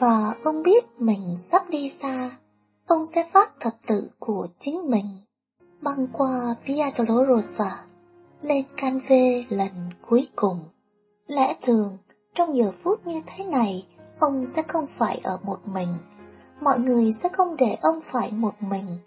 và 0.01 0.35
ông 0.45 0.63
biết 0.63 0.85
mình 0.99 1.37
sắp 1.39 1.71
đi 1.71 1.89
xa, 1.89 2.31
ông 2.87 3.07
sẽ 3.15 3.29
phát 3.33 3.61
thập 3.61 3.73
tự 3.87 4.11
của 4.19 4.47
chính 4.59 4.91
mình, 4.91 5.07
băng 5.81 6.07
qua 6.13 6.55
Via 6.65 6.85
Dolorosa, 6.99 7.85
lên 8.43 8.65
Canve 8.77 9.45
lần 9.49 9.71
cuối 10.09 10.29
cùng. 10.37 10.61
Lẽ 11.27 11.57
thường, 11.63 11.99
trong 12.35 12.57
giờ 12.57 12.73
phút 12.83 13.07
như 13.07 13.21
thế 13.27 13.45
này, 13.45 13.87
ông 14.19 14.47
sẽ 14.51 14.63
không 14.63 14.87
phải 14.99 15.21
ở 15.25 15.39
một 15.43 15.59
mình. 15.65 15.89
Mọi 16.61 16.79
người 16.79 17.13
sẽ 17.13 17.29
không 17.29 17.57
để 17.57 17.77
ông 17.83 18.01
phải 18.01 18.33
một 18.33 18.55
mình. 18.61 18.99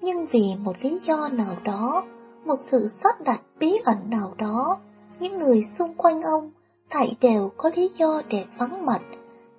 Nhưng 0.00 0.26
vì 0.26 0.54
một 0.58 0.76
lý 0.80 1.00
do 1.02 1.28
nào 1.32 1.56
đó, 1.64 2.04
một 2.44 2.56
sự 2.60 2.88
sắp 2.88 3.20
đặt 3.24 3.40
bí 3.58 3.78
ẩn 3.84 4.10
nào 4.10 4.34
đó, 4.38 4.78
những 5.20 5.38
người 5.38 5.62
xung 5.62 5.94
quanh 5.94 6.22
ông 6.22 6.50
thảy 6.90 7.16
đều 7.20 7.50
có 7.56 7.70
lý 7.76 7.90
do 7.96 8.22
để 8.28 8.44
vắng 8.58 8.86
mặt, 8.86 9.02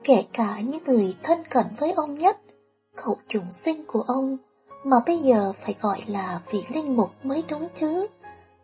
kể 0.04 0.26
cả 0.34 0.60
những 0.60 0.84
người 0.84 1.16
thân 1.24 1.44
cận 1.50 1.66
với 1.78 1.92
ông 1.92 2.18
nhất, 2.18 2.38
cậu 2.96 3.18
trùng 3.28 3.52
sinh 3.52 3.86
của 3.88 4.04
ông, 4.08 4.38
mà 4.84 4.98
bây 5.06 5.18
giờ 5.18 5.54
phải 5.60 5.76
gọi 5.82 6.04
là 6.08 6.42
vị 6.52 6.64
linh 6.74 6.96
mục 6.96 7.10
mới 7.24 7.44
đúng 7.50 7.68
chứ. 7.74 8.08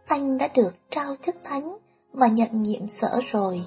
Anh 0.08 0.38
đã 0.38 0.48
được 0.54 0.74
trao 0.90 1.16
chức 1.22 1.36
thánh 1.44 1.78
và 2.14 2.28
nhận 2.28 2.64
nhiệm 2.64 2.88
sở 2.88 3.20
rồi. 3.32 3.66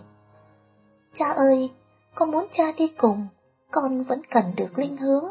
Cha 1.19 1.29
ơi, 1.29 1.71
con 2.15 2.31
muốn 2.31 2.47
cha 2.51 2.73
đi 2.77 2.89
cùng, 2.89 3.27
con 3.71 4.03
vẫn 4.03 4.21
cần 4.31 4.45
được 4.57 4.79
linh 4.79 4.97
hướng. 4.97 5.25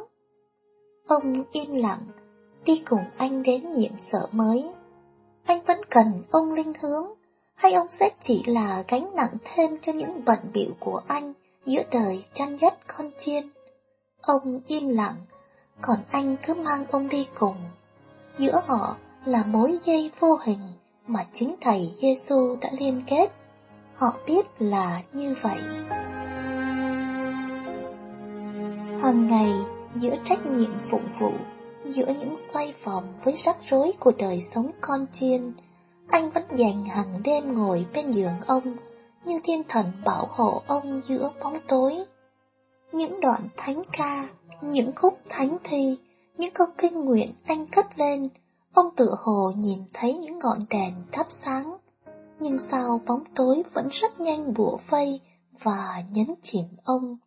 Ông 1.07 1.43
im 1.51 1.75
lặng, 1.75 2.07
đi 2.65 2.83
cùng 2.89 3.03
anh 3.17 3.43
đến 3.43 3.71
nhiệm 3.71 3.97
sở 3.97 4.27
mới. 4.31 4.69
Anh 5.45 5.61
vẫn 5.65 5.81
cần 5.89 6.23
ông 6.31 6.53
linh 6.53 6.73
hướng, 6.81 7.07
hay 7.55 7.73
ông 7.73 7.87
sẽ 7.89 8.09
chỉ 8.21 8.43
là 8.47 8.83
gánh 8.87 9.11
nặng 9.15 9.37
thêm 9.43 9.77
cho 9.81 9.93
những 9.93 10.25
bận 10.25 10.39
bịu 10.53 10.71
của 10.79 11.01
anh 11.07 11.33
giữa 11.65 11.81
đời 11.91 12.25
chăn 12.33 12.57
dắt 12.57 12.77
con 12.87 13.11
chiên. 13.17 13.49
Ông 14.21 14.61
im 14.67 14.89
lặng, 14.89 15.15
còn 15.81 15.97
anh 16.11 16.35
cứ 16.45 16.53
mang 16.53 16.85
ông 16.91 17.09
đi 17.09 17.27
cùng. 17.39 17.57
Giữa 18.37 18.61
họ 18.65 18.97
là 19.25 19.43
mối 19.45 19.79
dây 19.85 20.11
vô 20.19 20.39
hình 20.43 20.71
mà 21.07 21.25
chính 21.33 21.55
Thầy 21.61 21.95
Giêsu 22.01 22.55
đã 22.61 22.69
liên 22.79 23.03
kết. 23.07 23.36
Họ 23.97 24.13
biết 24.27 24.47
là 24.59 25.01
như 25.13 25.35
vậy. 25.41 25.61
Hàng 29.01 29.27
ngày, 29.27 29.53
giữa 29.95 30.15
trách 30.23 30.45
nhiệm 30.45 30.71
phụng 30.89 31.07
vụ, 31.19 31.31
giữa 31.85 32.05
những 32.19 32.37
xoay 32.37 32.73
vòng 32.83 33.13
với 33.23 33.33
rắc 33.35 33.57
rối 33.69 33.91
của 33.99 34.11
đời 34.17 34.41
sống 34.41 34.71
con 34.81 35.05
chiên, 35.11 35.53
anh 36.09 36.31
vẫn 36.31 36.43
dành 36.55 36.85
hàng 36.85 37.21
đêm 37.23 37.53
ngồi 37.57 37.85
bên 37.93 38.11
giường 38.11 38.35
ông, 38.47 38.75
như 39.25 39.39
thiên 39.43 39.63
thần 39.69 39.85
bảo 40.05 40.27
hộ 40.29 40.61
ông 40.67 41.01
giữa 41.01 41.31
bóng 41.43 41.59
tối. 41.67 41.97
Những 42.91 43.19
đoạn 43.19 43.49
thánh 43.57 43.81
ca, 43.91 44.27
những 44.61 44.91
khúc 44.95 45.19
thánh 45.29 45.57
thi, 45.63 45.97
những 46.37 46.53
câu 46.53 46.67
kinh 46.77 47.05
nguyện 47.05 47.33
anh 47.45 47.65
cất 47.65 47.99
lên, 47.99 48.29
ông 48.73 48.95
tự 48.95 49.15
hồ 49.19 49.51
nhìn 49.57 49.79
thấy 49.93 50.17
những 50.17 50.39
ngọn 50.39 50.59
đèn 50.69 50.93
thắp 51.11 51.25
sáng. 51.29 51.77
Nhưng 52.39 52.59
sao 52.59 53.01
bóng 53.05 53.23
tối 53.35 53.63
vẫn 53.73 53.87
rất 53.91 54.19
nhanh 54.19 54.53
bủa 54.53 54.77
vây 54.89 55.21
và 55.63 56.03
nhấn 56.11 56.27
chìm 56.41 56.65
ông. 56.83 57.17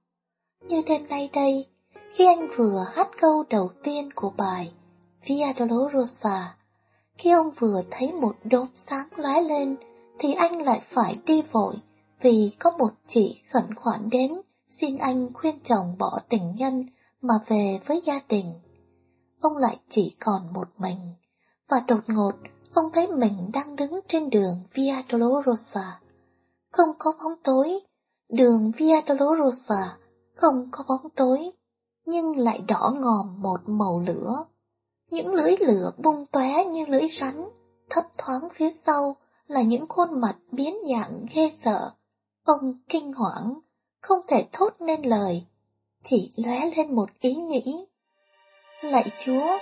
Như 0.69 0.83
đêm 0.87 1.09
nay 1.09 1.31
đây, 1.33 1.67
khi 2.13 2.27
anh 2.27 2.49
vừa 2.57 2.85
hát 2.95 3.09
câu 3.21 3.45
đầu 3.51 3.71
tiên 3.83 4.13
của 4.13 4.31
bài 4.37 4.73
Via 5.27 5.53
Dolorosa, 5.59 6.57
khi 7.19 7.31
ông 7.31 7.51
vừa 7.51 7.83
thấy 7.91 8.13
một 8.13 8.37
đốm 8.45 8.67
sáng 8.77 9.09
lóe 9.17 9.43
lên, 9.43 9.77
thì 10.19 10.33
anh 10.33 10.63
lại 10.63 10.81
phải 10.89 11.15
đi 11.27 11.43
vội 11.43 11.77
vì 12.21 12.51
có 12.59 12.71
một 12.71 12.91
chị 13.07 13.43
khẩn 13.51 13.75
khoản 13.75 14.11
đến 14.11 14.41
xin 14.69 14.99
anh 14.99 15.33
khuyên 15.33 15.61
chồng 15.65 15.97
bỏ 15.99 16.19
tình 16.29 16.55
nhân 16.57 16.87
mà 17.21 17.35
về 17.47 17.81
với 17.87 18.03
gia 18.05 18.21
đình. 18.29 18.55
Ông 19.41 19.57
lại 19.57 19.79
chỉ 19.89 20.17
còn 20.21 20.53
một 20.53 20.69
mình, 20.79 21.15
và 21.69 21.81
đột 21.87 22.01
ngột 22.07 22.33
ông 22.75 22.93
thấy 22.93 23.07
mình 23.07 23.51
đang 23.53 23.77
đứng 23.77 24.01
trên 24.09 24.31
đường 24.31 24.61
Via 24.75 24.95
Dolorosa. 25.11 26.01
Không 26.73 26.89
có 26.99 27.13
bóng 27.13 27.43
tối, 27.43 27.81
đường 28.29 28.73
Via 28.77 29.01
Dolorosa 29.09 29.97
không 30.41 30.69
có 30.71 30.85
bóng 30.89 31.11
tối, 31.11 31.51
nhưng 32.05 32.39
lại 32.39 32.61
đỏ 32.69 32.93
ngòm 33.01 33.43
một 33.43 33.61
màu 33.67 34.01
lửa. 34.07 34.45
Những 35.11 35.35
lưỡi 35.35 35.57
lửa 35.61 35.93
bung 35.99 36.27
tóe 36.27 36.65
như 36.65 36.87
lưỡi 36.87 37.09
rắn, 37.21 37.49
thấp 37.91 38.05
thoáng 38.19 38.49
phía 38.53 38.71
sau 38.71 39.17
là 39.47 39.63
những 39.63 39.89
khuôn 39.89 40.21
mặt 40.21 40.37
biến 40.53 40.75
dạng 40.91 41.27
ghê 41.35 41.51
sợ. 41.65 41.91
Ông 42.45 42.75
kinh 42.89 43.13
hoảng, 43.13 43.61
không 44.01 44.21
thể 44.29 44.49
thốt 44.53 44.75
nên 44.81 45.03
lời, 45.03 45.47
chỉ 46.05 46.33
lóe 46.37 46.71
lên 46.77 46.95
một 46.95 47.11
ý 47.21 47.35
nghĩ. 47.35 47.87
Lạy 48.83 49.11
Chúa, 49.19 49.59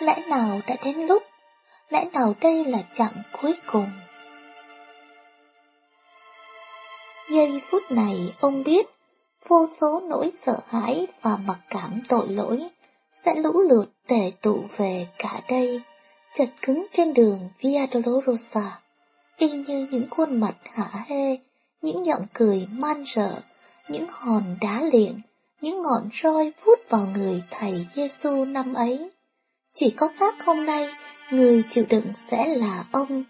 lẽ 0.00 0.26
nào 0.28 0.60
đã 0.66 0.76
đến 0.84 0.96
lúc, 0.96 1.22
lẽ 1.90 2.04
nào 2.12 2.34
đây 2.40 2.64
là 2.64 2.78
chặng 2.92 3.22
cuối 3.42 3.54
cùng? 3.66 3.90
Giây 7.30 7.60
phút 7.70 7.82
này 7.90 8.34
ông 8.40 8.64
biết 8.64 8.86
vô 9.48 9.66
số 9.80 10.00
nỗi 10.00 10.30
sợ 10.30 10.58
hãi 10.68 11.06
và 11.22 11.36
mặc 11.46 11.58
cảm 11.70 12.02
tội 12.08 12.28
lỗi 12.28 12.68
sẽ 13.12 13.34
lũ 13.34 13.60
lượt 13.60 13.84
tề 14.06 14.32
tụ 14.42 14.64
về 14.76 15.06
cả 15.18 15.40
đây, 15.48 15.80
chật 16.34 16.48
cứng 16.62 16.86
trên 16.92 17.14
đường 17.14 17.48
Via 17.60 17.86
Dolorosa, 17.92 18.80
y 19.36 19.50
như 19.50 19.86
những 19.90 20.10
khuôn 20.10 20.40
mặt 20.40 20.54
hả 20.74 21.04
hê, 21.06 21.38
những 21.82 22.06
giọng 22.06 22.26
cười 22.32 22.66
man 22.70 23.04
rợ, 23.14 23.40
những 23.88 24.06
hòn 24.10 24.56
đá 24.60 24.82
liền, 24.92 25.20
những 25.60 25.82
ngọn 25.82 26.08
roi 26.22 26.52
vút 26.64 26.78
vào 26.88 27.06
người 27.06 27.42
thầy 27.50 27.86
Giêsu 27.94 28.44
năm 28.44 28.74
ấy. 28.74 29.10
Chỉ 29.74 29.90
có 29.90 30.08
khác 30.16 30.34
hôm 30.44 30.64
nay, 30.64 30.88
người 31.30 31.62
chịu 31.68 31.84
đựng 31.90 32.12
sẽ 32.14 32.48
là 32.48 32.84
ông. 32.92 33.24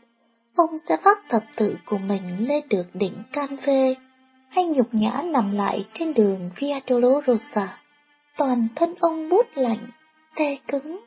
Ông 0.56 0.78
sẽ 0.88 0.96
vác 1.04 1.18
thập 1.28 1.42
tự 1.56 1.76
của 1.86 1.98
mình 1.98 2.48
lên 2.48 2.64
được 2.70 2.86
đỉnh 2.94 3.22
Can 3.32 3.56
Phê 3.56 3.94
hay 4.48 4.66
nhục 4.66 4.94
nhã 4.94 5.22
nằm 5.24 5.50
lại 5.50 5.86
trên 5.92 6.14
đường 6.14 6.50
Via 6.56 6.78
Dolorosa. 6.88 7.78
Toàn 8.36 8.68
thân 8.76 8.94
ông 9.00 9.28
bút 9.28 9.46
lạnh, 9.54 9.90
tê 10.34 10.58
cứng. 10.68 11.00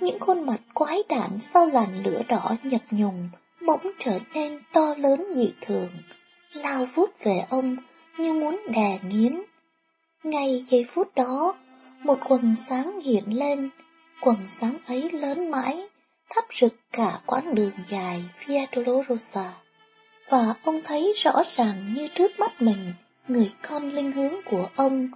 Những 0.00 0.18
khuôn 0.20 0.46
mặt 0.46 0.60
quái 0.74 1.02
đản 1.08 1.40
sau 1.40 1.66
làn 1.66 2.02
lửa 2.04 2.22
đỏ 2.28 2.56
nhập 2.62 2.82
nhùng 2.90 3.28
bỗng 3.66 3.92
trở 3.98 4.18
nên 4.34 4.60
to 4.72 4.94
lớn 4.98 5.24
dị 5.34 5.52
thường, 5.60 5.90
lao 6.52 6.86
vút 6.94 7.10
về 7.24 7.44
ông 7.50 7.76
như 8.18 8.32
muốn 8.32 8.60
đè 8.74 8.98
nghiến. 9.08 9.42
Ngay 10.22 10.64
giây 10.68 10.86
phút 10.94 11.14
đó, 11.14 11.54
một 12.02 12.18
quần 12.28 12.56
sáng 12.56 13.00
hiện 13.00 13.38
lên, 13.38 13.70
quần 14.20 14.36
sáng 14.48 14.76
ấy 14.86 15.10
lớn 15.10 15.50
mãi, 15.50 15.88
thắp 16.30 16.44
rực 16.60 16.74
cả 16.92 17.18
quãng 17.26 17.54
đường 17.54 17.72
dài 17.90 18.24
Via 18.46 18.66
Dolorosa. 18.76 19.52
Và 20.28 20.54
ông 20.64 20.80
thấy 20.84 21.12
rõ 21.16 21.42
ràng 21.56 21.94
như 21.94 22.08
trước 22.08 22.30
mắt 22.38 22.62
mình 22.62 22.92
người 23.28 23.52
con 23.68 23.92
linh 23.92 24.12
hướng 24.12 24.34
của 24.50 24.68
ông, 24.76 25.08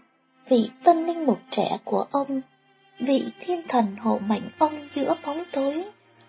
vị 0.49 0.71
tâm 0.85 1.05
linh 1.05 1.27
mục 1.27 1.39
trẻ 1.51 1.79
của 1.85 2.07
ông, 2.11 2.41
vị 2.99 3.25
thiên 3.41 3.69
thần 3.69 3.97
hộ 3.97 4.19
mệnh 4.19 4.51
ông 4.59 4.89
giữa 4.95 5.15
bóng 5.27 5.43
tối, 5.53 5.85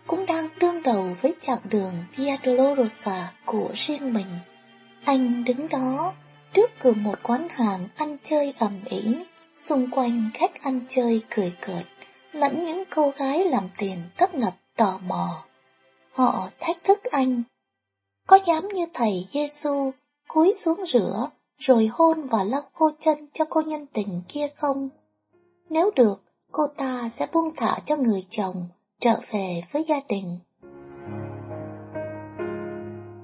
cũng 0.08 0.26
đang 0.26 0.50
đương 0.60 0.84
đầu 0.84 1.16
với 1.22 1.36
chặng 1.42 1.60
đường 1.64 1.94
Via 2.16 2.36
Dolorosa 2.44 3.32
của 3.46 3.72
riêng 3.76 4.14
mình. 4.14 4.40
Anh 5.06 5.44
đứng 5.44 5.70
đó, 5.70 6.14
trước 6.54 6.72
cửa 6.80 6.94
một 6.94 7.20
quán 7.24 7.48
hàng 7.50 7.88
ăn 7.98 8.18
chơi 8.24 8.54
ầm 8.60 8.84
ĩ, 8.86 9.16
xung 9.70 9.92
quanh 9.92 10.30
khách 10.34 10.62
ăn 10.64 10.80
chơi 10.88 11.24
cười 11.30 11.54
cợt, 11.62 11.86
lẫn 12.32 12.66
những 12.66 12.84
cô 12.96 13.14
gái 13.18 13.46
làm 13.46 13.70
tiền 13.78 13.98
tấp 14.18 14.34
nập 14.36 14.54
tò 14.78 15.00
mò. 15.08 15.44
Họ 16.12 16.50
thách 16.60 16.84
thức 16.84 17.04
anh. 17.04 17.44
Có 18.28 18.40
dám 18.48 18.68
như 18.68 18.86
thầy 18.94 19.28
Giêsu 19.34 19.92
cúi 20.28 20.54
xuống 20.54 20.86
rửa 20.86 21.30
rồi 21.58 21.90
hôn 21.94 22.28
và 22.28 22.44
lau 22.44 22.62
khô 22.74 22.92
chân 23.00 23.28
cho 23.34 23.46
cô 23.50 23.62
nhân 23.62 23.86
tình 23.94 24.22
kia 24.28 24.48
không? 24.56 24.90
Nếu 25.70 25.92
được, 25.96 26.22
cô 26.52 26.68
ta 26.68 27.10
sẽ 27.16 27.28
buông 27.34 27.56
thả 27.56 27.80
cho 27.86 27.96
người 27.96 28.26
chồng 28.30 28.68
trở 29.00 29.20
về 29.32 29.64
với 29.72 29.86
gia 29.88 30.00
đình. 30.10 30.40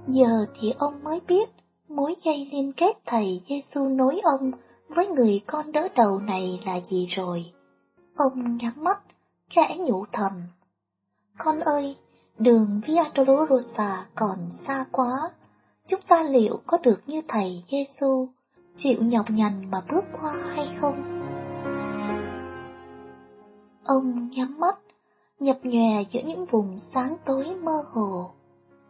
Giờ 0.08 0.46
thì 0.60 0.74
ông 0.78 1.04
mới 1.04 1.20
biết 1.28 1.50
mối 1.88 2.16
dây 2.24 2.50
liên 2.52 2.74
kết 2.74 2.98
thầy 3.06 3.42
Giêsu 3.48 3.88
nối 3.88 4.20
ông 4.24 4.52
với 4.88 5.08
người 5.08 5.42
con 5.48 5.72
đỡ 5.72 5.88
đầu 5.96 6.20
này 6.20 6.60
là 6.66 6.80
gì 6.82 7.06
rồi. 7.06 7.52
Ông 8.16 8.58
nhắm 8.58 8.74
mắt, 8.76 9.00
khẽ 9.50 9.78
nhủ 9.80 10.06
thầm. 10.12 10.32
Con 11.38 11.60
ơi, 11.60 11.98
đường 12.40 12.82
Via 12.86 13.04
Dolorosa 13.16 14.06
còn 14.16 14.52
xa 14.52 14.86
quá, 14.92 15.30
chúng 15.88 16.02
ta 16.08 16.24
liệu 16.24 16.60
có 16.68 16.78
được 16.78 17.02
như 17.08 17.22
thầy 17.28 17.64
Giêsu 17.72 18.28
chịu 18.78 19.04
nhọc 19.04 19.30
nhằn 19.30 19.72
mà 19.72 19.82
bước 19.92 20.06
qua 20.22 20.34
hay 20.56 20.70
không? 20.82 21.24
Ông 23.86 24.30
nhắm 24.30 24.60
mắt, 24.60 24.80
nhập 25.40 25.58
nhòe 25.64 26.04
giữa 26.12 26.22
những 26.26 26.46
vùng 26.46 26.78
sáng 26.78 27.18
tối 27.26 27.56
mơ 27.64 27.78
hồ. 27.94 28.32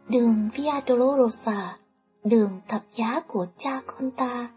Đường 0.08 0.50
Via 0.54 0.80
Dolorosa, 0.88 1.76
đường 2.24 2.60
thập 2.68 2.82
giá 2.96 3.20
của 3.20 3.46
cha 3.58 3.80
con 3.86 4.10
ta, 4.10 4.50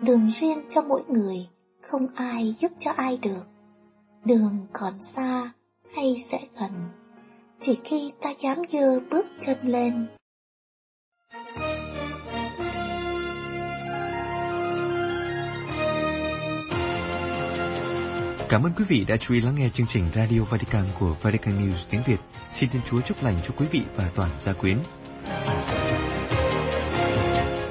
đường 0.00 0.30
riêng 0.40 0.62
cho 0.70 0.82
mỗi 0.82 1.02
người, 1.08 1.48
không 1.80 2.06
ai 2.14 2.54
giúp 2.58 2.72
cho 2.78 2.90
ai 2.96 3.16
được. 3.16 3.44
Đường 4.24 4.66
còn 4.72 5.00
xa 5.00 5.50
hay 5.94 6.16
sẽ 6.30 6.40
gần, 6.60 6.70
chỉ 7.60 7.78
khi 7.84 8.12
ta 8.22 8.30
dám 8.42 8.58
dơ 8.72 9.00
bước 9.10 9.26
chân 9.46 9.56
lên. 9.62 10.06
Cảm 18.48 18.62
ơn 18.62 18.72
quý 18.76 18.84
vị 18.88 19.04
đã 19.08 19.16
chú 19.16 19.34
ý 19.34 19.40
lắng 19.40 19.54
nghe 19.54 19.68
chương 19.74 19.86
trình 19.86 20.04
Radio 20.14 20.40
Vatican 20.40 20.84
của 20.98 21.16
Vatican 21.22 21.58
News 21.60 21.86
tiếng 21.90 22.02
Việt. 22.06 22.16
Xin 22.52 22.70
Thiên 22.70 22.82
Chúa 22.90 23.00
chúc 23.00 23.22
lành 23.22 23.34
cho 23.44 23.54
quý 23.56 23.66
vị 23.70 23.82
và 23.96 24.10
toàn 24.14 24.30
gia 24.40 24.52
quyến. 24.52 24.78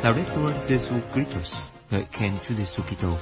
Laudetur 0.03 0.51
Jesu 0.67 0.99
Christus, 1.13 1.69
ngợi 1.91 2.03
khen 2.11 2.31
Chúa 2.47 2.55
Giêsu 2.55 2.83
Kitô. 2.83 3.17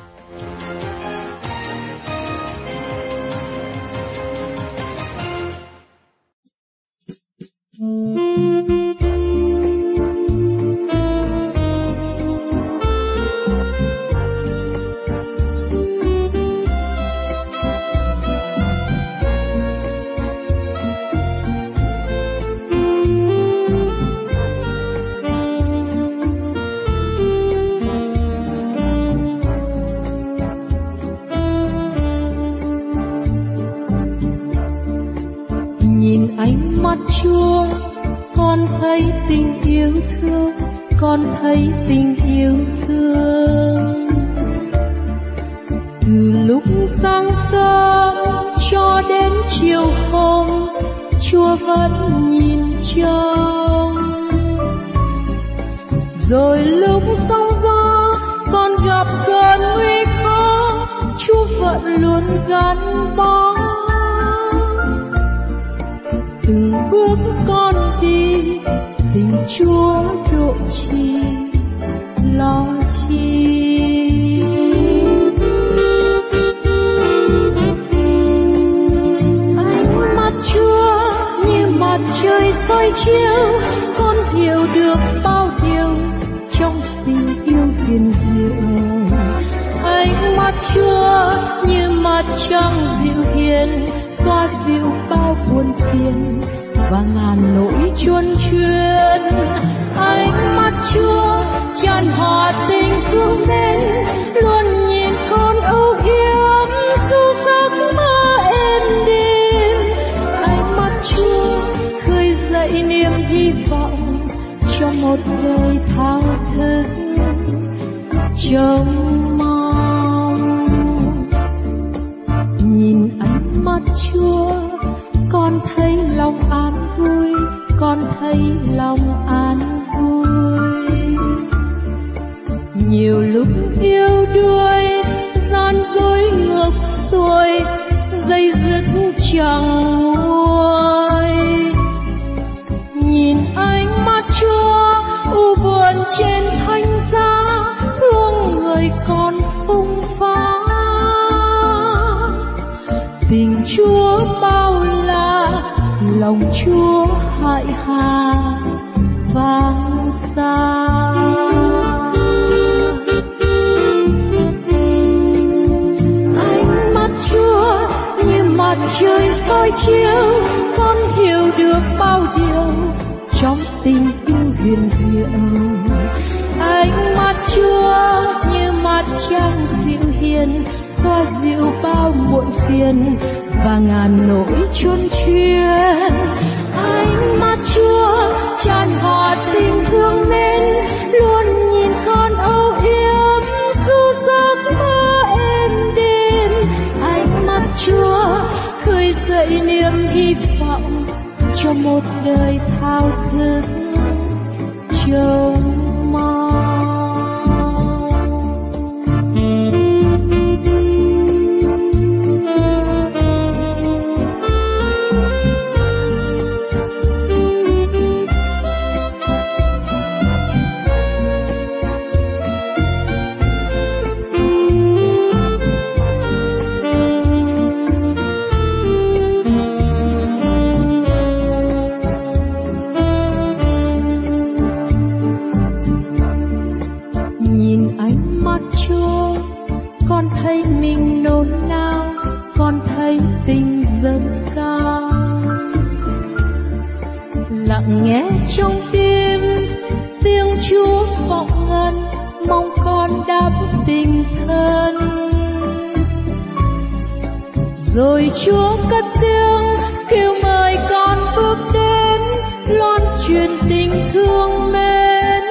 rồi 257.96 258.32
chúa 258.46 258.78
cất 258.90 259.06
tiếng 259.22 259.64
kêu 260.10 260.34
mời 260.44 260.78
con 260.90 261.18
bước 261.36 261.58
đến, 261.74 262.22
loan 262.68 263.02
truyền 263.28 263.50
tình 263.70 263.92
thương 264.14 264.72
mến. 264.72 265.42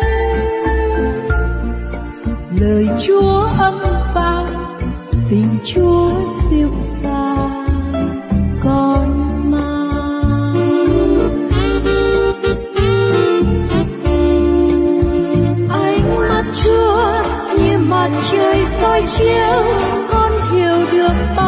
Lời 2.61 2.89
chúa 2.99 3.49
âm 3.59 3.81
vang, 4.15 4.47
tình 5.31 5.59
chúa 5.65 6.11
siêu 6.51 6.71
xa 7.03 7.35
con 8.65 9.11
mang. 9.51 10.55
Ánh 15.71 16.29
mắt 16.29 16.45
chúa 16.65 17.23
như 17.59 17.79
mặt 17.79 18.11
trời 18.31 18.65
soi 18.65 19.03
chiếu, 19.19 19.63
con 20.13 20.33
hiểu 20.53 20.77
được 20.93 21.15
bao 21.37 21.44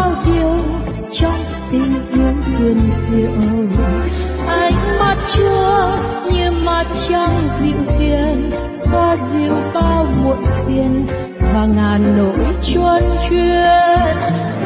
chưa 5.26 5.98
như 6.32 6.50
mặt 6.50 6.86
trăng 7.08 7.48
dịu 7.60 7.98
hiền, 7.98 8.50
xoa 8.72 9.16
dịu 9.32 9.54
bao 9.74 10.06
muộn 10.24 10.42
phiền, 10.66 11.06
và 11.40 11.66
ngàn 11.66 12.16
nỗi 12.16 12.54
chuôn 12.62 13.02
chuyện 13.28 14.16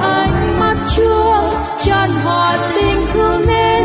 ánh 0.00 0.60
mắt 0.60 0.76
chưa 0.96 1.50
tràn 1.78 2.10
hòa 2.10 2.72
tình 2.74 3.06
thương 3.12 3.46
nên 3.46 3.84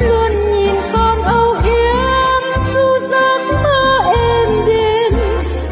luôn 0.00 0.30
nhìn 0.52 0.74
con 0.92 1.22
âu 1.22 1.54
yếm 1.64 2.64
du 2.74 3.08
giấc 3.10 3.40
mơ 3.62 4.12
êm 4.14 4.48
đêm 4.66 5.12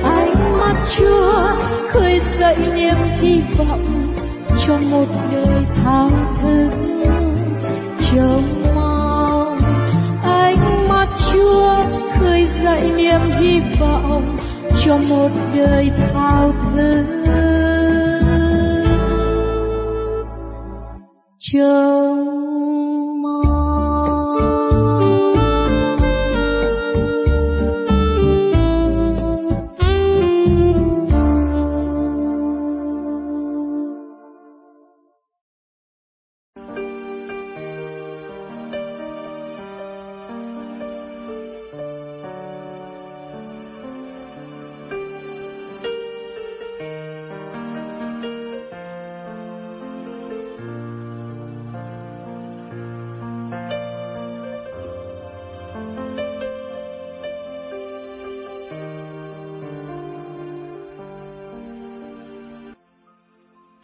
ánh 0.04 0.58
mắt 0.58 0.74
chưa 0.96 1.56
khơi 1.92 2.20
dậy 2.40 2.56
niềm 2.74 2.96
hy 3.20 3.40
vọng 3.58 4.14
cho 4.66 4.78
một 4.90 5.06
đời 5.32 5.57
cho 14.88 14.96
một 14.96 15.30
đời 15.54 15.90
thao 15.98 16.47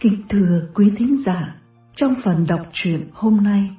Kính 0.05 0.23
thưa 0.29 0.69
quý 0.75 0.93
thính 0.97 1.23
giả, 1.27 1.57
trong 1.97 2.15
phần 2.23 2.47
đọc 2.49 2.61
truyện 2.73 3.09
hôm 3.13 3.37
nay, 3.37 3.71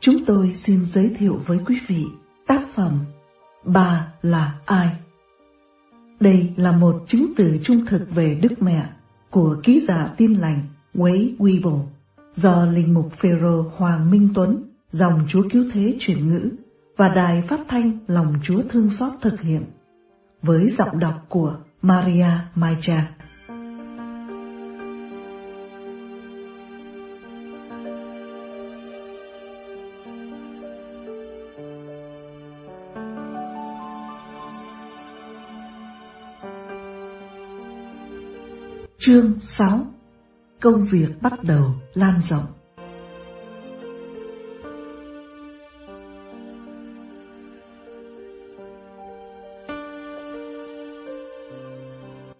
chúng 0.00 0.24
tôi 0.24 0.54
xin 0.54 0.86
giới 0.86 1.14
thiệu 1.18 1.40
với 1.46 1.58
quý 1.66 1.78
vị 1.86 2.04
tác 2.46 2.62
phẩm 2.74 2.98
Bà 3.64 4.12
là 4.22 4.54
ai? 4.66 4.88
Đây 6.20 6.52
là 6.56 6.72
một 6.72 7.04
chứng 7.06 7.32
từ 7.36 7.58
trung 7.62 7.86
thực 7.86 8.10
về 8.10 8.38
Đức 8.42 8.62
Mẹ 8.62 8.86
của 9.30 9.56
ký 9.62 9.80
giả 9.80 10.14
tin 10.16 10.34
lành 10.34 10.62
Wade 10.94 11.36
Weeble 11.36 11.82
do 12.34 12.64
Linh 12.64 12.94
mục 12.94 13.12
Phêrô 13.12 13.62
Hoàng 13.76 14.10
Minh 14.10 14.28
Tuấn, 14.34 14.62
dòng 14.90 15.24
Chúa 15.28 15.48
Cứu 15.50 15.64
Thế 15.72 15.96
chuyển 16.00 16.28
ngữ 16.28 16.50
và 16.96 17.08
đài 17.08 17.42
phát 17.42 17.60
thanh 17.68 17.98
lòng 18.06 18.34
Chúa 18.42 18.62
Thương 18.70 18.90
Xót 18.90 19.12
thực 19.20 19.40
hiện 19.40 19.62
với 20.42 20.68
giọng 20.68 20.98
đọc 20.98 21.26
của 21.28 21.56
Maria 21.82 22.30
Mai 22.54 22.76
Trà. 22.80 23.14
Chương 39.08 39.40
6 39.40 39.86
Công 40.60 40.84
việc 40.84 41.08
bắt 41.22 41.44
đầu 41.44 41.70
lan 41.94 42.20
rộng 42.20 42.46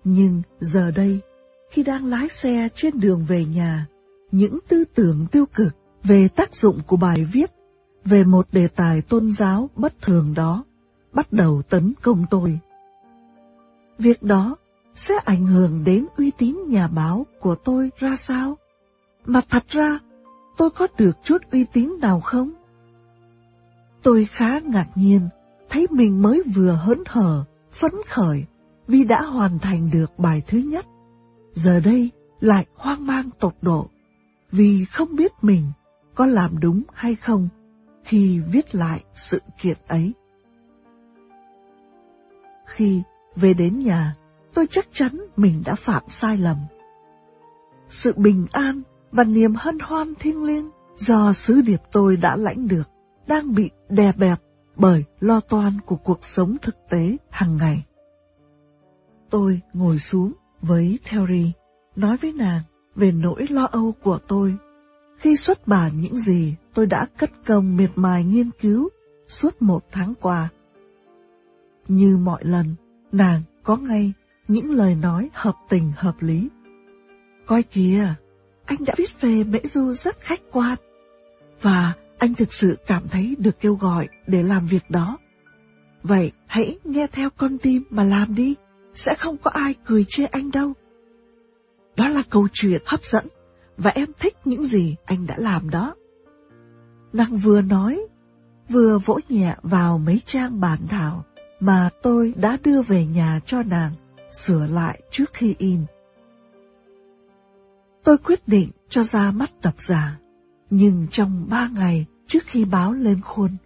Nhưng 0.04 0.42
giờ 0.60 0.90
đây, 0.90 1.20
khi 1.70 1.82
đang 1.82 2.06
lái 2.06 2.28
xe 2.28 2.68
trên 2.74 3.00
đường 3.00 3.24
về 3.28 3.44
nhà, 3.44 3.86
những 4.30 4.58
tư 4.68 4.84
tưởng 4.94 5.26
tiêu 5.30 5.46
cực 5.54 5.76
về 6.04 6.28
tác 6.28 6.54
dụng 6.54 6.80
của 6.86 6.96
bài 6.96 7.24
viết 7.32 7.50
về 8.04 8.24
một 8.24 8.46
đề 8.52 8.68
tài 8.68 9.02
tôn 9.02 9.30
giáo 9.30 9.70
bất 9.76 9.92
thường 10.02 10.34
đó 10.34 10.64
bắt 11.12 11.32
đầu 11.32 11.62
tấn 11.68 11.92
công 12.02 12.26
tôi. 12.30 12.58
Việc 13.98 14.22
đó 14.22 14.56
sẽ 14.98 15.14
ảnh 15.24 15.46
hưởng 15.46 15.84
đến 15.84 16.06
uy 16.16 16.30
tín 16.38 16.56
nhà 16.68 16.88
báo 16.88 17.26
của 17.40 17.54
tôi 17.54 17.90
ra 17.98 18.16
sao? 18.16 18.58
Mà 19.26 19.40
thật 19.48 19.68
ra, 19.68 19.98
tôi 20.56 20.70
có 20.70 20.86
được 20.98 21.16
chút 21.22 21.42
uy 21.52 21.64
tín 21.72 21.92
nào 22.00 22.20
không? 22.20 22.50
Tôi 24.02 24.24
khá 24.24 24.58
ngạc 24.58 24.88
nhiên, 24.94 25.28
thấy 25.68 25.86
mình 25.90 26.22
mới 26.22 26.42
vừa 26.54 26.72
hớn 26.72 27.02
hở, 27.06 27.44
phấn 27.72 27.92
khởi 28.08 28.44
vì 28.88 29.04
đã 29.04 29.22
hoàn 29.22 29.58
thành 29.58 29.90
được 29.90 30.18
bài 30.18 30.42
thứ 30.46 30.58
nhất. 30.58 30.86
Giờ 31.54 31.80
đây 31.80 32.10
lại 32.40 32.66
hoang 32.74 33.06
mang 33.06 33.30
tột 33.38 33.54
độ, 33.62 33.86
vì 34.52 34.84
không 34.84 35.16
biết 35.16 35.32
mình 35.42 35.72
có 36.14 36.26
làm 36.26 36.60
đúng 36.60 36.82
hay 36.92 37.14
không 37.14 37.48
khi 38.04 38.40
viết 38.40 38.74
lại 38.74 39.04
sự 39.14 39.42
kiện 39.62 39.76
ấy. 39.88 40.12
Khi 42.66 43.02
về 43.36 43.54
đến 43.54 43.78
nhà, 43.78 44.14
tôi 44.58 44.66
chắc 44.70 44.88
chắn 44.92 45.26
mình 45.36 45.62
đã 45.66 45.74
phạm 45.74 46.02
sai 46.08 46.36
lầm. 46.36 46.56
Sự 47.88 48.12
bình 48.16 48.46
an 48.52 48.82
và 49.12 49.24
niềm 49.24 49.54
hân 49.54 49.78
hoan 49.78 50.14
thiêng 50.14 50.44
liêng 50.44 50.70
do 50.96 51.32
sứ 51.32 51.60
điệp 51.60 51.80
tôi 51.92 52.16
đã 52.16 52.36
lãnh 52.36 52.68
được 52.68 52.82
đang 53.26 53.54
bị 53.54 53.70
đè 53.88 54.12
bẹp 54.12 54.38
bởi 54.76 55.04
lo 55.20 55.40
toan 55.40 55.80
của 55.86 55.96
cuộc 55.96 56.24
sống 56.24 56.56
thực 56.62 56.76
tế 56.90 57.16
hàng 57.30 57.56
ngày. 57.56 57.84
Tôi 59.30 59.60
ngồi 59.72 59.98
xuống 59.98 60.32
với 60.62 60.98
Terry, 61.10 61.52
nói 61.96 62.16
với 62.16 62.32
nàng 62.32 62.62
về 62.94 63.12
nỗi 63.12 63.46
lo 63.50 63.64
âu 63.64 63.94
của 64.02 64.18
tôi 64.28 64.56
khi 65.16 65.36
xuất 65.36 65.66
bản 65.66 65.92
những 65.96 66.16
gì 66.16 66.54
tôi 66.74 66.86
đã 66.86 67.06
cất 67.18 67.30
công 67.46 67.76
miệt 67.76 67.90
mài 67.94 68.24
nghiên 68.24 68.50
cứu 68.60 68.88
suốt 69.28 69.62
một 69.62 69.84
tháng 69.92 70.14
qua. 70.20 70.48
Như 71.88 72.16
mọi 72.16 72.44
lần, 72.44 72.74
nàng 73.12 73.42
có 73.62 73.76
ngay 73.76 74.12
những 74.48 74.70
lời 74.70 74.94
nói 74.94 75.30
hợp 75.32 75.54
tình 75.68 75.92
hợp 75.96 76.14
lý. 76.20 76.48
Coi 77.46 77.62
kìa, 77.62 78.14
anh 78.66 78.84
đã 78.84 78.94
viết 78.96 79.20
về 79.20 79.44
Mễ 79.44 79.58
Du 79.64 79.92
rất 79.92 80.20
khách 80.20 80.40
quan, 80.52 80.78
và 81.62 81.92
anh 82.18 82.34
thực 82.34 82.52
sự 82.52 82.78
cảm 82.86 83.08
thấy 83.08 83.36
được 83.38 83.60
kêu 83.60 83.74
gọi 83.74 84.08
để 84.26 84.42
làm 84.42 84.66
việc 84.66 84.90
đó. 84.90 85.18
Vậy 86.02 86.32
hãy 86.46 86.78
nghe 86.84 87.06
theo 87.12 87.30
con 87.30 87.58
tim 87.58 87.82
mà 87.90 88.04
làm 88.04 88.34
đi, 88.34 88.54
sẽ 88.94 89.14
không 89.14 89.36
có 89.36 89.50
ai 89.50 89.74
cười 89.84 90.04
chê 90.08 90.24
anh 90.24 90.50
đâu. 90.50 90.72
Đó 91.96 92.08
là 92.08 92.22
câu 92.30 92.48
chuyện 92.52 92.82
hấp 92.86 93.04
dẫn, 93.04 93.26
và 93.76 93.90
em 93.90 94.08
thích 94.18 94.36
những 94.44 94.64
gì 94.64 94.96
anh 95.04 95.26
đã 95.26 95.34
làm 95.38 95.70
đó. 95.70 95.94
Nàng 97.12 97.36
vừa 97.36 97.62
nói, 97.62 98.06
vừa 98.68 98.98
vỗ 98.98 99.20
nhẹ 99.28 99.54
vào 99.62 99.98
mấy 99.98 100.20
trang 100.26 100.60
bản 100.60 100.78
thảo 100.88 101.24
mà 101.60 101.90
tôi 102.02 102.34
đã 102.36 102.58
đưa 102.64 102.82
về 102.82 103.06
nhà 103.06 103.40
cho 103.46 103.62
nàng, 103.62 103.92
sửa 104.30 104.66
lại 104.66 105.02
trước 105.10 105.32
khi 105.32 105.54
in. 105.58 105.84
Tôi 108.04 108.18
quyết 108.18 108.48
định 108.48 108.70
cho 108.88 109.02
ra 109.02 109.30
mắt 109.30 109.50
tập 109.62 109.74
giả, 109.78 110.18
nhưng 110.70 111.06
trong 111.10 111.46
ba 111.50 111.68
ngày 111.74 112.06
trước 112.26 112.44
khi 112.46 112.64
báo 112.64 112.92
lên 112.92 113.20
khuôn, 113.20 113.56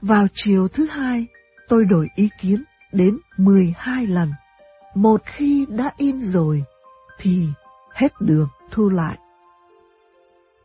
vào 0.00 0.26
chiều 0.34 0.68
thứ 0.68 0.86
hai 0.86 1.26
tôi 1.68 1.84
đổi 1.84 2.08
ý 2.14 2.28
kiến 2.40 2.64
đến 2.92 3.18
12 3.36 4.06
lần. 4.06 4.30
Một 4.94 5.22
khi 5.24 5.66
đã 5.68 5.92
in 5.96 6.20
rồi, 6.20 6.64
thì 7.18 7.46
hết 7.92 8.12
đường 8.20 8.48
thu 8.70 8.90
lại. 8.90 9.18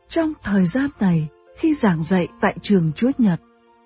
Trong 0.08 0.32
thời 0.42 0.66
gian 0.66 0.90
này, 1.00 1.28
khi 1.56 1.74
giảng 1.74 2.02
dạy 2.02 2.28
tại 2.40 2.56
trường 2.62 2.92
Chúa 2.92 3.10
Nhật, 3.18 3.40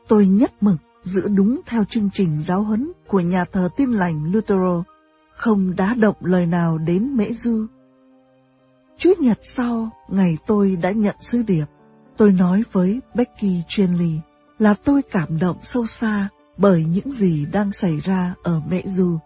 tôi 0.09 0.27
nhất 0.27 0.53
mực 0.61 0.77
giữ 1.03 1.29
đúng 1.29 1.61
theo 1.67 1.85
chương 1.85 2.11
trình 2.13 2.39
giáo 2.39 2.63
huấn 2.63 2.93
của 3.07 3.21
nhà 3.21 3.45
thờ 3.45 3.69
tin 3.77 3.93
lành 3.93 4.33
Lutero, 4.33 4.85
không 5.37 5.77
đá 5.77 5.95
động 5.95 6.17
lời 6.21 6.47
nào 6.47 6.79
đến 6.79 7.17
Mễ 7.17 7.33
Du. 7.33 7.67
Chút 8.97 9.19
Nhật 9.21 9.39
sau, 9.43 9.91
ngày 10.09 10.39
tôi 10.47 10.79
đã 10.83 10.91
nhận 10.91 11.17
sứ 11.21 11.43
điệp, 11.43 11.65
tôi 12.17 12.33
nói 12.33 12.63
với 12.73 13.01
Becky 13.15 13.63
Chenley 13.69 14.21
là 14.59 14.75
tôi 14.75 15.03
cảm 15.03 15.39
động 15.39 15.57
sâu 15.63 15.87
xa 15.87 16.29
bởi 16.57 16.85
những 16.85 17.11
gì 17.11 17.47
đang 17.53 17.73
xảy 17.73 18.01
ra 18.01 18.35
ở 18.43 18.61
Mễ 18.69 18.83
Du. 18.85 19.19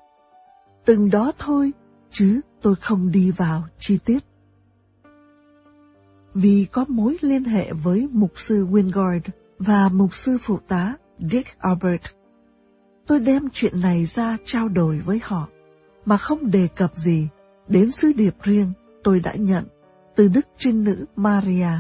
Từng 0.85 1.11
đó 1.11 1.33
thôi, 1.39 1.73
chứ 2.11 2.41
tôi 2.62 2.74
không 2.81 3.11
đi 3.11 3.31
vào 3.31 3.65
chi 3.78 3.99
tiết. 4.05 4.24
Vì 6.35 6.66
có 6.73 6.85
mối 6.89 7.16
liên 7.20 7.45
hệ 7.45 7.73
với 7.73 8.09
mục 8.12 8.33
sư 8.35 8.66
Wingard 8.66 9.20
và 9.59 9.89
mục 9.89 10.15
sư 10.15 10.39
phụ 10.41 10.59
tá 10.69 10.95
Dick 11.19 11.59
Albert, 11.59 12.03
tôi 13.07 13.20
đem 13.20 13.49
chuyện 13.53 13.81
này 13.81 14.05
ra 14.05 14.37
trao 14.45 14.69
đổi 14.69 14.99
với 14.99 15.20
họ, 15.23 15.49
mà 16.07 16.16
không 16.16 16.51
đề 16.51 16.69
cập 16.77 16.97
gì 16.97 17.28
đến 17.69 17.91
sứ 17.91 18.12
điệp 18.12 18.35
riêng 18.43 18.73
tôi 19.05 19.20
đã 19.20 19.35
nhận 19.35 19.65
từ 20.16 20.28
Đức 20.28 20.47
Trinh 20.57 20.85
Nữ 20.85 21.07
Maria. 21.16 21.70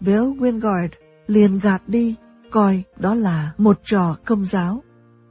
Bill 0.00 0.22
Wingard 0.22 0.88
liền 1.26 1.58
gạt 1.58 1.82
đi, 1.86 2.14
coi 2.50 2.82
đó 2.96 3.14
là 3.14 3.52
một 3.58 3.80
trò 3.84 4.16
công 4.24 4.44
giáo, 4.44 4.82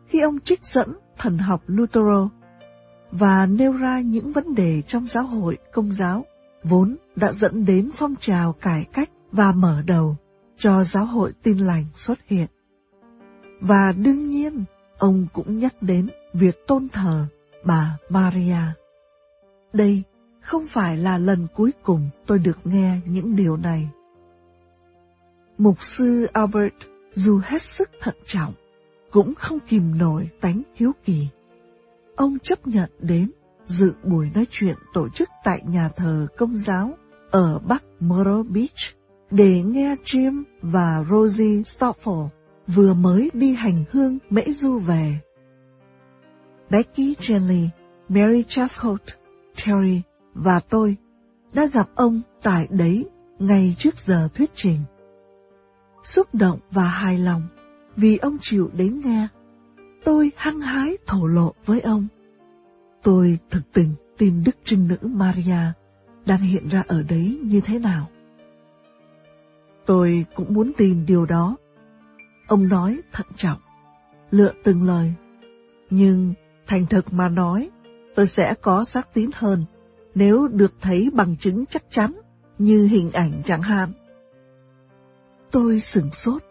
khi 0.08 0.20
ông 0.20 0.40
trích 0.40 0.66
dẫn 0.66 0.98
thần 1.18 1.38
học 1.38 1.62
Lutero 1.68 2.30
và 3.12 3.46
nêu 3.46 3.72
ra 3.72 4.00
những 4.00 4.32
vấn 4.32 4.56
đề 4.56 4.82
trong 4.82 5.08
giáo 5.08 5.24
hội 5.24 5.58
công 5.74 5.92
giáo 5.92 6.26
vốn 6.64 6.96
đã 7.16 7.32
dẫn 7.32 7.66
đến 7.66 7.90
phong 7.94 8.16
trào 8.16 8.54
cải 8.54 8.86
cách 8.94 9.10
và 9.32 9.52
mở 9.52 9.82
đầu 9.86 10.16
cho 10.58 10.84
giáo 10.84 11.06
hội 11.06 11.34
tin 11.44 11.58
lành 11.58 11.86
xuất 11.96 12.20
hiện. 12.28 12.48
Và 13.62 13.94
đương 13.98 14.30
nhiên, 14.30 14.64
ông 14.98 15.28
cũng 15.34 15.58
nhắc 15.58 15.82
đến 15.82 16.10
việc 16.40 16.68
tôn 16.68 16.88
thờ 16.90 17.26
bà 17.64 17.98
Maria. 18.10 18.62
Đây 19.74 20.04
không 20.42 20.66
phải 20.68 20.98
là 20.98 21.18
lần 21.18 21.48
cuối 21.56 21.72
cùng 21.84 22.10
tôi 22.26 22.40
được 22.40 22.58
nghe 22.64 23.00
những 23.06 23.36
điều 23.36 23.58
này. 23.58 23.90
Mục 25.58 25.84
sư 25.84 26.28
Albert 26.34 26.74
dù 27.16 27.42
hết 27.44 27.62
sức 27.62 27.90
thận 28.02 28.16
trọng, 28.26 28.54
cũng 29.12 29.36
không 29.36 29.60
kìm 29.60 29.98
nổi 29.98 30.30
tánh 30.42 30.62
hiếu 30.76 30.92
kỳ. 31.06 31.28
Ông 32.16 32.40
chấp 32.40 32.68
nhận 32.68 32.90
đến 33.00 33.32
dự 33.66 33.94
buổi 34.04 34.30
nói 34.36 34.48
chuyện 34.50 34.76
tổ 34.94 35.10
chức 35.10 35.30
tại 35.44 35.62
nhà 35.68 35.90
thờ 35.90 36.28
công 36.38 36.58
giáo 36.58 36.98
ở 37.32 37.60
Bắc 37.60 37.84
Morro 38.00 38.44
Beach 38.44 38.98
để 39.32 39.62
nghe 39.66 39.96
Jim 40.04 40.44
và 40.62 41.04
Rosie 41.10 41.62
Stoffel 41.62 42.28
vừa 42.68 42.94
mới 42.94 43.32
đi 43.34 43.54
hành 43.54 43.84
hương 43.92 44.18
mễ 44.30 44.42
du 44.42 44.78
về. 44.78 45.20
Becky 46.70 47.16
Jenny, 47.20 47.68
Mary 48.10 48.44
Chaffcoat, 48.44 48.98
Terry 49.56 50.02
và 50.34 50.60
tôi 50.60 50.98
đã 51.54 51.66
gặp 51.66 51.90
ông 51.96 52.22
tại 52.42 52.68
đấy 52.70 53.10
ngay 53.40 53.76
trước 53.78 53.98
giờ 53.98 54.28
thuyết 54.34 54.52
trình. 54.54 54.80
Xúc 56.04 56.36
động 56.36 56.60
và 56.72 56.84
hài 56.84 57.18
lòng 57.18 57.42
vì 57.96 58.18
ông 58.18 58.38
chịu 58.42 58.70
đến 58.78 59.02
nghe, 59.06 59.28
tôi 60.04 60.32
hăng 60.36 60.60
hái 60.60 60.98
thổ 61.06 61.28
lộ 61.28 61.54
với 61.66 61.82
ông. 61.82 62.08
Tôi 63.04 63.40
thực 63.50 63.74
tình 63.74 63.96
tin 64.18 64.44
Đức 64.46 64.56
Trinh 64.64 64.88
Nữ 64.88 64.98
Maria 65.02 65.74
đang 66.26 66.40
hiện 66.40 66.68
ra 66.68 66.84
ở 66.88 67.04
đấy 67.10 67.40
như 67.44 67.62
thế 67.62 67.80
nào. 67.80 68.10
Tôi 69.86 70.26
cũng 70.36 70.54
muốn 70.54 70.72
tìm 70.78 71.06
điều 71.06 71.26
đó. 71.26 71.58
Ông 72.48 72.68
nói 72.68 73.02
thận 73.14 73.28
trọng, 73.36 73.60
lựa 74.32 74.52
từng 74.64 74.84
lời. 74.84 75.14
Nhưng 75.90 76.34
thành 76.68 76.86
thực 76.86 77.14
mà 77.14 77.30
nói, 77.30 77.70
tôi 78.16 78.28
sẽ 78.28 78.54
có 78.62 78.84
xác 78.84 79.14
tín 79.14 79.30
hơn 79.34 79.66
nếu 80.16 80.48
được 80.48 80.74
thấy 80.82 81.10
bằng 81.14 81.36
chứng 81.38 81.66
chắc 81.66 81.84
chắn 81.92 82.14
như 82.58 82.88
hình 82.88 83.12
ảnh 83.12 83.42
chẳng 83.46 83.62
hạn. 83.62 83.92
Tôi 85.52 85.80
sửng 85.80 86.12
sốt 86.12 86.44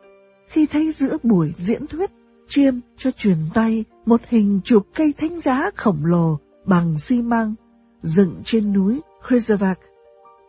khi 0.48 0.66
thấy 0.66 0.92
giữa 0.92 1.16
buổi 1.22 1.52
diễn 1.56 1.86
thuyết 1.86 2.10
chiêm 2.48 2.74
cho 2.96 3.10
truyền 3.10 3.38
tay 3.54 3.84
một 4.06 4.20
hình 4.28 4.60
chụp 4.64 4.86
cây 4.94 5.14
thánh 5.18 5.40
giá 5.40 5.70
khổng 5.76 6.04
lồ 6.04 6.38
bằng 6.64 6.98
xi 6.98 7.22
măng 7.22 7.54
dựng 8.02 8.42
trên 8.44 8.72
núi 8.72 9.00
Krizovac 9.22 9.74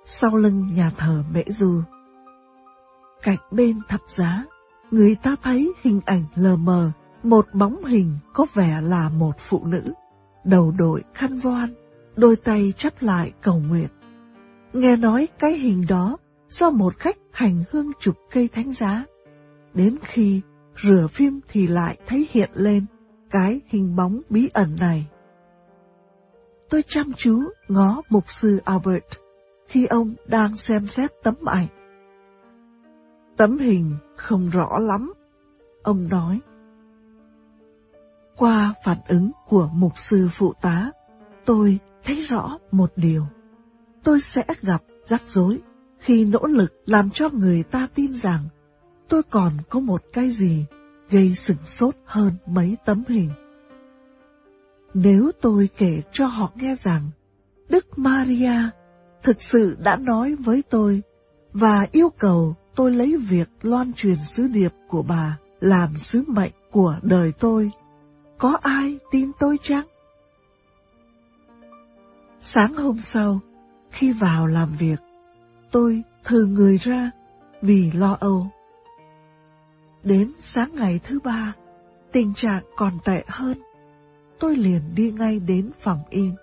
sau 0.06 0.36
lưng 0.36 0.68
nhà 0.76 0.92
thờ 0.98 1.24
Mễ 1.34 1.44
Du. 1.48 1.82
Cạnh 3.22 3.38
bên 3.52 3.78
thập 3.88 4.02
giá, 4.08 4.46
người 4.92 5.16
ta 5.16 5.36
thấy 5.44 5.74
hình 5.82 6.02
ảnh 6.06 6.24
lờ 6.36 6.56
mờ, 6.56 6.92
một 7.30 7.48
bóng 7.54 7.84
hình 7.84 8.18
có 8.34 8.46
vẻ 8.54 8.82
là 8.84 9.10
một 9.10 9.32
phụ 9.38 9.66
nữ, 9.66 9.94
đầu 10.44 10.74
đội 10.78 11.04
khăn 11.14 11.38
voan, 11.38 11.70
đôi 12.16 12.36
tay 12.36 12.74
chắp 12.78 12.94
lại 13.02 13.32
cầu 13.42 13.60
nguyện. 13.70 13.88
Nghe 14.74 14.96
nói 14.96 15.28
cái 15.40 15.52
hình 15.52 15.86
đó 15.90 16.18
do 16.50 16.70
một 16.70 16.98
khách 16.98 17.18
hành 17.32 17.64
hương 17.72 17.92
chụp 18.00 18.16
cây 18.32 18.50
thánh 18.54 18.72
giá. 18.72 19.04
Đến 19.74 19.98
khi 20.04 20.42
rửa 20.84 21.08
phim 21.12 21.40
thì 21.48 21.68
lại 21.68 21.98
thấy 22.06 22.28
hiện 22.32 22.50
lên 22.54 22.86
cái 23.32 23.62
hình 23.68 23.96
bóng 23.96 24.22
bí 24.30 24.50
ẩn 24.54 24.76
này. 24.80 25.08
Tôi 26.70 26.84
chăm 26.88 27.14
chú 27.14 27.44
ngó 27.68 28.02
mục 28.10 28.24
sư 28.30 28.62
Albert 28.66 29.06
khi 29.68 29.86
ông 29.86 30.16
đang 30.28 30.58
xem 30.58 30.88
xét 30.88 31.12
tấm 31.24 31.36
ảnh. 31.46 31.68
Tấm 33.38 33.58
hình 33.58 33.96
không 34.16 34.50
rõ 34.50 34.80
lắm, 34.80 35.14
ông 35.84 36.08
nói. 36.10 36.40
Qua 38.38 38.74
phản 38.84 38.98
ứng 39.08 39.32
của 39.48 39.70
mục 39.74 39.94
sư 39.98 40.30
phụ 40.32 40.54
tá, 40.62 40.92
tôi 41.46 41.80
thấy 42.04 42.22
rõ 42.22 42.58
một 42.72 42.94
điều. 42.96 43.26
Tôi 44.04 44.22
sẽ 44.22 44.46
gặp 44.62 44.84
rắc 45.06 45.24
rối 45.28 45.60
khi 46.00 46.26
nỗ 46.26 46.46
lực 46.46 46.74
làm 46.86 47.10
cho 47.10 47.30
người 47.30 47.64
ta 47.64 47.88
tin 47.96 48.14
rằng 48.14 48.40
tôi 49.08 49.24
còn 49.24 49.58
có 49.70 49.80
một 49.80 50.04
cái 50.14 50.30
gì 50.30 50.66
gây 51.10 51.36
sừng 51.36 51.66
sốt 51.66 51.96
hơn 52.06 52.34
mấy 52.46 52.78
tấm 52.86 53.04
hình. 53.08 53.30
Nếu 54.94 55.32
tôi 55.42 55.70
kể 55.78 56.02
cho 56.12 56.26
họ 56.26 56.52
nghe 56.56 56.76
rằng 56.76 57.02
Đức 57.70 58.00
Maria 58.00 58.70
thực 59.24 59.42
sự 59.42 59.78
đã 59.84 59.96
nói 59.96 60.36
với 60.36 60.64
tôi 60.70 61.02
và 61.54 61.88
yêu 61.92 62.10
cầu 62.10 62.56
tôi 62.76 62.92
lấy 62.92 63.18
việc 63.18 63.50
loan 63.62 63.94
truyền 63.94 64.18
sứ 64.24 64.48
điệp 64.48 64.74
của 64.88 65.02
bà 65.02 65.38
làm 65.60 65.98
sứ 65.98 66.24
mệnh 66.28 66.52
của 66.72 67.00
đời 67.02 67.32
tôi, 67.40 67.72
có 68.38 68.58
ai 68.62 68.98
tin 69.12 69.32
tôi 69.40 69.58
chăng? 69.62 69.86
Sáng 72.42 72.74
hôm 72.74 73.00
sau, 73.00 73.40
khi 73.92 74.12
vào 74.12 74.48
làm 74.48 74.76
việc, 74.80 75.00
tôi 75.72 76.04
thừ 76.24 76.46
người 76.46 76.78
ra 76.78 77.12
vì 77.62 77.92
lo 77.92 78.18
âu. 78.20 78.48
Đến 80.04 80.32
sáng 80.40 80.70
ngày 80.74 81.00
thứ 81.04 81.20
ba, 81.20 81.54
tình 82.12 82.34
trạng 82.34 82.64
còn 82.76 82.94
tệ 83.06 83.24
hơn. 83.28 83.58
Tôi 84.40 84.56
liền 84.56 84.82
đi 84.96 85.12
ngay 85.12 85.40
đến 85.40 85.72
phòng 85.80 86.00
in, 86.10 86.36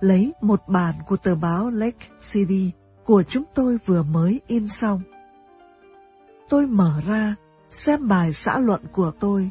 lấy 0.00 0.32
một 0.40 0.62
bản 0.68 0.94
của 1.08 1.16
tờ 1.16 1.34
báo 1.34 1.70
Lake 1.70 2.06
City 2.32 2.70
của 3.04 3.22
chúng 3.28 3.44
tôi 3.54 3.78
vừa 3.86 4.02
mới 4.02 4.40
in 4.46 4.68
xong. 4.68 5.02
Tôi 6.48 6.66
mở 6.66 6.92
ra, 7.06 7.34
xem 7.70 8.08
bài 8.08 8.32
xã 8.32 8.58
luận 8.58 8.80
của 8.92 9.12
tôi. 9.20 9.50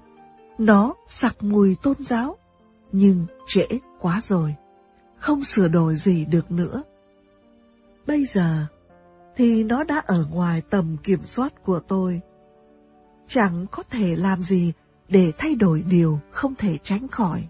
Nó 0.59 0.95
sặc 1.07 1.43
mùi 1.43 1.75
tôn 1.75 1.95
giáo, 1.99 2.37
nhưng 2.91 3.25
trễ 3.47 3.67
quá 3.99 4.21
rồi, 4.23 4.55
không 5.17 5.43
sửa 5.43 5.67
đổi 5.67 5.95
gì 5.95 6.25
được 6.25 6.51
nữa. 6.51 6.83
Bây 8.07 8.25
giờ, 8.25 8.65
thì 9.35 9.63
nó 9.63 9.83
đã 9.83 10.03
ở 10.05 10.25
ngoài 10.31 10.61
tầm 10.69 10.97
kiểm 11.03 11.25
soát 11.25 11.53
của 11.63 11.79
tôi. 11.87 12.21
Chẳng 13.27 13.65
có 13.71 13.83
thể 13.89 14.15
làm 14.15 14.43
gì 14.43 14.73
để 15.09 15.31
thay 15.37 15.55
đổi 15.55 15.81
điều 15.81 16.19
không 16.31 16.55
thể 16.55 16.77
tránh 16.83 17.07
khỏi. 17.07 17.47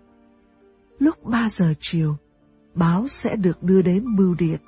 Lúc 0.99 1.23
3 1.23 1.49
giờ 1.49 1.73
chiều, 1.79 2.15
báo 2.73 3.07
sẽ 3.07 3.35
được 3.35 3.63
đưa 3.63 3.81
đến 3.81 4.15
bưu 4.17 4.35
điện 4.35 4.59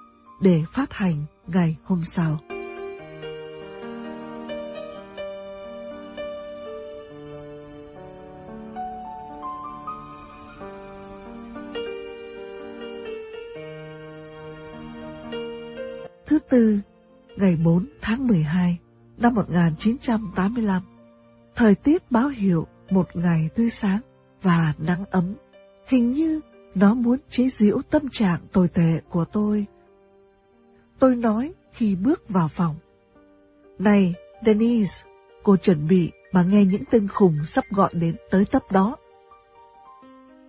để 0.42 0.64
phát 0.72 0.94
hành 0.94 1.26
ngày 1.48 1.78
hôm 1.84 2.04
sau. 2.06 2.40
4, 16.52 16.82
ngày 17.38 17.58
4 17.64 17.86
tháng 18.02 18.28
12 18.28 18.80
năm 19.18 19.34
1985, 19.34 20.82
thời 21.56 21.76
tiết 21.76 22.12
báo 22.12 22.28
hiệu 22.28 22.68
một 22.90 23.08
ngày 23.14 23.50
tươi 23.56 23.70
sáng 23.70 24.00
và 24.42 24.74
nắng 24.78 25.06
ấm. 25.12 25.34
Hình 25.88 26.14
như 26.14 26.40
nó 26.76 26.94
muốn 26.94 27.18
chế 27.30 27.50
giễu 27.50 27.82
tâm 27.90 28.10
trạng 28.10 28.40
tồi 28.52 28.68
tệ 28.68 29.02
của 29.10 29.26
tôi. 29.26 29.66
Tôi 31.00 31.16
nói 31.16 31.54
khi 31.72 31.96
bước 31.96 32.30
vào 32.30 32.48
phòng. 32.48 32.76
Này, 33.80 34.14
Denise, 34.46 35.06
cô 35.44 35.58
chuẩn 35.58 35.88
bị 35.88 36.12
mà 36.32 36.44
nghe 36.44 36.66
những 36.66 36.84
tên 36.92 37.08
khùng 37.08 37.46
sắp 37.46 37.66
gọi 37.70 37.90
đến 37.94 38.16
tới 38.32 38.46
tấp 38.52 38.72
đó. 38.72 38.98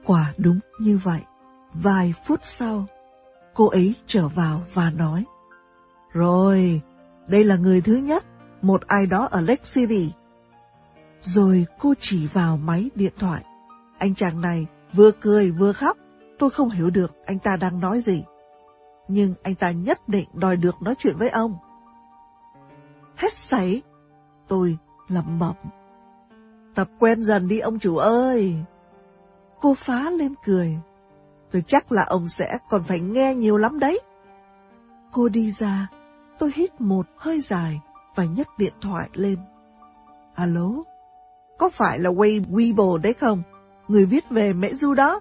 Quả 0.04 0.34
đúng 0.38 0.60
như 0.78 0.96
vậy. 0.96 1.20
Vài 1.74 2.14
phút 2.26 2.40
sau, 2.42 2.86
cô 3.54 3.68
ấy 3.68 3.94
trở 4.06 4.28
vào 4.28 4.62
và 4.74 4.90
nói. 4.90 5.24
Rồi, 6.12 6.80
đây 7.28 7.44
là 7.44 7.56
người 7.56 7.80
thứ 7.80 7.94
nhất, 7.94 8.24
một 8.62 8.86
ai 8.86 9.06
đó 9.06 9.28
ở 9.30 9.40
Lake 9.40 9.64
City. 9.64 10.12
Rồi 11.20 11.66
cô 11.78 11.94
chỉ 11.98 12.26
vào 12.26 12.56
máy 12.56 12.90
điện 12.94 13.12
thoại. 13.18 13.44
Anh 13.98 14.14
chàng 14.14 14.40
này 14.40 14.66
vừa 14.92 15.10
cười 15.10 15.50
vừa 15.50 15.72
khóc, 15.72 15.96
tôi 16.38 16.50
không 16.50 16.70
hiểu 16.70 16.90
được 16.90 17.12
anh 17.26 17.38
ta 17.38 17.56
đang 17.56 17.80
nói 17.80 18.00
gì. 18.00 18.24
Nhưng 19.08 19.34
anh 19.42 19.54
ta 19.54 19.70
nhất 19.70 20.08
định 20.08 20.28
đòi 20.34 20.56
được 20.56 20.82
nói 20.82 20.94
chuyện 20.98 21.16
với 21.18 21.28
ông. 21.28 21.56
Hết 23.16 23.32
sảy, 23.32 23.82
tôi 24.48 24.78
lẩm 25.08 25.38
bẩm. 25.38 25.54
Tập 26.74 26.88
quen 26.98 27.22
dần 27.22 27.48
đi 27.48 27.58
ông 27.58 27.78
chủ 27.78 27.96
ơi. 27.96 28.56
Cô 29.60 29.74
phá 29.74 30.10
lên 30.10 30.34
cười. 30.44 30.78
Tôi 31.50 31.62
chắc 31.66 31.92
là 31.92 32.04
ông 32.08 32.28
sẽ 32.28 32.58
còn 32.68 32.82
phải 32.82 33.00
nghe 33.00 33.34
nhiều 33.34 33.56
lắm 33.56 33.78
đấy. 33.78 34.00
Cô 35.12 35.28
đi 35.28 35.50
ra, 35.50 35.88
tôi 36.42 36.52
hít 36.54 36.80
một 36.80 37.06
hơi 37.16 37.40
dài 37.40 37.80
và 38.14 38.24
nhấc 38.24 38.48
điện 38.58 38.72
thoại 38.80 39.08
lên. 39.14 39.38
Alo, 40.34 40.70
có 41.58 41.70
phải 41.70 41.98
là 41.98 42.10
Wayne 42.10 42.44
Weeble 42.44 42.96
đấy 42.96 43.14
không? 43.14 43.42
Người 43.88 44.06
viết 44.06 44.24
về 44.30 44.52
Mễ 44.52 44.74
Du 44.74 44.94
đó. 44.94 45.20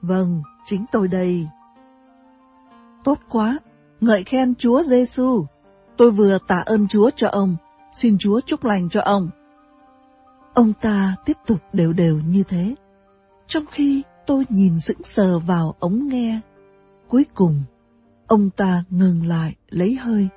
Vâng, 0.00 0.42
chính 0.64 0.84
tôi 0.92 1.08
đây. 1.08 1.48
Tốt 3.04 3.18
quá, 3.28 3.58
ngợi 4.00 4.24
khen 4.24 4.54
Chúa 4.54 4.82
Giêsu. 4.82 5.44
Tôi 5.96 6.10
vừa 6.10 6.38
tạ 6.46 6.62
ơn 6.66 6.88
Chúa 6.88 7.10
cho 7.16 7.28
ông, 7.28 7.56
xin 7.92 8.16
Chúa 8.18 8.40
chúc 8.40 8.64
lành 8.64 8.88
cho 8.88 9.00
ông. 9.00 9.30
Ông 10.54 10.72
ta 10.80 11.16
tiếp 11.24 11.36
tục 11.46 11.58
đều 11.72 11.92
đều 11.92 12.20
như 12.26 12.42
thế, 12.48 12.74
trong 13.46 13.64
khi 13.66 14.02
tôi 14.26 14.44
nhìn 14.48 14.78
dững 14.78 15.02
sờ 15.02 15.38
vào 15.38 15.74
ống 15.78 16.08
nghe. 16.08 16.40
Cuối 17.08 17.26
cùng, 17.34 17.62
ông 18.26 18.50
ta 18.50 18.84
ngừng 18.90 19.26
lại 19.26 19.54
lấy 19.70 19.94
hơi, 19.94 20.28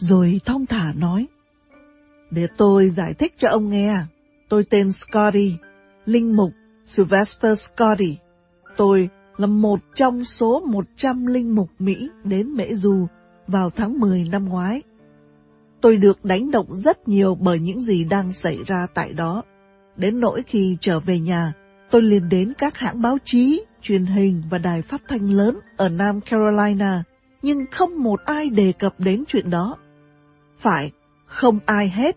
rồi 0.00 0.40
thong 0.44 0.66
thả 0.66 0.92
nói. 0.92 1.26
Để 2.30 2.46
tôi 2.56 2.88
giải 2.88 3.14
thích 3.14 3.34
cho 3.38 3.48
ông 3.48 3.70
nghe. 3.70 3.96
Tôi 4.48 4.64
tên 4.70 4.92
Scotty, 4.92 5.54
linh 6.04 6.36
mục 6.36 6.50
Sylvester 6.86 7.60
Scotty. 7.60 8.16
Tôi 8.76 9.08
là 9.36 9.46
một 9.46 9.80
trong 9.94 10.24
số 10.24 10.60
100 10.66 11.26
linh 11.26 11.54
mục 11.54 11.68
Mỹ 11.78 12.08
đến 12.24 12.54
Mễ 12.54 12.74
Du 12.74 13.06
vào 13.46 13.70
tháng 13.70 14.00
10 14.00 14.28
năm 14.32 14.48
ngoái. 14.48 14.82
Tôi 15.80 15.96
được 15.96 16.24
đánh 16.24 16.50
động 16.50 16.76
rất 16.76 17.08
nhiều 17.08 17.34
bởi 17.34 17.58
những 17.58 17.80
gì 17.80 18.04
đang 18.04 18.32
xảy 18.32 18.58
ra 18.66 18.86
tại 18.94 19.12
đó. 19.12 19.42
Đến 19.96 20.20
nỗi 20.20 20.42
khi 20.46 20.76
trở 20.80 21.00
về 21.00 21.18
nhà, 21.18 21.52
tôi 21.90 22.02
liền 22.02 22.28
đến 22.28 22.52
các 22.58 22.78
hãng 22.78 23.02
báo 23.02 23.18
chí, 23.24 23.64
truyền 23.82 24.06
hình 24.06 24.42
và 24.50 24.58
đài 24.58 24.82
phát 24.82 25.02
thanh 25.08 25.30
lớn 25.30 25.58
ở 25.76 25.88
Nam 25.88 26.20
Carolina, 26.20 27.02
nhưng 27.42 27.66
không 27.70 28.02
một 28.02 28.20
ai 28.24 28.50
đề 28.50 28.72
cập 28.78 29.00
đến 29.00 29.24
chuyện 29.28 29.50
đó. 29.50 29.76
Phải, 30.60 30.90
không 31.26 31.58
ai 31.66 31.88
hết. 31.88 32.16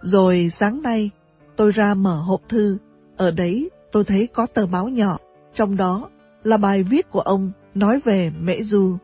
Rồi 0.00 0.48
sáng 0.50 0.82
nay, 0.82 1.10
tôi 1.56 1.72
ra 1.72 1.94
mở 1.94 2.16
hộp 2.16 2.48
thư, 2.48 2.78
ở 3.16 3.30
đấy 3.30 3.70
tôi 3.92 4.04
thấy 4.04 4.26
có 4.26 4.46
tờ 4.46 4.66
báo 4.66 4.88
nhỏ, 4.88 5.18
trong 5.54 5.76
đó 5.76 6.10
là 6.44 6.56
bài 6.56 6.82
viết 6.82 7.10
của 7.10 7.20
ông 7.20 7.52
nói 7.74 8.00
về 8.04 8.30
Mễ 8.40 8.62
Du. 8.62 8.96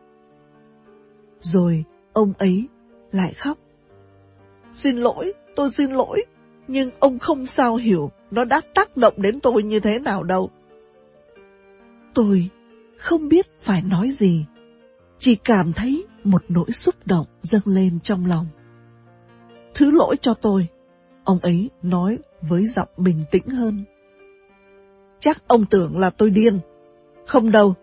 Rồi 1.39 1.83
ông 2.13 2.33
ấy 2.37 2.67
lại 3.11 3.33
khóc. 3.33 3.57
Xin 4.73 4.97
lỗi, 4.97 5.33
tôi 5.55 5.71
xin 5.71 5.91
lỗi, 5.91 6.25
nhưng 6.67 6.89
ông 6.99 7.19
không 7.19 7.45
sao 7.45 7.75
hiểu 7.75 8.11
nó 8.31 8.45
đã 8.45 8.61
tác 8.73 8.97
động 8.97 9.13
đến 9.17 9.39
tôi 9.39 9.63
như 9.63 9.79
thế 9.79 9.99
nào 9.99 10.23
đâu. 10.23 10.49
Tôi 12.13 12.49
không 12.97 13.29
biết 13.29 13.47
phải 13.61 13.81
nói 13.81 14.09
gì, 14.09 14.45
chỉ 15.17 15.35
cảm 15.35 15.73
thấy 15.73 16.05
một 16.23 16.43
nỗi 16.49 16.71
xúc 16.71 16.95
động 17.05 17.25
dâng 17.41 17.61
lên 17.65 17.99
trong 17.99 18.25
lòng. 18.25 18.47
Thứ 19.73 19.91
lỗi 19.91 20.15
cho 20.21 20.33
tôi, 20.33 20.67
ông 21.23 21.39
ấy 21.39 21.69
nói 21.81 22.19
với 22.41 22.65
giọng 22.65 22.89
bình 22.97 23.23
tĩnh 23.31 23.47
hơn. 23.47 23.83
Chắc 25.19 25.47
ông 25.47 25.65
tưởng 25.65 25.97
là 25.97 26.09
tôi 26.09 26.29
điên. 26.29 26.59
Không 27.25 27.51
đâu, 27.51 27.73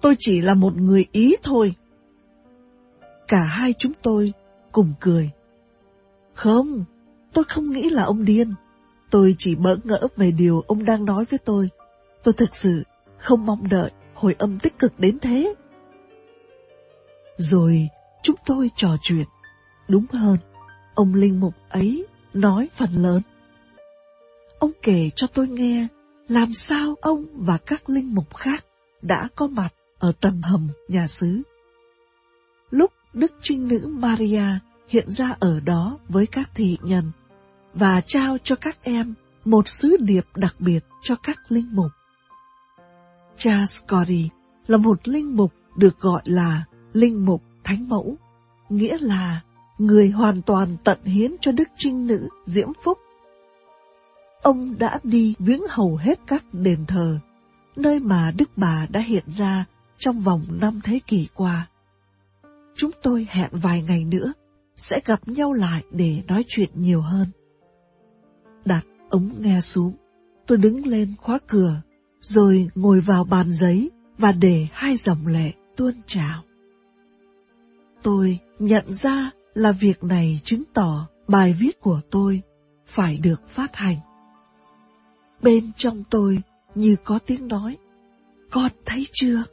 tôi 0.00 0.16
chỉ 0.18 0.40
là 0.40 0.54
một 0.54 0.76
người 0.76 1.06
ý 1.12 1.36
thôi. 1.42 1.74
Cả 3.28 3.42
hai 3.42 3.74
chúng 3.78 3.92
tôi 4.02 4.32
cùng 4.72 4.92
cười. 5.00 5.30
Không, 6.34 6.84
tôi 7.32 7.44
không 7.48 7.70
nghĩ 7.70 7.90
là 7.90 8.04
ông 8.04 8.24
điên. 8.24 8.54
Tôi 9.10 9.34
chỉ 9.38 9.54
bỡ 9.54 9.76
ngỡ 9.84 10.08
về 10.16 10.30
điều 10.30 10.60
ông 10.66 10.84
đang 10.84 11.04
nói 11.04 11.24
với 11.30 11.38
tôi. 11.38 11.68
Tôi 12.22 12.34
thực 12.34 12.56
sự 12.56 12.82
không 13.18 13.46
mong 13.46 13.68
đợi 13.68 13.90
hồi 14.14 14.34
âm 14.38 14.58
tích 14.58 14.78
cực 14.78 14.92
đến 14.98 15.18
thế. 15.18 15.54
Rồi 17.38 17.88
chúng 18.22 18.36
tôi 18.46 18.70
trò 18.76 18.96
chuyện. 19.02 19.24
Đúng 19.88 20.06
hơn, 20.12 20.38
ông 20.94 21.14
linh 21.14 21.40
mục 21.40 21.54
ấy 21.68 22.06
nói 22.34 22.68
phần 22.74 22.92
lớn. 22.92 23.22
Ông 24.58 24.72
kể 24.82 25.10
cho 25.14 25.26
tôi 25.26 25.48
nghe 25.48 25.86
làm 26.28 26.52
sao 26.52 26.94
ông 27.00 27.24
và 27.32 27.58
các 27.58 27.88
linh 27.88 28.14
mục 28.14 28.36
khác 28.36 28.64
đã 29.02 29.28
có 29.34 29.46
mặt 29.46 29.68
ở 29.98 30.12
tầng 30.20 30.42
hầm 30.42 30.68
nhà 30.88 31.06
xứ. 31.06 31.42
Lúc 32.70 32.92
Đức 33.12 33.32
Trinh 33.42 33.68
Nữ 33.68 33.86
Maria 33.86 34.44
hiện 34.88 35.10
ra 35.10 35.36
ở 35.40 35.60
đó 35.60 35.98
với 36.08 36.26
các 36.26 36.50
thị 36.54 36.78
nhân 36.82 37.12
và 37.74 38.00
trao 38.00 38.36
cho 38.44 38.56
các 38.56 38.78
em 38.82 39.14
một 39.44 39.68
sứ 39.68 39.96
điệp 40.00 40.26
đặc 40.34 40.54
biệt 40.58 40.84
cho 41.02 41.16
các 41.22 41.38
linh 41.48 41.76
mục. 41.76 41.90
Cha 43.36 43.66
Scotty 43.66 44.28
là 44.66 44.76
một 44.76 45.08
linh 45.08 45.36
mục 45.36 45.52
được 45.76 46.00
gọi 46.00 46.22
là 46.24 46.64
linh 46.92 47.26
mục 47.26 47.42
thánh 47.64 47.88
mẫu, 47.88 48.16
nghĩa 48.68 48.98
là 49.00 49.40
người 49.78 50.10
hoàn 50.10 50.42
toàn 50.42 50.76
tận 50.84 50.98
hiến 51.04 51.32
cho 51.40 51.52
Đức 51.52 51.68
Trinh 51.76 52.06
Nữ 52.06 52.28
Diễm 52.44 52.68
Phúc. 52.84 52.98
Ông 54.42 54.78
đã 54.78 55.00
đi 55.02 55.34
viếng 55.38 55.62
hầu 55.68 55.96
hết 55.96 56.18
các 56.26 56.44
đền 56.52 56.86
thờ, 56.86 57.18
nơi 57.76 58.00
mà 58.00 58.32
Đức 58.38 58.50
Bà 58.56 58.86
đã 58.90 59.00
hiện 59.00 59.24
ra 59.26 59.64
trong 59.98 60.20
vòng 60.20 60.44
năm 60.60 60.80
thế 60.84 61.00
kỷ 61.06 61.28
qua. 61.34 61.68
Chúng 62.76 62.90
tôi 63.02 63.26
hẹn 63.30 63.50
vài 63.52 63.82
ngày 63.82 64.04
nữa 64.04 64.32
sẽ 64.76 65.00
gặp 65.04 65.28
nhau 65.28 65.52
lại 65.52 65.82
để 65.90 66.22
nói 66.28 66.44
chuyện 66.48 66.70
nhiều 66.74 67.00
hơn. 67.00 67.26
Đặt 68.64 68.84
ống 69.10 69.30
nghe 69.38 69.60
xuống, 69.60 69.92
tôi 70.46 70.58
đứng 70.58 70.86
lên 70.86 71.14
khóa 71.20 71.38
cửa, 71.46 71.80
rồi 72.20 72.68
ngồi 72.74 73.00
vào 73.00 73.24
bàn 73.24 73.52
giấy 73.52 73.90
và 74.18 74.32
để 74.32 74.66
hai 74.72 74.96
dòng 74.96 75.26
lệ 75.26 75.52
tuôn 75.76 75.94
trào. 76.06 76.42
Tôi 78.02 78.38
nhận 78.58 78.94
ra 78.94 79.30
là 79.54 79.72
việc 79.72 80.04
này 80.04 80.40
chứng 80.44 80.62
tỏ 80.74 81.08
bài 81.28 81.56
viết 81.60 81.80
của 81.80 82.00
tôi 82.10 82.42
phải 82.86 83.16
được 83.16 83.48
phát 83.48 83.76
hành. 83.76 83.96
Bên 85.42 85.70
trong 85.76 86.04
tôi 86.10 86.38
như 86.74 86.96
có 87.04 87.18
tiếng 87.26 87.48
nói, 87.48 87.76
con 88.50 88.70
thấy 88.84 89.06
chưa? 89.12 89.44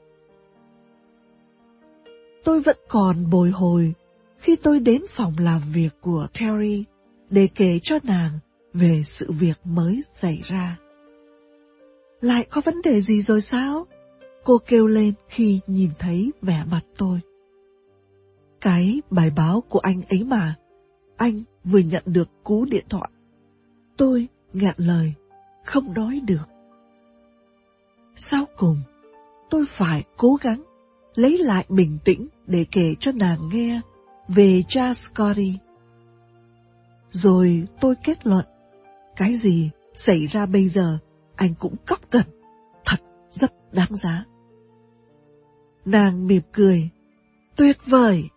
Tôi 2.44 2.62
vẫn 2.62 2.78
còn 2.88 3.30
bồi 3.30 3.50
hồi 3.50 3.94
khi 4.38 4.56
tôi 4.56 4.80
đến 4.80 5.02
phòng 5.10 5.34
làm 5.40 5.62
việc 5.74 5.90
của 6.02 6.28
Terry 6.40 6.84
để 7.30 7.48
kể 7.56 7.80
cho 7.84 8.00
nàng 8.04 8.32
về 8.74 9.04
sự 9.06 9.32
việc 9.32 9.60
mới 9.64 10.04
xảy 10.14 10.42
ra. 10.44 10.78
Lại 12.22 12.46
có 12.50 12.62
vấn 12.66 12.82
đề 12.82 13.02
gì 13.02 13.22
rồi 13.22 13.42
sao? 13.42 13.88
Cô 14.44 14.58
kêu 14.58 14.88
lên 14.88 15.14
khi 15.30 15.60
nhìn 15.68 15.90
thấy 16.00 16.32
vẻ 16.42 16.64
mặt 16.72 16.82
tôi. 16.98 17.20
Cái 18.66 19.02
bài 19.10 19.32
báo 19.36 19.64
của 19.70 19.80
anh 19.80 20.02
ấy 20.10 20.24
mà, 20.24 20.56
anh 21.18 21.44
vừa 21.64 21.80
nhận 21.80 22.04
được 22.06 22.30
cú 22.44 22.66
điện 22.66 22.86
thoại. 22.90 23.10
Tôi 23.98 24.28
ngạn 24.54 24.76
lời, 24.78 25.14
không 25.66 25.94
nói 25.94 26.22
được. 26.26 26.50
Sau 28.16 28.46
cùng, 28.58 28.78
tôi 29.50 29.66
phải 29.68 30.04
cố 30.18 30.38
gắng 30.42 30.64
lấy 31.16 31.38
lại 31.38 31.66
bình 31.70 31.98
tĩnh 32.06 32.28
để 32.48 32.66
kể 32.72 32.94
cho 33.00 33.12
nàng 33.12 33.40
nghe 33.54 33.82
về 34.28 34.64
cha 34.68 34.94
Scotty. 34.94 35.54
Rồi 37.12 37.68
tôi 37.82 37.96
kết 38.04 38.28
luận, 38.28 38.46
cái 39.16 39.36
gì 39.36 39.70
xảy 39.96 40.26
ra 40.26 40.46
bây 40.46 40.68
giờ 40.68 40.98
anh 41.36 41.54
cũng 41.60 41.76
cóc 41.86 42.00
cần, 42.10 42.26
thật 42.86 43.02
rất 43.32 43.74
đáng 43.74 43.96
giá. 43.96 44.26
Nàng 45.86 46.28
mỉm 46.28 46.42
cười, 46.52 46.90
tuyệt 47.56 47.78
vời. 47.86 48.30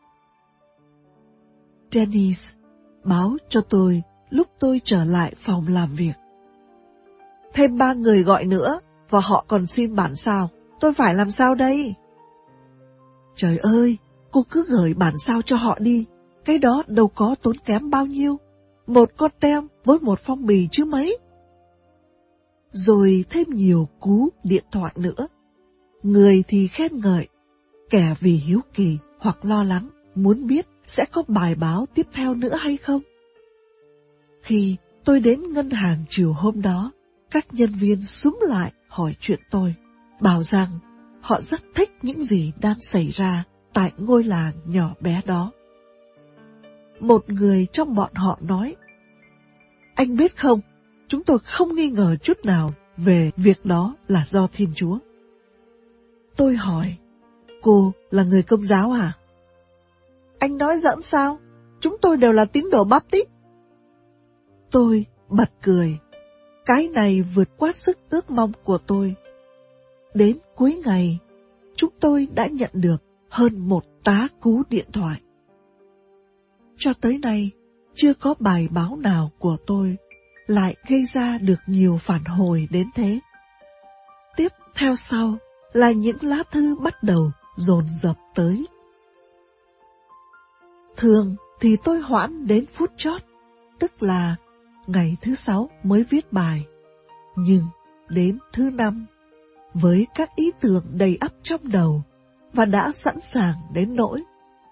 Dennis 1.91 2.55
báo 3.05 3.37
cho 3.49 3.61
tôi 3.61 4.03
lúc 4.31 4.47
tôi 4.61 4.81
trở 4.85 5.05
lại 5.05 5.35
phòng 5.37 5.67
làm 5.69 5.95
việc. 5.95 6.13
Thêm 7.55 7.79
ba 7.79 7.95
người 7.95 8.23
gọi 8.23 8.45
nữa, 8.45 8.81
và 9.11 9.21
họ 9.21 9.45
còn 9.49 9.67
xin 9.67 9.95
bản 9.95 10.17
sao. 10.17 10.49
Tôi 10.81 10.93
phải 10.95 11.15
làm 11.15 11.31
sao 11.31 11.55
đây? 11.55 11.95
Trời 13.35 13.59
ơi, 13.59 13.99
cô 14.31 14.43
cứ 14.51 14.65
gửi 14.69 14.95
bản 14.95 15.15
sao 15.27 15.43
cho 15.43 15.57
họ 15.57 15.79
đi. 15.79 16.07
Cái 16.45 16.59
đó 16.59 16.83
đâu 16.87 17.09
có 17.09 17.35
tốn 17.43 17.57
kém 17.65 17.91
bao 17.91 18.07
nhiêu. 18.07 18.37
Một 18.87 19.11
con 19.17 19.31
tem 19.41 19.67
với 19.85 19.99
một 19.99 20.21
phong 20.23 20.47
bì 20.47 20.69
chứ 20.71 20.85
mấy. 20.85 21.19
Rồi 22.73 23.25
thêm 23.31 23.47
nhiều 23.51 23.89
cú 24.01 24.29
điện 24.45 24.65
thoại 24.73 24.93
nữa. 24.97 25.29
Người 26.03 26.45
thì 26.49 26.69
khen 26.69 27.01
ngợi, 27.01 27.29
kẻ 27.91 28.15
vì 28.21 28.33
hiếu 28.33 28.61
kỳ 28.75 28.99
hoặc 29.19 29.45
lo 29.45 29.63
lắng 29.63 29.89
muốn 30.15 30.47
biết 30.47 30.67
sẽ 30.89 31.05
có 31.13 31.23
bài 31.29 31.55
báo 31.55 31.87
tiếp 31.95 32.07
theo 32.13 32.35
nữa 32.35 32.57
hay 32.61 32.77
không. 32.77 33.03
Khi 34.43 34.77
tôi 35.05 35.21
đến 35.21 35.53
ngân 35.53 35.71
hàng 35.71 36.05
chiều 36.09 36.33
hôm 36.33 36.63
đó, 36.63 36.93
các 37.31 37.47
nhân 37.55 37.75
viên 37.75 38.03
súng 38.03 38.39
lại 38.43 38.73
hỏi 38.89 39.15
chuyện 39.21 39.41
tôi, 39.51 39.75
bảo 40.21 40.43
rằng 40.43 40.69
họ 41.21 41.41
rất 41.41 41.61
thích 41.75 41.91
những 42.03 42.23
gì 42.23 42.53
đang 42.61 42.81
xảy 42.81 43.11
ra 43.11 43.45
tại 43.73 43.93
ngôi 43.97 44.25
làng 44.25 44.53
nhỏ 44.67 44.95
bé 45.01 45.23
đó. 45.27 45.53
Một 47.01 47.31
người 47.31 47.67
trong 47.73 47.95
bọn 47.95 48.11
họ 48.15 48.39
nói, 48.41 48.77
Anh 49.95 50.17
biết 50.17 50.37
không, 50.37 50.61
chúng 51.09 51.25
tôi 51.25 51.39
không 51.39 51.75
nghi 51.75 51.91
ngờ 51.91 52.17
chút 52.23 52.39
nào 52.45 52.71
về 52.97 53.31
việc 53.37 53.65
đó 53.65 53.95
là 54.09 54.25
do 54.29 54.47
Thiên 54.53 54.73
Chúa. 54.75 54.99
Tôi 56.37 56.57
hỏi, 56.57 56.97
cô 57.63 57.93
là 58.11 58.23
người 58.25 58.43
công 58.43 58.65
giáo 58.65 58.93
à? 58.93 59.13
Anh 60.39 60.57
nói 60.57 60.79
giỡn 60.79 61.03
sao? 61.03 61.39
Chúng 61.81 61.97
tôi 62.03 62.17
đều 62.17 62.33
là 62.33 62.45
tín 62.45 62.65
đồ 62.71 62.85
Baptist. 62.85 63.29
Tôi 64.71 65.07
bật 65.29 65.51
cười. 65.63 65.99
Cái 66.67 66.89
này 66.89 67.23
vượt 67.23 67.49
quá 67.57 67.73
sức 67.75 67.99
ước 68.11 68.31
mong 68.31 68.53
của 68.65 68.79
tôi. 68.79 69.15
Đến 70.15 70.39
cuối 70.57 70.83
ngày, 70.87 71.19
chúng 71.77 71.91
tôi 72.01 72.29
đã 72.35 72.47
nhận 72.47 72.71
được 72.73 73.03
hơn 73.31 73.69
một 73.69 73.85
tá 74.05 74.29
cú 74.41 74.63
điện 74.71 74.87
thoại. 74.93 75.21
Cho 76.77 76.93
tới 77.01 77.19
nay, 77.23 77.51
chưa 77.95 78.15
có 78.15 78.35
bài 78.39 78.69
báo 78.71 78.97
nào 78.97 79.31
của 79.39 79.57
tôi 79.67 79.97
lại 80.47 80.77
gây 80.89 81.05
ra 81.05 81.39
được 81.39 81.59
nhiều 81.67 81.97
phản 82.01 82.25
hồi 82.25 82.69
đến 82.71 82.87
thế. 82.95 83.19
Tiếp 84.37 84.53
theo 84.77 84.95
sau 84.97 85.37
là 85.73 85.91
những 85.91 86.17
lá 86.21 86.43
thư 86.51 86.77
bắt 86.77 87.03
đầu 87.03 87.31
dồn 87.57 87.85
dập 88.03 88.17
tới. 88.35 88.67
Thường 90.99 91.37
thì 91.61 91.77
tôi 91.85 92.01
hoãn 92.01 92.47
đến 92.47 92.67
phút 92.67 92.91
chót, 92.97 93.23
tức 93.79 94.03
là 94.03 94.37
ngày 94.87 95.17
thứ 95.21 95.35
sáu 95.35 95.71
mới 95.83 96.05
viết 96.05 96.33
bài. 96.33 96.67
Nhưng 97.37 97.65
đến 98.09 98.39
thứ 98.53 98.71
năm, 98.71 99.07
với 99.75 100.07
các 100.15 100.37
ý 100.37 100.53
tưởng 100.61 100.85
đầy 100.93 101.17
ắp 101.21 101.33
trong 101.43 101.69
đầu 101.69 102.03
và 102.53 102.65
đã 102.65 102.93
sẵn 102.93 103.21
sàng 103.21 103.55
đến 103.73 103.97
nỗi, 103.97 104.23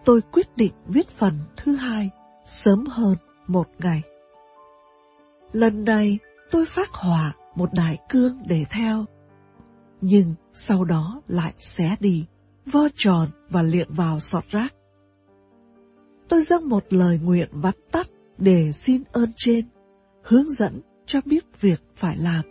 tôi 0.04 0.20
quyết 0.32 0.56
định 0.56 0.72
viết 0.86 1.08
phần 1.08 1.38
thứ 1.56 1.76
hai 1.76 2.10
sớm 2.44 2.86
hơn 2.86 3.16
một 3.46 3.68
ngày. 3.78 4.02
Lần 5.52 5.84
này 5.84 6.18
tôi 6.50 6.66
phát 6.66 6.88
hỏa 6.92 7.32
một 7.54 7.72
đại 7.72 7.98
cương 8.08 8.42
để 8.46 8.64
theo, 8.70 9.04
nhưng 10.00 10.34
sau 10.52 10.84
đó 10.84 11.22
lại 11.28 11.52
xé 11.56 11.96
đi, 12.00 12.26
vo 12.66 12.88
tròn 12.94 13.28
và 13.50 13.62
liệng 13.62 13.92
vào 13.92 14.20
sọt 14.20 14.44
rác. 14.50 14.75
Tôi 16.28 16.42
dâng 16.42 16.68
một 16.68 16.84
lời 16.90 17.20
nguyện 17.22 17.48
vắn 17.52 17.74
tắt 17.92 18.06
để 18.38 18.72
xin 18.72 19.02
ơn 19.12 19.32
trên, 19.36 19.64
hướng 20.22 20.48
dẫn 20.48 20.80
cho 21.06 21.20
biết 21.24 21.44
việc 21.60 21.82
phải 21.94 22.16
làm. 22.16 22.42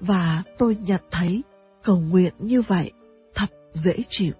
Và 0.00 0.42
tôi 0.58 0.76
nhận 0.86 1.00
thấy 1.10 1.42
cầu 1.82 2.00
nguyện 2.00 2.34
như 2.38 2.62
vậy 2.62 2.92
thật 3.34 3.50
dễ 3.70 3.94
chịu. 4.08 4.32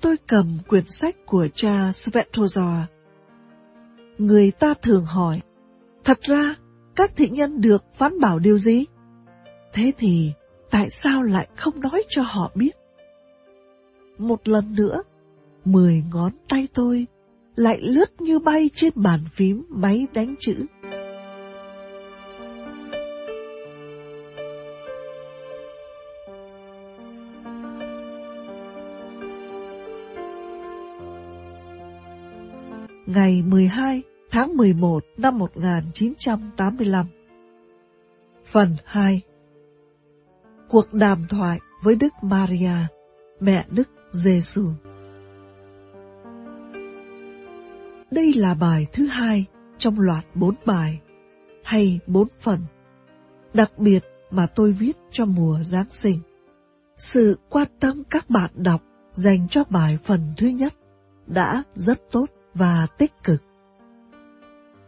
Tôi 0.00 0.16
cầm 0.26 0.58
quyển 0.68 0.84
sách 0.86 1.16
của 1.26 1.48
cha 1.54 1.90
Svetozor. 1.90 2.82
Người 4.18 4.50
ta 4.50 4.74
thường 4.74 5.04
hỏi, 5.04 5.40
thật 6.04 6.20
ra 6.20 6.54
các 6.96 7.16
thị 7.16 7.28
nhân 7.28 7.60
được 7.60 7.84
phán 7.94 8.20
bảo 8.20 8.38
điều 8.38 8.58
gì? 8.58 8.84
Thế 9.72 9.92
thì 9.98 10.32
tại 10.70 10.90
sao 10.90 11.22
lại 11.22 11.48
không 11.56 11.80
nói 11.80 12.02
cho 12.08 12.22
họ 12.22 12.50
biết? 12.54 12.76
Một 14.18 14.48
lần 14.48 14.74
nữa, 14.74 15.02
mười 15.66 16.02
ngón 16.12 16.32
tay 16.48 16.68
tôi 16.74 17.06
lại 17.56 17.80
lướt 17.82 18.20
như 18.20 18.38
bay 18.38 18.70
trên 18.74 18.92
bàn 18.94 19.20
phím 19.32 19.64
máy 19.68 20.06
đánh 20.14 20.34
chữ. 20.40 20.66
Ngày 33.06 33.42
12 33.42 34.02
tháng 34.30 34.56
11 34.56 35.04
năm 35.16 35.38
1985 35.38 37.06
Phần 38.44 38.76
2 38.84 39.22
Cuộc 40.68 40.92
đàm 40.92 41.26
thoại 41.28 41.58
với 41.82 41.94
Đức 41.94 42.12
Maria, 42.22 42.76
mẹ 43.40 43.64
Đức 43.70 43.88
Giêsu. 44.12 44.70
Đây 48.10 48.32
là 48.36 48.54
bài 48.54 48.86
thứ 48.92 49.06
hai 49.06 49.46
trong 49.78 50.00
loạt 50.00 50.24
bốn 50.34 50.54
bài, 50.66 51.00
hay 51.64 52.00
bốn 52.06 52.28
phần, 52.38 52.60
đặc 53.54 53.78
biệt 53.78 54.04
mà 54.30 54.46
tôi 54.46 54.72
viết 54.72 54.96
cho 55.10 55.24
mùa 55.24 55.58
Giáng 55.62 55.90
sinh. 55.90 56.20
Sự 56.96 57.38
quan 57.48 57.68
tâm 57.80 58.02
các 58.10 58.30
bạn 58.30 58.50
đọc 58.54 58.82
dành 59.12 59.48
cho 59.48 59.64
bài 59.70 59.98
phần 60.04 60.20
thứ 60.36 60.46
nhất 60.46 60.74
đã 61.26 61.62
rất 61.74 62.00
tốt 62.10 62.26
và 62.54 62.86
tích 62.98 63.12
cực. 63.24 63.42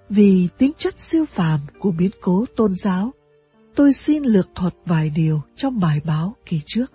Vì 0.09 0.49
tính 0.59 0.73
chất 0.79 0.99
siêu 0.99 1.25
phàm 1.25 1.61
của 1.79 1.91
biến 1.91 2.11
cố 2.21 2.45
tôn 2.57 2.75
giáo, 2.75 3.13
tôi 3.75 3.93
xin 3.93 4.23
lược 4.23 4.49
thuật 4.55 4.75
vài 4.87 5.11
điều 5.11 5.43
trong 5.57 5.81
bài 5.81 6.01
báo 6.05 6.37
kỳ 6.47 6.61
trước. 6.67 6.93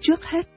Trước 0.00 0.24
hết, 0.24 0.48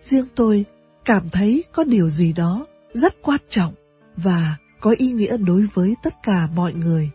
riêng 0.00 0.26
tôi 0.34 0.64
cảm 1.04 1.30
thấy 1.32 1.64
có 1.72 1.84
điều 1.84 2.08
gì 2.08 2.32
đó 2.32 2.66
rất 2.94 3.22
quan 3.22 3.40
trọng 3.48 3.74
và 4.16 4.56
có 4.80 4.94
ý 4.98 5.12
nghĩa 5.12 5.36
đối 5.36 5.66
với 5.74 5.94
tất 6.02 6.14
cả 6.22 6.48
mọi 6.54 6.72
người, 6.72 7.10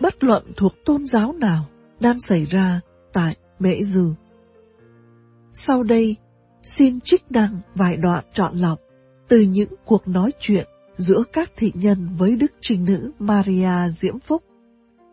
bất 0.00 0.24
luận 0.24 0.52
thuộc 0.56 0.72
tôn 0.84 1.04
giáo 1.04 1.32
nào 1.32 1.66
đang 2.00 2.20
xảy 2.20 2.44
ra 2.44 2.80
tại 3.12 3.36
Mễ 3.58 3.82
Dừ. 3.82 4.14
Sau 5.52 5.82
đây, 5.82 6.16
xin 6.62 7.00
trích 7.00 7.30
đăng 7.30 7.60
vài 7.74 7.96
đoạn 7.96 8.24
chọn 8.32 8.56
lọc 8.56 8.78
từ 9.28 9.40
những 9.40 9.74
cuộc 9.84 10.08
nói 10.08 10.32
chuyện 10.40 10.66
giữa 10.96 11.22
các 11.32 11.50
thị 11.56 11.72
nhân 11.74 12.08
với 12.18 12.36
Đức 12.36 12.52
Trinh 12.60 12.84
Nữ 12.84 13.10
Maria 13.18 13.90
Diễm 13.90 14.18
Phúc, 14.18 14.42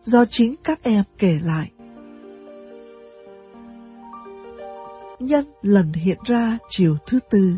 do 0.02 0.26
chính 0.26 0.56
các 0.64 0.84
em 0.84 1.03
kể 1.18 1.40
lại. 1.44 1.72
Nhân 5.19 5.45
lần 5.61 5.94
hiện 5.94 6.18
ra 6.26 6.57
chiều 6.69 6.98
thứ 7.07 7.19
tư, 7.30 7.53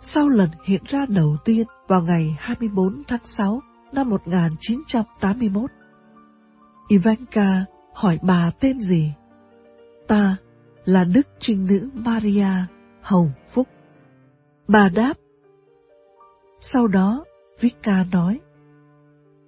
sau 0.00 0.28
lần 0.28 0.48
hiện 0.66 0.82
ra 0.86 1.06
đầu 1.08 1.36
tiên 1.44 1.66
vào 1.88 2.02
ngày 2.02 2.36
24 2.38 3.02
tháng 3.08 3.24
6 3.24 3.60
năm 3.92 4.10
1981. 4.10 5.70
Ivanka 6.88 7.64
hỏi 7.94 8.18
bà 8.22 8.50
tên 8.60 8.80
gì? 8.80 9.12
Ta 10.08 10.36
là 10.84 11.04
Đức 11.04 11.26
Trinh 11.38 11.66
Nữ 11.66 11.90
Maria 11.94 12.48
Hồng 13.02 13.30
Phúc. 13.48 13.68
Bà 14.68 14.88
đáp. 14.88 15.14
Sau 16.60 16.86
đó, 16.86 17.24
Vika 17.60 18.04
nói, 18.12 18.40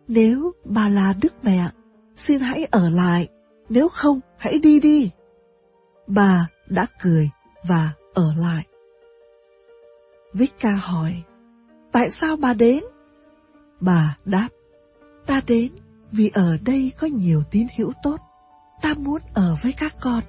Nếu 0.08 0.52
bà 0.64 0.88
là 0.88 1.14
Đức 1.22 1.32
Mẹ, 1.42 1.70
xin 2.16 2.40
hãy 2.40 2.64
ở 2.70 2.88
lại, 2.88 3.28
nếu 3.68 3.88
không 3.88 4.20
hãy 4.38 4.58
đi 4.58 4.80
đi. 4.80 5.10
Bà 6.06 6.46
đã 6.68 6.86
cười 7.02 7.30
và 7.68 7.92
ở 8.14 8.34
lại. 8.38 8.66
Vika 10.32 10.70
hỏi, 10.70 11.22
tại 11.96 12.10
sao 12.10 12.36
bà 12.36 12.54
đến? 12.54 12.84
Bà 13.80 14.16
đáp, 14.24 14.48
ta 15.26 15.40
đến 15.46 15.72
vì 16.12 16.30
ở 16.34 16.56
đây 16.64 16.92
có 16.98 17.06
nhiều 17.06 17.42
tín 17.50 17.66
hữu 17.76 17.92
tốt. 18.02 18.16
Ta 18.82 18.94
muốn 18.94 19.22
ở 19.34 19.56
với 19.62 19.72
các 19.72 19.94
con 20.00 20.22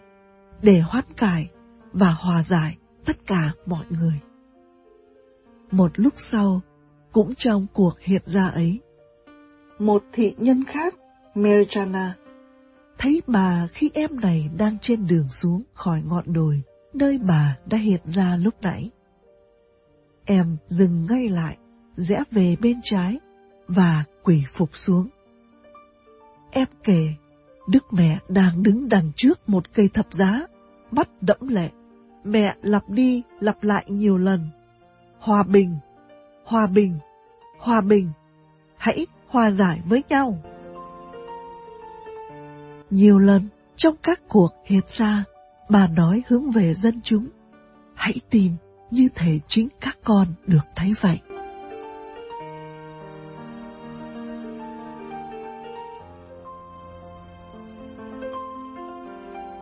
để 0.61 0.79
hoán 0.79 1.03
cải 1.17 1.49
và 1.93 2.11
hòa 2.11 2.41
giải 2.41 2.77
tất 3.05 3.17
cả 3.25 3.51
mọi 3.65 3.85
người. 3.89 4.19
Một 5.71 5.91
lúc 5.95 6.13
sau, 6.17 6.61
cũng 7.11 7.35
trong 7.35 7.67
cuộc 7.73 7.99
hiện 7.99 8.21
ra 8.25 8.47
ấy, 8.47 8.79
một 9.79 10.03
thị 10.13 10.35
nhân 10.37 10.63
khác, 10.63 10.95
Merichana, 11.35 12.15
thấy 12.97 13.21
bà 13.27 13.67
khi 13.73 13.91
em 13.93 14.19
này 14.19 14.49
đang 14.57 14.77
trên 14.81 15.07
đường 15.07 15.29
xuống 15.29 15.63
khỏi 15.73 16.01
ngọn 16.05 16.33
đồi, 16.33 16.61
nơi 16.93 17.17
bà 17.17 17.57
đã 17.65 17.77
hiện 17.77 18.01
ra 18.05 18.35
lúc 18.35 18.53
nãy. 18.61 18.91
Em 20.29 20.57
dừng 20.67 21.05
ngay 21.09 21.29
lại, 21.29 21.57
rẽ 21.95 22.23
về 22.31 22.55
bên 22.61 22.79
trái 22.83 23.19
và 23.67 24.03
quỳ 24.23 24.43
phục 24.49 24.77
xuống. 24.77 25.07
Em 26.51 26.67
kể, 26.83 27.07
Đức 27.67 27.85
mẹ 27.91 28.19
đang 28.29 28.63
đứng 28.63 28.89
đằng 28.89 29.11
trước 29.15 29.49
một 29.49 29.73
cây 29.73 29.89
thập 29.93 30.13
giá, 30.13 30.41
mắt 30.91 31.09
đẫm 31.21 31.47
lệ. 31.47 31.69
Mẹ 32.23 32.55
lặp 32.61 32.89
đi 32.89 33.23
lặp 33.39 33.63
lại 33.63 33.85
nhiều 33.87 34.17
lần. 34.17 34.41
Hòa 35.19 35.43
bình, 35.43 35.77
hòa 36.45 36.67
bình, 36.67 36.99
hòa 37.59 37.81
bình, 37.81 38.09
hãy 38.77 39.07
hòa 39.27 39.51
giải 39.51 39.81
với 39.85 40.03
nhau. 40.09 40.37
Nhiều 42.89 43.19
lần 43.19 43.47
trong 43.75 43.95
các 44.03 44.21
cuộc 44.27 44.53
hiệt 44.65 44.89
xa, 44.89 45.23
bà 45.69 45.87
nói 45.87 46.23
hướng 46.27 46.51
về 46.51 46.73
dân 46.73 47.01
chúng. 47.01 47.27
Hãy 47.95 48.15
tin 48.29 48.53
như 48.91 49.09
thể 49.15 49.39
chính 49.47 49.67
các 49.81 49.97
con 50.03 50.27
được 50.47 50.65
thấy 50.75 50.93
vậy. 51.01 51.19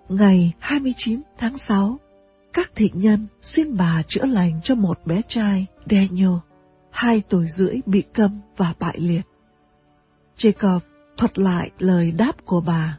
Ngày 0.10 0.54
29 0.60 1.22
tháng 1.38 1.58
6, 1.58 2.00
các 2.54 2.72
thị 2.76 2.90
nhân 2.94 3.28
xin 3.42 3.78
bà 3.78 4.02
chữa 4.08 4.26
lành 4.26 4.60
cho 4.64 4.76
một 4.76 5.00
bé 5.06 5.22
trai 5.28 5.66
Daniel, 5.90 6.38
hai 6.90 7.24
tuổi 7.30 7.48
rưỡi 7.48 7.76
bị 7.86 8.04
câm 8.14 8.40
và 8.58 8.74
bại 8.80 8.96
liệt. 9.00 9.22
Jacob 10.38 10.80
thuật 11.18 11.40
lại 11.40 11.72
lời 11.80 12.12
đáp 12.12 12.46
của 12.46 12.62
bà. 12.62 12.98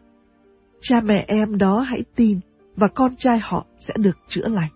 Cha 0.81 1.01
mẹ 1.01 1.25
em 1.29 1.59
đó 1.59 1.81
hãy 1.81 2.03
tin 2.15 2.41
và 2.77 2.89
con 2.89 3.17
trai 3.17 3.39
họ 3.39 3.67
sẽ 3.79 3.95
được 3.97 4.19
chữa 4.29 4.49
lành. 4.49 4.76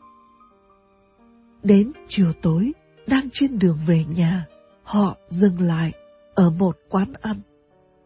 Đến 1.62 1.92
chiều 2.08 2.32
tối, 2.42 2.72
đang 3.06 3.28
trên 3.32 3.58
đường 3.58 3.78
về 3.86 4.04
nhà, 4.16 4.46
họ 4.82 5.16
dừng 5.28 5.60
lại 5.60 5.92
ở 6.34 6.50
một 6.50 6.78
quán 6.88 7.12
ăn. 7.20 7.40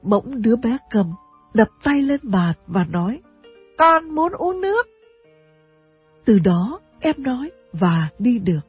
Bỗng 0.03 0.43
đứa 0.43 0.57
bé 0.57 0.79
cầm, 0.91 1.13
đập 1.55 1.69
tay 1.83 2.03
lên 2.03 2.21
bàn 2.23 2.55
và 2.67 2.85
nói, 2.85 3.21
Con 3.79 4.15
muốn 4.15 4.33
uống 4.33 4.61
nước. 4.61 4.89
Từ 6.25 6.39
đó 6.39 6.81
em 7.01 7.15
nói 7.19 7.51
và 7.73 8.09
đi 8.19 8.39
được. 8.39 8.61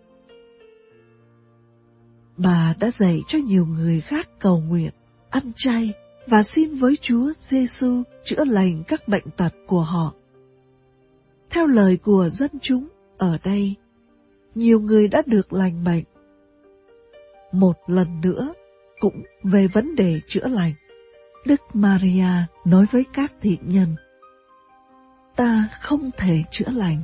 Bà 2.38 2.76
đã 2.80 2.91
dạy 2.91 3.20
cho 3.28 3.38
nhiều 3.40 3.66
người 3.66 4.02
khác 4.02 4.30
cầu 4.40 4.60
nguyện, 4.60 4.91
ăn 5.30 5.52
chay 5.56 5.94
và 6.28 6.44
xin 6.44 6.76
với 6.76 6.95
Chúa 7.02 7.34
Giêsu 7.38 8.03
chữa 8.24 8.45
lành 8.45 8.84
các 8.88 9.07
bệnh 9.07 9.30
tật 9.38 9.53
của 9.68 9.82
họ. 9.82 10.14
Theo 11.49 11.68
lời 11.68 11.98
của 11.98 12.30
dân 12.30 12.52
chúng 12.62 12.88
ở 13.18 13.38
đây, 13.44 13.76
nhiều 14.56 14.80
người 14.80 15.07
đã 15.07 15.22
được 15.26 15.53
lành 15.53 15.84
bệnh. 15.84 16.03
Một 17.52 17.77
lần 17.88 18.22
nữa, 18.22 18.53
cũng 18.99 19.23
về 19.44 19.68
vấn 19.68 19.95
đề 19.95 20.19
chữa 20.27 20.48
lành, 20.48 20.73
Đức 21.45 21.61
Maria 21.73 22.48
nói 22.65 22.86
với 22.91 23.06
các 23.14 23.34
thiện 23.41 23.60
nhân, 23.64 23.95
Ta 25.36 25.69
không 25.82 26.11
thể 26.18 26.44
chữa 26.52 26.69
lành, 26.72 27.02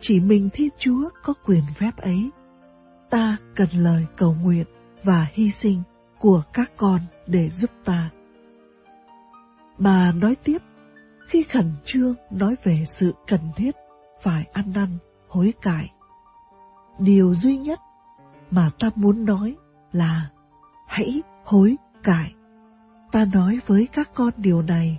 chỉ 0.00 0.20
mình 0.20 0.48
Thiên 0.52 0.68
Chúa 0.78 1.08
có 1.22 1.34
quyền 1.46 1.62
phép 1.76 1.96
ấy. 1.96 2.30
Ta 3.10 3.36
cần 3.54 3.68
lời 3.72 4.06
cầu 4.16 4.34
nguyện 4.42 4.66
và 5.04 5.26
hy 5.32 5.50
sinh 5.50 5.82
của 6.18 6.42
các 6.52 6.72
con 6.76 7.00
để 7.26 7.50
giúp 7.50 7.70
ta. 7.84 8.10
Bà 9.78 10.12
nói 10.12 10.36
tiếp, 10.44 10.58
khi 11.28 11.42
khẩn 11.42 11.72
trương 11.84 12.14
nói 12.30 12.56
về 12.62 12.84
sự 12.86 13.14
cần 13.26 13.40
thiết 13.56 13.76
phải 14.22 14.44
ăn 14.52 14.72
năn, 14.74 14.98
hối 15.28 15.54
cải. 15.62 15.90
Điều 17.00 17.34
duy 17.34 17.58
nhất 17.58 17.80
mà 18.50 18.70
ta 18.78 18.90
muốn 18.94 19.24
nói 19.24 19.56
là 19.92 20.30
hãy 20.86 21.22
hối 21.44 21.76
cải. 22.02 22.34
Ta 23.12 23.24
nói 23.24 23.58
với 23.66 23.88
các 23.92 24.10
con 24.14 24.30
điều 24.36 24.62
này 24.62 24.98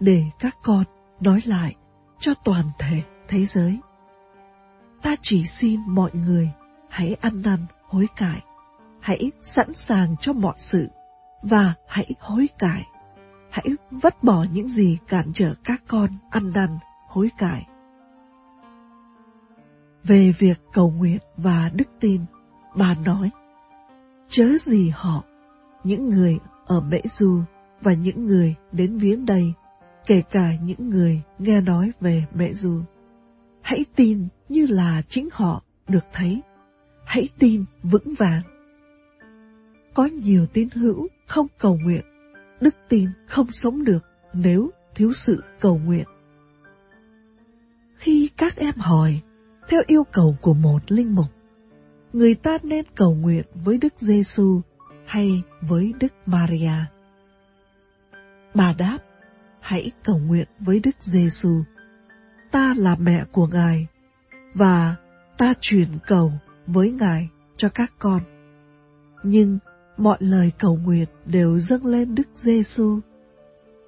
để 0.00 0.22
các 0.38 0.56
con 0.62 0.84
nói 1.20 1.40
lại 1.44 1.74
cho 2.18 2.34
toàn 2.44 2.70
thể 2.78 3.02
thế 3.28 3.44
giới. 3.44 3.78
Ta 5.02 5.16
chỉ 5.22 5.46
xin 5.46 5.80
mọi 5.86 6.10
người 6.14 6.50
hãy 6.88 7.16
ăn 7.20 7.42
năn 7.42 7.66
hối 7.88 8.06
cải, 8.16 8.42
hãy 9.00 9.30
sẵn 9.40 9.74
sàng 9.74 10.16
cho 10.16 10.32
mọi 10.32 10.54
sự 10.58 10.88
và 11.42 11.74
hãy 11.88 12.14
hối 12.20 12.48
cải. 12.58 12.82
Hãy 13.50 13.66
vứt 13.90 14.22
bỏ 14.22 14.44
những 14.52 14.68
gì 14.68 14.98
cản 15.08 15.32
trở 15.34 15.54
các 15.64 15.82
con 15.88 16.10
ăn 16.30 16.52
năn 16.52 16.78
hối 17.08 17.30
cải. 17.38 17.66
Về 20.06 20.32
việc 20.38 20.60
cầu 20.72 20.90
nguyện 20.90 21.18
và 21.36 21.70
đức 21.74 21.88
tin, 22.00 22.20
bà 22.76 22.94
nói, 23.04 23.30
chớ 24.28 24.48
gì 24.60 24.90
họ, 24.94 25.24
những 25.84 26.08
người 26.08 26.38
ở 26.66 26.80
Mễ 26.80 26.98
Du 27.04 27.40
và 27.80 27.92
những 27.92 28.26
người 28.26 28.54
đến 28.72 28.98
viếng 28.98 29.26
đây, 29.26 29.52
kể 30.06 30.22
cả 30.30 30.52
những 30.62 30.90
người 30.90 31.22
nghe 31.38 31.60
nói 31.60 31.92
về 32.00 32.24
Mễ 32.34 32.52
Du. 32.52 32.82
Hãy 33.62 33.84
tin 33.96 34.28
như 34.48 34.66
là 34.70 35.02
chính 35.08 35.28
họ 35.32 35.62
được 35.88 36.04
thấy. 36.12 36.42
Hãy 37.04 37.28
tin 37.38 37.64
vững 37.82 38.14
vàng. 38.18 38.42
Có 39.94 40.04
nhiều 40.04 40.46
tín 40.46 40.68
hữu 40.74 41.08
không 41.26 41.46
cầu 41.58 41.78
nguyện, 41.82 42.02
đức 42.60 42.74
tin 42.88 43.08
không 43.26 43.50
sống 43.50 43.84
được 43.84 44.04
nếu 44.32 44.70
thiếu 44.94 45.12
sự 45.12 45.44
cầu 45.60 45.80
nguyện. 45.84 46.04
Khi 47.96 48.30
các 48.36 48.56
em 48.56 48.74
hỏi, 48.76 49.20
theo 49.68 49.82
yêu 49.86 50.04
cầu 50.12 50.36
của 50.40 50.54
một 50.54 50.78
linh 50.88 51.14
mục, 51.14 51.26
người 52.12 52.34
ta 52.34 52.58
nên 52.62 52.84
cầu 52.94 53.14
nguyện 53.14 53.44
với 53.54 53.78
Đức 53.78 53.92
Giêsu 53.98 54.60
hay 55.06 55.42
với 55.60 55.92
Đức 56.00 56.12
Maria? 56.26 56.72
Bà 58.54 58.72
đáp, 58.72 58.98
hãy 59.60 59.90
cầu 60.04 60.18
nguyện 60.18 60.48
với 60.60 60.80
Đức 60.80 60.96
Giêsu. 61.00 61.62
Ta 62.50 62.74
là 62.76 62.96
mẹ 62.96 63.24
của 63.32 63.46
Ngài 63.46 63.86
và 64.54 64.94
ta 65.38 65.54
truyền 65.60 65.88
cầu 66.06 66.32
với 66.66 66.90
Ngài 66.90 67.28
cho 67.56 67.68
các 67.68 67.92
con. 67.98 68.20
Nhưng 69.22 69.58
mọi 69.96 70.16
lời 70.20 70.52
cầu 70.58 70.76
nguyện 70.76 71.08
đều 71.24 71.58
dâng 71.60 71.86
lên 71.86 72.14
Đức 72.14 72.28
Giêsu. 72.36 73.00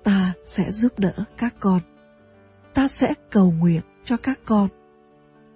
Ta 0.04 0.32
sẽ 0.44 0.70
giúp 0.70 0.98
đỡ 0.98 1.12
các 1.36 1.54
con. 1.60 1.80
Ta 2.74 2.88
sẽ 2.88 3.14
cầu 3.30 3.50
nguyện 3.50 3.82
cho 4.04 4.16
các 4.16 4.40
con. 4.44 4.68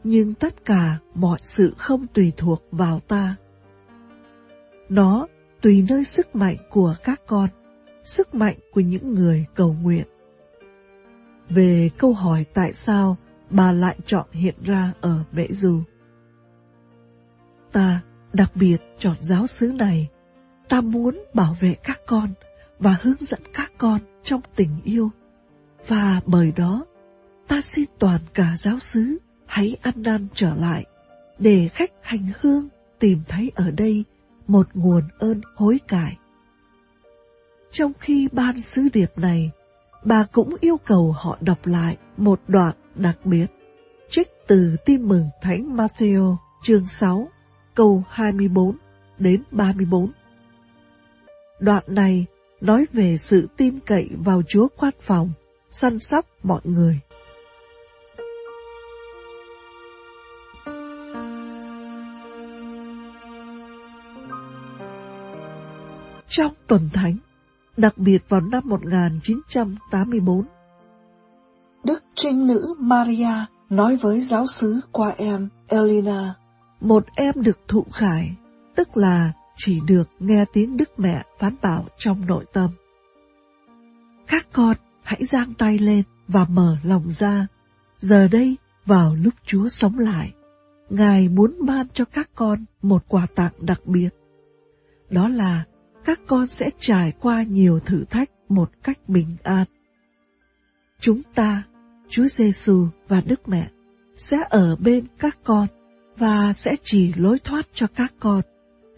Nhưng 0.05 0.35
tất 0.35 0.65
cả 0.65 0.99
mọi 1.15 1.39
sự 1.43 1.74
không 1.79 2.07
tùy 2.07 2.33
thuộc 2.37 2.62
vào 2.70 3.01
ta. 3.01 3.37
Nó 4.89 5.27
tùy 5.62 5.87
nơi 5.89 6.05
sức 6.05 6.37
mạnh 6.37 6.57
của 6.70 6.95
các 7.05 7.20
con, 7.27 7.49
sức 8.05 8.35
mạnh 8.35 8.57
của 8.73 8.81
những 8.81 9.15
người 9.15 9.47
cầu 9.55 9.77
nguyện. 9.83 10.07
Về 11.49 11.91
câu 11.99 12.12
hỏi 12.12 12.45
tại 12.55 12.73
sao 12.73 13.16
bà 13.51 13.73
lại 13.73 13.97
chọn 14.05 14.27
hiện 14.33 14.55
ra 14.62 14.93
ở 15.01 15.24
Mễ 15.33 15.47
Du. 15.51 15.83
Ta 17.73 18.03
đặc 18.33 18.51
biệt 18.55 18.77
chọn 18.99 19.16
giáo 19.20 19.47
xứ 19.47 19.73
này. 19.73 20.09
Ta 20.69 20.81
muốn 20.81 21.24
bảo 21.35 21.57
vệ 21.61 21.74
các 21.83 22.01
con 22.07 22.35
và 22.79 22.97
hướng 23.03 23.19
dẫn 23.20 23.41
các 23.53 23.73
con 23.79 24.01
trong 24.23 24.41
tình 24.57 24.81
yêu. 24.85 25.11
Và 25.87 26.20
bởi 26.27 26.53
đó, 26.57 26.87
ta 27.49 27.61
xin 27.61 27.85
toàn 27.99 28.20
cả 28.35 28.55
giáo 28.57 28.79
xứ 28.79 29.19
hãy 29.53 29.77
ăn 29.83 29.95
năn 29.97 30.27
trở 30.35 30.55
lại, 30.55 30.85
để 31.39 31.69
khách 31.73 31.91
hành 32.03 32.27
hương 32.41 32.69
tìm 32.99 33.23
thấy 33.29 33.53
ở 33.55 33.70
đây 33.70 34.05
một 34.47 34.66
nguồn 34.74 35.03
ơn 35.19 35.41
hối 35.55 35.81
cải. 35.89 36.19
Trong 37.70 37.93
khi 37.99 38.29
ban 38.33 38.61
sứ 38.61 38.89
điệp 38.93 39.19
này, 39.19 39.51
bà 40.05 40.24
cũng 40.33 40.57
yêu 40.61 40.77
cầu 40.77 41.12
họ 41.12 41.39
đọc 41.41 41.66
lại 41.66 41.97
một 42.16 42.41
đoạn 42.49 42.74
đặc 42.95 43.19
biệt, 43.24 43.47
trích 44.11 44.29
từ 44.47 44.77
tin 44.85 45.03
mừng 45.09 45.29
Thánh 45.43 45.77
Matthew 45.77 46.37
chương 46.62 46.87
6, 46.87 47.29
câu 47.74 48.03
24 48.09 48.77
đến 49.19 49.43
34. 49.51 50.11
Đoạn 51.61 51.85
này 51.87 52.27
nói 52.61 52.87
về 52.93 53.16
sự 53.19 53.49
tin 53.57 53.81
cậy 53.81 54.09
vào 54.24 54.43
Chúa 54.49 54.69
quan 54.77 54.95
phòng, 55.01 55.33
săn 55.70 55.99
sóc 55.99 56.27
mọi 56.43 56.61
người. 56.65 57.01
Trong 66.33 66.53
tuần 66.67 66.89
thánh, 66.93 67.17
đặc 67.77 67.99
biệt 67.99 68.19
vào 68.29 68.41
năm 68.41 68.63
1984, 68.67 70.45
Đức 71.85 72.05
Trinh 72.15 72.47
Nữ 72.47 72.75
Maria 72.79 73.47
nói 73.71 73.97
với 73.97 74.21
giáo 74.21 74.47
sứ 74.47 74.81
qua 74.93 75.15
em 75.17 75.49
Elena, 75.69 76.35
một 76.81 77.07
em 77.15 77.35
được 77.37 77.59
thụ 77.69 77.87
khải, 77.93 78.37
tức 78.75 78.97
là 78.97 79.33
chỉ 79.57 79.81
được 79.87 80.11
nghe 80.19 80.45
tiếng 80.53 80.77
Đức 80.77 80.91
Mẹ 80.99 81.23
phán 81.39 81.55
bảo 81.63 81.85
trong 81.99 82.27
nội 82.27 82.45
tâm. 82.53 82.71
Các 84.27 84.47
con 84.53 84.77
hãy 85.03 85.25
giang 85.25 85.55
tay 85.55 85.79
lên 85.79 86.03
và 86.29 86.45
mở 86.45 86.77
lòng 86.85 87.11
ra. 87.11 87.47
Giờ 87.99 88.29
đây, 88.29 88.57
vào 88.87 89.15
lúc 89.15 89.35
Chúa 89.47 89.69
sống 89.69 89.99
lại, 89.99 90.33
Ngài 90.91 91.29
muốn 91.29 91.57
ban 91.67 91.89
cho 91.89 92.05
các 92.05 92.31
con 92.35 92.65
một 92.83 93.05
quà 93.09 93.27
tặng 93.35 93.53
đặc 93.61 93.81
biệt. 93.87 94.09
Đó 95.11 95.29
là 95.29 95.65
các 96.05 96.20
con 96.27 96.47
sẽ 96.47 96.70
trải 96.79 97.12
qua 97.20 97.43
nhiều 97.43 97.81
thử 97.81 98.05
thách 98.05 98.31
một 98.49 98.70
cách 98.83 98.99
bình 99.09 99.37
an. 99.43 99.65
Chúng 101.01 101.23
ta, 101.35 101.62
Chúa 102.09 102.27
Giêsu 102.27 102.87
và 103.09 103.20
Đức 103.27 103.49
Mẹ 103.49 103.69
sẽ 104.16 104.37
ở 104.51 104.77
bên 104.77 105.07
các 105.19 105.39
con 105.45 105.66
và 106.16 106.53
sẽ 106.53 106.77
chỉ 106.83 107.12
lối 107.16 107.39
thoát 107.39 107.66
cho 107.73 107.87
các 107.97 108.15
con 108.20 108.41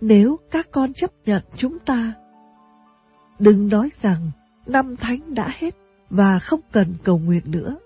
nếu 0.00 0.38
các 0.50 0.68
con 0.70 0.92
chấp 0.92 1.10
nhận 1.26 1.42
chúng 1.56 1.78
ta. 1.78 2.12
Đừng 3.38 3.68
nói 3.68 3.90
rằng 4.02 4.30
năm 4.66 4.96
thánh 4.96 5.34
đã 5.34 5.50
hết 5.58 5.74
và 6.10 6.38
không 6.38 6.60
cần 6.72 6.94
cầu 7.04 7.18
nguyện 7.18 7.42
nữa. 7.46 7.76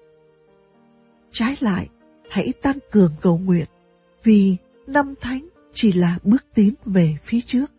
Trái 1.30 1.56
lại, 1.60 1.88
hãy 2.30 2.52
tăng 2.62 2.78
cường 2.90 3.12
cầu 3.20 3.38
nguyện 3.38 3.66
vì 4.22 4.56
năm 4.86 5.14
thánh 5.20 5.48
chỉ 5.72 5.92
là 5.92 6.18
bước 6.22 6.44
tiến 6.54 6.74
về 6.84 7.16
phía 7.24 7.40
trước. 7.40 7.70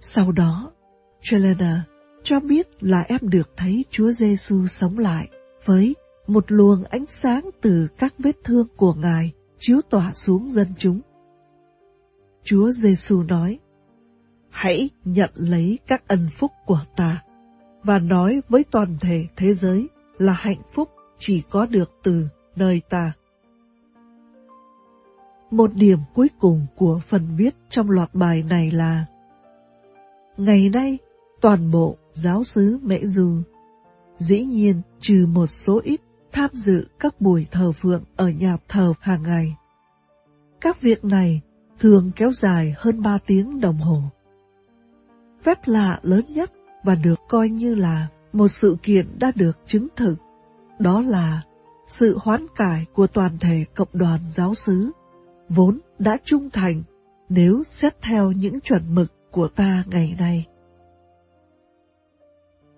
Sau 0.00 0.32
đó, 0.32 0.72
Chelena 1.20 1.84
cho 2.22 2.40
biết 2.40 2.68
là 2.80 3.04
em 3.08 3.20
được 3.22 3.50
thấy 3.56 3.84
Chúa 3.90 4.10
Giêsu 4.10 4.66
sống 4.66 4.98
lại 4.98 5.28
với 5.64 5.96
một 6.26 6.44
luồng 6.48 6.84
ánh 6.84 7.06
sáng 7.06 7.50
từ 7.60 7.88
các 7.98 8.14
vết 8.18 8.36
thương 8.44 8.66
của 8.76 8.94
Ngài 8.94 9.32
chiếu 9.58 9.80
tỏa 9.90 10.12
xuống 10.14 10.48
dân 10.48 10.66
chúng. 10.78 11.00
Chúa 12.42 12.70
Giêsu 12.70 13.22
nói, 13.22 13.58
hãy 14.50 14.90
nhận 15.04 15.30
lấy 15.34 15.78
các 15.86 16.08
ân 16.08 16.28
phúc 16.38 16.50
của 16.66 16.80
ta 16.96 17.22
và 17.82 17.98
nói 17.98 18.40
với 18.48 18.64
toàn 18.70 18.96
thể 19.00 19.26
thế 19.36 19.54
giới 19.54 19.88
là 20.18 20.32
hạnh 20.32 20.62
phúc 20.74 20.90
chỉ 21.18 21.42
có 21.50 21.66
được 21.66 21.90
từ 22.02 22.28
nơi 22.56 22.82
ta. 22.90 23.12
Một 25.50 25.74
điểm 25.74 25.98
cuối 26.14 26.28
cùng 26.40 26.66
của 26.76 27.00
phần 27.06 27.36
viết 27.36 27.54
trong 27.68 27.90
loạt 27.90 28.14
bài 28.14 28.42
này 28.42 28.70
là 28.70 29.06
Ngày 30.40 30.68
nay, 30.68 30.98
toàn 31.40 31.70
bộ 31.70 31.96
giáo 32.12 32.44
sứ 32.44 32.78
Mễ 32.82 32.98
Dù 33.02 33.38
dĩ 34.18 34.44
nhiên 34.44 34.82
trừ 35.00 35.26
một 35.32 35.46
số 35.46 35.80
ít 35.84 36.00
tham 36.32 36.50
dự 36.52 36.86
các 36.98 37.20
buổi 37.20 37.46
thờ 37.50 37.72
phượng 37.72 38.04
ở 38.16 38.28
nhà 38.28 38.56
thờ 38.68 38.92
hàng 39.00 39.22
ngày. 39.22 39.56
Các 40.60 40.80
việc 40.80 41.04
này 41.04 41.40
thường 41.78 42.10
kéo 42.16 42.32
dài 42.32 42.74
hơn 42.76 43.02
3 43.02 43.18
tiếng 43.26 43.60
đồng 43.60 43.78
hồ. 43.78 44.02
Phép 45.42 45.58
lạ 45.64 46.00
lớn 46.02 46.24
nhất 46.28 46.52
và 46.84 46.94
được 46.94 47.20
coi 47.28 47.48
như 47.48 47.74
là 47.74 48.06
một 48.32 48.48
sự 48.48 48.76
kiện 48.82 49.18
đã 49.18 49.32
được 49.34 49.58
chứng 49.66 49.88
thực, 49.96 50.14
đó 50.78 51.00
là 51.00 51.42
sự 51.86 52.18
hoán 52.22 52.46
cải 52.56 52.86
của 52.94 53.06
toàn 53.06 53.38
thể 53.40 53.64
cộng 53.74 53.88
đoàn 53.92 54.20
giáo 54.34 54.54
xứ, 54.54 54.90
vốn 55.48 55.78
đã 55.98 56.16
trung 56.24 56.50
thành 56.50 56.82
nếu 57.28 57.62
xét 57.68 58.02
theo 58.02 58.32
những 58.32 58.60
chuẩn 58.60 58.94
mực 58.94 59.12
của 59.30 59.48
ta 59.48 59.84
ngày 59.86 60.16
nay. 60.18 60.46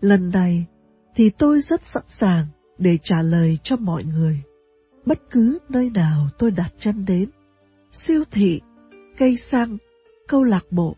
Lần 0.01 0.31
này 0.31 0.67
thì 1.15 1.31
tôi 1.31 1.61
rất 1.61 1.87
sẵn 1.87 2.03
sàng 2.07 2.47
để 2.79 2.99
trả 3.03 3.23
lời 3.23 3.59
cho 3.63 3.77
mọi 3.77 4.05
người, 4.05 4.43
bất 5.07 5.21
cứ 5.31 5.59
nơi 5.69 5.91
nào 5.95 6.29
tôi 6.39 6.51
đặt 6.51 6.73
chân 6.79 7.05
đến, 7.05 7.31
siêu 7.93 8.25
thị, 8.31 8.61
cây 9.19 9.37
xăng, 9.37 9.77
câu 10.29 10.43
lạc 10.43 10.65
bộ, 10.71 10.97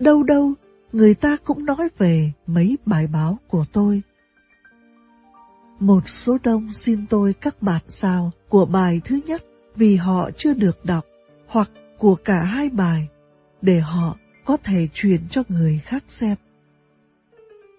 đâu 0.00 0.22
đâu 0.22 0.52
người 0.92 1.14
ta 1.14 1.36
cũng 1.44 1.64
nói 1.64 1.88
về 1.98 2.32
mấy 2.46 2.78
bài 2.86 3.06
báo 3.06 3.38
của 3.48 3.64
tôi. 3.72 4.02
Một 5.80 6.08
số 6.08 6.38
đông 6.42 6.72
xin 6.72 7.06
tôi 7.06 7.32
các 7.32 7.62
bản 7.62 7.82
sao 7.88 8.30
của 8.48 8.66
bài 8.66 9.00
thứ 9.04 9.20
nhất 9.26 9.44
vì 9.76 9.96
họ 9.96 10.30
chưa 10.36 10.54
được 10.54 10.84
đọc, 10.84 11.04
hoặc 11.46 11.70
của 11.98 12.14
cả 12.14 12.44
hai 12.44 12.68
bài, 12.68 13.08
để 13.62 13.80
họ 13.80 14.16
có 14.44 14.56
thể 14.64 14.88
truyền 14.94 15.20
cho 15.30 15.42
người 15.48 15.80
khác 15.84 16.04
xem. 16.08 16.36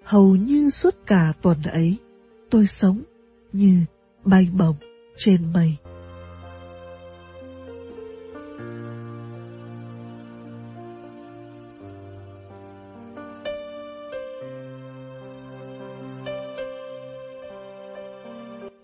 Hầu 0.03 0.35
như 0.35 0.69
suốt 0.69 0.95
cả 1.05 1.33
tuần 1.41 1.61
ấy, 1.63 1.97
tôi 2.49 2.67
sống 2.67 3.01
như 3.53 3.81
bay 4.23 4.47
bổng 4.53 4.75
trên 5.17 5.53
mây. 5.53 5.75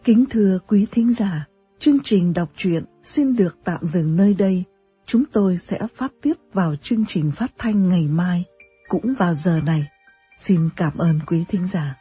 Kính 0.04 0.26
thưa 0.30 0.60
quý 0.68 0.88
thính 0.92 1.14
giả, 1.14 1.48
chương 1.80 1.98
trình 2.04 2.34
đọc 2.34 2.50
truyện 2.56 2.86
xin 3.04 3.36
được 3.36 3.58
tạm 3.64 3.80
dừng 3.86 4.16
nơi 4.16 4.34
đây. 4.34 4.64
Chúng 5.06 5.24
tôi 5.34 5.58
sẽ 5.58 5.80
phát 5.96 6.12
tiếp 6.22 6.34
vào 6.54 6.76
chương 6.76 7.06
trình 7.08 7.32
phát 7.36 7.52
thanh 7.58 7.90
ngày 7.90 8.08
mai, 8.08 8.44
cũng 8.88 9.14
vào 9.14 9.34
giờ 9.34 9.60
này. 9.66 9.86
Xin 10.40 10.70
cảm 10.76 10.98
ơn 10.98 11.20
quý 11.28 11.44
thính 11.48 11.66
giả. 11.66 11.96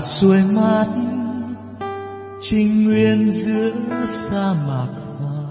Mẹ 0.00 0.02
là 0.02 0.54
mát 0.54 0.86
trinh 2.40 2.84
nguyên 2.84 3.30
giữa 3.30 3.72
sa 4.04 4.54
mạc 4.68 4.88
hoàng 5.18 5.50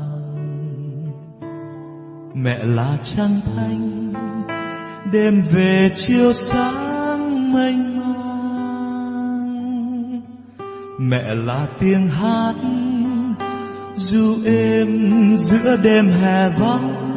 mẹ 2.34 2.59
là 2.63 2.97
trăng 3.03 3.41
thanh, 3.45 4.13
đêm 5.11 5.41
về 5.51 5.91
chiều 5.95 6.34
sáng 6.34 7.53
mênh 7.53 7.99
mang. 7.99 8.21
Mẹ 10.99 11.35
là 11.35 11.67
tiếng 11.80 12.07
hát 12.07 12.55
du 13.95 14.43
êm 14.45 15.38
giữa 15.38 15.77
đêm 15.84 16.11
hè 16.11 16.49
vắng. 16.49 17.09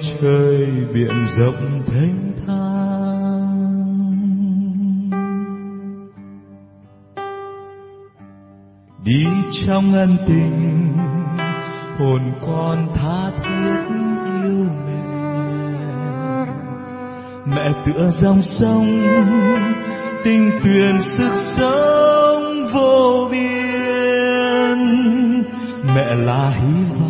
Chơi 0.00 0.16
trời 0.22 0.66
biển 0.94 1.24
rộng 1.36 1.82
thênh 1.86 2.46
thang. 2.46 3.00
Đi 9.04 9.24
trong 9.52 9.94
ân 9.94 10.16
tình, 10.26 10.92
hồn 11.98 12.32
con 12.42 12.88
tha 12.94 13.30
thiết 13.44 13.78
yêu 14.42 14.66
mẹ 14.86 15.02
mẹ 17.54 17.72
tựa 17.86 18.10
dòng 18.10 18.42
sông 18.42 18.86
tình 20.24 20.50
tuyền 20.64 21.00
sức 21.00 21.34
sống 21.34 22.66
vô 22.72 23.28
biên. 23.30 23.40
Mẹ 25.94 26.14
là 26.14 26.50
hy 26.50 26.84
vọng 26.90 27.09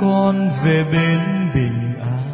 con 0.00 0.50
về 0.64 0.84
bên 0.92 1.20
bình 1.54 1.94
an. 2.00 2.26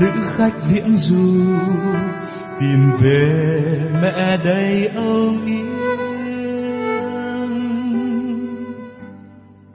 Lữ 0.00 0.12
khách 0.36 0.54
viễn 0.70 0.96
du, 0.96 1.56
tìm 2.60 2.90
về 3.00 3.30
mẹ 4.02 4.36
đầy 4.44 4.86
âu 4.86 5.32
yếm. 5.46 5.66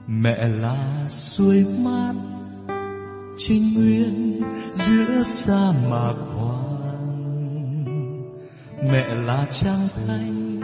Mẹ 0.08 0.48
là 0.48 1.06
suối 1.08 1.66
mát 1.84 2.14
trinh 3.38 3.74
nguyên 3.74 4.42
giữa 4.74 5.22
sa 5.24 5.72
mạc 5.92 6.14
hoang. 6.36 6.72
Mẹ 8.92 9.06
là 9.26 9.46
trăng 9.52 9.88
thanh, 10.08 10.60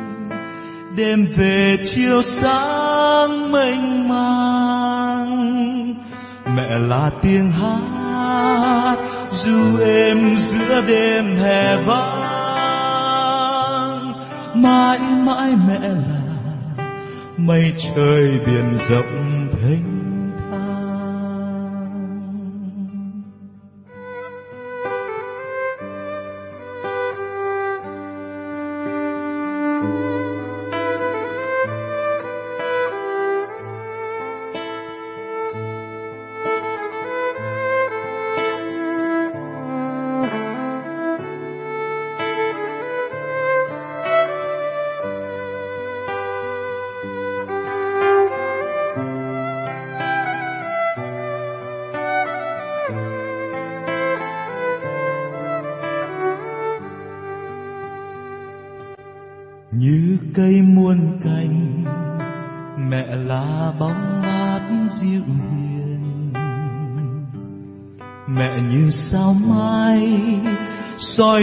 đêm 0.98 1.26
về 1.36 1.78
chiều 1.84 2.22
sáng 2.22 3.52
mênh 3.52 4.10
mang 4.10 4.27
tiếng 7.22 7.52
hát 7.52 8.98
du 9.30 9.80
em 9.80 10.36
giữa 10.38 10.82
đêm 10.88 11.36
hè 11.36 11.78
vắng 11.78 12.28
mãi 14.54 15.00
mãi 15.00 15.52
mẹ 15.68 15.80
là 15.80 16.22
mây 17.38 17.74
trời 17.96 18.40
biển 18.46 18.78
rộng. 18.90 19.37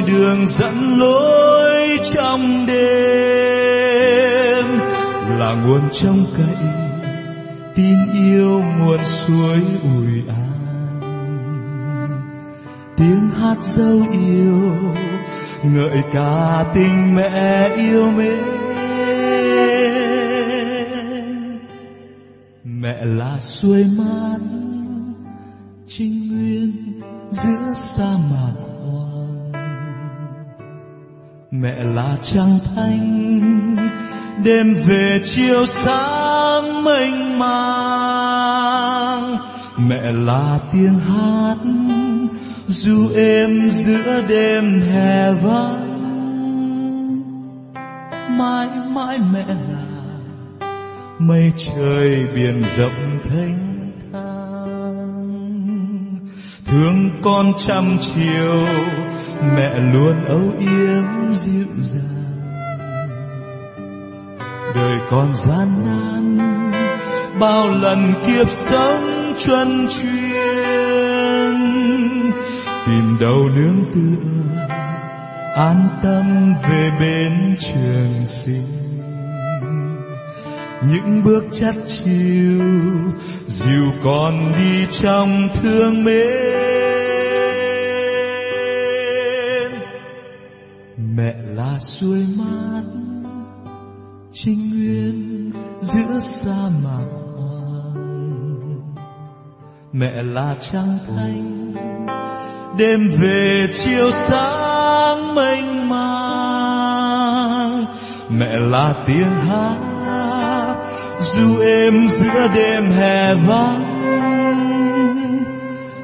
Đường 0.06 0.46
dẫn 0.46 0.98
lối 0.98 1.98
trong 2.14 2.66
đêm. 2.66 3.84
Là 5.38 5.54
nguồn 5.54 5.90
trong 5.92 6.26
cậy, 6.36 6.56
tin 7.74 7.96
yêu 8.12 8.62
nguồn 8.78 9.04
suối 9.04 9.60
ủi 9.82 10.22
an. 10.28 10.50
Tiếng 12.96 13.30
hát 13.40 13.56
dấu 13.60 14.02
yêu, 14.12 14.72
ngợi 15.62 16.02
ca 16.12 16.64
tình 16.74 17.14
mẹ 17.14 17.68
yêu 17.76 18.10
mến. 18.10 18.44
Mẹ 22.64 23.04
là 23.04 23.38
suối 23.38 23.86
mát 23.98 24.38
mẹ 31.60 31.74
là 31.94 32.16
trăng 32.22 32.58
thanh, 32.74 33.76
đêm 34.44 34.74
về 34.86 35.20
chiều 35.24 35.66
sáng 35.66 36.84
mênh 36.84 37.38
mang. 37.38 39.36
Mẹ 39.88 40.12
là 40.12 40.58
tiếng 40.72 40.98
hát 40.98 41.56
du 42.66 43.08
êm 43.14 43.70
giữa 43.70 44.22
đêm 44.28 44.80
hè 44.80 45.32
vắng. 45.32 45.90
Mãi 48.38 48.68
mãi 48.94 49.18
mẹ 49.32 49.46
là 49.46 49.84
mây 51.18 51.52
trời 51.56 52.26
biển 52.34 52.62
rộng 52.76 53.18
thênh 53.24 53.73
thương 56.66 57.10
con 57.22 57.52
trăm 57.58 57.96
chiều, 58.00 58.66
mẹ 59.42 59.80
luôn 59.92 60.24
âu 60.24 60.52
yếm 60.58 61.34
dịu 61.34 61.66
dàng. 61.80 62.24
Đời 64.74 64.98
con 65.10 65.34
gian 65.34 65.68
nan, 65.86 66.38
bao 67.40 67.68
lần 67.68 68.12
kiếp 68.26 68.50
sống 68.50 69.34
chuân 69.38 69.88
chuyên. 69.88 70.14
Tìm 72.86 73.16
đâu 73.20 73.48
nương 73.56 73.84
tựa, 73.94 74.28
an 75.56 75.88
tâm 76.02 76.54
về 76.70 76.90
bên 77.00 77.56
trường 77.58 78.26
sinh 78.26 78.83
những 80.88 81.22
bước 81.24 81.44
chắt 81.52 81.74
chiu 81.86 82.60
dìu 83.46 83.92
con 84.04 84.52
đi 84.58 84.86
trong 84.90 85.48
thương 85.54 86.04
mến. 86.04 86.26
Mẹ 91.16 91.34
là 91.44 91.78
suối 91.78 92.26
mát, 92.38 92.82
trinh 94.32 94.70
nguyên 94.70 95.50
giữa 95.80 96.18
sa 96.20 96.70
mạc 96.84 97.04
hoang 97.36 97.74
mẹ 99.92 100.22
là 100.22 100.56
trăng 100.60 100.98
thanh, 101.06 101.74
đêm 102.78 103.00
về 103.20 103.66
chiều 103.74 104.10
sáng 104.10 105.34
mênh 105.34 105.88
mang. 105.88 107.84
Mẹ 108.30 108.58
là 108.58 108.94
tiếng 109.06 109.30
hát 109.30 109.93
du 111.24 111.58
êm 111.60 112.08
giữa 112.08 112.48
đêm 112.54 112.84
hè 112.84 113.34
vắng, 113.34 113.84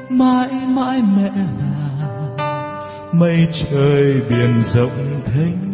mãi 0.09 0.49
mãi 0.67 1.01
mẹ 1.15 1.31
là 1.35 2.07
mây 3.11 3.47
trời 3.51 4.21
biển 4.29 4.61
rộng 4.61 5.21
thênh 5.25 5.70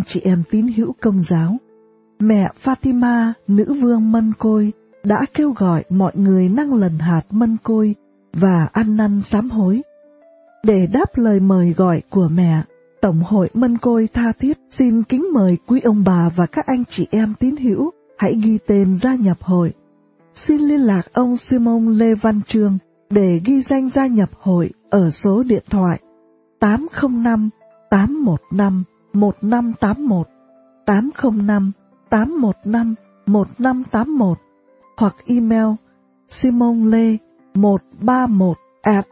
anh 0.00 0.04
chị 0.06 0.20
em 0.24 0.42
tín 0.50 0.68
hữu 0.68 0.92
công 1.00 1.22
giáo, 1.30 1.56
mẹ 2.18 2.48
Fatima, 2.62 3.32
nữ 3.48 3.74
vương 3.80 4.12
mân 4.12 4.32
côi, 4.38 4.72
đã 5.04 5.16
kêu 5.34 5.52
gọi 5.56 5.84
mọi 5.88 6.12
người 6.14 6.48
năng 6.48 6.74
lần 6.74 6.98
hạt 6.98 7.22
mân 7.30 7.56
côi 7.62 7.94
và 8.32 8.68
ăn 8.72 8.96
năn 8.96 9.20
sám 9.20 9.50
hối. 9.50 9.82
Để 10.62 10.86
đáp 10.92 11.04
lời 11.14 11.40
mời 11.40 11.74
gọi 11.76 12.02
của 12.10 12.28
mẹ, 12.28 12.62
Tổng 13.00 13.22
hội 13.22 13.48
Mân 13.54 13.78
Côi 13.78 14.08
Tha 14.12 14.32
Thiết 14.38 14.58
xin 14.70 15.02
kính 15.02 15.26
mời 15.32 15.58
quý 15.66 15.80
ông 15.80 16.04
bà 16.06 16.28
và 16.36 16.46
các 16.46 16.66
anh 16.66 16.84
chị 16.84 17.06
em 17.10 17.34
tín 17.40 17.56
hữu 17.56 17.90
hãy 18.18 18.40
ghi 18.44 18.58
tên 18.66 18.96
gia 18.96 19.14
nhập 19.14 19.36
hội. 19.40 19.72
Xin 20.34 20.60
liên 20.60 20.80
lạc 20.80 21.12
ông 21.12 21.36
Simon 21.36 21.88
Lê 21.88 22.14
Văn 22.14 22.40
Trương 22.46 22.78
để 23.10 23.40
ghi 23.44 23.62
danh 23.62 23.88
gia 23.88 24.06
nhập 24.06 24.30
hội 24.38 24.70
ở 24.90 25.10
số 25.10 25.42
điện 25.42 25.64
thoại 25.70 26.00
805 26.60 27.50
815 27.90 28.84
1581 29.12 30.26
805 30.86 31.72
815 32.10 32.94
1581 33.26 34.38
hoặc 34.96 35.16
email 35.26 35.66
simonle 36.28 37.16
131 37.54 38.56
at 38.82 39.06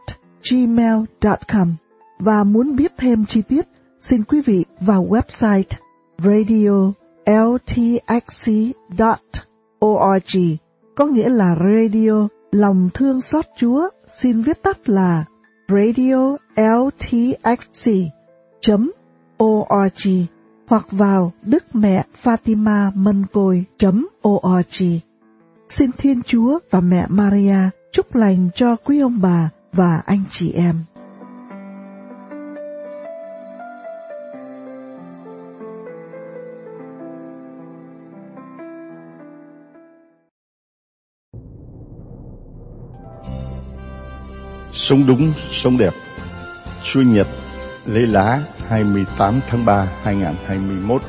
gmail.com 0.51 1.75
và 2.19 2.43
muốn 2.43 2.75
biết 2.75 2.91
thêm 2.97 3.25
chi 3.25 3.41
tiết, 3.41 3.67
xin 3.99 4.23
quý 4.23 4.41
vị 4.45 4.65
vào 4.79 5.07
website 5.09 5.63
radio 6.17 6.91
ltxc.org 7.25 7.95
có 10.95 11.05
nghĩa 11.05 11.29
là 11.29 11.55
radio 11.59 12.27
lòng 12.51 12.89
thương 12.93 13.21
xót 13.21 13.45
Chúa, 13.57 13.89
xin 14.05 14.41
viết 14.41 14.63
tắt 14.63 14.89
là 14.89 15.25
radio 15.67 16.37
ltxc 16.55 17.91
org 19.43 20.25
hoặc 20.67 20.85
vào 20.91 21.31
Đức 21.43 21.63
Mẹ 21.73 22.03
Fatima 22.23 22.91
Mân 22.95 23.25
Côi.org. 23.33 24.83
Xin 25.69 25.91
Thiên 25.97 26.21
Chúa 26.21 26.59
và 26.69 26.79
Mẹ 26.79 27.05
Maria 27.09 27.69
chúc 27.91 28.15
lành 28.15 28.49
cho 28.55 28.75
quý 28.75 28.99
ông 28.99 29.21
bà 29.21 29.49
và 29.73 30.01
anh 30.05 30.23
chị 30.29 30.51
em. 30.51 30.75
Sống 44.71 45.07
đúng, 45.07 45.31
sống 45.49 45.77
đẹp. 45.77 45.93
Chủ 46.83 47.01
nhật 47.01 47.27
lễ 47.89 48.05
lá 48.05 48.41
28 48.69 49.41
tháng 49.47 49.65
3 49.65 49.87
2021. 50.03 51.01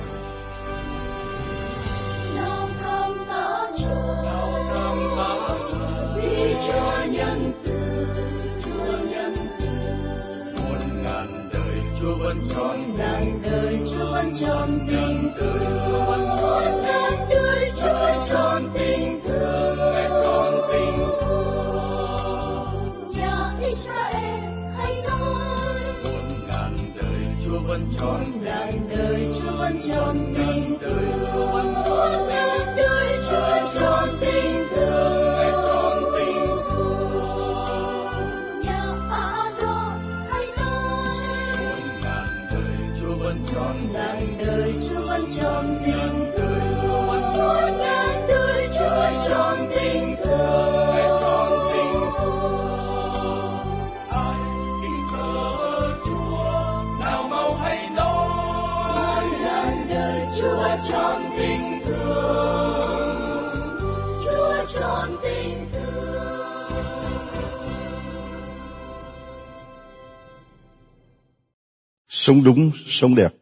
Sống 72.31 72.44
đúng, 72.44 72.70
sống 72.86 73.15
đẹp. 73.15 73.35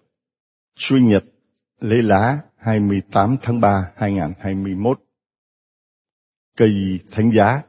Chủ 0.77 0.97
nhật 0.97 1.25
lễ 1.81 1.97
lá 2.03 2.41
28 2.57 3.37
tháng 3.43 3.61
3 3.61 3.93
2021. 3.97 5.01
Cây 6.57 7.01
thánh 7.11 7.31
giá 7.33 7.63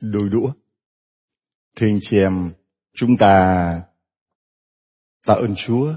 đôi 0.00 0.28
đũa. 0.28 0.52
Thưa 1.76 1.86
chị 2.00 2.18
em, 2.18 2.52
chúng 2.94 3.16
ta 3.18 3.82
tạ 5.26 5.34
ơn 5.34 5.54
Chúa. 5.56 5.94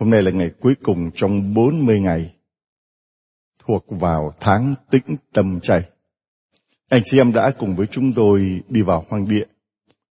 Hôm 0.00 0.10
nay 0.10 0.22
là 0.22 0.30
ngày 0.30 0.50
cuối 0.60 0.74
cùng 0.82 1.10
trong 1.14 1.54
40 1.54 2.00
ngày 2.00 2.34
thuộc 3.58 3.84
vào 3.88 4.34
tháng 4.40 4.74
tĩnh 4.90 5.16
tâm 5.32 5.60
chay. 5.62 5.90
Anh 6.88 7.02
chị 7.04 7.18
em 7.18 7.32
đã 7.32 7.52
cùng 7.58 7.76
với 7.76 7.86
chúng 7.86 8.12
tôi 8.16 8.62
đi 8.68 8.82
vào 8.82 9.06
hoang 9.08 9.28
địa 9.28 9.46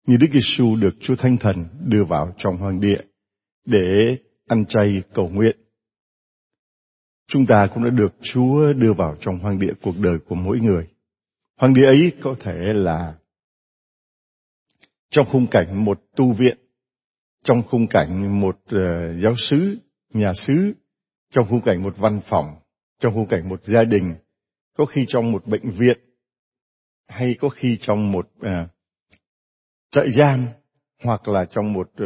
như 0.05 0.17
Đức 0.17 0.27
Giêsu 0.33 0.75
được 0.75 0.95
Chúa 0.99 1.15
Thánh 1.15 1.37
Thần 1.37 1.65
đưa 1.79 2.03
vào 2.03 2.35
trong 2.37 2.57
hoang 2.57 2.81
địa 2.81 3.01
để 3.65 4.17
ăn 4.47 4.65
chay 4.65 5.03
cầu 5.13 5.29
nguyện. 5.29 5.57
Chúng 7.27 7.45
ta 7.45 7.67
cũng 7.73 7.83
đã 7.83 7.89
được 7.89 8.15
Chúa 8.21 8.73
đưa 8.73 8.93
vào 8.93 9.15
trong 9.19 9.39
hoang 9.39 9.59
địa 9.59 9.73
cuộc 9.81 9.95
đời 9.99 10.19
của 10.19 10.35
mỗi 10.35 10.59
người. 10.59 10.87
Hoang 11.55 11.73
địa 11.73 11.85
ấy 11.85 12.11
có 12.21 12.35
thể 12.39 12.73
là 12.73 13.15
trong 15.09 15.25
khung 15.31 15.47
cảnh 15.47 15.85
một 15.85 16.01
tu 16.15 16.33
viện, 16.33 16.57
trong 17.43 17.63
khung 17.63 17.87
cảnh 17.87 18.41
một 18.41 18.55
uh, 18.65 19.21
giáo 19.23 19.35
sứ, 19.37 19.77
nhà 20.13 20.33
sứ, 20.33 20.73
trong 21.29 21.47
khung 21.49 21.61
cảnh 21.61 21.83
một 21.83 21.97
văn 21.97 22.21
phòng, 22.23 22.45
trong 22.99 23.13
khung 23.13 23.27
cảnh 23.27 23.49
một 23.49 23.63
gia 23.63 23.83
đình, 23.83 24.15
có 24.77 24.85
khi 24.85 25.05
trong 25.07 25.31
một 25.31 25.47
bệnh 25.47 25.71
viện, 25.71 25.97
hay 27.07 27.35
có 27.39 27.49
khi 27.49 27.77
trong 27.81 28.11
một 28.11 28.29
uh, 28.39 28.74
trại 29.95 30.11
giam, 30.11 30.47
hoặc 31.03 31.27
là 31.27 31.45
trong 31.45 31.73
một 31.73 31.91
ờ, 31.95 32.05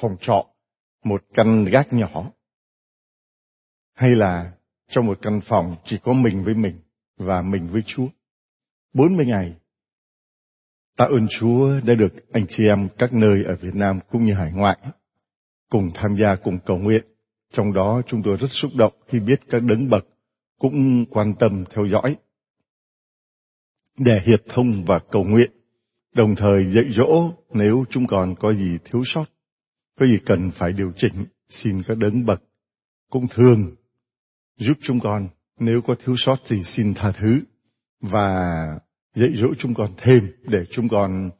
phòng 0.00 0.16
trọ, 0.20 0.46
một 1.04 1.24
căn 1.34 1.64
gác 1.64 1.92
nhỏ, 1.92 2.32
hay 3.94 4.10
là 4.10 4.52
trong 4.88 5.06
một 5.06 5.18
căn 5.22 5.40
phòng 5.40 5.76
chỉ 5.84 5.98
có 5.98 6.12
mình 6.12 6.44
với 6.44 6.54
mình 6.54 6.74
và 7.16 7.42
mình 7.42 7.68
với 7.70 7.82
Chúa. 7.86 8.06
40 8.92 9.26
ngày 9.26 9.56
Tạ 10.96 11.04
ơn 11.04 11.26
Chúa 11.30 11.80
đã 11.86 11.94
được 11.94 12.32
anh 12.32 12.46
chị 12.48 12.66
em 12.68 12.88
các 12.98 13.12
nơi 13.12 13.44
ở 13.44 13.56
Việt 13.56 13.74
Nam 13.74 14.00
cũng 14.10 14.24
như 14.24 14.34
hải 14.34 14.52
ngoại 14.52 14.78
cùng 15.70 15.90
tham 15.94 16.16
gia 16.16 16.36
cùng 16.36 16.58
cầu 16.66 16.78
nguyện. 16.78 17.04
Trong 17.52 17.72
đó 17.72 18.02
chúng 18.06 18.22
tôi 18.24 18.36
rất 18.36 18.50
xúc 18.50 18.70
động 18.74 18.92
khi 19.06 19.20
biết 19.20 19.40
các 19.48 19.62
đấng 19.62 19.90
bậc 19.90 20.06
cũng 20.58 21.04
quan 21.10 21.34
tâm 21.38 21.64
theo 21.70 21.86
dõi 21.86 22.16
để 23.98 24.20
hiệp 24.24 24.40
thông 24.48 24.84
và 24.84 24.98
cầu 24.98 25.24
nguyện, 25.24 25.50
đồng 26.18 26.36
thời 26.36 26.66
dạy 26.66 26.84
dỗ 26.90 27.32
nếu 27.50 27.84
chúng 27.90 28.06
còn 28.06 28.34
có 28.34 28.54
gì 28.54 28.78
thiếu 28.84 29.02
sót, 29.06 29.24
có 29.98 30.06
gì 30.06 30.18
cần 30.26 30.50
phải 30.50 30.72
điều 30.72 30.92
chỉnh, 30.96 31.24
xin 31.48 31.82
các 31.82 31.98
đấng 31.98 32.26
bậc 32.26 32.42
cũng 33.10 33.26
thương 33.28 33.74
giúp 34.56 34.78
chúng 34.80 35.00
con 35.00 35.28
nếu 35.58 35.80
có 35.86 35.94
thiếu 36.04 36.14
sót 36.18 36.36
thì 36.48 36.62
xin 36.62 36.94
tha 36.94 37.12
thứ 37.12 37.40
và 38.00 38.44
dạy 39.14 39.30
dỗ 39.34 39.54
chúng 39.58 39.74
con 39.74 39.90
thêm 39.96 40.32
để 40.42 40.64
chúng 40.70 40.88
con 40.88 41.30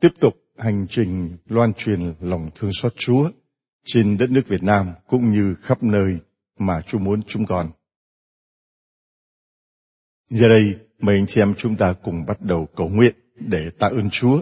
tiếp 0.00 0.08
tục 0.20 0.34
hành 0.58 0.86
trình 0.90 1.36
loan 1.46 1.74
truyền 1.74 2.14
lòng 2.20 2.50
thương 2.54 2.70
xót 2.72 2.92
Chúa 2.96 3.30
trên 3.84 4.16
đất 4.16 4.30
nước 4.30 4.48
Việt 4.48 4.62
Nam 4.62 4.92
cũng 5.06 5.30
như 5.30 5.54
khắp 5.54 5.82
nơi 5.82 6.18
mà 6.58 6.80
Chúa 6.86 6.98
muốn 6.98 7.22
chúng 7.22 7.46
con. 7.46 7.70
Giờ 10.30 10.48
đây, 10.48 10.76
mời 10.98 11.16
anh 11.16 11.26
chị 11.26 11.40
em 11.40 11.54
chúng 11.56 11.76
ta 11.76 11.94
cùng 12.02 12.24
bắt 12.26 12.40
đầu 12.40 12.68
cầu 12.76 12.88
nguyện 12.88 13.14
để 13.40 13.70
tạ 13.78 13.86
ơn 13.86 14.10
Chúa. 14.10 14.40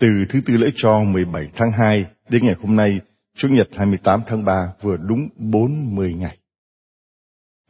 Từ 0.00 0.08
thứ 0.28 0.40
tư 0.46 0.56
lễ 0.56 0.66
cho 0.74 1.00
17 1.00 1.48
tháng 1.54 1.72
2 1.72 2.06
đến 2.28 2.44
ngày 2.44 2.54
hôm 2.60 2.76
nay, 2.76 3.00
Chủ 3.36 3.48
nhật 3.48 3.68
28 3.72 4.20
tháng 4.26 4.44
3 4.44 4.72
vừa 4.80 4.96
đúng 4.96 5.28
40 5.36 6.14
ngày. 6.14 6.38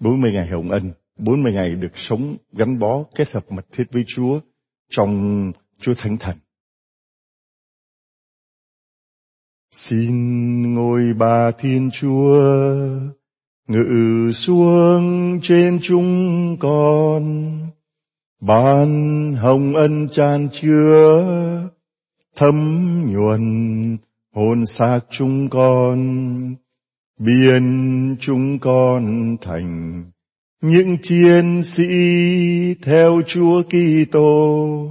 40 0.01 0.33
ngày 0.33 0.47
hồng 0.47 0.71
ân, 0.71 0.93
40 1.17 1.53
ngày 1.53 1.75
được 1.75 1.99
sống 1.99 2.37
gắn 2.53 2.79
bó 2.79 3.05
kết 3.15 3.33
hợp 3.33 3.53
mật 3.53 3.67
thiết 3.73 3.85
với 3.93 4.05
Chúa 4.07 4.41
trong 4.91 5.53
Chúa 5.79 5.95
Thánh 5.95 6.17
Thần. 6.17 6.37
Xin 9.71 10.75
ngôi 10.75 11.03
bà 11.19 11.51
Thiên 11.51 11.91
Chúa 11.93 12.41
ngự 13.69 14.31
xuống 14.33 15.39
trên 15.43 15.79
chúng 15.83 16.57
con, 16.61 17.23
ban 18.47 19.35
hồng 19.35 19.75
ân 19.75 20.09
tràn 20.09 20.49
chứa, 20.53 21.25
thấm 22.37 22.57
nhuần 23.13 23.97
hồn 24.35 24.67
xác 24.67 25.01
chúng 25.11 25.49
con, 25.49 25.99
biến 27.19 28.17
chúng 28.21 28.59
con 28.59 29.37
thành 29.41 30.05
những 30.61 30.97
chiến 31.03 31.63
sĩ 31.63 31.85
theo 32.83 33.23
Chúa 33.27 33.63
Kitô 33.63 34.89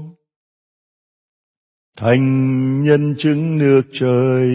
thành 1.98 2.82
nhân 2.82 3.16
chứng 3.18 3.58
nước 3.58 3.82
trời 3.94 4.48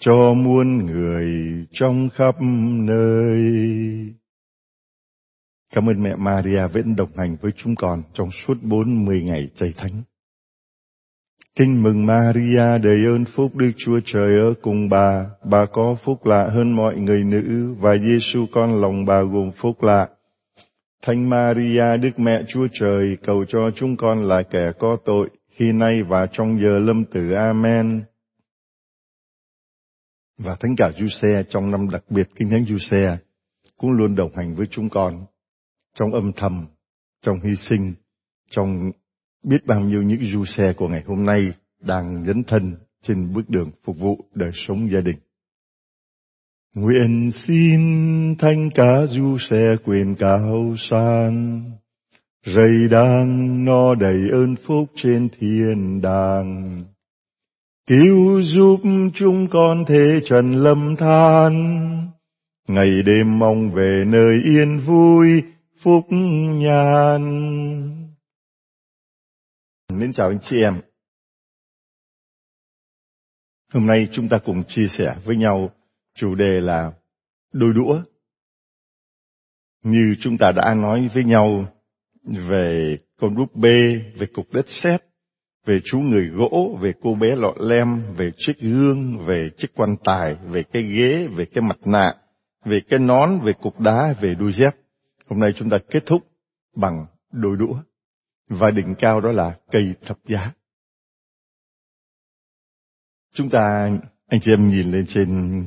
cho 0.00 0.34
muôn 0.34 0.86
người 0.86 1.26
trong 1.72 2.08
khắp 2.08 2.34
nơi. 2.86 3.42
Cảm 5.76 5.88
ơn 5.88 6.02
mẹ 6.02 6.16
Maria 6.16 6.66
vẫn 6.66 6.96
đồng 6.96 7.16
hành 7.16 7.36
với 7.40 7.52
chúng 7.56 7.74
con 7.76 8.02
trong 8.12 8.30
suốt 8.30 8.54
40 8.62 9.22
ngày 9.22 9.48
chay 9.54 9.74
thánh. 9.76 10.02
Kinh 11.54 11.82
mừng 11.82 12.06
Maria 12.06 12.78
đầy 12.82 13.06
ơn 13.06 13.24
phúc 13.24 13.54
Đức 13.54 13.70
Chúa 13.76 14.00
Trời 14.04 14.38
ở 14.38 14.54
cùng 14.62 14.88
bà. 14.88 15.26
Bà 15.44 15.66
có 15.66 15.94
phúc 15.94 16.26
lạ 16.26 16.48
hơn 16.52 16.76
mọi 16.76 16.96
người 16.96 17.24
nữ 17.24 17.74
và 17.80 17.96
Giêsu 17.96 18.46
con 18.52 18.80
lòng 18.80 19.04
bà 19.04 19.22
gồm 19.22 19.50
phúc 19.52 19.82
lạ. 19.82 20.08
Thánh 21.02 21.28
Maria, 21.28 21.96
Đức 22.02 22.18
Mẹ 22.18 22.42
Chúa 22.48 22.66
Trời, 22.72 23.16
cầu 23.22 23.44
cho 23.48 23.70
chúng 23.70 23.96
con 23.96 24.24
là 24.24 24.42
kẻ 24.42 24.72
có 24.78 24.96
tội, 25.04 25.30
khi 25.50 25.72
nay 25.72 26.02
và 26.02 26.26
trong 26.26 26.60
giờ 26.60 26.78
lâm 26.78 27.04
tử. 27.04 27.32
Amen. 27.32 28.02
Và 30.38 30.56
Thánh 30.60 30.76
cả 30.76 30.90
Giuse 30.98 31.42
trong 31.48 31.70
năm 31.70 31.88
đặc 31.92 32.04
biệt 32.10 32.28
Kinh 32.34 32.50
Thánh 32.50 32.64
Giuse 32.64 33.16
cũng 33.76 33.90
luôn 33.90 34.14
đồng 34.14 34.36
hành 34.36 34.54
với 34.54 34.66
chúng 34.70 34.88
con 34.88 35.26
trong 35.98 36.12
âm 36.12 36.32
thầm, 36.36 36.66
trong 37.22 37.36
hy 37.44 37.56
sinh, 37.56 37.94
trong 38.50 38.90
biết 39.42 39.66
bao 39.66 39.80
nhiêu 39.80 40.02
những 40.02 40.22
du 40.22 40.44
xe 40.44 40.72
của 40.72 40.88
ngày 40.88 41.02
hôm 41.06 41.26
nay 41.26 41.40
đang 41.80 42.24
dấn 42.24 42.44
thân 42.44 42.76
trên 43.02 43.32
bước 43.34 43.50
đường 43.50 43.70
phục 43.84 43.98
vụ 43.98 44.18
đời 44.34 44.50
sống 44.54 44.90
gia 44.90 45.00
đình. 45.00 45.16
Nguyện 46.74 47.30
xin 47.30 47.80
thanh 48.38 48.70
cá 48.74 49.06
du 49.06 49.38
xe 49.38 49.76
quyền 49.84 50.14
cao 50.14 50.74
san, 50.76 51.62
rầy 52.46 52.88
đang 52.90 53.64
no 53.64 53.94
đầy 53.94 54.30
ơn 54.32 54.56
phúc 54.56 54.86
trên 54.94 55.28
thiên 55.38 56.00
đàng. 56.02 56.84
Cứu 57.86 58.42
giúp 58.42 58.80
chúng 59.14 59.48
con 59.48 59.84
thế 59.86 60.20
trần 60.24 60.52
lâm 60.52 60.96
than, 60.96 61.52
ngày 62.68 63.02
đêm 63.06 63.38
mong 63.38 63.70
về 63.70 64.04
nơi 64.06 64.34
yên 64.44 64.80
vui, 64.80 65.42
phúc 65.86 66.06
nhàn. 66.10 67.22
Mến 69.92 70.12
chào 70.12 70.28
anh 70.28 70.40
chị 70.40 70.62
em. 70.62 70.80
Hôm 73.72 73.86
nay 73.86 74.08
chúng 74.12 74.28
ta 74.28 74.38
cùng 74.44 74.64
chia 74.64 74.88
sẻ 74.88 75.16
với 75.24 75.36
nhau 75.36 75.70
chủ 76.14 76.34
đề 76.34 76.60
là 76.60 76.92
đôi 77.52 77.72
đũa. 77.74 78.02
Như 79.82 80.14
chúng 80.20 80.38
ta 80.38 80.52
đã 80.52 80.74
nói 80.74 81.08
với 81.14 81.24
nhau 81.24 81.64
về 82.24 82.98
con 83.20 83.34
búp 83.34 83.54
bê, 83.54 84.00
về 84.18 84.26
cục 84.34 84.52
đất 84.52 84.68
sét, 84.68 85.00
về 85.66 85.78
chú 85.84 85.98
người 85.98 86.28
gỗ, 86.28 86.78
về 86.80 86.92
cô 87.00 87.14
bé 87.14 87.36
lọ 87.36 87.54
lem, 87.60 88.02
về 88.16 88.30
chiếc 88.36 88.58
gương, 88.60 89.18
về 89.18 89.48
chiếc 89.56 89.68
quan 89.74 89.96
tài, 90.04 90.34
về 90.34 90.62
cái 90.62 90.82
ghế, 90.82 91.28
về 91.36 91.44
cái 91.44 91.62
mặt 91.62 91.78
nạ, 91.84 92.14
về 92.64 92.80
cái 92.88 92.98
nón, 92.98 93.28
về 93.42 93.52
cục 93.52 93.80
đá, 93.80 94.14
về 94.20 94.34
đôi 94.34 94.52
dép. 94.52 94.72
Hôm 95.26 95.40
nay 95.40 95.52
chúng 95.56 95.70
ta 95.70 95.78
kết 95.90 96.02
thúc 96.06 96.22
bằng 96.76 97.06
đôi 97.32 97.56
đũa. 97.56 97.82
Và 98.48 98.70
đỉnh 98.70 98.94
cao 98.98 99.20
đó 99.20 99.32
là 99.32 99.58
cây 99.70 99.94
thập 100.02 100.18
giá. 100.24 100.52
Chúng 103.32 103.50
ta, 103.50 103.90
anh 104.26 104.40
chị 104.40 104.52
em 104.52 104.68
nhìn 104.68 104.90
lên 104.90 105.06
trên 105.08 105.62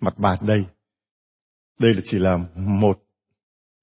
mặt 0.00 0.18
bàn 0.18 0.38
đây. 0.46 0.64
Đây 1.78 1.94
là 1.94 2.00
chỉ 2.04 2.18
là 2.18 2.36
một 2.54 3.04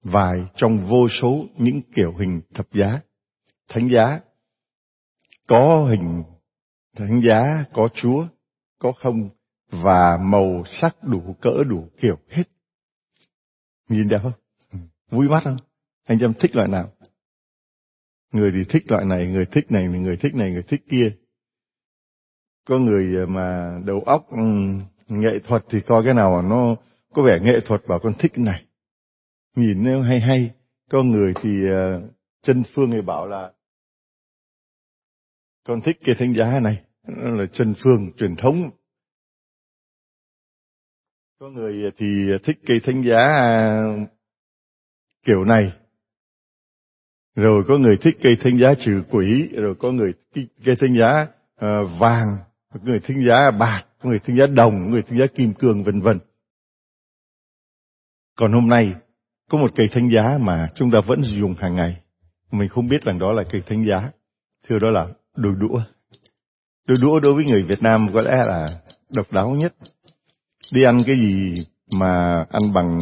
vài 0.02 0.38
trong 0.54 0.78
vô 0.78 1.08
số 1.08 1.44
những 1.58 1.80
kiểu 1.94 2.14
hình 2.18 2.40
thập 2.54 2.72
giá. 2.72 3.00
Thánh 3.68 3.88
giá 3.94 4.20
có 5.46 5.86
hình 5.90 6.22
thánh 6.96 7.22
giá, 7.28 7.64
có 7.72 7.88
chúa, 7.94 8.26
có 8.78 8.92
không 8.92 9.28
và 9.70 10.18
màu 10.20 10.62
sắc 10.66 10.96
đủ 11.02 11.36
cỡ 11.40 11.64
đủ 11.68 11.88
kiểu 12.00 12.18
hết. 12.28 12.42
Nhìn 13.88 14.08
đẹp 14.08 14.16
không? 14.22 14.41
Vui 15.12 15.28
mắt 15.28 15.40
không? 15.44 15.56
Anh 16.04 16.18
em 16.18 16.34
thích 16.38 16.56
loại 16.56 16.68
nào? 16.70 16.92
Người 18.32 18.52
thì 18.54 18.64
thích 18.68 18.82
loại 18.88 19.04
này, 19.04 19.26
người 19.26 19.46
thích 19.46 19.66
này, 19.72 19.88
người 19.88 20.16
thích 20.16 20.34
này, 20.34 20.50
người 20.50 20.62
thích 20.62 20.82
kia. 20.90 21.16
Có 22.66 22.78
người 22.78 23.16
ờ, 23.16 23.26
mà 23.26 23.78
đầu 23.86 24.00
óc 24.00 24.26
ừ, 24.30 24.42
nghệ 25.08 25.38
thuật 25.44 25.64
thì 25.68 25.80
coi 25.86 26.04
cái 26.04 26.14
nào 26.14 26.42
nó 26.42 26.76
có 27.14 27.22
vẻ 27.22 27.38
nghệ 27.42 27.60
thuật 27.64 27.80
bảo 27.88 27.98
con 28.02 28.12
thích 28.18 28.32
cái 28.34 28.44
này. 28.44 28.66
Nhìn 29.56 29.84
nó 29.84 30.02
hay 30.02 30.20
hay. 30.20 30.50
Có 30.90 31.02
người 31.02 31.32
thì 31.40 31.50
ờ, 31.70 32.08
chân 32.42 32.62
phương 32.74 32.90
thì 32.90 33.00
bảo 33.00 33.26
là 33.26 33.52
con 35.64 35.80
thích 35.80 35.96
cái 36.04 36.14
thánh 36.18 36.34
giá 36.34 36.60
này. 36.60 36.84
Nó 37.06 37.30
là 37.30 37.46
chân 37.52 37.74
phương 37.78 38.12
truyền 38.16 38.36
thống. 38.36 38.70
Có 41.38 41.48
người 41.48 41.90
thì 41.96 42.06
thích 42.44 42.58
cây 42.66 42.80
thánh 42.84 43.02
giá 43.02 43.28
kiểu 45.22 45.44
này. 45.44 45.72
Rồi 47.34 47.64
có 47.68 47.78
người 47.78 47.96
thích 47.96 48.16
cây 48.22 48.36
thánh 48.40 48.58
giá 48.58 48.74
trừ 48.74 49.02
quỷ 49.10 49.48
rồi 49.52 49.74
có 49.78 49.90
người 49.92 50.12
thích 50.34 50.46
cây 50.64 50.74
thánh 50.80 50.98
giá 50.98 51.26
uh, 51.54 51.90
vàng 51.98 52.38
có 52.74 52.80
người 52.84 53.00
thánh 53.00 53.24
giá 53.26 53.50
bạc 53.50 53.84
có 54.02 54.08
người 54.08 54.18
thánh 54.18 54.36
giá 54.36 54.46
đồng 54.46 54.72
có 54.84 54.90
người 54.90 55.02
thánh 55.02 55.18
giá 55.18 55.26
kim 55.26 55.54
cương 55.54 55.84
vân 55.84 56.00
vân. 56.00 56.18
Còn 58.36 58.52
hôm 58.52 58.68
nay 58.68 58.94
có 59.50 59.58
một 59.58 59.70
cây 59.74 59.88
thánh 59.88 60.10
giá 60.10 60.38
mà 60.40 60.68
chúng 60.74 60.90
ta 60.90 60.98
vẫn 61.06 61.24
dùng 61.24 61.54
hàng 61.54 61.76
ngày. 61.76 61.96
Mình 62.50 62.68
không 62.68 62.86
biết 62.86 63.02
rằng 63.04 63.18
đó 63.18 63.32
là 63.32 63.44
cây 63.50 63.62
thánh 63.66 63.86
giá. 63.86 64.10
Thưa 64.68 64.78
đó 64.78 64.88
là 64.88 65.06
đôi 65.36 65.54
đũa. 65.58 65.80
Đôi 66.86 66.96
đũa 67.02 67.20
đối 67.20 67.34
với 67.34 67.44
người 67.44 67.62
Việt 67.62 67.82
Nam 67.82 68.08
có 68.14 68.22
lẽ 68.22 68.42
là 68.46 68.66
độc 69.16 69.32
đáo 69.32 69.50
nhất. 69.50 69.74
Đi 70.72 70.84
ăn 70.84 70.98
cái 71.06 71.16
gì 71.16 71.64
mà 71.98 72.44
ăn 72.50 72.72
bằng 72.74 72.98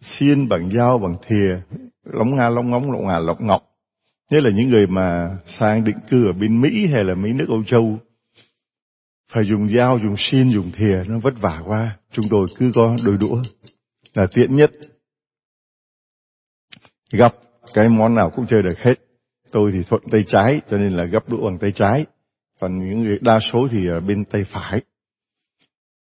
xiên 0.00 0.48
bằng 0.48 0.70
dao, 0.70 0.98
bằng 0.98 1.16
thìa, 1.26 1.60
lóng 2.04 2.36
nga, 2.36 2.48
lóng 2.48 2.70
ngóng 2.70 2.92
lộng 2.92 3.06
ngà 3.06 3.18
lộng 3.18 3.46
ngọc. 3.46 3.62
Nhất 4.30 4.42
là 4.44 4.50
những 4.54 4.68
người 4.68 4.86
mà 4.86 5.38
sang 5.46 5.84
định 5.84 5.96
cư 6.08 6.26
ở 6.26 6.32
bên 6.32 6.60
Mỹ 6.60 6.86
hay 6.92 7.04
là 7.04 7.14
mấy 7.14 7.32
nước 7.32 7.46
Âu 7.48 7.64
Châu, 7.64 7.98
phải 9.28 9.44
dùng 9.44 9.68
dao, 9.68 9.98
dùng 9.98 10.16
xiên, 10.16 10.50
dùng 10.50 10.70
thìa, 10.72 11.02
nó 11.08 11.18
vất 11.18 11.40
vả 11.40 11.62
quá. 11.64 11.96
Chúng 12.12 12.24
tôi 12.30 12.46
cứ 12.58 12.70
có 12.74 12.96
đôi 13.04 13.16
đũa 13.20 13.42
là 14.14 14.26
tiện 14.34 14.56
nhất. 14.56 14.70
Gấp 17.12 17.34
cái 17.74 17.88
món 17.88 18.14
nào 18.14 18.30
cũng 18.30 18.46
chơi 18.46 18.62
được 18.62 18.78
hết. 18.78 18.94
Tôi 19.52 19.70
thì 19.72 19.82
thuận 19.82 20.02
tay 20.10 20.24
trái, 20.26 20.60
cho 20.70 20.78
nên 20.78 20.92
là 20.92 21.04
gấp 21.04 21.28
đũa 21.28 21.44
bằng 21.44 21.58
tay 21.58 21.72
trái. 21.72 22.06
Còn 22.60 22.78
những 22.78 23.00
người 23.00 23.18
đa 23.20 23.40
số 23.40 23.68
thì 23.70 23.88
ở 23.88 24.00
bên 24.00 24.24
tay 24.24 24.44
phải. 24.44 24.82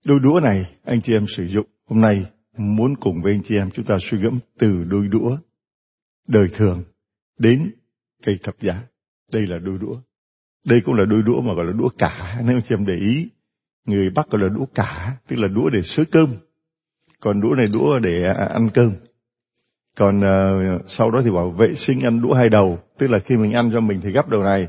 Đôi 0.04 0.18
đũa 0.20 0.40
này 0.42 0.64
anh 0.84 1.00
chị 1.00 1.12
em 1.12 1.26
sử 1.28 1.46
dụng 1.46 1.66
hôm 1.86 2.00
nay 2.00 2.24
muốn 2.56 2.96
cùng 2.96 3.22
với 3.22 3.32
anh 3.32 3.42
chị 3.42 3.56
em 3.56 3.70
chúng 3.70 3.84
ta 3.84 3.94
suy 4.00 4.18
gẫm 4.18 4.38
từ 4.58 4.84
đôi 4.84 5.08
đũa 5.08 5.36
đời 6.28 6.48
thường 6.56 6.82
đến 7.38 7.70
cây 8.26 8.38
thập 8.42 8.54
giá. 8.60 8.82
Đây 9.32 9.46
là 9.46 9.58
đôi 9.64 9.78
đũa. 9.80 9.94
Đây 10.64 10.80
cũng 10.80 10.94
là 10.94 11.04
đôi 11.08 11.22
đũa 11.22 11.40
mà 11.40 11.54
gọi 11.54 11.64
là 11.66 11.72
đũa 11.72 11.88
cả 11.98 12.40
nếu 12.44 12.56
anh 12.56 12.62
chị 12.62 12.74
em 12.74 12.86
để 12.86 12.94
ý. 12.94 13.28
Người 13.84 14.10
Bắc 14.10 14.30
gọi 14.30 14.42
là 14.42 14.48
đũa 14.48 14.66
cả, 14.74 15.16
tức 15.28 15.36
là 15.38 15.48
đũa 15.48 15.70
để 15.70 15.82
xới 15.82 16.06
cơm. 16.06 16.28
Còn 17.20 17.40
đũa 17.40 17.54
này 17.56 17.66
đũa 17.72 17.98
để 17.98 18.24
à, 18.24 18.32
à, 18.32 18.46
ăn 18.52 18.68
cơm. 18.74 18.92
Còn 19.96 20.18
uh, 20.18 20.82
sau 20.86 21.10
đó 21.10 21.20
thì 21.24 21.30
bảo 21.30 21.50
vệ 21.50 21.74
sinh 21.74 22.00
ăn 22.00 22.22
đũa 22.22 22.34
hai 22.34 22.48
đầu, 22.48 22.78
tức 22.98 23.10
là 23.10 23.18
khi 23.18 23.36
mình 23.36 23.52
ăn 23.52 23.70
cho 23.72 23.80
mình 23.80 24.00
thì 24.02 24.10
gấp 24.10 24.28
đầu 24.28 24.42
này, 24.42 24.68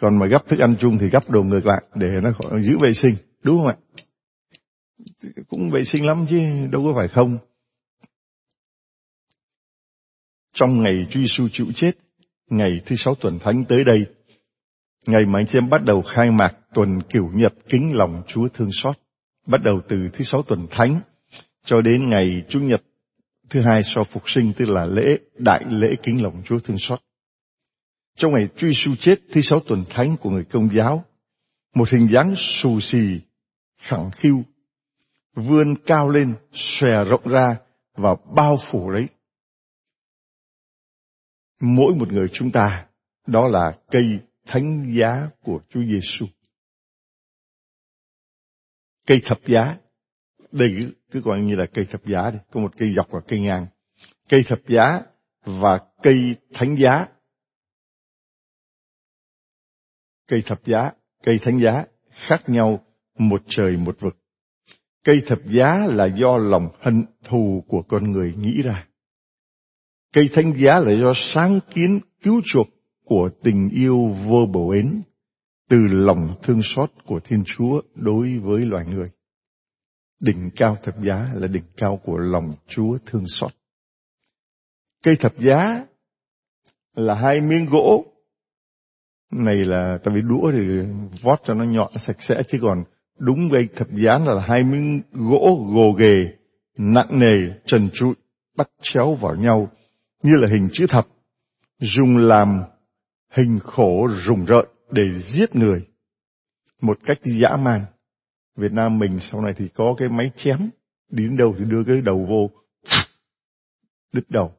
còn 0.00 0.18
mà 0.18 0.26
gấp 0.26 0.46
thức 0.48 0.58
ăn 0.58 0.74
chung 0.78 0.98
thì 0.98 1.08
gấp 1.08 1.30
đầu 1.30 1.44
ngược 1.44 1.66
lại 1.66 1.82
để 1.94 2.08
nó 2.22 2.58
giữ 2.60 2.78
vệ 2.80 2.92
sinh, 2.92 3.14
đúng 3.44 3.58
không 3.58 3.66
ạ? 3.66 3.76
Cũng 5.48 5.70
vệ 5.70 5.84
sinh 5.84 6.06
lắm 6.06 6.26
chứ, 6.28 6.38
đâu 6.72 6.82
có 6.84 6.92
phải 6.96 7.08
không? 7.08 7.38
Trong 10.54 10.82
ngày 10.82 11.06
Chúa 11.10 11.20
Giêsu 11.20 11.48
chịu 11.52 11.66
chết, 11.74 11.92
ngày 12.50 12.80
thứ 12.86 12.96
sáu 12.96 13.14
tuần 13.14 13.38
thánh 13.38 13.64
tới 13.64 13.84
đây, 13.84 14.00
ngày 15.06 15.26
mà 15.26 15.38
anh 15.40 15.46
chị 15.46 15.58
em 15.58 15.68
bắt 15.70 15.84
đầu 15.84 16.02
khai 16.02 16.30
mạc 16.30 16.54
tuần 16.74 17.02
cửu 17.02 17.30
nhật 17.34 17.54
kính 17.68 17.96
lòng 17.96 18.22
Chúa 18.26 18.48
thương 18.48 18.72
xót, 18.72 18.96
bắt 19.46 19.60
đầu 19.64 19.80
từ 19.88 20.08
thứ 20.12 20.24
sáu 20.24 20.42
tuần 20.42 20.66
thánh 20.70 21.00
cho 21.64 21.80
đến 21.80 22.08
ngày 22.10 22.44
Chủ 22.48 22.60
nhật 22.60 22.82
thứ 23.50 23.60
hai 23.60 23.82
sau 23.82 24.04
phục 24.04 24.30
sinh, 24.30 24.52
tức 24.56 24.68
là 24.68 24.84
lễ, 24.84 25.18
đại 25.38 25.64
lễ 25.70 25.94
kính 26.02 26.22
lòng 26.22 26.42
Chúa 26.44 26.58
thương 26.58 26.78
xót. 26.78 27.00
Trong 28.16 28.32
ngày 28.32 28.48
Chúa 28.56 28.66
Giêsu 28.66 28.94
chết 28.96 29.20
thứ 29.32 29.40
sáu 29.40 29.60
tuần 29.60 29.84
thánh 29.90 30.16
của 30.16 30.30
người 30.30 30.44
công 30.44 30.68
giáo, 30.74 31.04
một 31.74 31.88
hình 31.88 32.08
dáng 32.12 32.34
xù 32.36 32.80
xì, 32.80 33.20
khẳng 33.78 34.10
khiu 34.10 34.44
vươn 35.34 35.74
cao 35.86 36.08
lên, 36.08 36.34
xòe 36.52 37.04
rộng 37.04 37.28
ra 37.28 37.56
và 37.96 38.16
bao 38.36 38.56
phủ 38.60 38.90
lấy. 38.90 39.08
Mỗi 41.60 41.94
một 41.94 42.12
người 42.12 42.28
chúng 42.32 42.52
ta, 42.52 42.86
đó 43.26 43.48
là 43.48 43.78
cây 43.90 44.02
thánh 44.46 44.84
giá 44.98 45.28
của 45.42 45.60
Chúa 45.68 45.82
Giêsu. 45.82 46.26
cây 49.10 49.20
thập 49.24 49.38
giá 49.46 49.76
đây 50.52 50.68
cứ, 50.78 50.92
cứ 51.10 51.22
coi 51.24 51.40
như 51.40 51.56
là 51.56 51.66
cây 51.74 51.86
thập 51.90 52.06
giá 52.06 52.30
đi 52.30 52.38
có 52.50 52.60
một 52.60 52.72
cây 52.76 52.88
dọc 52.96 53.10
và 53.10 53.20
cây 53.28 53.40
ngang 53.40 53.66
cây 54.28 54.42
thập 54.46 54.58
giá 54.68 55.00
và 55.44 55.80
cây 56.02 56.16
thánh 56.54 56.76
giá 56.82 57.06
cây 60.28 60.42
thập 60.46 60.64
giá 60.64 60.92
cây 61.22 61.38
thánh 61.42 61.60
giá 61.60 61.84
khác 62.10 62.42
nhau 62.46 62.84
một 63.18 63.42
trời 63.46 63.76
một 63.76 63.96
vực 64.00 64.16
cây 65.04 65.22
thập 65.26 65.38
giá 65.44 65.78
là 65.78 66.06
do 66.06 66.38
lòng 66.38 66.68
hận 66.80 67.04
thù 67.24 67.64
của 67.68 67.82
con 67.88 68.12
người 68.12 68.34
nghĩ 68.38 68.62
ra 68.64 68.86
cây 70.12 70.28
thánh 70.32 70.52
giá 70.56 70.80
là 70.80 70.92
do 71.00 71.12
sáng 71.16 71.60
kiến 71.74 72.00
cứu 72.22 72.40
chuộc 72.44 72.68
của 73.04 73.30
tình 73.42 73.68
yêu 73.68 74.08
vô 74.08 74.46
bổ 74.52 74.70
ến, 74.70 75.02
từ 75.68 75.76
lòng 75.90 76.34
thương 76.42 76.60
xót 76.62 76.90
của 77.06 77.20
Thiên 77.20 77.42
Chúa 77.46 77.82
đối 77.94 78.38
với 78.38 78.66
loài 78.66 78.86
người. 78.86 79.10
Đỉnh 80.20 80.50
cao 80.56 80.76
thập 80.82 80.94
giá 81.02 81.28
là 81.34 81.46
đỉnh 81.46 81.62
cao 81.76 82.00
của 82.04 82.18
lòng 82.18 82.54
Chúa 82.66 82.98
thương 83.06 83.24
xót. 83.26 83.50
Cây 85.02 85.16
thập 85.16 85.38
giá 85.38 85.86
là 86.94 87.14
hai 87.14 87.40
miếng 87.40 87.66
gỗ. 87.66 88.06
Này 89.30 89.64
là 89.64 89.98
tại 90.04 90.14
vì 90.14 90.20
đũa 90.22 90.52
thì 90.52 90.82
vót 91.22 91.40
cho 91.44 91.54
nó 91.54 91.64
nhọn 91.64 91.92
sạch 91.98 92.22
sẽ 92.22 92.42
chứ 92.48 92.58
còn 92.62 92.84
đúng 93.20 93.48
với 93.50 93.68
thập 93.76 93.88
giá 93.90 94.18
là 94.18 94.40
hai 94.40 94.64
miếng 94.64 95.00
gỗ 95.12 95.66
gồ 95.74 95.92
ghề, 95.92 96.14
nặng 96.78 97.08
nề, 97.10 97.52
trần 97.66 97.90
trụi, 97.92 98.14
bắt 98.56 98.70
chéo 98.82 99.14
vào 99.14 99.34
nhau 99.34 99.70
như 100.22 100.32
là 100.34 100.46
hình 100.50 100.68
chữ 100.72 100.86
thập, 100.86 101.06
dùng 101.78 102.16
làm 102.16 102.62
hình 103.30 103.58
khổ 103.62 104.08
rùng 104.24 104.44
rợn 104.44 104.66
để 104.90 105.02
giết 105.14 105.56
người 105.56 105.86
một 106.80 106.98
cách 107.04 107.18
dã 107.22 107.56
man. 107.56 107.80
Việt 108.56 108.72
Nam 108.72 108.98
mình 108.98 109.20
sau 109.20 109.40
này 109.40 109.54
thì 109.56 109.68
có 109.74 109.94
cái 109.98 110.08
máy 110.08 110.30
chém, 110.36 110.58
đi 111.10 111.24
đến 111.24 111.36
đâu 111.36 111.54
thì 111.58 111.64
đưa 111.64 111.84
cái 111.84 111.96
đầu 112.04 112.26
vô, 112.28 112.50
đứt 114.12 114.24
đầu. 114.28 114.52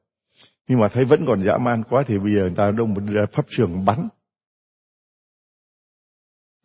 Nhưng 0.68 0.80
mà 0.80 0.88
thấy 0.88 1.06
vẫn 1.06 1.26
còn 1.28 1.44
dã 1.44 1.58
man 1.58 1.84
quá 1.90 2.04
thì 2.08 2.20
bây 2.20 2.34
giờ 2.34 2.42
người 2.42 2.56
ta 2.56 2.72
đâu 2.78 2.88
một 2.88 3.02
pháp 3.32 3.46
trường 3.50 3.86
bắn. 3.86 4.08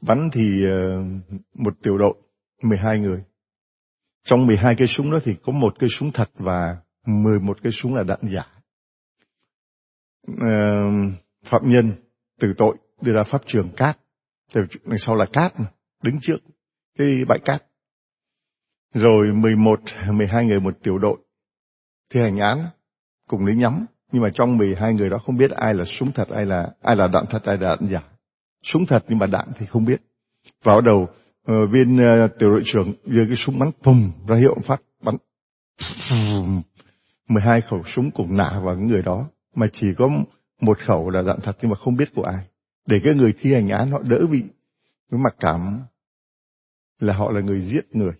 Bắn 0.00 0.28
thì 0.32 0.64
ờ, 0.70 1.02
một 1.54 1.74
tiểu 1.82 1.98
đội, 1.98 2.14
12 2.62 2.98
người. 2.98 3.24
Trong 4.24 4.46
12 4.46 4.74
cây 4.78 4.88
súng 4.88 5.10
đó 5.10 5.18
thì 5.24 5.36
có 5.42 5.52
một 5.52 5.74
cây 5.78 5.88
súng 5.90 6.12
thật 6.12 6.30
và 6.34 6.76
11 7.06 7.58
cây 7.62 7.72
súng 7.72 7.94
là 7.94 8.02
đạn 8.02 8.18
giả. 8.22 8.46
Uh, 10.30 11.12
phạm 11.44 11.62
nhân 11.64 11.92
từ 12.40 12.54
tội 12.56 12.76
đưa 13.00 13.12
ra 13.12 13.22
pháp 13.22 13.42
trường 13.46 13.68
cát. 13.76 13.98
Đằng 14.54 14.98
sau 14.98 15.16
là 15.16 15.26
cát 15.32 15.60
mà, 15.60 15.66
đứng 16.02 16.18
trước 16.22 16.36
cái 16.98 17.24
bãi 17.28 17.38
cát. 17.38 17.62
Rồi 18.94 19.32
11, 19.32 19.80
12 20.12 20.44
người 20.44 20.60
một 20.60 20.74
tiểu 20.82 20.98
đội 20.98 21.18
thi 22.10 22.20
hành 22.20 22.38
án 22.38 22.64
cùng 23.28 23.46
lấy 23.46 23.56
nhắm. 23.56 23.86
Nhưng 24.12 24.22
mà 24.22 24.28
trong 24.34 24.56
12 24.56 24.94
người 24.94 25.10
đó 25.10 25.16
không 25.26 25.36
biết 25.36 25.50
ai 25.50 25.74
là 25.74 25.84
súng 25.84 26.12
thật, 26.12 26.28
ai 26.28 26.46
là 26.46 26.70
ai 26.82 26.96
là 26.96 27.08
đạn 27.08 27.24
thật, 27.30 27.42
ai 27.42 27.56
là 27.56 27.68
đạn 27.68 27.88
giả. 27.90 28.02
Súng 28.66 28.86
thật 28.86 29.04
nhưng 29.08 29.18
mà 29.18 29.26
đạn 29.26 29.48
thì 29.58 29.66
không 29.66 29.84
biết. 29.84 30.00
Vào 30.62 30.80
đầu 30.80 31.02
uh, 31.02 31.70
viên 31.70 31.96
uh, 31.96 32.30
tiểu 32.38 32.50
đội 32.50 32.62
trưởng 32.64 32.92
đưa 33.04 33.26
cái 33.26 33.36
súng 33.36 33.58
bắn 33.58 33.70
phùng 33.82 34.10
ra 34.28 34.36
hiệu 34.36 34.56
phát 34.64 34.82
bắn 35.02 35.16
12 37.28 37.60
khẩu 37.60 37.82
súng 37.84 38.10
cùng 38.10 38.36
nã 38.36 38.60
vào 38.64 38.76
người 38.76 39.02
đó 39.02 39.28
mà 39.54 39.66
chỉ 39.72 39.86
có 39.98 40.08
một 40.60 40.78
khẩu 40.78 41.10
là 41.10 41.22
đạn 41.22 41.38
thật 41.42 41.56
nhưng 41.62 41.70
mà 41.70 41.76
không 41.76 41.96
biết 41.96 42.08
của 42.14 42.22
ai 42.22 42.44
để 42.86 43.00
cái 43.04 43.14
người 43.14 43.34
thi 43.38 43.54
hành 43.54 43.68
án 43.68 43.90
họ 43.90 44.02
đỡ 44.08 44.18
bị 44.30 44.42
cái 45.10 45.20
mặc 45.24 45.36
cảm 45.40 45.80
là 46.98 47.14
họ 47.14 47.32
là 47.32 47.40
người 47.40 47.60
giết 47.60 47.86
người. 47.90 48.12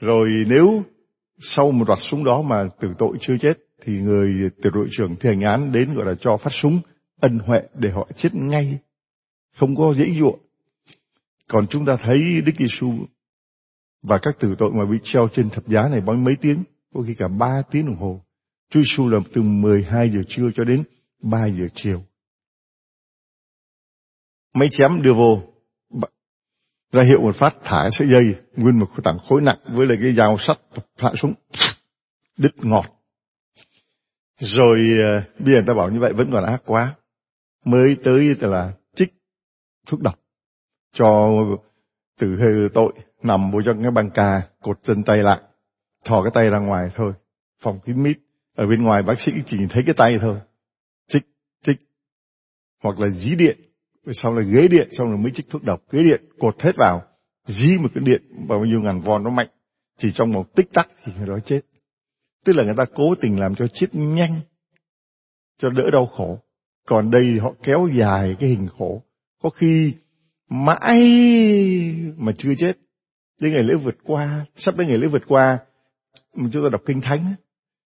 Rồi 0.00 0.28
nếu 0.46 0.82
sau 1.38 1.70
một 1.70 1.88
loạt 1.88 1.98
súng 1.98 2.24
đó 2.24 2.42
mà 2.42 2.68
tử 2.80 2.94
tội 2.98 3.16
chưa 3.20 3.36
chết 3.38 3.58
thì 3.82 4.00
người 4.00 4.50
tiểu 4.62 4.72
đội 4.74 4.88
trưởng 4.90 5.16
thi 5.16 5.28
hành 5.28 5.40
án 5.40 5.72
đến 5.72 5.94
gọi 5.94 6.06
là 6.06 6.14
cho 6.20 6.36
phát 6.36 6.52
súng 6.52 6.80
ân 7.20 7.38
huệ 7.38 7.60
để 7.74 7.90
họ 7.90 8.08
chết 8.16 8.34
ngay. 8.34 8.78
Không 9.56 9.76
có 9.76 9.94
dễ 9.94 10.04
dụa. 10.18 10.32
Còn 11.48 11.66
chúng 11.70 11.84
ta 11.84 11.96
thấy 11.96 12.18
Đức 12.46 12.52
Giêsu 12.58 12.92
và 14.02 14.18
các 14.18 14.36
tử 14.40 14.54
tội 14.58 14.72
mà 14.72 14.84
bị 14.90 14.98
treo 15.02 15.28
trên 15.32 15.50
thập 15.50 15.66
giá 15.66 15.88
này 15.88 16.00
bao 16.00 16.16
mấy 16.16 16.34
tiếng, 16.40 16.64
có 16.94 17.00
khi 17.06 17.14
cả 17.18 17.28
ba 17.28 17.62
tiếng 17.70 17.86
đồng 17.86 17.96
hồ. 17.96 18.20
Chúa 18.70 18.80
Giêsu 18.80 19.08
là 19.08 19.18
từ 19.32 19.42
12 19.42 20.10
giờ 20.10 20.22
trưa 20.28 20.50
cho 20.54 20.64
đến 20.64 20.82
3 21.22 21.46
giờ 21.46 21.66
chiều 21.74 22.02
mấy 24.56 24.68
chém 24.72 25.02
đưa 25.02 25.14
vô 25.14 25.42
ra 26.92 27.02
hiệu 27.02 27.20
một 27.20 27.36
phát 27.36 27.54
thả 27.64 27.88
sợi 27.90 28.08
dây 28.08 28.22
nguyên 28.56 28.78
một 28.78 28.86
tảng 29.04 29.18
khối 29.18 29.42
nặng 29.42 29.58
với 29.68 29.86
lại 29.86 29.98
cái 30.02 30.14
dao 30.14 30.38
sắt 30.38 30.58
hạ 30.96 31.12
xuống 31.16 31.34
đứt 32.36 32.54
ngọt 32.58 32.86
rồi 34.38 34.98
ờ, 35.00 35.22
bây 35.38 35.46
giờ 35.46 35.54
người 35.54 35.64
ta 35.66 35.74
bảo 35.74 35.90
như 35.90 36.00
vậy 36.00 36.12
vẫn 36.12 36.30
còn 36.32 36.44
ác 36.44 36.62
quá 36.66 36.94
mới 37.64 37.96
tới 38.04 38.34
là 38.40 38.72
thuốc 39.86 40.00
độc 40.00 40.18
cho 40.92 41.30
tử 42.18 42.36
hư 42.36 42.68
tội 42.74 42.92
nằm 43.22 43.50
vô 43.50 43.62
trong 43.62 43.82
cái 43.82 43.90
băng 43.90 44.10
ca 44.10 44.42
cột 44.62 44.82
chân 44.82 45.02
tay 45.04 45.18
lại 45.18 45.40
thò 46.04 46.22
cái 46.22 46.30
tay 46.34 46.50
ra 46.50 46.58
ngoài 46.58 46.90
thôi 46.94 47.12
phòng 47.60 47.80
kín 47.84 48.02
mít 48.02 48.16
ở 48.54 48.66
bên 48.66 48.82
ngoài 48.82 49.02
bác 49.02 49.20
sĩ 49.20 49.32
chỉ 49.46 49.58
thấy 49.70 49.82
cái 49.86 49.94
tay 49.98 50.18
thôi 50.20 50.40
trích 51.08 51.26
trích 51.62 51.78
hoặc 52.82 53.00
là 53.00 53.10
dí 53.10 53.34
điện 53.34 53.66
sau 54.12 54.36
là 54.36 54.42
ghế 54.42 54.68
điện, 54.68 54.88
xong 54.90 55.08
rồi 55.08 55.18
mới 55.18 55.30
trích 55.30 55.48
thuốc 55.50 55.64
độc. 55.64 55.82
Ghế 55.90 56.02
điện 56.02 56.24
cột 56.38 56.62
hết 56.62 56.76
vào, 56.76 57.02
dí 57.46 57.68
một 57.82 57.88
cái 57.94 58.04
điện 58.04 58.22
bao 58.48 58.64
nhiêu 58.64 58.80
ngàn 58.80 59.00
von 59.00 59.24
nó 59.24 59.30
mạnh. 59.30 59.48
Chỉ 59.98 60.12
trong 60.12 60.30
một 60.30 60.54
tích 60.54 60.72
tắc 60.72 60.88
thì 61.04 61.12
người 61.18 61.26
đó 61.26 61.38
chết. 61.38 61.60
Tức 62.44 62.56
là 62.56 62.64
người 62.64 62.74
ta 62.76 62.84
cố 62.94 63.14
tình 63.20 63.40
làm 63.40 63.54
cho 63.54 63.66
chết 63.66 63.86
nhanh, 63.92 64.40
cho 65.58 65.70
đỡ 65.70 65.90
đau 65.92 66.06
khổ. 66.06 66.38
Còn 66.86 67.10
đây 67.10 67.38
họ 67.40 67.52
kéo 67.62 67.88
dài 67.98 68.36
cái 68.40 68.48
hình 68.48 68.68
khổ. 68.78 69.02
Có 69.42 69.50
khi 69.50 69.94
mãi 70.48 71.00
mà 72.16 72.32
chưa 72.38 72.54
chết. 72.54 72.72
Đến 73.40 73.52
ngày 73.52 73.62
lễ 73.62 73.74
vượt 73.74 73.96
qua, 74.04 74.46
sắp 74.56 74.76
đến 74.76 74.88
ngày 74.88 74.98
lễ 74.98 75.06
vượt 75.06 75.22
qua, 75.28 75.58
chúng 76.34 76.50
ta 76.50 76.68
đọc 76.72 76.80
kinh 76.86 77.00
thánh, 77.00 77.34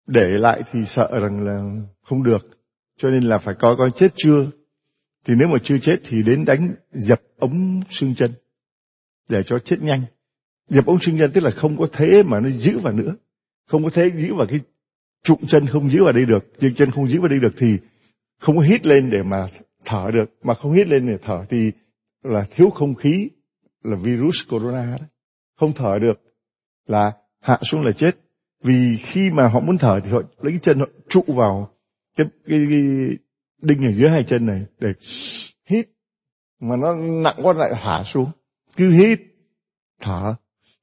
để 0.08 0.28
lại 0.30 0.62
thì 0.72 0.86
sợ 0.86 1.10
rằng 1.22 1.46
là 1.48 1.62
không 2.02 2.24
được. 2.24 2.44
Cho 2.98 3.10
nên 3.10 3.24
là 3.24 3.38
phải 3.38 3.56
coi 3.60 3.76
coi 3.76 3.92
chết 3.92 4.12
chưa, 4.16 4.46
thì 5.26 5.34
nếu 5.38 5.48
mà 5.48 5.60
chưa 5.64 5.78
chết 5.78 5.96
thì 6.04 6.24
đến 6.24 6.46
đánh 6.46 6.76
dập 6.92 7.22
ống 7.38 7.82
xương 7.90 8.16
chân 8.16 8.34
để 9.30 9.44
cho 9.44 9.60
chết 9.60 9.82
nhanh. 9.82 10.02
Dập 10.70 10.86
ống 10.86 11.00
xương 11.00 11.18
chân 11.20 11.32
tức 11.34 11.44
là 11.44 11.50
không 11.50 11.78
có 11.78 11.88
thế 11.92 12.24
mà 12.26 12.40
nó 12.40 12.50
giữ 12.50 12.80
vào 12.80 12.94
nữa. 12.94 13.16
Không 13.68 13.84
có 13.84 13.90
thế 13.94 14.04
giữ 14.16 14.34
vào 14.36 14.48
cái 14.50 14.60
trụ 15.24 15.36
chân 15.48 15.66
không 15.66 15.90
giữ 15.90 16.04
vào 16.04 16.12
đây 16.12 16.26
được, 16.26 16.54
nhưng 16.60 16.76
chân 16.76 16.92
không 16.92 17.08
giữ 17.08 17.20
vào 17.20 17.28
đây 17.28 17.40
được 17.40 17.54
thì 17.58 17.78
không 18.40 18.58
có 18.58 18.62
hít 18.62 18.86
lên 18.86 19.10
để 19.10 19.24
mà 19.24 19.48
thở 19.86 20.12
được. 20.14 20.34
Mà 20.44 20.54
không 20.54 20.74
hít 20.74 20.88
lên 20.88 21.08
để 21.08 21.18
thở 21.22 21.46
thì 21.50 21.72
là 22.24 22.46
thiếu 22.52 22.70
không 22.70 22.96
khí, 22.96 23.30
là 23.84 23.98
virus 24.04 24.38
corona 24.50 24.96
đó. 25.00 25.06
Không 25.60 25.74
thở 25.74 26.00
được 26.02 26.22
là 26.88 27.12
hạ 27.40 27.60
xuống 27.64 27.82
là 27.82 27.92
chết. 27.92 28.12
Vì 28.64 28.98
khi 29.02 29.30
mà 29.34 29.48
họ 29.48 29.60
muốn 29.60 29.78
thở 29.78 30.00
thì 30.04 30.12
họ 30.12 30.22
lấy 30.42 30.52
cái 30.52 30.60
chân 30.62 30.80
họ 30.80 30.86
trụ 31.10 31.24
vào 31.28 31.70
cái, 32.18 32.28
cái, 32.46 32.60
cái 32.70 32.80
đinh 33.62 33.86
ở 33.86 33.92
dưới 33.92 34.10
hai 34.10 34.24
chân 34.24 34.46
này 34.46 34.66
để 34.80 34.94
hít 35.66 35.90
mà 36.60 36.76
nó 36.76 36.96
nặng 36.96 37.36
quá 37.44 37.54
lại 37.54 37.72
thả 37.82 38.04
xuống 38.04 38.32
cứ 38.78 38.92
hít 38.92 39.20
thở 40.02 40.36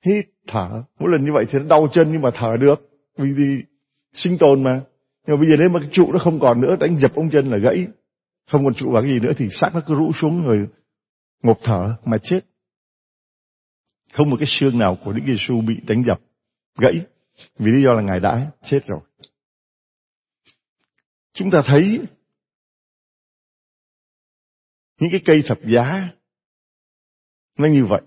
hít 0.05 0.25
thở 0.47 0.83
mỗi 1.01 1.13
lần 1.13 1.25
như 1.25 1.33
vậy 1.35 1.45
thì 1.49 1.59
nó 1.59 1.65
đau 1.69 1.89
chân 1.93 2.13
nhưng 2.13 2.23
mà 2.23 2.31
thở 2.35 2.57
được 2.61 2.91
vì 3.17 3.35
thì 3.37 3.65
sinh 4.13 4.39
tồn 4.39 4.63
mà 4.65 4.81
nhưng 5.27 5.37
mà 5.37 5.41
bây 5.41 5.51
giờ 5.51 5.57
nếu 5.59 5.69
mà 5.69 5.81
cái 5.81 5.89
trụ 5.93 6.13
nó 6.13 6.19
không 6.19 6.41
còn 6.41 6.61
nữa 6.61 6.77
đánh 6.81 6.99
dập 6.99 7.15
ông 7.15 7.31
chân 7.31 7.47
là 7.47 7.59
gãy 7.59 7.87
không 8.51 8.65
còn 8.65 8.75
trụ 8.75 8.91
vào 8.91 9.03
cái 9.03 9.11
gì 9.11 9.21
nữa 9.21 9.33
thì 9.37 9.49
xác 9.51 9.69
nó 9.75 9.81
cứ 9.87 9.95
rũ 9.95 10.13
xuống 10.13 10.43
rồi 10.45 10.59
ngộp 11.43 11.59
thở 11.63 11.97
mà 12.05 12.19
chết 12.23 12.41
không 14.13 14.31
một 14.31 14.37
cái 14.37 14.47
xương 14.47 14.79
nào 14.79 14.99
của 15.05 15.13
Đức 15.13 15.23
Giêsu 15.27 15.61
bị 15.61 15.75
đánh 15.89 16.05
dập, 16.07 16.21
gãy 16.79 16.95
vì 17.59 17.73
lý 17.73 17.83
do 17.83 17.91
là 17.97 18.03
ngài 18.03 18.21
đã 18.21 18.51
chết 18.63 18.87
rồi 18.87 19.01
chúng 21.33 21.51
ta 21.51 21.63
thấy 21.65 22.01
những 25.01 25.11
cái 25.11 25.21
cây 25.25 25.43
thập 25.47 25.59
giá 25.65 26.09
nó 27.59 27.69
như 27.69 27.85
vậy. 27.85 28.03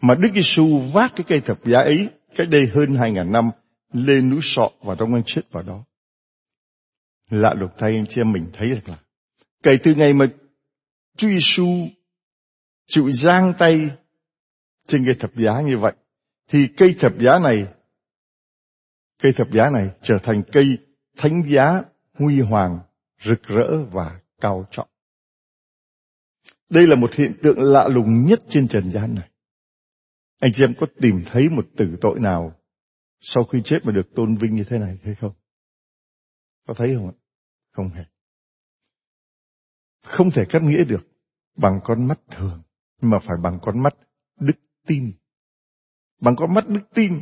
Mà 0.00 0.14
Đức 0.14 0.28
Giêsu 0.34 0.78
vác 0.78 1.12
cái 1.16 1.26
cây 1.28 1.38
thập 1.44 1.64
giá 1.64 1.78
ấy 1.78 2.08
cách 2.36 2.48
đây 2.50 2.66
hơn 2.74 2.94
hai 2.96 3.12
ngàn 3.12 3.32
năm 3.32 3.50
lên 3.92 4.30
núi 4.30 4.40
sọ 4.42 4.70
và 4.80 4.94
trong 4.98 5.14
anh 5.14 5.22
chết 5.26 5.42
vào 5.50 5.62
đó. 5.62 5.84
Lạ 7.30 7.54
lục 7.58 7.70
thay 7.78 7.90
anh 7.90 8.06
chị 8.08 8.20
em 8.20 8.32
mình 8.32 8.50
thấy 8.52 8.70
được 8.70 8.88
là 8.88 8.98
kể 9.66 9.78
từ 9.82 9.94
ngày 9.94 10.12
mà 10.12 10.26
Chúa 11.16 11.28
Giêsu 11.28 11.66
chịu 12.86 13.10
giang 13.10 13.52
tay 13.58 13.80
trên 14.86 15.04
cây 15.06 15.14
thập 15.20 15.30
giá 15.36 15.60
như 15.60 15.76
vậy, 15.78 15.92
thì 16.48 16.66
cây 16.76 16.96
thập 17.00 17.12
giá 17.18 17.38
này, 17.38 17.66
cây 19.22 19.32
thập 19.36 19.52
giá 19.52 19.70
này 19.70 19.90
trở 20.02 20.18
thành 20.22 20.42
cây 20.52 20.66
thánh 21.16 21.42
giá 21.48 21.82
huy 22.14 22.40
hoàng, 22.40 22.78
rực 23.20 23.42
rỡ 23.42 23.84
và 23.92 24.20
cao 24.40 24.66
trọng. 24.70 24.88
Đây 26.70 26.86
là 26.86 26.94
một 26.94 27.14
hiện 27.14 27.32
tượng 27.42 27.58
lạ 27.58 27.88
lùng 27.88 28.24
nhất 28.24 28.42
trên 28.48 28.68
trần 28.68 28.92
gian 28.92 29.14
này. 29.14 29.28
Anh 30.40 30.52
chị 30.54 30.64
em 30.64 30.74
có 30.80 30.86
tìm 31.00 31.22
thấy 31.26 31.48
một 31.48 31.66
tử 31.76 31.96
tội 32.00 32.20
nào 32.20 32.52
sau 33.20 33.44
khi 33.44 33.58
chết 33.64 33.78
mà 33.84 33.92
được 33.92 34.14
tôn 34.14 34.36
vinh 34.36 34.54
như 34.54 34.64
thế 34.68 34.78
này 34.78 34.98
hay 35.04 35.14
không? 35.14 35.32
Có 36.66 36.74
thấy 36.74 36.94
không 36.96 37.06
ạ? 37.06 37.14
Không 37.72 37.88
hề. 37.88 38.04
Không 40.06 40.30
thể 40.30 40.44
cắt 40.44 40.62
nghĩa 40.62 40.84
được 40.84 41.06
bằng 41.56 41.80
con 41.84 42.08
mắt 42.08 42.20
thường, 42.30 42.62
mà 43.02 43.18
phải 43.18 43.36
bằng 43.42 43.58
con 43.62 43.82
mắt 43.82 43.94
đức 44.40 44.56
tin. 44.86 45.12
Bằng 46.20 46.36
con 46.36 46.54
mắt 46.54 46.68
đức 46.68 46.80
tin. 46.94 47.12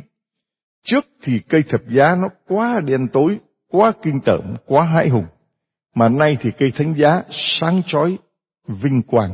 Trước 0.83 1.05
thì 1.21 1.39
cây 1.49 1.63
thập 1.69 1.81
giá 1.89 2.15
nó 2.21 2.27
quá 2.47 2.75
đen 2.85 3.07
tối, 3.13 3.39
quá 3.67 3.91
kinh 4.01 4.19
tởm, 4.25 4.55
quá 4.65 4.83
hãi 4.85 5.09
hùng. 5.09 5.25
Mà 5.95 6.09
nay 6.09 6.37
thì 6.39 6.51
cây 6.57 6.71
thánh 6.75 6.93
giá 6.97 7.23
sáng 7.29 7.81
chói, 7.85 8.17
vinh 8.67 9.01
quang. 9.07 9.31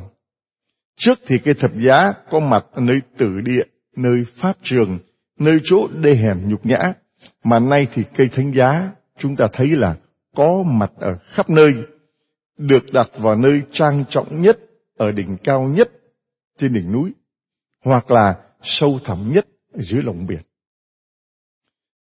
Trước 0.95 1.19
thì 1.25 1.37
cây 1.37 1.53
thập 1.53 1.71
giá 1.75 2.13
có 2.29 2.39
mặt 2.39 2.65
ở 2.71 2.81
nơi 2.81 2.97
tử 3.17 3.39
địa, 3.43 3.63
nơi 3.95 4.23
pháp 4.35 4.53
trường, 4.61 4.99
nơi 5.39 5.57
chỗ 5.63 5.87
đê 5.87 6.15
hèn 6.15 6.49
nhục 6.49 6.65
nhã. 6.65 6.79
Mà 7.43 7.59
nay 7.59 7.87
thì 7.93 8.03
cây 8.15 8.27
thánh 8.35 8.51
giá 8.53 8.91
chúng 9.17 9.35
ta 9.35 9.45
thấy 9.53 9.67
là 9.67 9.95
có 10.35 10.63
mặt 10.65 10.91
ở 10.95 11.17
khắp 11.23 11.49
nơi, 11.49 11.71
được 12.67 12.83
đặt 12.93 13.07
vào 13.17 13.35
nơi 13.35 13.61
trang 13.71 14.03
trọng 14.09 14.41
nhất, 14.41 14.59
ở 14.97 15.11
đỉnh 15.11 15.37
cao 15.43 15.63
nhất 15.63 15.91
trên 16.57 16.73
đỉnh 16.73 16.91
núi, 16.91 17.13
hoặc 17.85 18.11
là 18.11 18.43
sâu 18.61 18.99
thẳm 19.03 19.31
nhất 19.33 19.47
dưới 19.73 20.01
lòng 20.01 20.25
biển. 20.27 20.41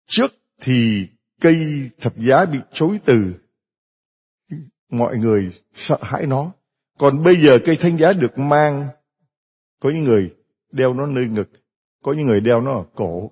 Trước 0.07 0.27
thì 0.61 1.07
cây 1.41 1.55
thập 1.99 2.13
giá 2.17 2.45
bị 2.45 2.59
chối 2.71 2.99
từ, 3.05 3.33
mọi 4.89 5.17
người 5.17 5.61
sợ 5.73 5.97
hãi 6.01 6.25
nó. 6.25 6.51
Còn 6.99 7.23
bây 7.23 7.35
giờ 7.35 7.57
cây 7.65 7.77
thanh 7.79 7.97
giá 7.97 8.13
được 8.13 8.37
mang, 8.37 8.87
có 9.79 9.89
những 9.89 10.03
người 10.03 10.35
đeo 10.71 10.93
nó 10.93 11.05
nơi 11.05 11.27
ngực, 11.27 11.49
có 12.03 12.13
những 12.13 12.25
người 12.25 12.41
đeo 12.41 12.61
nó 12.61 12.71
ở 12.71 12.85
cổ, 12.95 13.31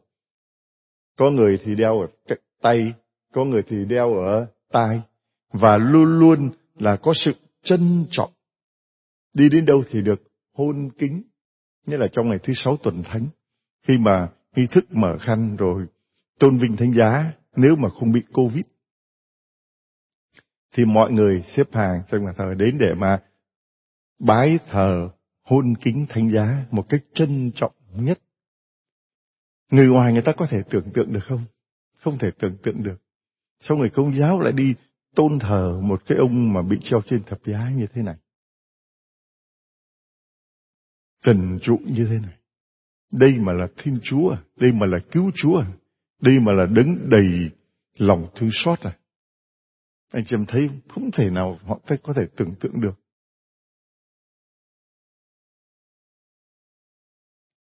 có 1.17 1.29
người 1.29 1.59
thì 1.63 1.75
đeo 1.75 2.01
ở 2.01 2.35
tay, 2.61 2.93
có 3.33 3.45
người 3.45 3.61
thì 3.67 3.85
đeo 3.85 4.13
ở 4.13 4.47
tai, 4.71 5.01
và 5.53 5.77
luôn 5.77 6.19
luôn 6.19 6.49
là 6.81 6.97
có 6.97 7.13
sự 7.15 7.31
trân 7.63 8.05
trọng. 8.11 8.33
Đi 9.33 9.49
đến 9.49 9.65
đâu 9.65 9.83
thì 9.89 10.01
được 10.01 10.21
hôn 10.53 10.89
kính, 10.97 11.23
như 11.85 11.97
là 11.97 12.07
trong 12.11 12.29
ngày 12.29 12.39
thứ 12.43 12.53
sáu 12.53 12.77
tuần 12.77 13.03
thánh, 13.03 13.27
khi 13.87 13.97
mà 13.97 14.29
nghi 14.55 14.67
thức 14.71 14.85
mở 14.89 15.17
khăn 15.19 15.55
rồi 15.55 15.85
tôn 16.39 16.57
vinh 16.57 16.77
thánh 16.77 16.93
giá, 16.93 17.33
nếu 17.55 17.75
mà 17.75 17.89
không 17.89 18.11
bị 18.11 18.21
Covid, 18.33 18.63
thì 20.71 20.85
mọi 20.85 21.11
người 21.11 21.41
xếp 21.41 21.73
hàng 21.73 22.01
trong 22.09 22.25
nhà 22.25 22.31
thờ 22.37 22.53
đến 22.57 22.77
để 22.79 22.93
mà 22.97 23.15
bái 24.19 24.59
thờ 24.67 25.09
hôn 25.43 25.73
kính 25.81 26.05
thánh 26.09 26.31
giá 26.31 26.65
một 26.71 26.89
cách 26.89 27.03
trân 27.13 27.51
trọng 27.55 27.73
nhất. 27.95 28.19
Người 29.71 29.87
ngoài 29.87 30.13
người 30.13 30.21
ta 30.21 30.31
có 30.31 30.45
thể 30.45 30.61
tưởng 30.69 30.91
tượng 30.93 31.13
được 31.13 31.23
không? 31.23 31.45
Không 31.99 32.17
thể 32.17 32.31
tưởng 32.39 32.57
tượng 32.63 32.83
được. 32.83 32.97
Sao 33.59 33.77
người 33.77 33.89
công 33.89 34.13
giáo 34.13 34.39
lại 34.39 34.53
đi 34.53 34.73
tôn 35.15 35.39
thờ 35.39 35.81
một 35.83 36.01
cái 36.05 36.17
ông 36.17 36.53
mà 36.53 36.61
bị 36.61 36.77
treo 36.81 37.01
trên 37.05 37.23
thập 37.23 37.39
giá 37.45 37.69
như 37.69 37.87
thế 37.93 38.01
này? 38.01 38.15
Trần 41.21 41.59
trụ 41.61 41.79
như 41.85 42.05
thế 42.09 42.19
này. 42.19 42.37
Đây 43.11 43.33
mà 43.39 43.53
là 43.53 43.67
Thiên 43.77 43.97
Chúa, 44.03 44.29
à? 44.29 44.43
đây 44.55 44.71
mà 44.71 44.85
là 44.89 44.97
cứu 45.11 45.31
Chúa, 45.35 45.57
à? 45.59 45.67
đây 46.21 46.39
mà 46.39 46.51
là 46.57 46.65
đứng 46.65 47.09
đầy 47.09 47.49
lòng 47.97 48.31
thương 48.35 48.49
xót 48.53 48.79
à. 48.79 48.97
Anh 50.11 50.25
chị 50.25 50.35
em 50.35 50.45
thấy 50.47 50.69
không 50.89 51.11
thể 51.11 51.29
nào 51.29 51.59
họ 51.63 51.79
có 52.03 52.13
thể 52.13 52.27
tưởng 52.35 52.55
tượng 52.59 52.81
được. 52.81 52.99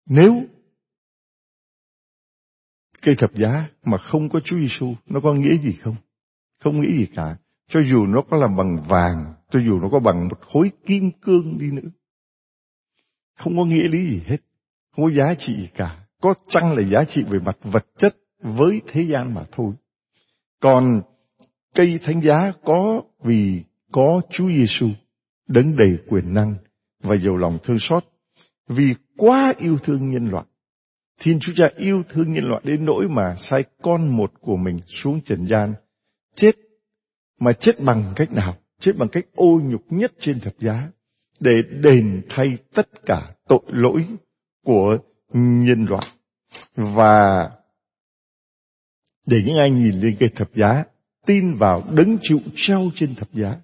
Nếu 0.07 0.45
cây 3.03 3.15
thập 3.19 3.35
giá 3.35 3.69
mà 3.83 3.99
không 3.99 4.29
có 4.29 4.41
Chúa 4.41 4.57
Giêsu 4.59 4.95
nó 5.07 5.21
có 5.21 5.35
nghĩa 5.35 5.57
gì 5.63 5.73
không? 5.81 5.97
Không 6.65 6.81
nghĩ 6.81 6.97
gì 6.97 7.07
cả. 7.15 7.37
Cho 7.69 7.81
dù 7.81 8.07
nó 8.07 8.23
có 8.31 8.37
làm 8.37 8.57
bằng 8.57 8.79
vàng, 8.89 9.35
cho 9.51 9.61
dù 9.61 9.81
nó 9.81 9.89
có 9.89 10.01
bằng 10.01 10.29
một 10.29 10.41
khối 10.41 10.71
kim 10.87 11.11
cương 11.11 11.59
đi 11.59 11.71
nữa. 11.71 11.89
Không 13.39 13.57
có 13.57 13.65
nghĩa 13.65 13.89
lý 13.89 14.11
gì 14.11 14.23
hết. 14.27 14.37
Không 14.97 15.05
có 15.05 15.11
giá 15.11 15.35
trị 15.35 15.57
gì 15.57 15.69
cả. 15.75 16.07
Có 16.21 16.35
chăng 16.49 16.73
là 16.73 16.83
giá 16.83 17.05
trị 17.05 17.23
về 17.31 17.39
mặt 17.39 17.57
vật 17.63 17.87
chất 17.99 18.17
với 18.39 18.81
thế 18.87 19.05
gian 19.13 19.35
mà 19.35 19.43
thôi. 19.53 19.73
Còn 20.61 21.01
cây 21.75 21.99
thánh 22.03 22.23
giá 22.23 22.53
có 22.65 23.03
vì 23.21 23.63
có 23.93 24.21
Chúa 24.31 24.49
Giêsu 24.49 24.89
đấng 25.49 25.77
đầy 25.77 25.99
quyền 26.09 26.35
năng 26.35 26.55
và 27.03 27.17
giàu 27.17 27.37
lòng 27.37 27.59
thương 27.63 27.79
xót 27.79 28.05
vì 28.69 28.95
quá 29.17 29.55
yêu 29.59 29.79
thương 29.79 30.11
nhân 30.11 30.29
loại. 30.29 30.45
Thiên 31.21 31.39
Chúa 31.41 31.53
Cha 31.57 31.65
yêu 31.77 32.03
thương 32.09 32.33
nhân 32.33 32.45
loại 32.45 32.63
đến 32.65 32.85
nỗi 32.85 33.09
mà 33.09 33.35
sai 33.37 33.65
con 33.83 34.17
một 34.17 34.33
của 34.41 34.57
mình 34.57 34.79
xuống 34.87 35.21
trần 35.21 35.47
gian, 35.47 35.75
chết, 36.35 36.53
mà 37.41 37.53
chết 37.53 37.73
bằng 37.81 38.13
cách 38.17 38.33
nào? 38.33 38.57
Chết 38.81 38.93
bằng 38.99 39.09
cách 39.09 39.25
ô 39.35 39.61
nhục 39.65 39.83
nhất 39.89 40.13
trên 40.21 40.41
thập 40.41 40.59
giá, 40.59 40.91
để 41.41 41.63
đền 41.83 42.23
thay 42.29 42.47
tất 42.75 42.89
cả 43.07 43.35
tội 43.49 43.63
lỗi 43.67 44.07
của 44.65 44.99
nhân 45.33 45.87
loại. 45.89 46.07
Và 46.75 47.51
để 49.27 49.43
những 49.47 49.57
ai 49.57 49.71
nhìn 49.71 50.01
lên 50.01 50.17
cây 50.21 50.29
thập 50.29 50.55
giá, 50.55 50.85
tin 51.27 51.55
vào 51.55 51.83
đấng 51.97 52.19
chịu 52.23 52.41
treo 52.55 52.91
trên 52.95 53.15
thập 53.15 53.33
giá, 53.33 53.57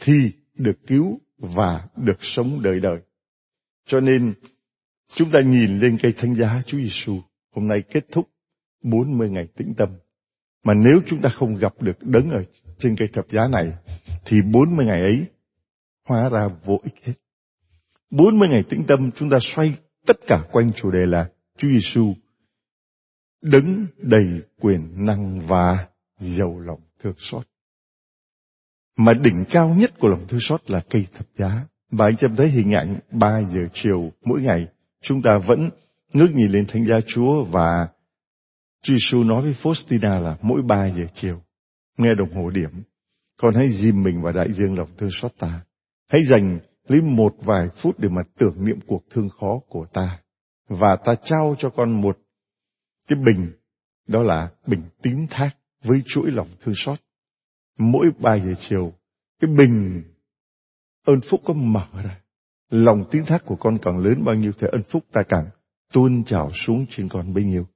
thì 0.00 0.32
được 0.54 0.86
cứu 0.86 1.20
và 1.38 1.88
được 1.96 2.18
sống 2.20 2.62
đời 2.62 2.80
đời. 2.80 2.98
Cho 3.86 4.00
nên 4.00 4.32
chúng 5.14 5.30
ta 5.32 5.38
nhìn 5.46 5.78
lên 5.78 5.98
cây 6.02 6.14
thánh 6.16 6.34
giá 6.34 6.62
Chúa 6.66 6.78
Giêsu 6.78 7.20
hôm 7.54 7.68
nay 7.68 7.82
kết 7.90 8.04
thúc 8.12 8.28
40 8.82 9.30
ngày 9.30 9.44
tĩnh 9.56 9.74
tâm. 9.76 9.88
Mà 10.64 10.74
nếu 10.74 11.00
chúng 11.06 11.20
ta 11.20 11.28
không 11.28 11.56
gặp 11.56 11.72
được 11.80 11.98
đấng 12.02 12.30
ở 12.30 12.44
trên 12.78 12.96
cây 12.96 13.08
thập 13.12 13.28
giá 13.30 13.48
này 13.48 13.72
thì 14.24 14.36
40 14.52 14.86
ngày 14.86 15.00
ấy 15.00 15.26
hóa 16.08 16.28
ra 16.28 16.48
vô 16.64 16.80
ích 16.82 16.94
hết. 17.02 17.12
40 18.10 18.48
ngày 18.48 18.62
tĩnh 18.62 18.84
tâm 18.88 19.10
chúng 19.16 19.30
ta 19.30 19.38
xoay 19.40 19.74
tất 20.06 20.16
cả 20.26 20.44
quanh 20.52 20.72
chủ 20.72 20.90
đề 20.90 21.06
là 21.06 21.28
Chúa 21.58 21.68
Giêsu 21.68 22.14
đấng 23.42 23.86
đầy 23.98 24.42
quyền 24.60 25.06
năng 25.06 25.40
và 25.40 25.86
giàu 26.18 26.60
lòng 26.60 26.80
thương 27.02 27.14
xót. 27.18 27.42
Mà 28.96 29.12
đỉnh 29.14 29.44
cao 29.50 29.74
nhất 29.74 29.92
của 29.98 30.08
lòng 30.08 30.24
thương 30.28 30.40
xót 30.40 30.70
là 30.70 30.80
cây 30.90 31.06
thập 31.14 31.26
giá. 31.36 31.66
Và 31.90 32.04
anh 32.04 32.16
em 32.22 32.36
thấy 32.36 32.48
hình 32.48 32.74
ảnh 32.74 32.98
3 33.10 33.42
giờ 33.42 33.60
chiều 33.72 34.12
mỗi 34.24 34.42
ngày, 34.42 34.66
chúng 35.02 35.22
ta 35.22 35.38
vẫn 35.46 35.70
ngước 36.12 36.34
nhìn 36.34 36.50
lên 36.50 36.66
Thánh 36.68 36.84
giá 36.84 36.96
Chúa 37.06 37.44
và 37.44 37.88
Chúa 38.82 38.94
Giêsu 38.94 39.24
nói 39.24 39.42
với 39.42 39.52
Faustina 39.52 40.22
là 40.22 40.36
mỗi 40.42 40.62
3 40.62 40.86
giờ 40.86 41.04
chiều, 41.14 41.42
nghe 41.96 42.14
đồng 42.14 42.34
hồ 42.34 42.50
điểm, 42.50 42.70
con 43.36 43.54
hãy 43.54 43.68
dìm 43.68 44.02
mình 44.02 44.22
vào 44.22 44.32
đại 44.32 44.52
dương 44.52 44.78
lòng 44.78 44.88
thương 44.98 45.10
xót 45.12 45.32
ta. 45.38 45.64
Hãy 46.08 46.24
dành 46.24 46.58
lấy 46.88 47.00
một 47.00 47.34
vài 47.40 47.68
phút 47.68 47.98
để 47.98 48.08
mà 48.08 48.22
tưởng 48.38 48.64
niệm 48.64 48.78
cuộc 48.86 49.02
thương 49.10 49.28
khó 49.28 49.60
của 49.68 49.86
ta. 49.92 50.18
Và 50.68 50.96
ta 50.96 51.14
trao 51.14 51.54
cho 51.58 51.70
con 51.70 52.00
một 52.00 52.18
cái 53.08 53.18
bình, 53.26 53.52
đó 54.06 54.22
là 54.22 54.50
bình 54.66 54.82
tín 55.02 55.26
thác 55.30 55.50
với 55.84 56.02
chuỗi 56.06 56.30
lòng 56.30 56.48
thương 56.60 56.74
xót. 56.74 56.98
Mỗi 57.78 58.10
3 58.18 58.38
giờ 58.38 58.54
chiều, 58.58 58.92
cái 59.40 59.50
bình 59.58 60.02
ơn 61.04 61.20
phúc 61.20 61.40
có 61.44 61.52
mở 61.52 61.86
ra. 62.04 62.20
Lòng 62.70 63.04
tín 63.10 63.24
thác 63.24 63.44
của 63.44 63.56
con 63.56 63.78
càng 63.82 63.98
lớn 63.98 64.24
bao 64.24 64.34
nhiêu 64.34 64.52
thì 64.58 64.66
ơn 64.72 64.82
phúc 64.82 65.04
ta 65.12 65.22
càng 65.28 65.50
tuôn 65.92 66.24
trào 66.24 66.50
xuống 66.52 66.86
trên 66.90 67.08
con 67.08 67.34
bấy 67.34 67.44
nhiêu. 67.44 67.66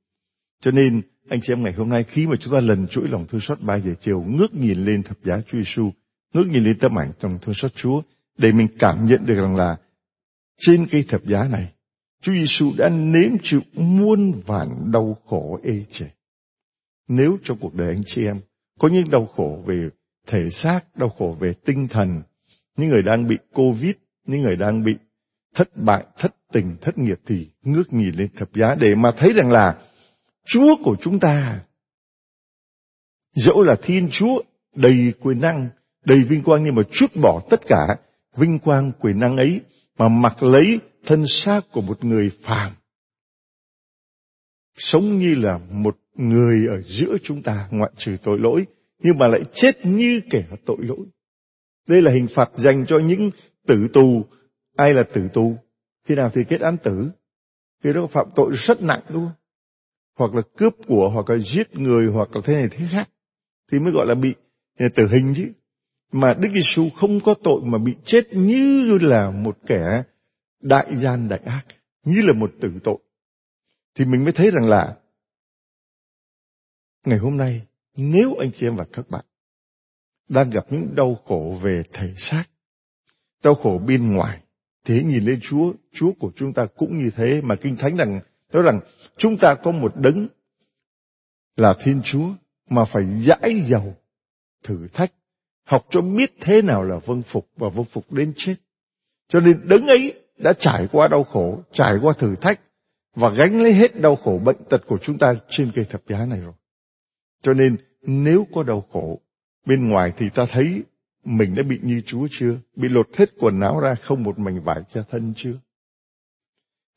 Cho 0.64 0.70
nên 0.70 1.02
anh 1.28 1.40
chị 1.40 1.52
em 1.52 1.62
ngày 1.62 1.72
hôm 1.72 1.88
nay 1.88 2.04
khi 2.04 2.26
mà 2.26 2.36
chúng 2.40 2.54
ta 2.54 2.60
lần 2.60 2.86
chuỗi 2.86 3.08
lòng 3.08 3.26
thương 3.26 3.40
xót 3.40 3.60
3 3.60 3.78
giờ 3.78 3.94
chiều 4.00 4.24
ngước 4.28 4.54
nhìn 4.54 4.84
lên 4.84 5.02
thập 5.02 5.16
giá 5.24 5.40
Chúa 5.46 5.58
Giêsu, 5.58 5.90
ngước 6.34 6.46
nhìn 6.46 6.64
lên 6.64 6.78
tấm 6.78 6.98
ảnh 6.98 7.12
trong 7.18 7.38
thương 7.42 7.54
xót 7.54 7.74
Chúa 7.74 8.02
để 8.38 8.52
mình 8.52 8.66
cảm 8.78 9.06
nhận 9.06 9.26
được 9.26 9.34
rằng 9.36 9.56
là 9.56 9.76
trên 10.58 10.86
cây 10.90 11.04
thập 11.08 11.24
giá 11.24 11.48
này 11.50 11.72
Chúa 12.22 12.32
Giêsu 12.32 12.72
đã 12.78 12.88
nếm 12.88 13.38
chịu 13.42 13.60
muôn 13.74 14.32
vàn 14.46 14.68
đau 14.92 15.16
khổ 15.26 15.60
ê 15.64 15.84
chề. 15.88 16.06
Nếu 17.08 17.36
trong 17.42 17.58
cuộc 17.60 17.74
đời 17.74 17.88
anh 17.88 18.02
chị 18.06 18.26
em 18.26 18.36
có 18.78 18.88
những 18.88 19.10
đau 19.10 19.26
khổ 19.26 19.62
về 19.66 19.88
thể 20.26 20.50
xác, 20.50 20.80
đau 20.96 21.08
khổ 21.08 21.36
về 21.40 21.52
tinh 21.64 21.88
thần, 21.88 22.22
những 22.76 22.88
người 22.88 23.02
đang 23.02 23.28
bị 23.28 23.36
Covid, 23.54 23.94
những 24.26 24.42
người 24.42 24.56
đang 24.56 24.84
bị 24.84 24.94
thất 25.54 25.76
bại, 25.76 26.04
thất 26.18 26.34
tình, 26.52 26.76
thất 26.80 26.98
nghiệp 26.98 27.18
thì 27.26 27.48
ngước 27.62 27.92
nhìn 27.92 28.14
lên 28.14 28.28
thập 28.36 28.54
giá 28.54 28.74
để 28.80 28.94
mà 28.94 29.10
thấy 29.16 29.32
rằng 29.32 29.50
là 29.50 29.78
Chúa 30.44 30.76
của 30.84 30.96
chúng 31.00 31.20
ta 31.20 31.64
dẫu 33.34 33.62
là 33.62 33.76
Thiên 33.82 34.08
Chúa 34.10 34.42
đầy 34.74 35.12
quyền 35.20 35.40
năng, 35.40 35.68
đầy 36.04 36.22
vinh 36.22 36.42
quang 36.42 36.64
nhưng 36.64 36.74
mà 36.74 36.82
chút 36.90 37.16
bỏ 37.22 37.42
tất 37.50 37.60
cả 37.66 37.86
vinh 38.36 38.58
quang 38.58 38.92
quyền 39.00 39.18
năng 39.18 39.36
ấy 39.36 39.60
mà 39.98 40.08
mặc 40.08 40.42
lấy 40.42 40.80
thân 41.04 41.24
xác 41.26 41.60
của 41.72 41.80
một 41.80 42.04
người 42.04 42.30
phàm. 42.42 42.72
Sống 44.76 45.18
như 45.18 45.34
là 45.34 45.58
một 45.58 45.98
người 46.14 46.66
ở 46.68 46.80
giữa 46.80 47.16
chúng 47.22 47.42
ta 47.42 47.68
ngoại 47.70 47.90
trừ 47.96 48.16
tội 48.22 48.38
lỗi, 48.38 48.66
nhưng 48.98 49.18
mà 49.18 49.26
lại 49.28 49.40
chết 49.52 49.86
như 49.86 50.20
kẻ 50.30 50.44
tội 50.66 50.78
lỗi. 50.80 51.06
Đây 51.88 52.02
là 52.02 52.12
hình 52.12 52.26
phạt 52.30 52.50
dành 52.54 52.84
cho 52.88 52.98
những 52.98 53.30
tử 53.66 53.88
tù. 53.92 54.24
Ai 54.76 54.94
là 54.94 55.02
tử 55.12 55.28
tù? 55.32 55.56
Khi 56.04 56.14
nào 56.14 56.30
thì 56.34 56.44
kết 56.48 56.60
án 56.60 56.76
tử? 56.76 57.10
Khi 57.82 57.92
đó 57.92 58.06
phạm 58.06 58.26
tội 58.36 58.52
rất 58.56 58.82
nặng 58.82 59.00
đúng 59.08 59.24
không? 59.24 59.32
Hoặc 60.16 60.34
là 60.34 60.42
cướp 60.56 60.72
của, 60.86 61.10
hoặc 61.14 61.30
là 61.30 61.38
giết 61.38 61.76
người, 61.76 62.06
hoặc 62.06 62.28
là 62.36 62.40
thế 62.44 62.54
này 62.54 62.68
thế 62.70 62.86
khác, 62.90 63.10
thì 63.72 63.78
mới 63.78 63.92
gọi 63.92 64.06
là 64.06 64.14
bị 64.14 64.34
à, 64.76 64.86
tử 64.94 65.06
hình 65.12 65.32
chứ. 65.36 65.52
Mà 66.12 66.34
Đức 66.34 66.48
Giêsu 66.54 66.90
không 66.90 67.20
có 67.20 67.34
tội 67.42 67.60
mà 67.64 67.78
bị 67.78 67.94
chết 68.04 68.32
như 68.32 68.90
là 69.00 69.30
một 69.30 69.58
kẻ 69.66 70.02
đại 70.62 70.86
gian 70.96 71.28
đại 71.28 71.40
ác, 71.44 71.62
như 72.04 72.20
là 72.20 72.32
một 72.40 72.50
tử 72.60 72.72
tội. 72.84 72.98
Thì 73.94 74.04
mình 74.04 74.24
mới 74.24 74.32
thấy 74.32 74.50
rằng 74.50 74.68
là 74.68 74.96
ngày 77.04 77.18
hôm 77.18 77.36
nay, 77.36 77.66
nếu 77.96 78.34
anh 78.40 78.50
chị 78.52 78.66
em 78.66 78.76
và 78.76 78.84
các 78.92 79.10
bạn 79.10 79.24
đang 80.28 80.50
gặp 80.50 80.66
những 80.70 80.94
đau 80.96 81.14
khổ 81.24 81.58
về 81.62 81.82
thể 81.92 82.14
xác, 82.16 82.44
đau 83.42 83.54
khổ 83.54 83.80
bên 83.86 84.12
ngoài 84.12 84.40
thế 84.84 85.02
nhìn 85.02 85.24
lên 85.24 85.38
Chúa 85.42 85.72
Chúa 85.92 86.12
của 86.12 86.32
chúng 86.36 86.52
ta 86.52 86.66
cũng 86.76 87.04
như 87.04 87.10
thế. 87.16 87.40
Mà 87.44 87.56
kinh 87.56 87.76
thánh 87.76 87.96
rằng 87.96 88.20
nói 88.54 88.62
rằng, 88.62 88.80
chúng 89.16 89.36
ta 89.36 89.54
có 89.54 89.70
một 89.70 89.92
đấng 89.96 90.28
là 91.56 91.74
Thiên 91.80 92.00
Chúa 92.04 92.28
mà 92.70 92.84
phải 92.84 93.04
giải 93.20 93.62
dầu 93.64 93.96
thử 94.62 94.88
thách, 94.92 95.12
học 95.64 95.86
cho 95.90 96.00
biết 96.00 96.34
thế 96.40 96.62
nào 96.62 96.82
là 96.82 96.98
vâng 96.98 97.22
phục 97.22 97.48
và 97.56 97.68
vâng 97.68 97.84
phục 97.84 98.12
đến 98.12 98.32
chết 98.36 98.54
cho 99.28 99.40
nên 99.40 99.60
đấng 99.64 99.86
ấy 99.86 100.14
đã 100.38 100.52
trải 100.52 100.88
qua 100.92 101.08
đau 101.08 101.24
khổ, 101.24 101.62
trải 101.72 101.98
qua 102.02 102.14
thử 102.18 102.36
thách 102.36 102.60
và 103.14 103.30
gánh 103.30 103.62
lấy 103.62 103.72
hết 103.72 104.00
đau 104.00 104.16
khổ 104.16 104.40
bệnh 104.44 104.64
tật 104.70 104.86
của 104.86 104.98
chúng 104.98 105.18
ta 105.18 105.34
trên 105.48 105.72
cây 105.74 105.84
thập 105.84 106.02
giá 106.08 106.26
này 106.26 106.40
rồi 106.40 106.52
cho 107.42 107.54
nên 107.54 107.76
nếu 108.02 108.46
có 108.54 108.62
đau 108.62 108.86
khổ, 108.92 109.20
bên 109.66 109.88
ngoài 109.88 110.12
thì 110.16 110.30
ta 110.30 110.46
thấy 110.50 110.82
mình 111.24 111.54
đã 111.54 111.62
bị 111.68 111.78
như 111.82 112.00
Chúa 112.06 112.26
chưa? 112.30 112.56
Bị 112.76 112.88
lột 112.88 113.16
hết 113.16 113.30
quần 113.38 113.60
áo 113.60 113.80
ra 113.80 113.94
không 113.94 114.22
một 114.22 114.38
mảnh 114.38 114.60
vải 114.60 114.80
cho 114.94 115.02
thân 115.10 115.32
chưa? 115.36 115.52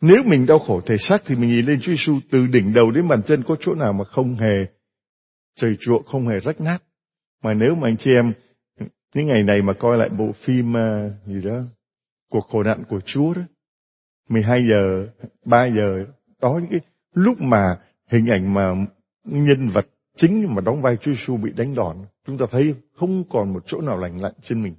Nếu 0.02 0.24
mình 0.26 0.46
đau 0.46 0.60
khổ 0.60 0.82
thể 0.82 0.98
xác 0.98 1.24
thì 1.26 1.36
mình 1.36 1.50
nhìn 1.50 1.66
lên 1.66 1.80
Chúa 1.82 1.92
Giêsu 1.92 2.20
từ 2.32 2.48
đỉnh 2.48 2.74
đầu 2.74 2.92
đến 2.92 3.08
bàn 3.08 3.24
chân 3.24 3.44
có 3.44 3.56
chỗ 3.60 3.76
nào 3.76 3.94
mà 3.94 4.04
không 4.04 4.36
hề 4.36 4.66
trời 5.56 5.78
chuộng, 5.80 6.04
không 6.04 6.28
hề 6.28 6.40
rách 6.40 6.62
nát. 6.62 6.78
Mà 7.44 7.54
nếu 7.54 7.76
mà 7.76 7.88
anh 7.88 7.98
chị 7.98 8.12
em 8.12 8.34
những 9.16 9.28
ngày 9.28 9.44
này 9.44 9.62
mà 9.62 9.74
coi 9.74 9.98
lại 9.98 10.10
bộ 10.18 10.32
phim 10.32 10.74
uh, 10.74 11.12
gì 11.26 11.42
đó, 11.42 11.62
cuộc 12.30 12.48
khổ 12.48 12.64
nạn 12.64 12.84
của 12.90 13.00
Chúa 13.06 13.34
đó, 13.34 13.42
12 14.30 14.68
giờ, 14.70 15.08
3 15.46 15.66
giờ, 15.66 16.06
đó 16.42 16.60
những 16.62 16.72
cái 16.72 16.80
lúc 17.14 17.42
mà 17.42 17.80
hình 18.12 18.28
ảnh 18.28 18.54
mà 18.54 18.74
nhân 19.24 19.68
vật 19.68 19.88
chính 20.18 20.56
mà 20.56 20.62
đóng 20.62 20.82
vai 20.82 20.98
Chúa 20.98 21.12
Giêsu 21.12 21.38
bị 21.38 21.52
đánh 21.56 21.76
đòn, 21.76 21.98
chúng 22.28 22.38
ta 22.38 22.46
thấy 22.52 22.74
không 22.96 23.24
còn 23.30 23.54
một 23.54 23.64
chỗ 23.66 23.82
nào 23.82 23.98
lành 23.98 24.22
lặn 24.22 24.34
trên 24.42 24.64
mình. 24.64 24.74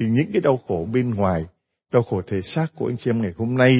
Thì 0.00 0.06
những 0.06 0.32
cái 0.32 0.42
đau 0.44 0.60
khổ 0.68 0.88
bên 0.92 1.14
ngoài, 1.14 1.44
đau 1.92 2.02
khổ 2.02 2.22
thể 2.26 2.42
xác 2.42 2.66
của 2.74 2.86
anh 2.86 2.96
chị 2.96 3.10
em 3.10 3.22
ngày 3.22 3.32
hôm 3.36 3.54
nay, 3.54 3.72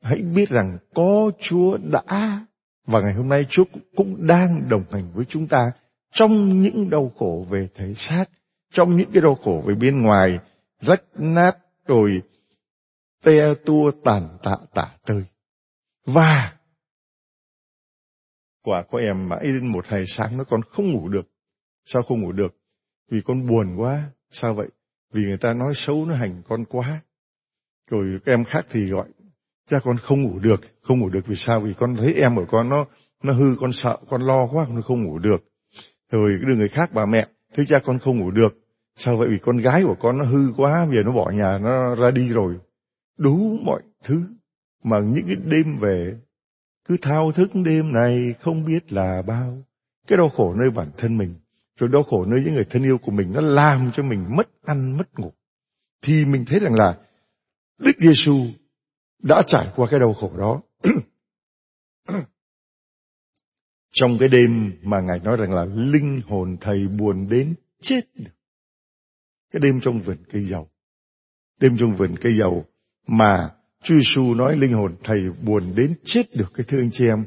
hãy 0.00 0.18
biết 0.34 0.48
rằng 0.48 0.78
có 0.94 1.30
Chúa 1.40 1.76
đã 1.92 2.46
và 2.86 3.00
ngày 3.00 3.14
hôm 3.14 3.28
nay 3.28 3.46
Chúa 3.48 3.64
cũng 3.96 4.26
đang 4.26 4.68
đồng 4.68 4.84
hành 4.90 5.10
với 5.14 5.24
chúng 5.24 5.46
ta 5.46 5.70
trong 6.10 6.62
những 6.62 6.90
đau 6.90 7.12
khổ 7.18 7.46
về 7.50 7.68
thể 7.74 7.94
xác, 7.94 8.24
trong 8.72 8.96
những 8.96 9.10
cái 9.12 9.22
đau 9.22 9.34
khổ 9.34 9.62
về 9.66 9.74
bên 9.74 10.02
ngoài, 10.02 10.38
rách 10.80 11.02
nát 11.18 11.58
rồi 11.86 12.22
te 13.24 13.54
tua 13.66 13.90
tàn 14.04 14.22
tạ 14.42 14.56
tả 14.74 14.88
tơi. 15.06 15.24
Và 16.06 16.56
quả 18.62 18.84
có 18.90 18.98
em 18.98 19.28
mãi 19.28 19.44
đến 19.44 19.72
một 19.72 19.86
ngày 19.90 20.04
sáng 20.06 20.36
nó 20.36 20.44
còn 20.44 20.60
không 20.62 20.92
ngủ 20.92 21.08
được. 21.08 21.28
Sao 21.84 22.02
không 22.02 22.20
ngủ 22.20 22.32
được? 22.32 22.56
Vì 23.10 23.20
con 23.24 23.46
buồn 23.46 23.76
quá. 23.76 24.10
Sao 24.30 24.54
vậy? 24.54 24.68
Vì 25.12 25.22
người 25.22 25.38
ta 25.38 25.54
nói 25.54 25.72
xấu 25.74 26.04
nó 26.04 26.14
hành 26.14 26.42
con 26.48 26.64
quá. 26.64 27.00
Rồi 27.90 28.18
các 28.24 28.32
em 28.32 28.44
khác 28.44 28.66
thì 28.70 28.80
gọi 28.90 29.08
cha 29.68 29.78
con 29.84 29.98
không 29.98 30.22
ngủ 30.22 30.38
được. 30.38 30.60
Không 30.82 31.00
ngủ 31.00 31.08
được 31.08 31.26
vì 31.26 31.36
sao? 31.36 31.60
Vì 31.60 31.74
con 31.74 31.96
thấy 31.96 32.14
em 32.14 32.36
của 32.36 32.44
con 32.48 32.68
nó 32.68 32.86
nó 33.22 33.32
hư 33.32 33.56
con 33.60 33.72
sợ 33.72 33.96
con 34.08 34.22
lo 34.22 34.46
quá 34.46 34.64
con 34.68 34.82
không 34.82 35.04
ngủ 35.04 35.18
được. 35.18 35.44
Rồi 36.12 36.38
đưa 36.46 36.54
người 36.54 36.68
khác 36.68 36.90
bà 36.92 37.06
mẹ 37.06 37.26
thấy 37.54 37.66
cha 37.68 37.78
con 37.78 37.98
không 37.98 38.18
ngủ 38.18 38.30
được. 38.30 38.58
Sao 38.96 39.16
vậy? 39.16 39.28
Vì 39.30 39.38
con 39.38 39.56
gái 39.56 39.82
của 39.84 39.96
con 40.00 40.18
nó 40.18 40.24
hư 40.24 40.52
quá, 40.56 40.86
bây 40.86 40.96
giờ 40.96 41.02
nó 41.04 41.12
bỏ 41.12 41.30
nhà, 41.30 41.58
nó 41.62 41.94
ra 41.94 42.10
đi 42.10 42.28
rồi. 42.28 42.54
Đủ 43.18 43.58
mọi 43.64 43.82
thứ. 44.04 44.22
Mà 44.84 44.96
những 45.04 45.26
cái 45.26 45.36
đêm 45.44 45.78
về 45.80 46.14
cứ 46.88 46.96
thao 47.02 47.32
thức 47.32 47.50
đêm 47.54 47.92
này 47.92 48.34
không 48.40 48.64
biết 48.64 48.92
là 48.92 49.22
bao. 49.26 49.58
Cái 50.06 50.16
đau 50.16 50.28
khổ 50.28 50.54
nơi 50.54 50.70
bản 50.70 50.88
thân 50.96 51.16
mình, 51.16 51.34
rồi 51.78 51.90
đau 51.92 52.02
khổ 52.02 52.24
nơi 52.24 52.42
những 52.44 52.54
người 52.54 52.66
thân 52.70 52.82
yêu 52.82 52.98
của 52.98 53.12
mình 53.12 53.32
nó 53.32 53.40
làm 53.40 53.90
cho 53.94 54.02
mình 54.02 54.24
mất 54.36 54.48
ăn 54.64 54.96
mất 54.96 55.18
ngủ. 55.18 55.32
Thì 56.02 56.24
mình 56.24 56.44
thấy 56.44 56.58
rằng 56.58 56.74
là 56.74 56.98
Đức 57.78 57.92
Giêsu 57.98 58.46
đã 59.22 59.42
trải 59.46 59.72
qua 59.76 59.88
cái 59.90 60.00
đau 60.00 60.14
khổ 60.14 60.32
đó. 60.38 60.62
Trong 63.92 64.18
cái 64.20 64.28
đêm 64.28 64.72
mà 64.82 65.00
Ngài 65.00 65.18
nói 65.18 65.36
rằng 65.36 65.52
là 65.52 65.64
linh 65.64 66.20
hồn 66.26 66.56
thầy 66.60 66.88
buồn 66.98 67.28
đến 67.30 67.54
chết 67.80 68.00
được. 68.14 68.30
Cái 69.50 69.60
đêm 69.62 69.80
trong 69.82 69.98
vườn 69.98 70.16
cây 70.30 70.44
dầu. 70.44 70.68
Đêm 71.60 71.76
trong 71.78 71.94
vườn 71.94 72.16
cây 72.20 72.36
dầu 72.38 72.64
mà 73.06 73.50
Chúa 73.82 73.94
Giêsu 73.94 74.34
nói 74.34 74.56
linh 74.56 74.72
hồn 74.72 74.94
thầy 75.04 75.18
buồn 75.44 75.72
đến 75.76 75.94
chết 76.04 76.22
được, 76.34 76.54
cái 76.54 76.64
thưa 76.68 76.78
anh 76.78 76.90
chị 76.92 77.04
em. 77.06 77.24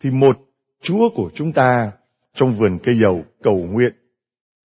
Thì 0.00 0.10
một 0.10 0.36
Chúa 0.80 1.08
của 1.14 1.30
chúng 1.34 1.52
ta 1.52 1.92
trong 2.34 2.58
vườn 2.58 2.78
cây 2.82 2.98
dầu 3.02 3.24
cầu 3.42 3.66
nguyện 3.70 3.92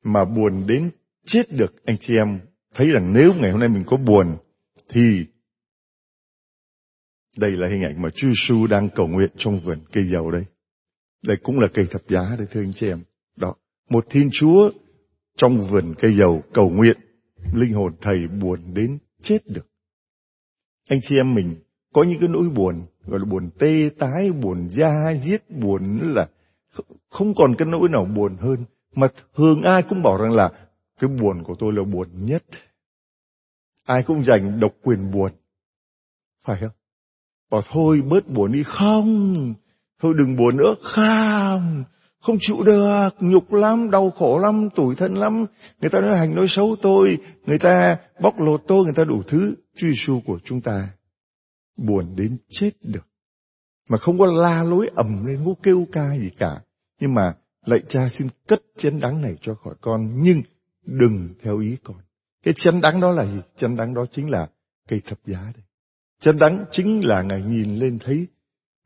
mà 0.03 0.25
buồn 0.25 0.67
đến 0.67 0.89
chết 1.25 1.43
được, 1.51 1.85
anh 1.85 1.97
chị 1.99 2.13
em, 2.17 2.39
thấy 2.75 2.87
rằng 2.87 3.13
nếu 3.13 3.33
ngày 3.33 3.51
hôm 3.51 3.59
nay 3.59 3.69
mình 3.69 3.83
có 3.85 3.97
buồn, 3.97 4.37
thì 4.89 5.01
đây 7.39 7.51
là 7.51 7.67
hình 7.71 7.83
ảnh 7.83 8.01
mà 8.01 8.09
Chúa 8.09 8.27
Giêsu 8.27 8.67
đang 8.67 8.89
cầu 8.89 9.07
nguyện 9.07 9.29
trong 9.37 9.59
vườn 9.59 9.79
cây 9.91 10.03
dầu 10.13 10.31
đây. 10.31 10.43
Đây 11.23 11.37
cũng 11.43 11.59
là 11.59 11.67
cây 11.73 11.85
thập 11.89 12.01
giá 12.09 12.35
đây 12.37 12.47
thưa 12.51 12.61
anh 12.61 12.73
chị 12.73 12.87
em. 12.87 12.99
Đó, 13.35 13.55
một 13.89 14.05
Thiên 14.09 14.29
Chúa 14.31 14.71
trong 15.35 15.61
vườn 15.71 15.93
cây 15.99 16.13
dầu 16.13 16.43
cầu 16.53 16.69
nguyện 16.69 16.97
linh 17.53 17.73
hồn 17.73 17.93
thầy 18.01 18.27
buồn 18.41 18.59
đến 18.73 18.97
chết 19.21 19.37
được. 19.47 19.67
Anh 20.89 20.99
chị 21.01 21.15
em 21.17 21.35
mình 21.35 21.55
có 21.93 22.03
những 22.03 22.19
cái 22.19 22.29
nỗi 22.29 22.49
buồn 22.49 22.75
gọi 23.05 23.19
là 23.19 23.25
buồn 23.25 23.49
tê 23.59 23.89
tái 23.99 24.31
buồn 24.31 24.69
da 24.69 25.13
giết 25.15 25.49
buồn 25.49 25.99
là 26.03 26.29
không 27.09 27.33
còn 27.35 27.55
cái 27.57 27.67
nỗi 27.71 27.89
nào 27.89 28.05
buồn 28.15 28.35
hơn. 28.39 28.57
Mà 28.95 29.07
thường 29.35 29.61
ai 29.61 29.83
cũng 29.83 30.03
bảo 30.03 30.17
rằng 30.17 30.31
là 30.31 30.51
cái 30.99 31.09
buồn 31.21 31.43
của 31.43 31.55
tôi 31.59 31.73
là 31.73 31.83
buồn 31.83 32.07
nhất. 32.13 32.43
Ai 33.83 34.03
cũng 34.03 34.23
dành 34.23 34.59
độc 34.59 34.71
quyền 34.81 35.11
buồn. 35.11 35.31
Phải 36.45 36.57
không? 36.61 36.76
Bảo 37.51 37.61
thôi 37.69 38.01
bớt 38.09 38.27
buồn 38.27 38.51
đi 38.51 38.63
không 38.63 39.53
thôi 40.01 40.13
đừng 40.17 40.35
buồn 40.35 40.57
nữa 40.57 40.75
không 40.81 41.83
không 42.21 42.37
chịu 42.39 42.63
được 42.63 43.09
nhục 43.19 43.53
lắm 43.53 43.91
đau 43.91 44.11
khổ 44.11 44.39
lắm 44.39 44.69
tủi 44.75 44.95
thân 44.95 45.13
lắm 45.13 45.45
người 45.81 45.89
ta 45.89 45.99
nói 46.01 46.17
hành 46.17 46.35
nói 46.35 46.47
xấu 46.47 46.75
tôi 46.81 47.17
người 47.45 47.59
ta 47.59 47.97
bóc 48.21 48.39
lột 48.39 48.63
tôi 48.67 48.83
người 48.83 48.93
ta 48.95 49.03
đủ 49.03 49.23
thứ 49.27 49.55
Chúa 49.75 49.87
Giêsu 49.87 50.19
của 50.25 50.39
chúng 50.43 50.61
ta 50.61 50.89
buồn 51.77 52.15
đến 52.17 52.37
chết 52.49 52.69
được. 52.81 53.07
Mà 53.89 53.97
không 53.97 54.19
có 54.19 54.25
la 54.25 54.63
lối 54.63 54.89
ầm 54.95 55.25
lên, 55.25 55.41
không 55.43 55.55
kêu 55.63 55.87
ca 55.91 56.17
gì 56.17 56.29
cả. 56.37 56.61
Nhưng 56.99 57.13
mà 57.13 57.35
lạy 57.65 57.79
cha 57.87 58.09
xin 58.09 58.27
cất 58.47 58.61
chén 58.77 58.99
đắng 58.99 59.21
này 59.21 59.35
cho 59.41 59.55
khỏi 59.55 59.75
con, 59.81 60.09
nhưng 60.15 60.41
đừng 60.85 61.33
theo 61.41 61.59
ý 61.59 61.77
con. 61.83 61.97
Cái 62.43 62.53
chén 62.53 62.81
đắng 62.81 62.99
đó 62.99 63.11
là 63.11 63.25
gì? 63.25 63.39
Chén 63.55 63.75
đắng 63.75 63.93
đó 63.93 64.05
chính 64.11 64.31
là 64.31 64.47
cây 64.87 65.01
thập 65.05 65.19
giá 65.25 65.51
đây. 65.55 65.63
Chén 66.19 66.37
đắng 66.37 66.65
chính 66.71 67.07
là 67.07 67.21
Ngài 67.21 67.41
nhìn 67.41 67.75
lên 67.75 67.99
thấy 67.99 68.27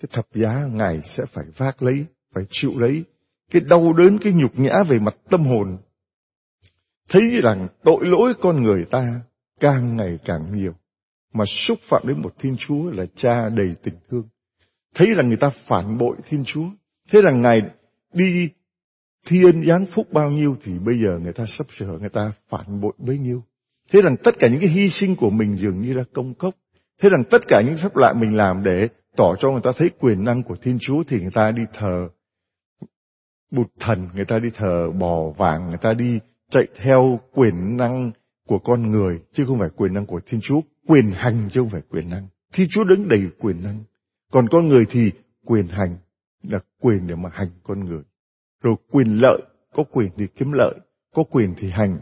cái 0.01 0.09
thập 0.11 0.27
giá 0.33 0.67
Ngài 0.71 1.01
sẽ 1.01 1.25
phải 1.25 1.45
vác 1.57 1.83
lấy, 1.83 2.05
phải 2.33 2.43
chịu 2.49 2.71
lấy. 2.79 3.03
Cái 3.51 3.61
đau 3.65 3.93
đớn, 3.93 4.17
cái 4.17 4.33
nhục 4.33 4.59
nhã 4.59 4.83
về 4.89 4.99
mặt 4.99 5.15
tâm 5.29 5.45
hồn. 5.45 5.77
Thấy 7.09 7.21
rằng 7.43 7.67
tội 7.83 8.05
lỗi 8.05 8.33
con 8.41 8.63
người 8.63 8.85
ta 8.85 9.21
càng 9.59 9.95
ngày 9.95 10.19
càng 10.25 10.57
nhiều 10.57 10.73
mà 11.33 11.45
xúc 11.45 11.79
phạm 11.81 12.01
đến 12.07 12.21
một 12.21 12.33
Thiên 12.39 12.55
Chúa 12.57 12.91
là 12.91 13.05
cha 13.15 13.49
đầy 13.49 13.71
tình 13.83 13.95
thương. 14.09 14.27
Thấy 14.95 15.07
rằng 15.15 15.27
người 15.27 15.37
ta 15.37 15.49
phản 15.49 15.97
bội 15.97 16.17
Thiên 16.29 16.43
Chúa. 16.45 16.65
Thế 17.11 17.21
rằng 17.21 17.41
Ngài 17.41 17.61
đi 18.13 18.49
thiên 19.25 19.63
giáng 19.63 19.85
phúc 19.85 20.07
bao 20.11 20.31
nhiêu 20.31 20.57
thì 20.63 20.79
bây 20.79 20.99
giờ 20.99 21.19
người 21.23 21.33
ta 21.33 21.45
sắp 21.45 21.67
sửa 21.77 21.97
người 21.99 22.09
ta 22.09 22.31
phản 22.49 22.81
bội 22.81 22.93
bấy 22.97 23.17
nhiêu. 23.17 23.43
Thế 23.91 24.01
rằng 24.01 24.15
tất 24.23 24.39
cả 24.39 24.47
những 24.47 24.59
cái 24.59 24.69
hy 24.69 24.89
sinh 24.89 25.15
của 25.15 25.29
mình 25.29 25.55
dường 25.55 25.81
như 25.81 25.93
là 25.93 26.03
công 26.13 26.33
cốc. 26.33 26.55
Thế 27.01 27.09
rằng 27.09 27.23
tất 27.29 27.47
cả 27.47 27.61
những 27.61 27.77
phép 27.77 27.95
lạ 27.95 28.13
mình 28.13 28.37
làm 28.37 28.63
để 28.63 28.87
tỏ 29.15 29.35
cho 29.39 29.51
người 29.51 29.61
ta 29.63 29.71
thấy 29.77 29.89
quyền 29.99 30.23
năng 30.23 30.43
của 30.43 30.55
Thiên 30.55 30.77
Chúa 30.81 31.03
thì 31.07 31.21
người 31.21 31.31
ta 31.33 31.51
đi 31.51 31.61
thờ 31.73 32.09
bụt 33.51 33.67
thần, 33.79 34.07
người 34.13 34.25
ta 34.25 34.39
đi 34.39 34.49
thờ 34.55 34.91
bò 34.99 35.29
vàng, 35.37 35.67
người 35.67 35.77
ta 35.77 35.93
đi 35.93 36.19
chạy 36.49 36.67
theo 36.75 37.19
quyền 37.31 37.77
năng 37.77 38.11
của 38.47 38.59
con 38.59 38.91
người 38.91 39.21
chứ 39.31 39.45
không 39.47 39.59
phải 39.59 39.69
quyền 39.75 39.93
năng 39.93 40.05
của 40.05 40.19
Thiên 40.25 40.41
Chúa, 40.41 40.61
quyền 40.87 41.11
hành 41.11 41.49
chứ 41.51 41.61
không 41.61 41.69
phải 41.69 41.81
quyền 41.89 42.09
năng. 42.09 42.27
Thiên 42.53 42.67
Chúa 42.69 42.83
đứng 42.83 43.07
đầy 43.07 43.29
quyền 43.39 43.63
năng. 43.63 43.77
Còn 44.31 44.49
con 44.49 44.67
người 44.67 44.85
thì 44.89 45.11
quyền 45.45 45.67
hành 45.67 45.97
là 46.43 46.59
quyền 46.81 47.07
để 47.07 47.15
mà 47.15 47.29
hành 47.33 47.49
con 47.63 47.79
người. 47.79 48.03
Rồi 48.63 48.75
quyền 48.91 49.07
lợi, 49.07 49.41
có 49.73 49.83
quyền 49.91 50.11
thì 50.17 50.27
kiếm 50.27 50.51
lợi, 50.51 50.75
có 51.15 51.23
quyền 51.23 51.53
thì 51.57 51.69
hành. 51.69 51.99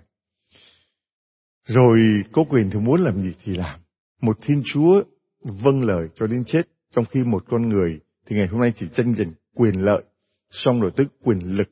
Rồi 1.67 1.99
có 2.31 2.43
quyền 2.49 2.69
thì 2.69 2.79
muốn 2.79 3.01
làm 3.01 3.21
gì 3.21 3.33
thì 3.43 3.55
làm. 3.55 3.79
Một 4.21 4.37
Thiên 4.41 4.61
Chúa 4.65 5.03
vâng 5.41 5.83
lời 5.83 6.09
cho 6.15 6.27
đến 6.27 6.43
chết 6.45 6.61
Trong 6.95 7.05
khi 7.05 7.23
một 7.23 7.43
con 7.47 7.69
người 7.69 7.99
thì 8.25 8.35
ngày 8.35 8.47
hôm 8.47 8.61
nay 8.61 8.71
chỉ 8.75 8.87
tranh 8.93 9.15
giành 9.15 9.31
quyền 9.55 9.75
lợi, 9.75 10.03
xong 10.49 10.81
rồi 10.81 10.91
tức 10.95 11.07
quyền 11.23 11.39
lực. 11.39 11.69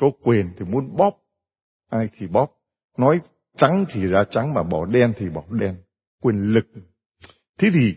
Có 0.00 0.06
quyền 0.22 0.50
thì 0.58 0.64
muốn 0.64 0.96
bóp, 0.96 1.22
ai 1.90 2.08
thì 2.18 2.26
bóp. 2.26 2.46
Nói 2.98 3.18
trắng 3.56 3.84
thì 3.88 4.06
ra 4.06 4.24
trắng 4.30 4.54
mà 4.54 4.62
bỏ 4.62 4.86
đen 4.86 5.12
thì 5.16 5.30
bỏ 5.30 5.44
đen. 5.50 5.76
Quyền 6.22 6.36
lực. 6.36 6.66
Thế 7.58 7.68
thì 7.74 7.94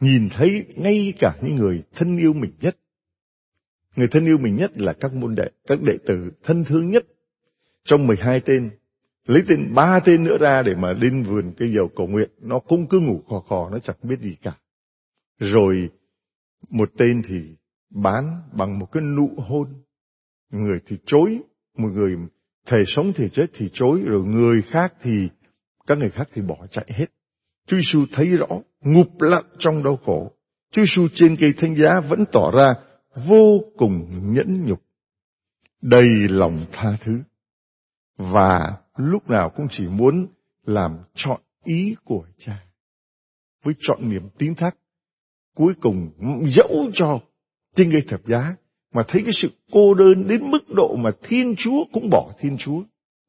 nhìn 0.00 0.28
thấy 0.32 0.48
ngay 0.76 1.12
cả 1.18 1.38
những 1.42 1.56
người 1.56 1.82
thân 1.94 2.16
yêu 2.18 2.32
mình 2.32 2.52
nhất. 2.60 2.76
Người 3.96 4.08
thân 4.10 4.24
yêu 4.24 4.38
mình 4.38 4.56
nhất 4.56 4.70
là 4.78 4.92
các 4.92 5.14
môn 5.14 5.34
đệ, 5.34 5.50
các 5.66 5.78
đệ 5.82 5.98
tử 6.06 6.30
thân 6.42 6.64
thương 6.64 6.90
nhất. 6.90 7.06
Trong 7.84 8.06
12 8.06 8.40
tên, 8.40 8.70
lấy 9.26 9.42
tên 9.48 9.74
ba 9.74 10.00
tên 10.04 10.24
nữa 10.24 10.36
ra 10.40 10.62
để 10.62 10.74
mà 10.74 10.92
lên 10.92 11.22
vườn 11.22 11.52
cây 11.56 11.72
dầu 11.76 11.90
cầu 11.96 12.06
nguyện. 12.06 12.30
Nó 12.40 12.58
cũng 12.58 12.86
cứ 12.86 13.00
ngủ 13.00 13.22
khò 13.28 13.40
khò, 13.48 13.70
nó 13.70 13.78
chẳng 13.78 13.96
biết 14.02 14.20
gì 14.20 14.36
cả. 14.42 14.56
Rồi 15.38 15.90
một 16.68 16.88
tên 16.98 17.22
thì 17.28 17.56
bán 17.90 18.42
bằng 18.52 18.78
một 18.78 18.86
cái 18.92 19.02
nụ 19.02 19.30
hôn. 19.36 19.68
Người 20.50 20.78
thì 20.86 20.98
chối, 21.06 21.40
một 21.78 21.88
người 21.92 22.16
thể 22.66 22.78
sống 22.86 23.12
thì 23.14 23.28
chết 23.28 23.46
thì 23.54 23.70
chối, 23.72 24.02
rồi 24.04 24.24
người 24.24 24.62
khác 24.62 24.94
thì, 25.02 25.28
các 25.86 25.98
người 25.98 26.10
khác 26.10 26.28
thì 26.32 26.42
bỏ 26.42 26.66
chạy 26.70 26.86
hết. 26.88 27.06
Chúa 27.66 27.76
Giêsu 27.76 28.04
thấy 28.12 28.26
rõ, 28.26 28.46
ngục 28.80 29.20
lặng 29.20 29.44
trong 29.58 29.82
đau 29.82 29.96
khổ. 29.96 30.32
Chúa 30.72 30.82
Giêsu 30.82 31.08
trên 31.14 31.36
cây 31.36 31.50
thánh 31.56 31.74
giá 31.74 32.00
vẫn 32.00 32.24
tỏ 32.32 32.50
ra 32.50 32.74
vô 33.26 33.60
cùng 33.76 34.08
nhẫn 34.34 34.66
nhục, 34.66 34.82
đầy 35.82 36.08
lòng 36.28 36.66
tha 36.72 36.96
thứ. 37.04 37.20
Và 38.16 38.76
lúc 38.96 39.30
nào 39.30 39.50
cũng 39.50 39.66
chỉ 39.70 39.88
muốn 39.88 40.26
làm 40.64 40.98
chọn 41.14 41.40
ý 41.64 41.96
của 42.04 42.26
cha. 42.38 42.64
Với 43.62 43.74
chọn 43.78 43.98
niềm 44.10 44.28
tín 44.38 44.54
thác, 44.54 44.76
cuối 45.56 45.74
cùng 45.80 46.10
dẫu 46.48 46.90
cho 46.92 47.18
trên 47.74 47.92
cây 47.92 48.02
thập 48.08 48.20
giá, 48.26 48.56
mà 48.94 49.02
thấy 49.08 49.22
cái 49.22 49.32
sự 49.32 49.48
cô 49.72 49.94
đơn 49.94 50.28
đến 50.28 50.50
mức 50.50 50.68
độ 50.68 50.96
mà 50.96 51.10
Thiên 51.22 51.54
Chúa 51.56 51.84
cũng 51.92 52.10
bỏ 52.10 52.32
Thiên 52.38 52.56
Chúa. 52.58 52.82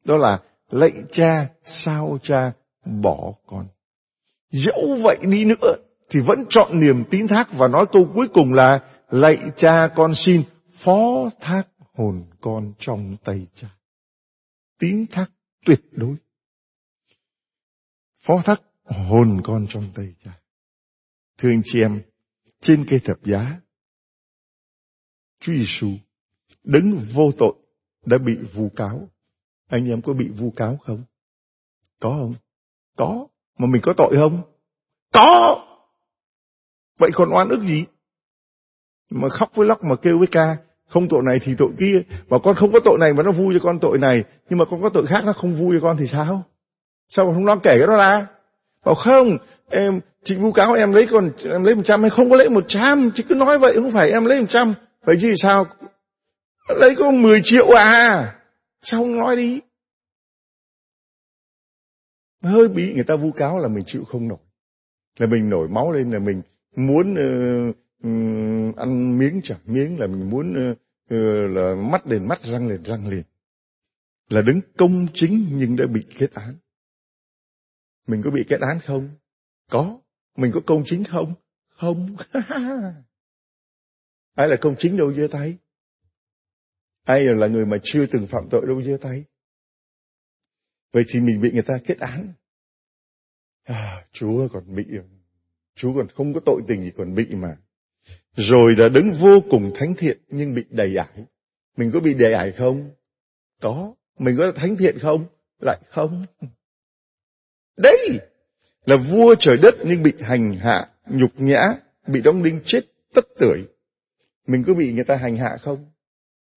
Đó 0.06 0.18
là 0.18 0.40
lạy 0.70 0.92
cha, 1.12 1.50
sao 1.64 2.18
cha 2.22 2.52
bỏ 3.02 3.34
con. 3.48 3.68
Dẫu 4.50 4.98
vậy 5.04 5.18
đi 5.22 5.46
nữa 5.46 5.76
thì 6.10 6.20
vẫn 6.20 6.46
chọn 6.50 6.80
niềm 6.80 7.04
tín 7.10 7.28
thác 7.28 7.54
và 7.54 7.68
nói 7.68 7.86
câu 7.92 8.08
cuối 8.14 8.28
cùng 8.34 8.54
là 8.54 8.80
lạy 9.10 9.38
cha 9.56 9.88
con 9.96 10.14
xin 10.16 10.44
phó 10.72 11.30
thác 11.40 11.64
hồn 11.94 12.24
con 12.42 12.74
trong 12.80 13.16
tay 13.24 13.48
cha. 13.54 13.68
Tín 14.80 15.06
thác 15.12 15.32
tuyệt 15.68 15.80
đối. 15.92 16.16
Phó 18.18 18.42
thác 18.46 18.62
hồn 18.84 19.42
con 19.44 19.66
trong 19.70 19.84
tay 19.96 20.16
cha. 20.24 20.40
Thưa 21.38 21.50
anh 21.50 21.62
chị 21.66 21.82
em, 21.82 22.02
trên 22.62 22.86
cây 22.90 23.00
thập 23.04 23.18
giá, 23.24 23.62
Chúa 25.40 25.54
Giêsu 25.54 25.88
đứng 26.64 27.00
vô 27.14 27.32
tội 27.38 27.54
đã 28.06 28.18
bị 28.26 28.34
vu 28.54 28.70
cáo. 28.76 29.10
Anh 29.68 29.90
em 29.90 30.02
có 30.02 30.14
bị 30.14 30.30
vu 30.30 30.52
cáo 30.56 30.78
không? 30.78 31.04
Có 32.00 32.10
không? 32.10 32.36
Có. 32.98 33.28
Mà 33.58 33.68
mình 33.68 33.82
có 33.86 33.94
tội 33.98 34.16
không? 34.22 34.54
Có! 35.14 35.64
Vậy 36.98 37.10
còn 37.14 37.30
oan 37.34 37.50
ức 37.50 37.60
gì? 37.68 37.86
Mà 39.12 39.30
khóc 39.30 39.52
với 39.56 39.68
lóc 39.68 39.84
mà 39.84 39.96
kêu 40.02 40.20
với 40.20 40.28
ca, 40.32 40.58
không 40.88 41.08
tội 41.10 41.22
này 41.26 41.40
thì 41.42 41.56
tội 41.58 41.70
kia. 41.80 42.14
Và 42.28 42.38
con 42.44 42.56
không 42.56 42.72
có 42.72 42.80
tội 42.80 42.98
này 43.00 43.14
mà 43.14 43.24
nó 43.24 43.32
vui 43.32 43.54
cho 43.54 43.60
con 43.64 43.80
tội 43.80 43.98
này, 43.98 44.24
nhưng 44.50 44.60
mà 44.60 44.66
con 44.66 44.82
có 44.82 44.90
tội 44.90 45.06
khác 45.06 45.26
nó 45.26 45.34
không 45.34 45.54
vui 45.54 45.76
cho 45.76 45.80
con 45.84 45.98
thì 45.98 46.08
sao? 46.08 46.44
Sao 47.08 47.34
không 47.34 47.46
lo 47.46 47.56
kể 47.56 47.78
cái 47.78 47.88
đó 47.88 47.98
ra? 47.98 48.28
Bảo 48.86 48.96
không, 48.96 49.38
em, 49.70 50.00
chị 50.24 50.36
vu 50.36 50.52
cáo 50.52 50.74
em 50.74 50.92
lấy 50.92 51.06
còn 51.06 51.30
em 51.54 51.64
lấy 51.64 51.76
một 51.76 51.82
trăm 51.86 52.02
hay 52.02 52.10
không 52.10 52.30
có 52.30 52.36
lấy 52.36 52.50
một 52.50 52.64
trăm, 52.68 53.12
chị 53.16 53.24
cứ 53.30 53.36
nói 53.36 53.60
vậy 53.60 53.74
không 53.76 53.92
phải 53.92 54.12
em 54.12 54.26
lấy 54.26 54.42
một 54.42 54.50
trăm. 54.50 54.74
Vậy 55.06 55.18
chứ 55.22 55.34
sao? 55.38 55.66
Lấy 56.70 56.96
có 56.96 57.12
10 57.12 57.42
triệu 57.44 57.68
à? 57.78 58.36
Sao 58.82 59.00
không 59.00 59.18
nói 59.18 59.36
đi? 59.36 59.60
hơi 62.48 62.68
bị 62.68 62.94
người 62.94 63.04
ta 63.04 63.16
vu 63.16 63.32
cáo 63.32 63.60
là 63.60 63.68
mình 63.68 63.84
chịu 63.88 64.04
không 64.04 64.28
nổi 64.28 64.38
là 65.20 65.28
mình 65.28 65.50
nổi 65.50 65.68
máu 65.68 65.92
lên 65.92 66.12
là 66.12 66.20
mình 66.20 66.42
muốn 66.76 67.14
uh, 67.14 67.76
ăn 68.76 69.18
miếng 69.20 69.42
chẳng 69.44 69.60
miếng 69.66 70.00
là 70.00 70.08
mình 70.08 70.30
muốn 70.30 70.76
là 71.56 71.76
mắt 71.92 72.06
đền 72.06 72.28
mắt 72.28 72.44
răng 72.44 72.68
liền 72.68 72.84
răng 72.84 73.08
liền. 73.08 73.24
Là 74.30 74.42
đứng 74.42 74.60
công 74.78 75.08
chính 75.14 75.48
nhưng 75.52 75.76
đã 75.76 75.86
bị 75.94 76.02
kết 76.18 76.34
án. 76.34 76.56
Mình 78.08 78.22
có 78.24 78.32
bị 78.32 78.42
kết 78.50 78.60
án 78.60 78.80
không? 78.86 79.10
Có. 79.70 80.00
Mình 80.36 80.52
có 80.54 80.62
công 80.66 80.84
chính 80.86 81.04
không? 81.04 81.34
Không. 81.70 82.16
Ai 84.36 84.48
là 84.48 84.56
công 84.62 84.76
chính 84.78 84.98
đâu 84.98 85.14
giơ 85.14 85.28
tay. 85.32 85.58
Ai 87.04 87.26
là 87.26 87.48
người 87.48 87.66
mà 87.66 87.78
chưa 87.84 88.06
từng 88.06 88.26
phạm 88.28 88.48
tội 88.52 88.66
đâu 88.68 88.82
giơ 88.82 88.98
tay. 89.02 89.26
Vậy 90.92 91.04
thì 91.08 91.20
mình 91.20 91.42
bị 91.42 91.52
người 91.52 91.64
ta 91.68 91.80
kết 91.86 91.98
án. 92.00 92.34
À, 93.64 94.06
Chúa 94.12 94.48
còn 94.48 94.76
bị, 94.76 94.86
Chúa 95.76 95.94
còn 95.96 96.08
không 96.08 96.34
có 96.34 96.40
tội 96.46 96.62
tình 96.68 96.82
gì 96.82 96.92
còn 96.98 97.16
bị 97.16 97.28
mà. 97.36 97.58
Rồi 98.38 98.76
đã 98.78 98.90
đứng 98.90 99.12
vô 99.12 99.42
cùng 99.50 99.72
thánh 99.76 99.94
thiện 99.98 100.18
nhưng 100.30 100.56
bị 100.56 100.64
đầy 100.70 100.96
ải. 100.96 101.26
Mình 101.78 101.92
có 101.94 102.00
bị 102.00 102.14
đầy 102.14 102.34
ải 102.34 102.52
không? 102.52 102.90
Có. 103.62 103.94
Mình 104.20 104.36
có 104.38 104.52
thánh 104.52 104.76
thiện 104.76 105.00
không? 105.00 105.26
Lại 105.62 105.80
không. 105.90 106.26
Đấy 107.78 108.20
là 108.86 108.96
vua 108.96 109.36
trời 109.40 109.58
đất 109.58 109.76
nhưng 109.86 110.04
bị 110.04 110.14
hành 110.20 110.54
hạ, 110.54 110.90
nhục 111.10 111.32
nhã, 111.38 111.62
bị 112.08 112.22
đóng 112.22 112.44
đinh 112.44 112.60
chết 112.66 112.82
tất 113.14 113.26
tưởi. 113.40 113.64
Mình 114.48 114.64
có 114.68 114.74
bị 114.74 114.94
người 114.94 115.04
ta 115.04 115.16
hành 115.16 115.38
hạ 115.38 115.58
không? 115.62 115.92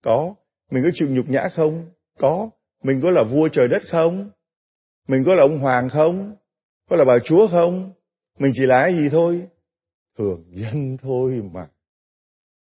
Có. 0.02 0.34
Mình 0.70 0.84
có 0.84 0.90
chịu 0.94 1.08
nhục 1.10 1.28
nhã 1.28 1.48
không? 1.54 1.90
Có. 2.18 2.50
Mình 2.82 3.00
có 3.02 3.10
là 3.10 3.24
vua 3.24 3.48
trời 3.48 3.68
đất 3.68 3.82
không? 3.88 4.30
Mình 5.08 5.24
có 5.26 5.34
là 5.34 5.42
ông 5.42 5.58
hoàng 5.58 5.88
không? 5.88 6.36
Có 6.90 6.96
là 6.96 7.04
bà 7.04 7.18
chúa 7.24 7.48
không? 7.48 7.92
Mình 8.38 8.52
chỉ 8.54 8.66
là 8.66 8.82
cái 8.82 8.94
gì 8.94 9.08
thôi? 9.08 9.48
Thường 10.20 10.44
nhân 10.50 10.96
thôi 11.02 11.42
mà. 11.52 11.68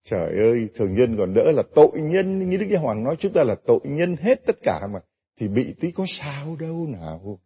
Trời 0.04 0.30
ơi, 0.38 0.68
thường 0.74 0.94
nhân 0.94 1.16
còn 1.18 1.34
đỡ 1.34 1.50
là 1.54 1.62
tội 1.74 1.90
nhân. 1.94 2.48
Như 2.48 2.56
Đức 2.56 2.66
Giáo 2.70 2.82
Hoàng 2.82 3.04
nói 3.04 3.16
chúng 3.18 3.32
ta 3.32 3.44
là 3.44 3.54
tội 3.66 3.80
nhân 3.84 4.16
hết 4.20 4.46
tất 4.46 4.56
cả 4.62 4.80
mà. 4.92 4.98
Thì 5.40 5.48
bị 5.48 5.74
tí 5.80 5.90
có 5.90 6.04
sao 6.08 6.56
đâu 6.60 6.86
nào. 6.88 7.40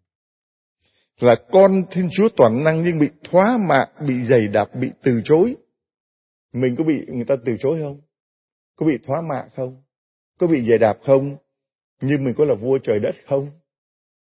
Là 1.21 1.37
con 1.51 1.83
Thiên 1.91 2.09
Chúa 2.13 2.29
toàn 2.37 2.65
năng 2.65 2.85
nhưng 2.85 2.99
bị 2.99 3.09
thoá 3.25 3.59
mạ, 3.69 3.87
bị 4.09 4.23
giày 4.23 4.49
đạp, 4.49 4.69
bị 4.81 4.89
từ 5.03 5.21
chối. 5.25 5.57
Mình 6.53 6.75
có 6.79 6.85
bị 6.85 7.07
người 7.09 7.25
ta 7.25 7.35
từ 7.45 7.57
chối 7.59 7.79
không? 7.83 8.01
Có 8.77 8.87
bị 8.87 8.99
thoá 9.07 9.21
mạ 9.29 9.49
không? 9.57 9.83
Có 10.39 10.47
bị 10.47 10.69
giày 10.69 10.79
đạp 10.79 10.99
không? 11.05 11.37
Nhưng 12.01 12.25
mình 12.25 12.35
có 12.37 12.45
là 12.45 12.55
vua 12.55 12.79
trời 12.79 12.99
đất 13.01 13.15
không? 13.27 13.51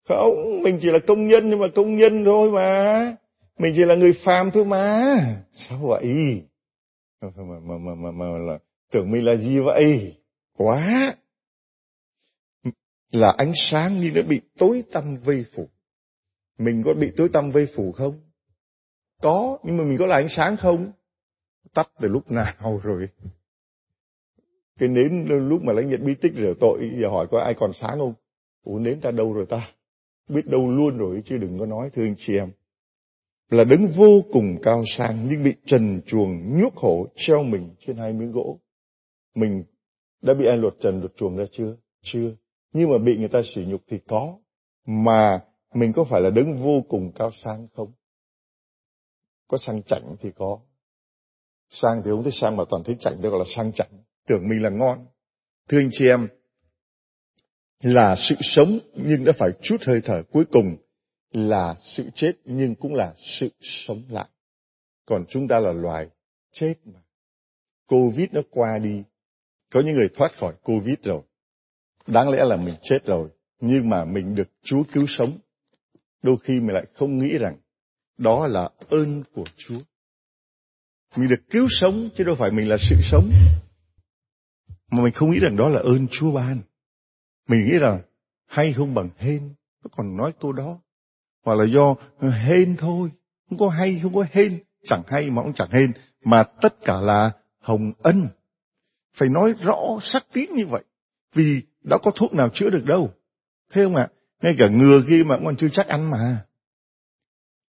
Không, 0.08 0.62
mình 0.62 0.78
chỉ 0.80 0.88
là 0.92 0.98
công 1.06 1.26
nhân 1.26 1.50
nhưng 1.50 1.58
mà 1.58 1.66
công 1.74 1.96
nhân 1.96 2.24
thôi 2.24 2.50
mà. 2.50 3.16
Mình 3.58 3.72
chỉ 3.76 3.84
là 3.84 3.94
người 3.94 4.12
phàm 4.12 4.50
thôi 4.50 4.64
mà. 4.64 5.16
Sao 5.52 5.78
vậy? 5.78 6.42
Mà, 7.20 7.28
mà, 7.36 7.78
mà, 7.78 7.94
mà, 7.94 8.10
mà, 8.10 8.26
là, 8.38 8.58
tưởng 8.90 9.10
mình 9.10 9.24
là 9.24 9.36
gì 9.36 9.58
vậy? 9.60 10.16
Quá! 10.56 11.14
Là 13.12 13.34
ánh 13.38 13.52
sáng 13.54 14.00
nhưng 14.00 14.14
đã 14.14 14.22
bị 14.22 14.40
tối 14.58 14.84
tăm 14.92 15.16
vây 15.16 15.44
phủ. 15.54 15.68
Mình 16.58 16.82
có 16.84 16.94
bị 17.00 17.12
tối 17.16 17.28
tăm 17.32 17.50
vây 17.50 17.66
phủ 17.66 17.92
không? 17.92 18.20
Có, 19.22 19.58
nhưng 19.62 19.76
mà 19.76 19.84
mình 19.84 19.96
có 19.98 20.06
là 20.06 20.16
ánh 20.16 20.28
sáng 20.28 20.56
không? 20.56 20.92
Tắt 21.74 21.90
từ 22.00 22.08
lúc 22.08 22.30
nào 22.30 22.80
rồi? 22.82 23.08
Cái 24.78 24.88
nến 24.88 25.26
lúc 25.28 25.62
mà 25.62 25.72
lãnh 25.72 25.90
nhận 25.90 26.06
bí 26.06 26.14
tích 26.14 26.32
rửa 26.34 26.54
tội, 26.60 26.90
giờ 27.00 27.08
hỏi 27.08 27.26
có 27.30 27.40
ai 27.40 27.54
còn 27.54 27.72
sáng 27.72 27.98
không? 27.98 28.14
Ủa 28.64 28.78
nến 28.78 29.00
ta 29.00 29.10
đâu 29.10 29.32
rồi 29.32 29.46
ta? 29.46 29.70
Biết 30.28 30.46
đâu 30.46 30.70
luôn 30.70 30.96
rồi 30.96 31.22
chứ 31.24 31.38
đừng 31.38 31.58
có 31.58 31.66
nói 31.66 31.90
thương 31.90 32.14
chị 32.18 32.36
em. 32.36 32.50
Là 33.50 33.64
đứng 33.64 33.86
vô 33.86 34.24
cùng 34.32 34.56
cao 34.62 34.84
sang 34.86 35.28
nhưng 35.30 35.44
bị 35.44 35.54
trần 35.66 36.00
chuồng 36.06 36.60
nhuốc 36.60 36.76
hổ 36.76 37.06
treo 37.16 37.42
mình 37.42 37.74
trên 37.86 37.96
hai 37.96 38.12
miếng 38.12 38.32
gỗ. 38.32 38.60
Mình 39.34 39.64
đã 40.22 40.34
bị 40.34 40.46
ai 40.46 40.56
luật 40.56 40.74
trần 40.80 41.00
luật 41.00 41.16
chuồng 41.16 41.36
ra 41.36 41.44
chưa? 41.52 41.76
Chưa. 42.02 42.34
Nhưng 42.72 42.90
mà 42.90 42.98
bị 42.98 43.16
người 43.16 43.28
ta 43.28 43.42
sỉ 43.54 43.64
nhục 43.64 43.82
thì 43.88 43.98
có. 44.08 44.38
Mà 44.86 45.40
mình 45.74 45.92
có 45.92 46.04
phải 46.04 46.20
là 46.20 46.30
đứng 46.30 46.54
vô 46.54 46.82
cùng 46.88 47.12
cao 47.14 47.30
sang 47.44 47.68
không? 47.74 47.92
Có 49.48 49.58
sang 49.58 49.82
chảnh 49.82 50.16
thì 50.20 50.30
có. 50.36 50.60
Sang 51.70 52.02
thì 52.04 52.10
không 52.10 52.22
thấy 52.22 52.32
sang 52.32 52.56
mà 52.56 52.64
toàn 52.70 52.82
thấy 52.84 52.96
chảnh, 53.00 53.22
đó 53.22 53.30
gọi 53.30 53.38
là 53.38 53.44
sang 53.44 53.72
chảnh 53.72 53.90
tưởng 54.26 54.48
mình 54.48 54.62
là 54.62 54.70
ngon. 54.70 55.06
Thưa 55.68 55.78
anh 55.78 55.88
chị 55.92 56.08
em, 56.08 56.28
là 57.82 58.16
sự 58.16 58.34
sống 58.40 58.78
nhưng 58.94 59.24
đã 59.24 59.32
phải 59.32 59.50
chút 59.62 59.76
hơi 59.86 60.00
thở 60.04 60.22
cuối 60.32 60.44
cùng 60.44 60.76
là 61.34 61.74
sự 61.78 62.10
chết 62.14 62.32
nhưng 62.44 62.74
cũng 62.74 62.94
là 62.94 63.14
sự 63.16 63.48
sống 63.60 64.02
lại. 64.08 64.28
Còn 65.06 65.24
chúng 65.28 65.48
ta 65.48 65.60
là 65.60 65.72
loài 65.72 66.08
chết 66.52 66.74
mà. 66.84 67.00
Covid 67.86 68.28
nó 68.32 68.40
qua 68.50 68.78
đi. 68.78 69.02
Có 69.72 69.80
những 69.86 69.94
người 69.94 70.08
thoát 70.14 70.38
khỏi 70.38 70.54
Covid 70.62 70.96
rồi. 71.02 71.22
Đáng 72.06 72.28
lẽ 72.28 72.44
là 72.44 72.56
mình 72.56 72.74
chết 72.82 72.98
rồi. 73.04 73.28
Nhưng 73.60 73.88
mà 73.88 74.04
mình 74.04 74.34
được 74.34 74.48
Chúa 74.62 74.82
cứu 74.92 75.06
sống. 75.08 75.38
Đôi 76.22 76.36
khi 76.42 76.60
mình 76.60 76.74
lại 76.74 76.86
không 76.94 77.18
nghĩ 77.18 77.38
rằng 77.38 77.56
đó 78.18 78.46
là 78.46 78.70
ơn 78.88 79.22
của 79.34 79.44
Chúa. 79.56 79.78
mình 81.16 81.28
được 81.28 81.50
cứu 81.50 81.66
sống 81.70 82.08
chứ 82.14 82.24
đâu 82.24 82.34
phải 82.38 82.50
mình 82.50 82.68
là 82.68 82.76
sự 82.76 82.96
sống 83.02 83.30
mà 84.90 85.02
mình 85.02 85.12
không 85.12 85.30
nghĩ 85.30 85.38
rằng 85.40 85.56
đó 85.56 85.68
là 85.68 85.80
ơn 85.80 86.06
Chúa 86.08 86.32
ban 86.32 86.58
mình 87.48 87.64
nghĩ 87.64 87.78
rằng 87.78 88.00
hay 88.46 88.72
không 88.72 88.94
bằng 88.94 89.08
hên, 89.18 89.54
nó 89.84 89.90
còn 89.96 90.16
nói 90.16 90.32
câu 90.40 90.52
đó 90.52 90.80
hoặc 91.44 91.58
là 91.58 91.64
do 91.74 91.94
ờ, 92.18 92.30
hên 92.30 92.76
thôi. 92.76 93.10
Không 93.48 93.58
có 93.58 93.68
hay, 93.68 94.00
không 94.02 94.14
có 94.14 94.24
hên. 94.32 94.58
Chẳng 94.84 95.02
hay 95.06 95.30
mà 95.30 95.42
cũng 95.42 95.52
chẳng 95.52 95.70
hên. 95.70 95.92
Mà 96.24 96.42
tất 96.42 96.84
cả 96.84 97.00
là 97.00 97.30
hồng 97.60 97.92
ân. 98.02 98.28
Phải 99.14 99.28
nói 99.28 99.52
rõ, 99.62 99.98
sắc 100.00 100.26
tín 100.32 100.50
như 100.54 100.66
vậy. 100.66 100.82
Vì 101.34 101.62
đã 101.82 101.98
có 102.02 102.10
thuốc 102.10 102.34
nào 102.34 102.48
chữa 102.48 102.70
được 102.70 102.84
đâu. 102.84 103.10
Thế 103.72 103.84
không 103.84 103.96
ạ? 103.96 104.08
Ngay 104.42 104.54
cả 104.58 104.68
ngừa 104.68 105.02
kia 105.08 105.22
mà 105.26 105.38
còn 105.44 105.56
chưa 105.56 105.68
chắc 105.68 105.86
ăn 105.88 106.10
mà. 106.10 106.44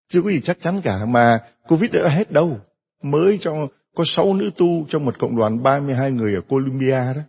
Chưa 0.08 0.22
có 0.22 0.30
gì 0.30 0.40
chắc 0.40 0.60
chắn 0.60 0.80
cả. 0.84 1.04
Mà 1.08 1.38
covid 1.68 1.90
đã 1.92 2.08
hết 2.16 2.32
đâu. 2.32 2.60
Mới 3.02 3.38
cho, 3.40 3.52
có 3.94 4.04
sáu 4.06 4.34
nữ 4.34 4.50
tu 4.56 4.86
trong 4.88 5.04
một 5.04 5.18
cộng 5.18 5.36
đoàn 5.36 5.62
32 5.62 6.10
người 6.10 6.34
ở 6.34 6.40
Colombia 6.40 7.14
đó. 7.14 7.22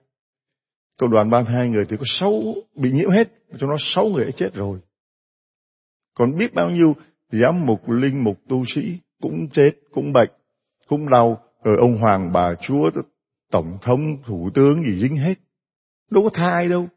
Cộng 0.99 1.11
đoàn 1.11 1.29
32 1.29 1.69
người 1.69 1.85
thì 1.89 1.97
có 1.97 2.03
sáu 2.05 2.43
bị 2.75 2.91
nhiễm 2.91 3.09
hết. 3.09 3.27
Trong 3.57 3.69
đó 3.69 3.75
sáu 3.79 4.05
người 4.05 4.25
đã 4.25 4.31
chết 4.31 4.53
rồi 4.53 4.79
còn 6.17 6.37
biết 6.37 6.53
bao 6.53 6.69
nhiêu 6.69 6.95
giám 7.31 7.65
mục 7.65 7.89
linh 7.89 8.23
mục 8.23 8.39
tu 8.47 8.65
sĩ 8.65 8.99
cũng 9.21 9.49
chết 9.49 9.71
cũng 9.91 10.13
bệnh. 10.13 10.29
Cũng 10.87 11.09
đau 11.09 11.43
rồi 11.63 11.77
ông 11.79 11.97
hoàng 11.97 12.31
bà 12.33 12.55
chúa 12.55 12.89
tổng 13.51 13.77
thống 13.81 13.99
thủ 14.25 14.49
tướng 14.53 14.83
gì 14.83 14.97
dính 14.97 15.17
hết. 15.17 15.33
Đâu 16.11 16.23
có 16.23 16.29
tha 16.29 16.51
ai 16.51 16.69
đâu. 16.69 16.87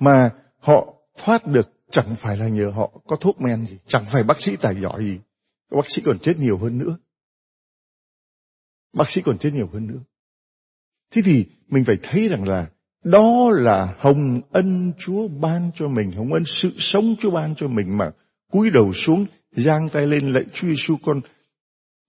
Mà 0.00 0.30
họ 0.58 0.94
thoát 1.18 1.46
được 1.46 1.72
chẳng 1.90 2.16
phải 2.16 2.36
là 2.36 2.48
nhờ 2.48 2.70
họ 2.74 2.90
có 3.06 3.16
thuốc 3.16 3.40
men 3.40 3.66
gì 3.66 3.78
chẳng 3.86 4.04
phải 4.12 4.22
bác 4.22 4.40
sĩ 4.40 4.56
tài 4.56 4.74
giỏi 4.82 5.04
gì. 5.04 5.18
Bác 5.70 5.90
sĩ 5.90 6.02
còn 6.04 6.18
chết 6.18 6.38
nhiều 6.38 6.58
hơn 6.58 6.78
nữa. 6.78 6.98
Bác 8.92 9.10
sĩ 9.10 9.22
còn 9.24 9.38
chết 9.38 9.50
nhiều 9.54 9.68
hơn 9.72 9.86
nữa. 9.86 10.00
Thế 11.10 11.22
thì 11.24 11.46
mình 11.68 11.84
phải 11.84 11.96
thấy 12.02 12.28
rằng 12.28 12.48
là 12.48 12.70
đó 13.04 13.50
là 13.52 13.96
hồng 13.98 14.40
ân 14.50 14.92
Chúa 14.98 15.28
ban 15.28 15.70
cho 15.74 15.88
mình, 15.88 16.10
hồng 16.12 16.32
ân 16.32 16.44
sự 16.44 16.70
sống 16.78 17.16
Chúa 17.18 17.30
ban 17.30 17.54
cho 17.54 17.68
mình 17.68 17.96
mà 17.96 18.12
cúi 18.50 18.70
đầu 18.70 18.92
xuống, 18.92 19.26
giang 19.52 19.88
tay 19.92 20.06
lên 20.06 20.30
lạy 20.30 20.44
Chúa 20.52 20.68
Giêsu 20.68 20.96
con 21.04 21.20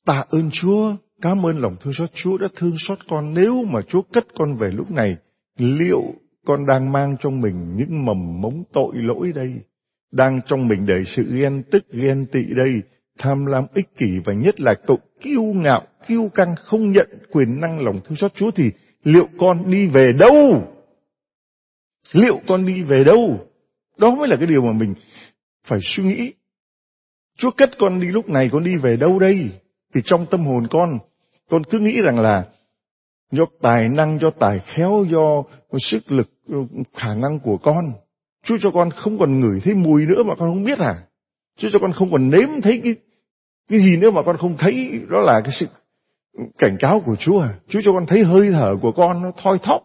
tạ 0.05 0.23
ơn 0.29 0.51
Chúa, 0.51 0.95
cảm 1.21 1.45
ơn 1.45 1.59
lòng 1.59 1.75
thương 1.81 1.93
xót 1.93 2.13
Chúa 2.13 2.37
đã 2.37 2.47
thương 2.55 2.77
xót 2.77 2.99
con. 3.09 3.33
Nếu 3.33 3.63
mà 3.63 3.81
Chúa 3.81 4.01
cất 4.01 4.25
con 4.35 4.55
về 4.55 4.69
lúc 4.71 4.91
này, 4.91 5.15
liệu 5.57 6.01
con 6.45 6.65
đang 6.67 6.91
mang 6.91 7.15
trong 7.19 7.41
mình 7.41 7.75
những 7.75 8.05
mầm 8.05 8.41
mống 8.41 8.63
tội 8.73 8.93
lỗi 8.95 9.31
đây? 9.35 9.53
Đang 10.11 10.39
trong 10.45 10.67
mình 10.67 10.85
đầy 10.85 11.05
sự 11.05 11.39
ghen 11.39 11.63
tức, 11.71 11.85
ghen 11.91 12.25
tị 12.25 12.43
đây, 12.43 12.81
tham 13.19 13.45
lam 13.45 13.63
ích 13.73 13.97
kỷ 13.97 14.19
và 14.25 14.33
nhất 14.33 14.61
là 14.61 14.75
tội 14.87 14.97
kiêu 15.21 15.43
ngạo, 15.43 15.81
kiêu 16.07 16.29
căng 16.33 16.55
không 16.55 16.91
nhận 16.91 17.09
quyền 17.31 17.59
năng 17.59 17.85
lòng 17.85 17.99
thương 18.03 18.15
xót 18.15 18.33
Chúa 18.33 18.51
thì 18.51 18.71
liệu 19.03 19.27
con 19.37 19.71
đi 19.71 19.87
về 19.87 20.11
đâu? 20.19 20.63
Liệu 22.13 22.39
con 22.47 22.65
đi 22.65 22.81
về 22.81 23.03
đâu? 23.03 23.47
Đó 23.97 24.15
mới 24.15 24.27
là 24.29 24.37
cái 24.37 24.47
điều 24.47 24.61
mà 24.61 24.71
mình 24.71 24.93
phải 25.63 25.79
suy 25.81 26.03
nghĩ. 26.03 26.33
Chúa 27.37 27.51
cất 27.51 27.77
con 27.77 27.99
đi 27.99 28.07
lúc 28.07 28.29
này 28.29 28.49
con 28.51 28.63
đi 28.63 28.77
về 28.77 28.97
đâu 28.97 29.19
đây? 29.19 29.49
Thì 29.93 30.01
trong 30.05 30.25
tâm 30.25 30.45
hồn 30.45 30.67
con, 30.67 30.99
con 31.49 31.63
cứ 31.63 31.79
nghĩ 31.79 32.01
rằng 32.01 32.19
là 32.19 32.45
do 33.31 33.45
tài 33.61 33.89
năng, 33.89 34.19
do 34.19 34.29
tài 34.29 34.59
khéo, 34.59 35.05
do 35.09 35.43
sức 35.79 36.11
lực, 36.11 36.29
khả 36.93 37.13
năng 37.13 37.39
của 37.39 37.57
con. 37.57 37.93
Chúa 38.43 38.57
cho 38.61 38.71
con 38.71 38.91
không 38.91 39.19
còn 39.19 39.39
ngửi 39.39 39.59
thấy 39.59 39.73
mùi 39.73 40.05
nữa 40.05 40.23
mà 40.23 40.35
con 40.35 40.49
không 40.49 40.63
biết 40.63 40.79
à? 40.79 40.95
Chúa 41.57 41.69
cho 41.69 41.79
con 41.79 41.93
không 41.93 42.11
còn 42.11 42.29
nếm 42.29 42.61
thấy 42.63 42.81
cái 42.83 42.95
cái 43.69 43.79
gì 43.79 43.97
nữa 43.97 44.11
mà 44.11 44.21
con 44.23 44.37
không 44.37 44.57
thấy 44.57 45.01
đó 45.09 45.19
là 45.19 45.41
cái 45.41 45.51
sự 45.51 45.67
cảnh 46.57 46.77
cáo 46.79 46.99
của 46.99 47.15
Chúa 47.15 47.39
à? 47.39 47.53
Chúa 47.67 47.81
cho 47.81 47.91
con 47.91 48.05
thấy 48.05 48.23
hơi 48.23 48.51
thở 48.51 48.75
của 48.81 48.91
con 48.91 49.21
nó 49.21 49.31
thoi 49.37 49.59
thóp. 49.59 49.81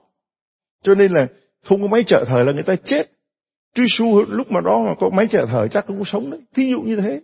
Cho 0.83 0.95
nên 0.95 1.13
là 1.13 1.27
không 1.65 1.83
có 1.83 1.89
máy 1.89 2.05
trợ 2.05 2.25
thở 2.27 2.39
là 2.39 2.53
người 2.53 2.63
ta 2.63 2.77
chết. 2.85 3.16
Chúa 3.77 3.83
Giêsu 3.83 4.25
lúc 4.29 4.53
mà 4.53 4.61
đó 4.61 4.85
mà 4.87 4.95
có 4.99 5.11
máy 5.11 5.27
trợ 5.31 5.47
thở 5.47 5.69
chắc 5.69 5.87
cũng 5.87 6.05
sống 6.05 6.31
đấy. 6.31 6.41
Thí 6.55 6.71
dụ 6.71 6.81
như 6.81 6.97
thế. 6.97 7.21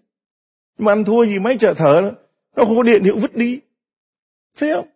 Mà 0.78 0.92
ăn 0.92 1.04
thua 1.04 1.26
gì 1.26 1.38
máy 1.38 1.56
trợ 1.58 1.74
thở 1.74 2.12
nó 2.56 2.64
không 2.64 2.76
có 2.76 2.82
điện 2.82 3.00
thì 3.04 3.10
cũng 3.10 3.20
vứt 3.20 3.36
đi. 3.36 3.60
Thấy 4.58 4.70
không? 4.74 4.88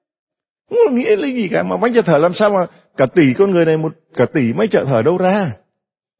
Không 0.71 0.79
có 0.87 0.93
nghĩa 0.93 1.17
lấy 1.17 1.33
gì 1.35 1.49
cả 1.49 1.63
mà 1.63 1.77
máy 1.77 1.91
trợ 1.95 2.03
thở 2.03 2.19
làm 2.19 2.33
sao 2.33 2.51
mà 2.51 2.67
cả 2.97 3.07
tỷ 3.07 3.23
con 3.39 3.51
người 3.51 3.65
này 3.65 3.77
một 3.77 3.93
cả 4.15 4.27
tỷ 4.35 4.53
máy 4.53 4.69
trợ 4.69 4.85
thở 4.85 5.03
đâu 5.03 5.19
ra. 5.19 5.57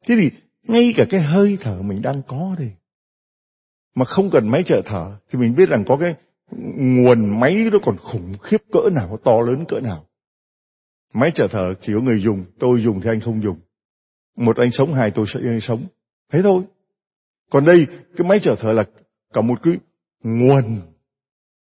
Thế 0.07 0.15
thì 0.21 0.29
ngay 0.63 0.93
cả 0.97 1.05
cái 1.09 1.21
hơi 1.21 1.57
thở 1.61 1.81
mình 1.81 2.01
đang 2.01 2.21
có 2.27 2.55
đây 2.59 2.69
mà 3.97 4.05
không 4.05 4.29
cần 4.29 4.49
máy 4.49 4.63
trợ 4.63 4.81
thở 4.85 5.17
thì 5.29 5.39
mình 5.39 5.55
biết 5.57 5.69
rằng 5.69 5.83
có 5.87 5.97
cái 5.97 6.15
nguồn 6.77 7.39
máy 7.39 7.55
nó 7.71 7.79
còn 7.83 7.97
khủng 7.97 8.33
khiếp 8.41 8.61
cỡ 8.71 8.89
nào, 8.95 9.17
to 9.23 9.41
lớn 9.41 9.65
cỡ 9.67 9.79
nào. 9.79 10.05
Máy 11.13 11.31
trợ 11.31 11.47
thở 11.47 11.73
chỉ 11.73 11.93
có 11.93 11.99
người 11.99 12.21
dùng, 12.21 12.45
tôi 12.59 12.81
dùng 12.81 13.01
thì 13.01 13.09
anh 13.09 13.19
không 13.19 13.43
dùng. 13.43 13.57
Một 14.37 14.57
anh 14.57 14.71
sống, 14.71 14.93
hai 14.93 15.11
tôi 15.11 15.25
sẽ 15.27 15.39
anh 15.43 15.59
sống. 15.59 15.85
Thế 16.31 16.39
thôi. 16.43 16.63
Còn 17.51 17.65
đây, 17.65 17.85
cái 18.17 18.27
máy 18.27 18.39
trở 18.41 18.55
thở 18.59 18.69
là 18.71 18.83
cả 19.33 19.41
một 19.41 19.59
cái 19.63 19.73
nguồn 20.23 20.81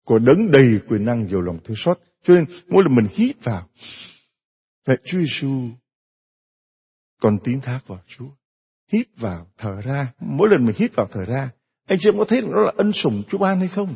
của 0.04 0.18
đấng 0.18 0.50
đầy 0.50 0.80
quyền 0.88 1.04
năng 1.04 1.26
nhiều 1.26 1.40
lòng 1.40 1.58
thương 1.64 1.76
xót. 1.76 1.98
Cho 2.22 2.34
nên 2.34 2.44
mỗi 2.68 2.84
lần 2.84 2.94
mình 2.94 3.06
hít 3.10 3.44
vào, 3.44 3.68
lại 4.86 4.96
Chúa 5.04 5.18
Giêsu 5.18 5.68
còn 7.20 7.38
tín 7.44 7.60
thác 7.60 7.80
vào 7.86 7.98
Chúa. 8.06 8.28
Hít 8.92 9.06
vào, 9.16 9.46
thở 9.58 9.80
ra. 9.84 10.12
Mỗi 10.20 10.48
lần 10.50 10.64
mình 10.64 10.74
hít 10.78 10.94
vào, 10.94 11.06
thở 11.12 11.24
ra. 11.24 11.50
Anh 11.88 11.98
chị 12.00 12.08
em 12.08 12.18
có 12.18 12.24
thấy 12.24 12.42
nó 12.42 12.60
là 12.60 12.72
ân 12.76 12.92
sủng 12.92 13.22
Chúa 13.28 13.38
ban 13.38 13.58
hay 13.58 13.68
không? 13.68 13.94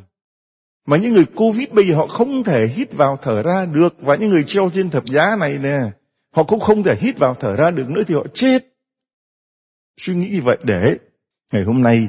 Mà 0.87 0.97
những 0.97 1.13
người 1.13 1.27
Covid 1.37 1.69
bây 1.69 1.89
giờ 1.89 1.97
họ 1.97 2.07
không 2.07 2.45
thể 2.45 2.67
hít 2.75 2.93
vào 2.93 3.19
thở 3.23 3.43
ra 3.43 3.65
được. 3.65 3.95
Và 3.99 4.17
những 4.17 4.31
người 4.31 4.45
treo 4.47 4.71
trên 4.75 4.91
thập 4.91 5.07
giá 5.07 5.37
này 5.41 5.59
nè, 5.59 5.79
họ 6.33 6.45
cũng 6.45 6.61
không 6.61 6.83
thể 6.83 6.97
hít 7.01 7.19
vào 7.19 7.35
thở 7.41 7.57
ra 7.57 7.71
được 7.71 7.89
nữa 7.89 8.03
thì 8.07 8.15
họ 8.15 8.27
chết. 8.35 8.59
Suy 9.97 10.15
nghĩ 10.15 10.29
như 10.31 10.43
vậy 10.43 10.59
để 10.65 10.97
ngày 11.53 11.65
hôm 11.65 11.83
nay 11.83 12.09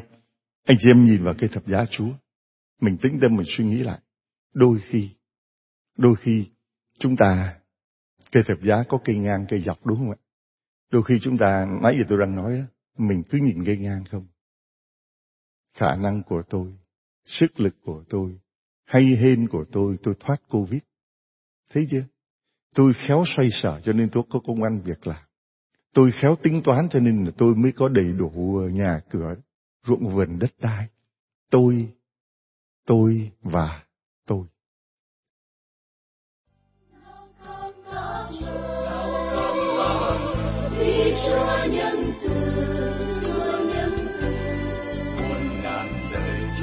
anh 0.64 0.78
chị 0.80 0.90
em 0.90 1.06
nhìn 1.06 1.24
vào 1.24 1.34
cây 1.38 1.50
thập 1.54 1.68
giá 1.68 1.86
Chúa. 1.86 2.10
Mình 2.82 2.98
tĩnh 2.98 3.20
tâm 3.22 3.36
mình 3.36 3.46
suy 3.48 3.66
nghĩ 3.66 3.84
lại. 3.84 4.00
Đôi 4.54 4.80
khi, 4.80 5.10
đôi 5.98 6.16
khi 6.16 6.50
chúng 7.00 7.16
ta 7.16 7.60
cây 8.32 8.44
thập 8.44 8.62
giá 8.62 8.84
có 8.90 9.00
cây 9.06 9.16
ngang 9.16 9.46
cây 9.50 9.64
dọc 9.64 9.86
đúng 9.86 9.98
không 9.98 10.12
ạ? 10.12 10.20
Đôi 10.92 11.04
khi 11.04 11.20
chúng 11.22 11.38
ta, 11.38 11.66
nãy 11.82 11.96
giờ 11.98 12.06
tôi 12.10 12.18
đang 12.26 12.36
nói 12.36 12.58
đó, 12.58 12.64
mình 12.98 13.24
cứ 13.30 13.38
nhìn 13.38 13.66
cây 13.66 13.78
ngang 13.78 14.04
không. 14.06 14.28
Khả 15.74 15.96
năng 15.96 16.24
của 16.24 16.44
tôi, 16.50 16.78
sức 17.26 17.60
lực 17.60 17.76
của 17.82 18.04
tôi, 18.10 18.40
hay 18.86 19.04
hên 19.04 19.48
của 19.48 19.66
tôi, 19.72 19.98
tôi 20.04 20.16
thoát 20.20 20.38
Covid. 20.50 20.82
Thấy 21.70 21.88
chưa? 21.90 22.04
Tôi 22.74 22.94
khéo 22.94 23.24
xoay 23.28 23.50
sở 23.50 23.82
cho 23.84 23.92
nên 23.92 24.10
tôi 24.10 24.24
có 24.30 24.40
công 24.40 24.64
ăn 24.64 24.82
việc 24.86 25.08
làm. 25.08 25.22
Tôi 25.94 26.12
khéo 26.12 26.36
tính 26.36 26.62
toán 26.64 26.90
cho 26.90 27.00
nên 27.00 27.26
là 27.26 27.32
tôi 27.38 27.56
mới 27.56 27.72
có 27.72 27.90
đầy 27.90 28.14
đủ 28.18 28.58
ờ, 28.58 28.70
nhà 28.70 29.00
cửa, 29.10 29.36
ruộng 29.88 30.16
vườn 30.16 30.40
đất 30.40 30.52
đai. 30.60 30.88
Tôi, 31.50 31.88
tôi 32.86 33.32
và 33.42 33.84
tôi. 34.26 34.46
Chúa 41.26 41.66
nhân 41.72 41.93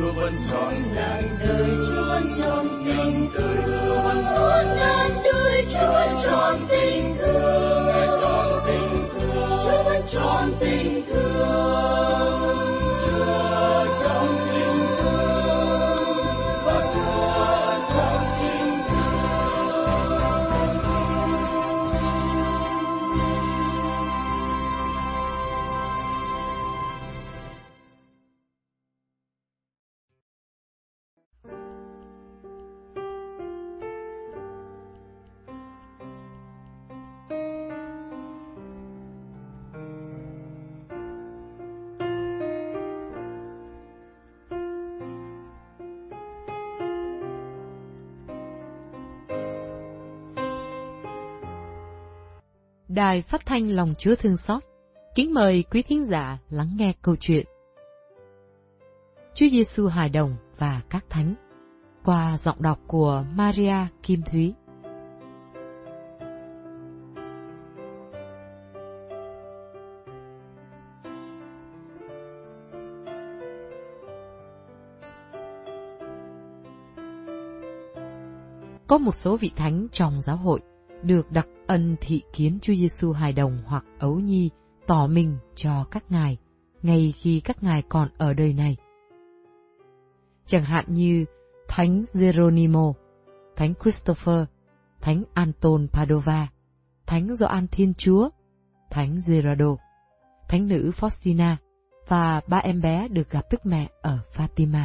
Chúa 0.00 0.12
vẫn 0.12 0.34
trọn 0.50 0.74
ngàn 0.94 1.22
đời 1.40 1.70
Chúa 1.86 2.04
vẫn 2.08 2.30
trọn 2.38 2.66
tình 2.84 3.28
thương. 3.34 3.88
Muôn 3.88 4.24
ngàn 4.76 5.10
đời 5.24 5.64
Chúa 5.72 5.92
vẫn 5.92 6.14
trọn 6.22 6.54
tình 6.68 7.16
thương. 7.18 8.00
Chúa 9.64 9.82
vẫn 9.84 10.02
trọn 10.08 10.52
tình 10.60 11.02
thương. 11.08 12.09
Đài 53.00 53.22
phát 53.22 53.46
thanh 53.46 53.70
lòng 53.70 53.94
Chúa 53.98 54.14
thương 54.14 54.36
xót. 54.36 54.62
Kính 55.14 55.34
mời 55.34 55.64
quý 55.70 55.82
thính 55.82 56.04
giả 56.04 56.38
lắng 56.50 56.76
nghe 56.78 56.92
câu 57.02 57.16
chuyện. 57.20 57.46
Chúa 59.34 59.46
Giêsu 59.48 59.86
hài 59.86 60.08
đồng 60.08 60.36
và 60.58 60.80
các 60.90 61.04
thánh. 61.10 61.34
qua 62.04 62.38
giọng 62.38 62.62
đọc 62.62 62.78
của 62.86 63.24
Maria 63.34 63.74
Kim 64.02 64.22
Thúy. 64.22 64.54
Có 78.86 78.98
một 78.98 79.14
số 79.14 79.36
vị 79.36 79.52
thánh 79.56 79.86
trong 79.92 80.22
giáo 80.22 80.36
hội 80.36 80.60
được 81.02 81.32
đặc 81.32 81.48
ân 81.66 81.96
thị 82.00 82.22
kiến 82.32 82.58
Chúa 82.62 82.74
Giêsu 82.74 83.12
hài 83.12 83.32
đồng 83.32 83.58
hoặc 83.66 83.84
ấu 83.98 84.14
nhi 84.14 84.50
tỏ 84.86 85.06
mình 85.06 85.38
cho 85.54 85.84
các 85.90 86.04
ngài 86.10 86.38
ngay 86.82 87.14
khi 87.16 87.40
các 87.40 87.62
ngài 87.62 87.82
còn 87.88 88.08
ở 88.18 88.34
đời 88.34 88.52
này. 88.52 88.76
Chẳng 90.46 90.64
hạn 90.64 90.84
như 90.88 91.24
Thánh 91.68 92.04
Geronimo, 92.14 92.92
Thánh 93.56 93.74
Christopher, 93.82 94.44
Thánh 95.00 95.22
Anton 95.34 95.88
Padova, 95.92 96.48
Thánh 97.06 97.36
Gioan 97.36 97.66
Thiên 97.66 97.94
Chúa, 97.94 98.28
Thánh 98.90 99.20
Gerardo, 99.26 99.76
Thánh 100.48 100.68
nữ 100.68 100.90
Faustina 100.96 101.56
và 102.08 102.40
ba 102.46 102.58
em 102.58 102.80
bé 102.80 103.08
được 103.08 103.30
gặp 103.30 103.44
Đức 103.50 103.66
Mẹ 103.66 103.88
ở 104.02 104.18
Fatima. 104.34 104.84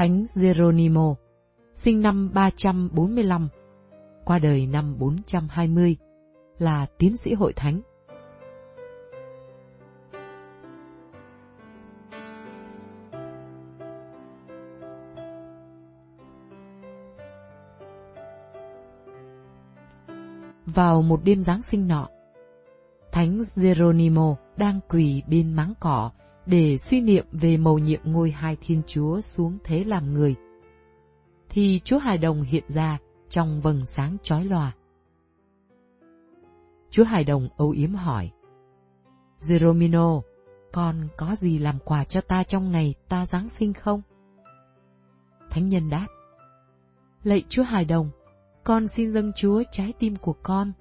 Thánh 0.00 0.24
Geronimo, 0.34 1.14
sinh 1.74 2.00
năm 2.00 2.30
345, 2.34 3.48
qua 4.24 4.38
đời 4.38 4.66
năm 4.66 4.98
420, 4.98 5.96
là 6.58 6.86
tiến 6.98 7.16
sĩ 7.16 7.34
hội 7.34 7.52
thánh. 7.52 7.80
Vào 20.66 21.02
một 21.02 21.20
đêm 21.24 21.42
Giáng 21.42 21.62
sinh 21.62 21.88
nọ, 21.88 22.08
Thánh 23.12 23.42
Geronimo 23.56 24.36
đang 24.56 24.80
quỳ 24.88 25.22
bên 25.28 25.52
máng 25.52 25.74
cỏ 25.80 26.10
để 26.46 26.78
suy 26.78 27.00
niệm 27.00 27.26
về 27.32 27.56
mầu 27.56 27.78
nhiệm 27.78 28.00
ngôi 28.04 28.30
hai 28.30 28.56
thiên 28.60 28.82
chúa 28.86 29.20
xuống 29.20 29.58
thế 29.64 29.84
làm 29.84 30.12
người, 30.12 30.34
thì 31.48 31.80
chúa 31.84 31.98
hài 31.98 32.18
đồng 32.18 32.42
hiện 32.42 32.64
ra 32.68 32.98
trong 33.28 33.60
vầng 33.60 33.86
sáng 33.86 34.16
chói 34.22 34.44
lòa. 34.44 34.72
Chúa 36.90 37.04
hài 37.04 37.24
đồng 37.24 37.48
âu 37.56 37.70
yếm 37.70 37.94
hỏi, 37.94 38.30
Jeromino, 39.40 40.20
con 40.72 41.08
có 41.16 41.36
gì 41.36 41.58
làm 41.58 41.78
quà 41.84 42.04
cho 42.04 42.20
ta 42.20 42.44
trong 42.44 42.70
ngày 42.70 42.94
ta 43.08 43.26
Giáng 43.26 43.48
sinh 43.48 43.72
không? 43.72 44.02
Thánh 45.50 45.68
nhân 45.68 45.90
đáp, 45.90 46.06
Lạy 47.22 47.42
Chúa 47.48 47.62
hài 47.62 47.84
đồng, 47.84 48.10
con 48.64 48.88
xin 48.88 49.12
dâng 49.12 49.32
Chúa 49.36 49.62
trái 49.70 49.92
tim 49.98 50.16
của 50.16 50.34
con. 50.42 50.72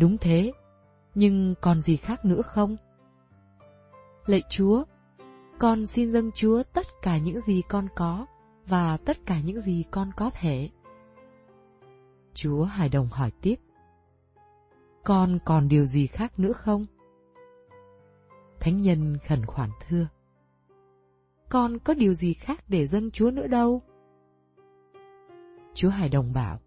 Đúng 0.00 0.18
thế, 0.18 0.52
nhưng 1.14 1.54
còn 1.60 1.80
gì 1.80 1.96
khác 1.96 2.24
nữa 2.24 2.42
không? 2.42 2.76
Lạy 4.26 4.42
Chúa, 4.48 4.84
con 5.58 5.86
xin 5.86 6.12
dâng 6.12 6.30
Chúa 6.32 6.62
tất 6.72 6.86
cả 7.02 7.18
những 7.18 7.40
gì 7.40 7.62
con 7.68 7.88
có 7.94 8.26
và 8.66 8.96
tất 8.96 9.16
cả 9.26 9.40
những 9.40 9.60
gì 9.60 9.84
con 9.90 10.10
có 10.16 10.30
thể. 10.30 10.70
Chúa 12.34 12.64
hài 12.64 12.88
đồng 12.88 13.08
hỏi 13.08 13.32
tiếp. 13.42 13.54
Con 15.04 15.38
còn 15.44 15.68
điều 15.68 15.84
gì 15.84 16.06
khác 16.06 16.38
nữa 16.38 16.52
không? 16.52 16.86
Thánh 18.60 18.82
nhân 18.82 19.18
khẩn 19.28 19.46
khoản 19.46 19.70
thưa. 19.88 20.08
Con 21.48 21.78
có 21.78 21.94
điều 21.94 22.14
gì 22.14 22.32
khác 22.32 22.64
để 22.68 22.86
dâng 22.86 23.10
Chúa 23.10 23.30
nữa 23.30 23.46
đâu? 23.46 23.82
Chúa 25.74 25.88
hài 25.88 26.08
đồng 26.08 26.32
bảo. 26.32 26.58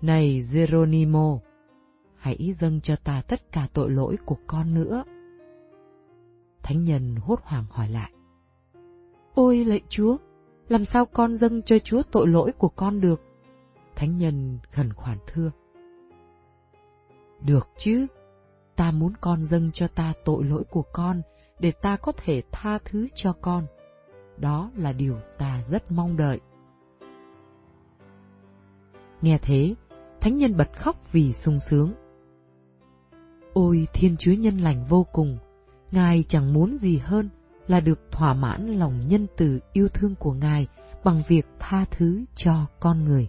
Này 0.00 0.40
Geronimo, 0.52 1.38
hãy 2.16 2.52
dâng 2.60 2.80
cho 2.80 2.96
ta 2.96 3.22
tất 3.28 3.52
cả 3.52 3.68
tội 3.72 3.90
lỗi 3.90 4.16
của 4.26 4.38
con 4.46 4.74
nữa. 4.74 5.04
Thánh 6.64 6.84
nhân 6.84 7.16
hốt 7.16 7.40
hoảng 7.42 7.64
hỏi 7.70 7.88
lại. 7.88 8.12
Ôi 9.34 9.64
lạy 9.64 9.80
Chúa, 9.88 10.16
làm 10.68 10.84
sao 10.84 11.06
con 11.06 11.36
dâng 11.36 11.62
cho 11.62 11.78
Chúa 11.78 12.02
tội 12.12 12.28
lỗi 12.28 12.52
của 12.58 12.68
con 12.68 13.00
được? 13.00 13.22
Thánh 13.96 14.18
nhân 14.18 14.58
khẩn 14.72 14.92
khoản 14.92 15.18
thưa. 15.26 15.50
Được 17.40 17.68
chứ, 17.76 18.06
ta 18.76 18.90
muốn 18.90 19.12
con 19.20 19.42
dâng 19.42 19.70
cho 19.72 19.88
ta 19.88 20.12
tội 20.24 20.44
lỗi 20.44 20.64
của 20.70 20.82
con 20.92 21.22
để 21.58 21.72
ta 21.82 21.96
có 21.96 22.12
thể 22.16 22.42
tha 22.52 22.78
thứ 22.84 23.06
cho 23.14 23.32
con. 23.40 23.66
Đó 24.36 24.70
là 24.76 24.92
điều 24.92 25.18
ta 25.38 25.64
rất 25.70 25.92
mong 25.92 26.16
đợi. 26.16 26.40
Nghe 29.22 29.38
thế, 29.42 29.74
thánh 30.20 30.36
nhân 30.36 30.56
bật 30.56 30.78
khóc 30.78 30.96
vì 31.12 31.32
sung 31.32 31.58
sướng. 31.60 31.92
Ôi 33.52 33.86
Thiên 33.92 34.16
Chúa 34.18 34.32
nhân 34.32 34.58
lành 34.58 34.84
vô 34.88 35.06
cùng, 35.12 35.38
Ngài 35.94 36.24
chẳng 36.28 36.52
muốn 36.52 36.78
gì 36.78 36.98
hơn 36.98 37.28
là 37.66 37.80
được 37.80 38.00
thỏa 38.12 38.34
mãn 38.34 38.78
lòng 38.78 39.08
nhân 39.08 39.26
từ 39.36 39.60
yêu 39.72 39.88
thương 39.88 40.14
của 40.14 40.32
Ngài 40.32 40.66
bằng 41.04 41.22
việc 41.28 41.46
tha 41.58 41.84
thứ 41.90 42.24
cho 42.34 42.66
con 42.80 43.04
người. 43.04 43.28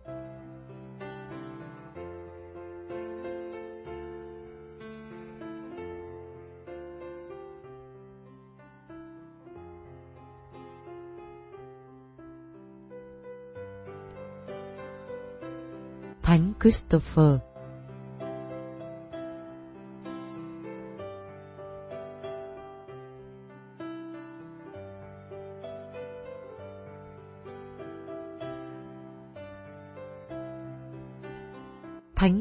Thánh 16.22 16.54
Christopher 16.62 17.40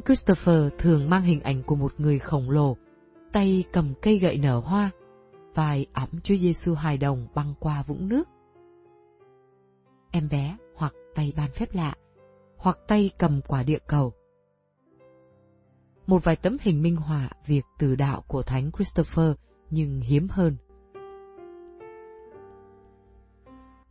Christopher 0.07 0.73
thường 0.78 1.10
mang 1.10 1.23
hình 1.23 1.41
ảnh 1.41 1.62
của 1.62 1.76
một 1.76 1.92
người 1.99 2.18
khổng 2.18 2.50
lồ, 2.50 2.76
tay 3.33 3.65
cầm 3.73 3.94
cây 4.02 4.18
gậy 4.18 4.39
nở 4.39 4.58
hoa, 4.58 4.91
vai 5.55 5.86
ẵm 5.92 6.08
Chúa 6.23 6.36
Giêsu 6.36 6.74
hài 6.74 6.99
đồng 6.99 7.26
băng 7.34 7.55
qua 7.60 7.83
vũng 7.83 8.08
nước. 8.08 8.28
Em 10.10 10.28
bé 10.28 10.57
hoặc 10.76 10.92
tay 11.15 11.33
ban 11.36 11.50
phép 11.50 11.74
lạ, 11.74 11.94
hoặc 12.57 12.78
tay 12.89 13.10
cầm 13.18 13.41
quả 13.47 13.62
địa 13.62 13.78
cầu. 13.86 14.12
Một 16.07 16.24
vài 16.24 16.36
tấm 16.36 16.57
hình 16.60 16.83
minh 16.83 16.97
họa 16.97 17.31
việc 17.47 17.65
từ 17.78 17.94
đạo 17.94 18.24
của 18.28 18.42
Thánh 18.42 18.70
Christopher 18.73 19.33
nhưng 19.70 20.00
hiếm 20.00 20.28
hơn. 20.31 20.57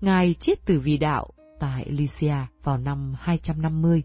Ngài 0.02 0.36
chết 0.40 0.66
từ 0.66 0.80
vì 0.80 0.98
đạo 0.98 1.30
tại 1.60 1.86
Lycia 1.90 2.36
vào 2.64 2.78
năm 2.78 3.14
250 3.18 4.04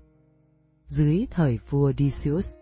dưới 0.89 1.27
thời 1.31 1.59
vua 1.69 1.93
Decius. 1.99 2.55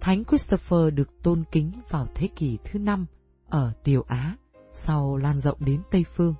Thánh 0.00 0.24
Christopher 0.24 0.94
được 0.94 1.22
tôn 1.22 1.44
kính 1.52 1.72
vào 1.88 2.06
thế 2.14 2.28
kỷ 2.36 2.58
thứ 2.64 2.78
năm 2.78 3.06
ở 3.48 3.72
Tiểu 3.84 4.04
Á, 4.08 4.36
sau 4.72 5.16
lan 5.16 5.40
rộng 5.40 5.58
đến 5.60 5.82
Tây 5.90 6.04
Phương. 6.14 6.34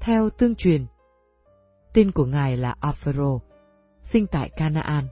Theo 0.00 0.30
tương 0.30 0.54
truyền, 0.54 0.86
tên 1.92 2.12
của 2.12 2.26
ngài 2.26 2.56
là 2.56 2.74
Aphero, 2.80 3.38
sinh 4.02 4.26
tại 4.26 4.50
Canaan. 4.56 5.08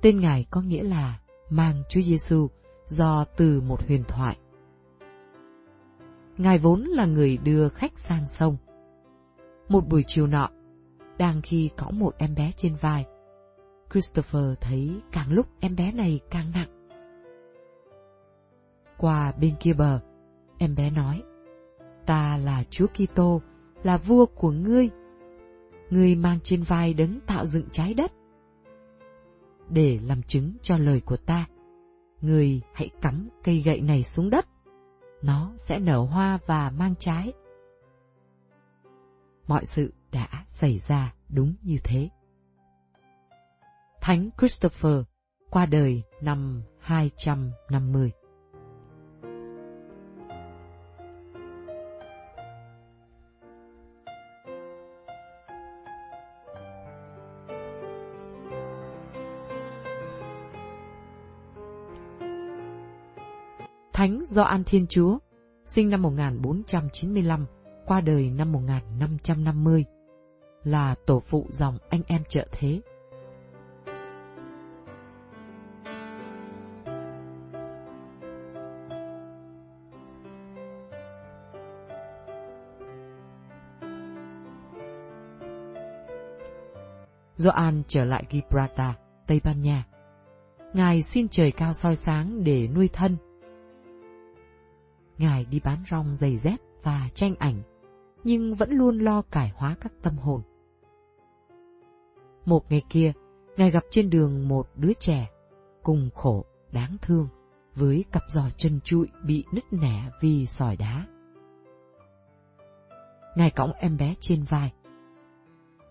Tên 0.00 0.20
ngài 0.20 0.46
có 0.50 0.60
nghĩa 0.60 0.82
là 0.82 1.20
mang 1.50 1.82
Chúa 1.88 2.00
Giêsu 2.00 2.48
do 2.86 3.24
từ 3.36 3.60
một 3.60 3.86
huyền 3.86 4.04
thoại. 4.08 4.38
Ngài 6.36 6.58
vốn 6.58 6.80
là 6.80 7.06
người 7.06 7.36
đưa 7.36 7.68
khách 7.68 7.98
sang 7.98 8.28
sông. 8.28 8.56
Một 9.68 9.86
buổi 9.88 10.04
chiều 10.06 10.26
nọ, 10.26 10.48
đang 11.20 11.42
khi 11.42 11.70
cõng 11.76 11.98
một 11.98 12.14
em 12.18 12.34
bé 12.34 12.52
trên 12.56 12.76
vai. 12.80 13.06
Christopher 13.92 14.58
thấy 14.60 15.00
càng 15.12 15.32
lúc 15.32 15.46
em 15.60 15.76
bé 15.76 15.92
này 15.92 16.20
càng 16.30 16.50
nặng. 16.50 16.88
Qua 18.98 19.32
bên 19.40 19.54
kia 19.60 19.72
bờ, 19.72 20.00
em 20.58 20.74
bé 20.74 20.90
nói, 20.90 21.22
Ta 22.06 22.36
là 22.36 22.64
Chúa 22.70 22.86
Kitô, 22.86 23.40
là 23.82 23.96
vua 23.96 24.26
của 24.26 24.50
ngươi. 24.50 24.90
Ngươi 25.90 26.14
mang 26.14 26.38
trên 26.42 26.62
vai 26.62 26.94
đấng 26.94 27.20
tạo 27.26 27.46
dựng 27.46 27.66
trái 27.72 27.94
đất. 27.94 28.12
Để 29.68 29.98
làm 30.06 30.22
chứng 30.22 30.52
cho 30.62 30.76
lời 30.76 31.00
của 31.06 31.16
ta, 31.16 31.46
ngươi 32.20 32.60
hãy 32.74 32.88
cắm 33.00 33.28
cây 33.44 33.62
gậy 33.64 33.80
này 33.80 34.02
xuống 34.02 34.30
đất. 34.30 34.46
nó 35.22 35.52
sẽ 35.56 35.78
nở 35.78 35.98
hoa 35.98 36.38
và 36.46 36.70
mang 36.70 36.94
trái. 36.98 37.32
Mọi 39.46 39.64
sự 39.64 39.92
đã 40.12 40.44
xảy 40.48 40.78
ra 40.78 41.14
đúng 41.28 41.54
như 41.62 41.78
thế. 41.84 42.08
Thánh 44.00 44.30
Christopher 44.38 45.02
qua 45.50 45.66
đời 45.66 46.02
năm 46.20 46.62
250. 46.78 48.10
Thánh 63.92 64.24
Gioan 64.24 64.64
Thiên 64.64 64.86
Chúa, 64.86 65.18
sinh 65.66 65.90
năm 65.90 66.02
1495, 66.02 67.46
qua 67.86 68.00
đời 68.00 68.30
năm 68.30 68.52
1550, 68.52 69.84
là 70.64 70.94
tổ 71.06 71.20
phụ 71.20 71.46
dòng 71.50 71.78
anh 71.88 72.02
em 72.06 72.22
trợ 72.28 72.46
thế. 72.52 72.80
Gioan 87.36 87.82
trở 87.88 88.04
lại 88.04 88.24
Gibraltar, 88.30 88.94
Tây 89.26 89.40
Ban 89.44 89.62
Nha. 89.62 89.86
Ngài 90.72 91.02
xin 91.02 91.28
trời 91.28 91.52
cao 91.52 91.72
soi 91.72 91.96
sáng 91.96 92.44
để 92.44 92.68
nuôi 92.68 92.88
thân 92.92 93.16
Ngài 95.20 95.44
đi 95.44 95.60
bán 95.64 95.82
rong 95.90 96.16
giày 96.16 96.36
dép 96.36 96.56
và 96.82 97.08
tranh 97.14 97.34
ảnh, 97.38 97.62
nhưng 98.24 98.54
vẫn 98.54 98.70
luôn 98.70 98.98
lo 98.98 99.22
cải 99.22 99.52
hóa 99.56 99.76
các 99.80 99.92
tâm 100.02 100.18
hồn. 100.18 100.42
Một 102.50 102.70
ngày 102.70 102.82
kia, 102.88 103.12
Ngài 103.56 103.70
gặp 103.70 103.84
trên 103.90 104.10
đường 104.10 104.48
một 104.48 104.68
đứa 104.74 104.92
trẻ, 105.00 105.30
cùng 105.82 106.10
khổ, 106.14 106.44
đáng 106.72 106.96
thương, 107.02 107.28
với 107.74 108.04
cặp 108.12 108.22
giò 108.28 108.42
chân 108.56 108.80
trụi 108.84 109.08
bị 109.24 109.44
nứt 109.52 109.64
nẻ 109.70 110.10
vì 110.20 110.46
sỏi 110.46 110.76
đá. 110.76 111.06
Ngài 113.36 113.50
cõng 113.50 113.72
em 113.72 113.96
bé 113.96 114.14
trên 114.20 114.42
vai. 114.42 114.72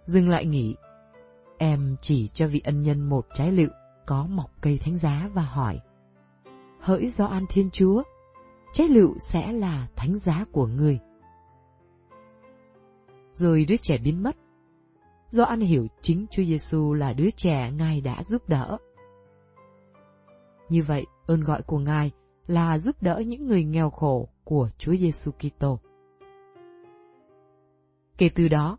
Dừng 0.06 0.30
lại 0.30 0.46
nghỉ, 0.46 0.76
em 1.58 1.96
chỉ 2.02 2.28
cho 2.28 2.48
vị 2.48 2.62
ân 2.64 2.82
nhân 2.82 3.10
một 3.10 3.26
trái 3.34 3.52
lựu 3.52 3.70
có 4.06 4.28
mọc 4.30 4.50
cây 4.62 4.80
thánh 4.84 4.98
giá 4.98 5.30
và 5.34 5.42
hỏi. 5.42 5.80
Hỡi 6.80 7.08
do 7.08 7.26
an 7.26 7.46
thiên 7.50 7.70
chúa, 7.72 8.04
trái 8.74 8.88
lựu 8.88 9.18
sẽ 9.20 9.52
là 9.52 9.88
thánh 9.96 10.18
giá 10.18 10.46
của 10.52 10.68
người. 10.68 11.00
Rồi 13.34 13.66
đứa 13.70 13.78
trẻ 13.78 13.98
biến 13.98 14.24
mất. 14.24 14.36
Do 15.32 15.44
ăn 15.44 15.60
hiểu 15.60 15.88
chính 16.02 16.26
Chúa 16.32 16.44
Giêsu 16.44 16.94
là 16.94 17.14
đứa 17.14 17.30
trẻ 17.30 17.72
Ngài 17.72 18.02
đã 18.02 18.24
giúp 18.24 18.50
đỡ. 18.50 18.78
Như 20.70 20.82
vậy, 20.88 21.06
ơn 21.28 21.42
gọi 21.42 21.62
của 21.62 21.80
Ngài 21.80 22.12
là 22.48 22.78
giúp 22.78 22.96
đỡ 23.02 23.22
những 23.26 23.48
người 23.48 23.64
nghèo 23.64 23.90
khổ 23.90 24.30
của 24.44 24.70
Chúa 24.78 24.96
Giêsu 24.96 25.32
Kitô. 25.32 25.80
Kể 28.18 28.30
từ 28.36 28.48
đó, 28.48 28.78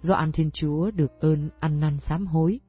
do 0.00 0.14
ăn 0.14 0.32
Thiên 0.32 0.50
Chúa 0.50 0.90
được 0.90 1.20
ơn 1.20 1.48
ăn 1.60 1.80
năn 1.80 1.98
sám 1.98 2.26
hối, 2.26 2.60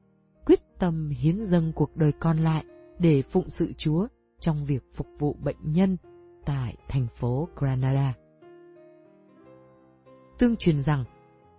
quyết 0.46 0.60
tâm 0.78 1.08
hiến 1.08 1.44
dâng 1.44 1.72
cuộc 1.74 1.96
đời 1.96 2.12
còn 2.12 2.38
lại 2.38 2.64
để 2.98 3.22
phụng 3.22 3.48
sự 3.48 3.72
Chúa 3.76 4.06
trong 4.40 4.56
việc 4.66 4.82
phục 4.94 5.06
vụ 5.18 5.36
bệnh 5.44 5.72
nhân 5.72 5.96
tại 6.44 6.76
thành 6.88 7.06
phố 7.16 7.48
Granada. 7.56 8.14
Tương 10.38 10.56
truyền 10.56 10.80
rằng, 10.80 11.04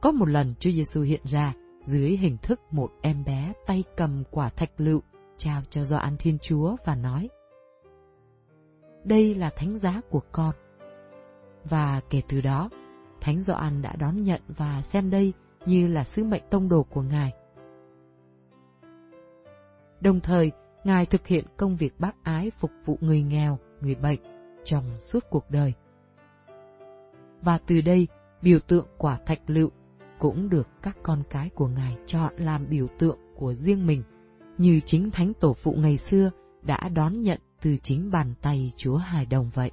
có 0.01 0.11
một 0.11 0.29
lần 0.29 0.53
Chúa 0.59 0.71
Giêsu 0.71 1.01
hiện 1.01 1.21
ra 1.23 1.53
dưới 1.85 2.17
hình 2.17 2.37
thức 2.41 2.59
một 2.71 2.91
em 3.01 3.23
bé 3.23 3.53
tay 3.65 3.83
cầm 3.97 4.23
quả 4.31 4.49
thạch 4.49 4.71
lựu 4.77 5.01
trao 5.37 5.61
cho 5.69 5.83
Gioan 5.83 6.17
Thiên 6.17 6.37
Chúa 6.41 6.75
và 6.85 6.95
nói: 6.95 7.29
Đây 9.03 9.35
là 9.35 9.49
thánh 9.55 9.79
giá 9.79 10.01
của 10.09 10.21
con. 10.31 10.55
Và 11.63 12.01
kể 12.09 12.21
từ 12.29 12.41
đó, 12.41 12.69
Thánh 13.21 13.43
Gioan 13.43 13.81
đã 13.81 13.95
đón 13.99 14.23
nhận 14.23 14.41
và 14.47 14.81
xem 14.81 15.09
đây 15.09 15.33
như 15.65 15.87
là 15.87 16.03
sứ 16.03 16.23
mệnh 16.23 16.43
tông 16.49 16.69
đồ 16.69 16.83
của 16.83 17.01
Ngài. 17.01 17.33
Đồng 20.01 20.19
thời, 20.19 20.51
Ngài 20.83 21.05
thực 21.05 21.27
hiện 21.27 21.45
công 21.57 21.75
việc 21.75 21.99
bác 21.99 22.23
ái 22.23 22.51
phục 22.59 22.71
vụ 22.85 22.97
người 23.01 23.21
nghèo, 23.21 23.59
người 23.81 23.95
bệnh 23.95 24.19
trong 24.63 24.83
suốt 25.01 25.23
cuộc 25.29 25.49
đời. 25.49 25.73
Và 27.41 27.59
từ 27.67 27.81
đây, 27.81 28.07
biểu 28.41 28.59
tượng 28.59 28.87
quả 28.97 29.17
thạch 29.25 29.49
lựu 29.49 29.69
cũng 30.21 30.49
được 30.49 30.67
các 30.81 30.97
con 31.03 31.23
cái 31.29 31.49
của 31.55 31.67
Ngài 31.67 31.97
chọn 32.05 32.33
làm 32.37 32.69
biểu 32.69 32.87
tượng 32.99 33.17
của 33.35 33.53
riêng 33.53 33.87
mình, 33.87 34.03
như 34.57 34.79
chính 34.85 35.11
Thánh 35.11 35.33
Tổ 35.39 35.53
Phụ 35.53 35.75
ngày 35.77 35.97
xưa 35.97 36.31
đã 36.61 36.89
đón 36.95 37.21
nhận 37.21 37.39
từ 37.61 37.77
chính 37.77 38.11
bàn 38.11 38.33
tay 38.41 38.71
Chúa 38.77 38.97
Hài 38.97 39.25
Đồng 39.25 39.49
vậy. 39.53 39.71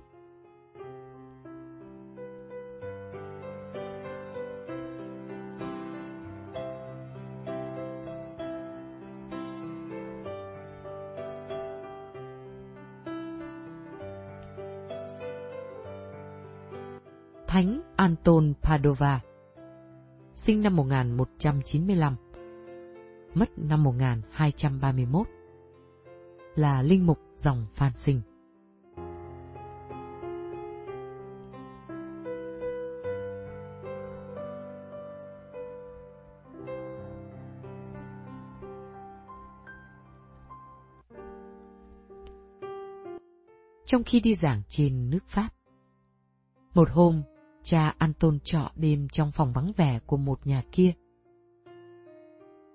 Thánh 17.46 17.80
Anton 17.96 18.52
Padova, 18.62 19.20
sinh 20.48 20.62
năm 20.62 20.76
1195, 20.76 22.16
mất 23.34 23.58
năm 23.58 23.84
1231, 23.84 25.26
là 26.54 26.82
linh 26.82 27.06
mục 27.06 27.18
dòng 27.36 27.66
Phan 27.74 27.92
Sinh. 27.96 28.20
Trong 43.84 44.02
khi 44.06 44.20
đi 44.20 44.34
giảng 44.34 44.62
trên 44.68 45.10
nước 45.10 45.24
Pháp, 45.26 45.48
một 46.74 46.88
hôm 46.90 47.22
cha 47.70 47.94
Anton 47.98 48.38
trọ 48.40 48.70
đêm 48.76 49.08
trong 49.08 49.32
phòng 49.32 49.52
vắng 49.52 49.72
vẻ 49.76 50.00
của 50.06 50.16
một 50.16 50.46
nhà 50.46 50.62
kia. 50.72 50.92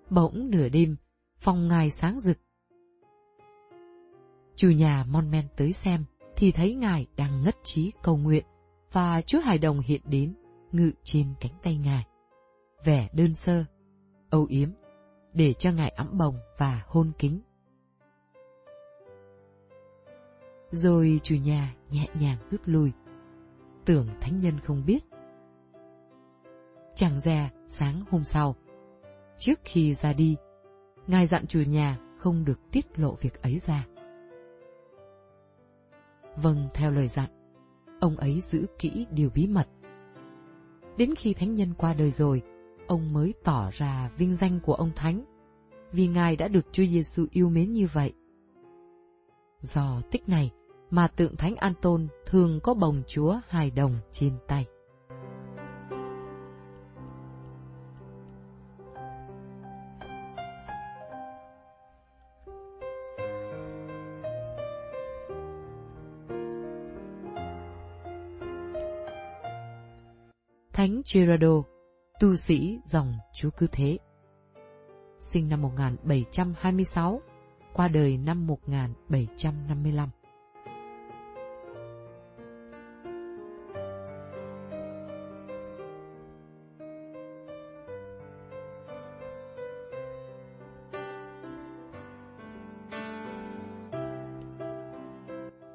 Bỗng 0.09 0.49
nửa 0.49 0.69
đêm, 0.69 0.95
phòng 1.37 1.67
ngài 1.67 1.89
sáng 1.89 2.19
rực. 2.19 2.37
Chủ 4.55 4.69
nhà 4.69 5.05
mon 5.09 5.31
men 5.31 5.47
tới 5.57 5.73
xem, 5.73 6.05
thì 6.35 6.51
thấy 6.51 6.75
ngài 6.75 7.07
đang 7.15 7.41
ngất 7.41 7.55
trí 7.63 7.91
cầu 8.01 8.17
nguyện, 8.17 8.45
và 8.91 9.21
Chúa 9.21 9.39
Hải 9.39 9.57
Đồng 9.57 9.79
hiện 9.79 10.01
đến, 10.05 10.33
ngự 10.71 10.91
trên 11.03 11.33
cánh 11.39 11.53
tay 11.63 11.77
ngài. 11.77 12.05
Vẻ 12.83 13.09
đơn 13.13 13.35
sơ, 13.35 13.65
âu 14.29 14.45
yếm, 14.49 14.69
để 15.33 15.53
cho 15.53 15.71
ngài 15.71 15.89
ấm 15.89 16.17
bồng 16.17 16.35
và 16.57 16.83
hôn 16.87 17.11
kính. 17.17 17.41
Rồi 20.71 21.19
chủ 21.23 21.35
nhà 21.35 21.75
nhẹ 21.89 22.07
nhàng 22.19 22.37
rút 22.51 22.61
lui 22.65 22.91
tưởng 23.85 24.07
thánh 24.21 24.39
nhân 24.39 24.59
không 24.59 24.83
biết. 24.85 24.99
Chẳng 26.95 27.19
ra, 27.19 27.51
sáng 27.67 28.03
hôm 28.09 28.23
sau, 28.23 28.55
trước 29.37 29.59
khi 29.63 29.93
ra 29.93 30.13
đi, 30.13 30.35
ngài 31.07 31.27
dặn 31.27 31.47
chủ 31.47 31.61
nhà 31.67 31.97
không 32.17 32.45
được 32.45 32.59
tiết 32.71 32.99
lộ 32.99 33.15
việc 33.21 33.41
ấy 33.41 33.59
ra. 33.59 33.87
Vâng, 36.35 36.67
theo 36.73 36.91
lời 36.91 37.07
dặn, 37.07 37.29
ông 37.99 38.17
ấy 38.17 38.39
giữ 38.39 38.65
kỹ 38.79 39.05
điều 39.11 39.29
bí 39.29 39.47
mật. 39.47 39.67
Đến 40.97 41.15
khi 41.15 41.33
thánh 41.33 41.53
nhân 41.53 41.73
qua 41.77 41.93
đời 41.93 42.11
rồi, 42.11 42.41
ông 42.87 43.13
mới 43.13 43.33
tỏ 43.43 43.69
ra 43.73 44.11
vinh 44.17 44.35
danh 44.35 44.59
của 44.63 44.73
ông 44.73 44.91
thánh, 44.95 45.25
vì 45.91 46.07
ngài 46.07 46.35
đã 46.35 46.47
được 46.47 46.65
Chúa 46.71 46.85
Giêsu 46.85 47.25
yêu 47.31 47.49
mến 47.49 47.73
như 47.73 47.87
vậy. 47.93 48.13
Do 49.59 50.01
tích 50.11 50.29
này, 50.29 50.51
mà 50.93 51.07
tượng 51.07 51.35
thánh 51.35 51.55
Anton 51.55 52.07
thường 52.25 52.59
có 52.63 52.73
bồng 52.73 53.03
chúa 53.07 53.39
hài 53.47 53.71
đồng 53.71 53.95
trên 54.11 54.37
tay. 54.47 54.65
Thánh 70.73 71.01
Gerardo, 71.13 71.63
tu 72.19 72.35
sĩ 72.35 72.79
dòng 72.85 73.13
Chúa 73.33 73.49
Cứ 73.57 73.67
Thế. 73.71 73.97
Sinh 75.19 75.49
năm 75.49 75.61
1726, 75.61 77.21
qua 77.73 77.87
đời 77.87 78.17
năm 78.17 78.47
1755. 78.47 80.09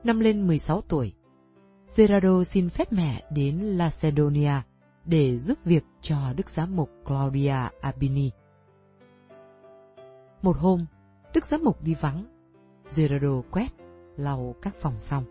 Năm 0.08 0.20
lên 0.20 0.46
16 0.46 0.80
tuổi, 0.80 1.12
Gerardo 1.96 2.44
xin 2.44 2.68
phép 2.68 2.92
mẹ 2.92 3.24
đến 3.30 3.56
Lacedonia 3.58 4.52
để 5.04 5.38
giúp 5.38 5.58
việc 5.64 5.84
cho 6.00 6.16
Đức 6.36 6.50
Giám 6.50 6.76
mục 6.76 6.90
Claudia 7.04 7.54
Abini. 7.80 8.30
Một 10.42 10.56
hôm, 10.56 10.86
Đức 11.34 11.46
Giám 11.46 11.64
mục 11.64 11.82
đi 11.82 11.94
vắng, 12.00 12.24
Gerardo 12.96 13.42
quét, 13.50 13.68
lau 14.16 14.54
các 14.62 14.74
phòng 14.80 15.00
xong, 15.00 15.24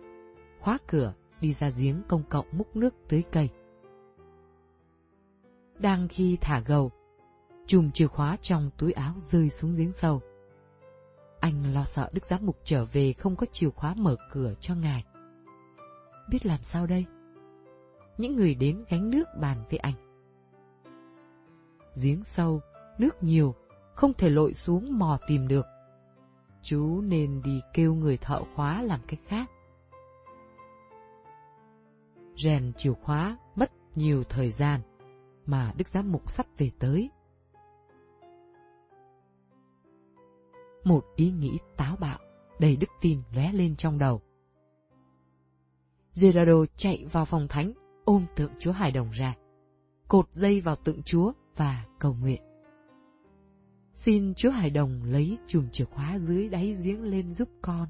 khóa 0.59 0.77
cửa 0.87 1.13
đi 1.41 1.53
ra 1.53 1.69
giếng 1.69 2.01
công 2.07 2.23
cộng 2.29 2.45
múc 2.51 2.75
nước 2.75 2.95
tưới 3.09 3.23
cây. 3.31 3.49
Đang 5.79 6.07
khi 6.07 6.37
thả 6.41 6.59
gầu, 6.59 6.91
chùm 7.65 7.91
chìa 7.91 8.07
khóa 8.07 8.37
trong 8.41 8.69
túi 8.77 8.91
áo 8.91 9.13
rơi 9.23 9.49
xuống 9.49 9.75
giếng 9.75 9.91
sâu. 9.91 10.21
Anh 11.47 11.73
lo 11.73 11.83
sợ 11.83 12.09
Đức 12.13 12.25
Giám 12.25 12.45
Mục 12.45 12.57
trở 12.63 12.85
về 12.85 13.13
không 13.13 13.35
có 13.35 13.45
chìa 13.51 13.69
khóa 13.69 13.93
mở 13.97 14.15
cửa 14.31 14.53
cho 14.59 14.75
ngài. 14.75 15.05
Biết 16.29 16.45
làm 16.45 16.61
sao 16.61 16.87
đây? 16.87 17.05
Những 18.17 18.35
người 18.35 18.55
đến 18.55 18.85
gánh 18.89 19.09
nước 19.09 19.23
bàn 19.39 19.63
với 19.69 19.79
anh. 19.79 19.93
Giếng 22.01 22.23
sâu, 22.23 22.61
nước 22.97 23.23
nhiều, 23.23 23.55
không 23.93 24.13
thể 24.13 24.29
lội 24.29 24.53
xuống 24.53 24.99
mò 24.99 25.17
tìm 25.27 25.47
được. 25.47 25.65
Chú 26.61 27.01
nên 27.01 27.41
đi 27.41 27.61
kêu 27.73 27.93
người 27.93 28.17
thợ 28.17 28.41
khóa 28.55 28.81
làm 28.81 28.99
cách 29.07 29.19
khác. 29.27 29.51
Rèn 32.35 32.73
chìa 32.77 32.93
khóa 32.93 33.37
mất 33.55 33.71
nhiều 33.95 34.23
thời 34.23 34.51
gian, 34.51 34.81
mà 35.45 35.73
Đức 35.77 35.87
Giám 35.87 36.11
Mục 36.11 36.31
sắp 36.31 36.45
về 36.57 36.71
tới. 36.79 37.09
Một 40.87 41.05
ý 41.15 41.31
nghĩ 41.31 41.57
táo 41.77 41.95
bạo, 41.95 42.19
đầy 42.59 42.75
đức 42.75 42.87
tin 43.01 43.21
lóe 43.33 43.51
lên 43.51 43.75
trong 43.75 43.97
đầu. 43.97 44.21
Gerardo 46.21 46.65
chạy 46.75 47.05
vào 47.11 47.25
phòng 47.25 47.47
thánh, 47.47 47.71
ôm 48.05 48.25
tượng 48.35 48.51
chúa 48.59 48.71
hài 48.71 48.91
đồng 48.91 49.09
ra, 49.09 49.35
cột 50.07 50.29
dây 50.33 50.61
vào 50.61 50.75
tượng 50.75 51.03
chúa 51.03 51.31
và 51.55 51.85
cầu 51.99 52.13
nguyện. 52.13 52.41
Xin 53.93 54.33
chúa 54.33 54.49
hài 54.49 54.69
đồng 54.69 55.03
lấy 55.03 55.37
chùm 55.47 55.69
chìa 55.71 55.85
khóa 55.85 56.19
dưới 56.19 56.49
đáy 56.49 56.75
giếng 56.83 57.03
lên 57.03 57.33
giúp 57.33 57.49
con. 57.61 57.87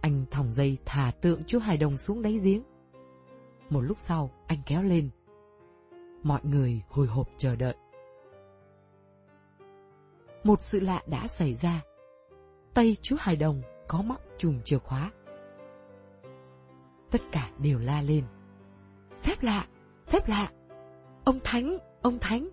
Anh 0.00 0.24
thòng 0.30 0.52
dây 0.54 0.78
thả 0.84 1.12
tượng 1.20 1.42
chúa 1.42 1.58
hài 1.58 1.76
đồng 1.76 1.96
xuống 1.96 2.22
đáy 2.22 2.38
giếng. 2.38 2.62
Một 3.70 3.80
lúc 3.80 3.98
sau, 3.98 4.30
anh 4.46 4.58
kéo 4.66 4.82
lên. 4.82 5.10
Mọi 6.22 6.40
người 6.44 6.82
hồi 6.88 7.06
hộp 7.06 7.28
chờ 7.36 7.56
đợi 7.56 7.76
một 10.44 10.62
sự 10.62 10.80
lạ 10.80 11.02
đã 11.06 11.26
xảy 11.26 11.54
ra. 11.54 11.82
Tay 12.74 12.96
chú 13.02 13.16
Hải 13.18 13.36
Đồng 13.36 13.62
có 13.88 14.02
móc 14.02 14.20
chùm 14.38 14.60
chìa 14.64 14.78
khóa. 14.78 15.10
Tất 17.10 17.20
cả 17.32 17.50
đều 17.58 17.78
la 17.78 18.02
lên. 18.02 18.24
Phép 19.22 19.42
lạ, 19.42 19.66
phép 20.06 20.28
lạ, 20.28 20.52
ông 21.24 21.38
Thánh, 21.44 21.76
ông 22.02 22.18
Thánh. 22.20 22.48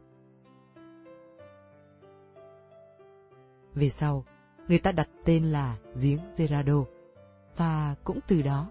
Về 3.76 3.90
sau, 3.90 4.26
người 4.68 4.80
ta 4.80 4.92
đặt 4.92 5.10
tên 5.26 5.44
là 5.44 5.78
giếng 6.02 6.20
Gerardo, 6.38 6.84
và 7.58 7.96
cũng 8.04 8.20
từ 8.28 8.42
đó, 8.42 8.70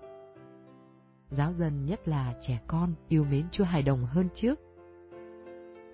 giáo 1.30 1.52
dân 1.52 1.84
nhất 1.84 2.08
là 2.08 2.34
trẻ 2.40 2.60
con 2.66 2.94
yêu 3.08 3.24
mến 3.24 3.46
Chúa 3.52 3.64
Hải 3.64 3.82
Đồng 3.82 4.04
hơn 4.04 4.28
trước. 4.34 4.60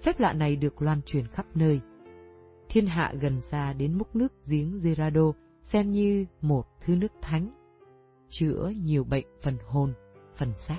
Phép 0.03 0.21
lạ 0.21 0.33
này 0.33 0.57
được 0.57 0.83
loan 0.83 1.03
truyền 1.03 1.27
khắp 1.27 1.47
nơi, 1.55 1.81
thiên 2.77 2.87
hạ 2.87 3.13
gần 3.21 3.41
xa 3.41 3.73
đến 3.73 3.99
múc 3.99 4.17
nước 4.17 4.33
giếng 4.47 4.81
Gerardo 4.83 5.33
xem 5.63 5.91
như 5.91 6.27
một 6.41 6.67
thứ 6.81 6.95
nước 6.95 7.13
thánh, 7.23 7.51
chữa 8.29 8.73
nhiều 8.83 9.05
bệnh 9.05 9.27
phần 9.43 9.57
hồn, 9.67 9.93
phần 10.35 10.53
xác. 10.57 10.79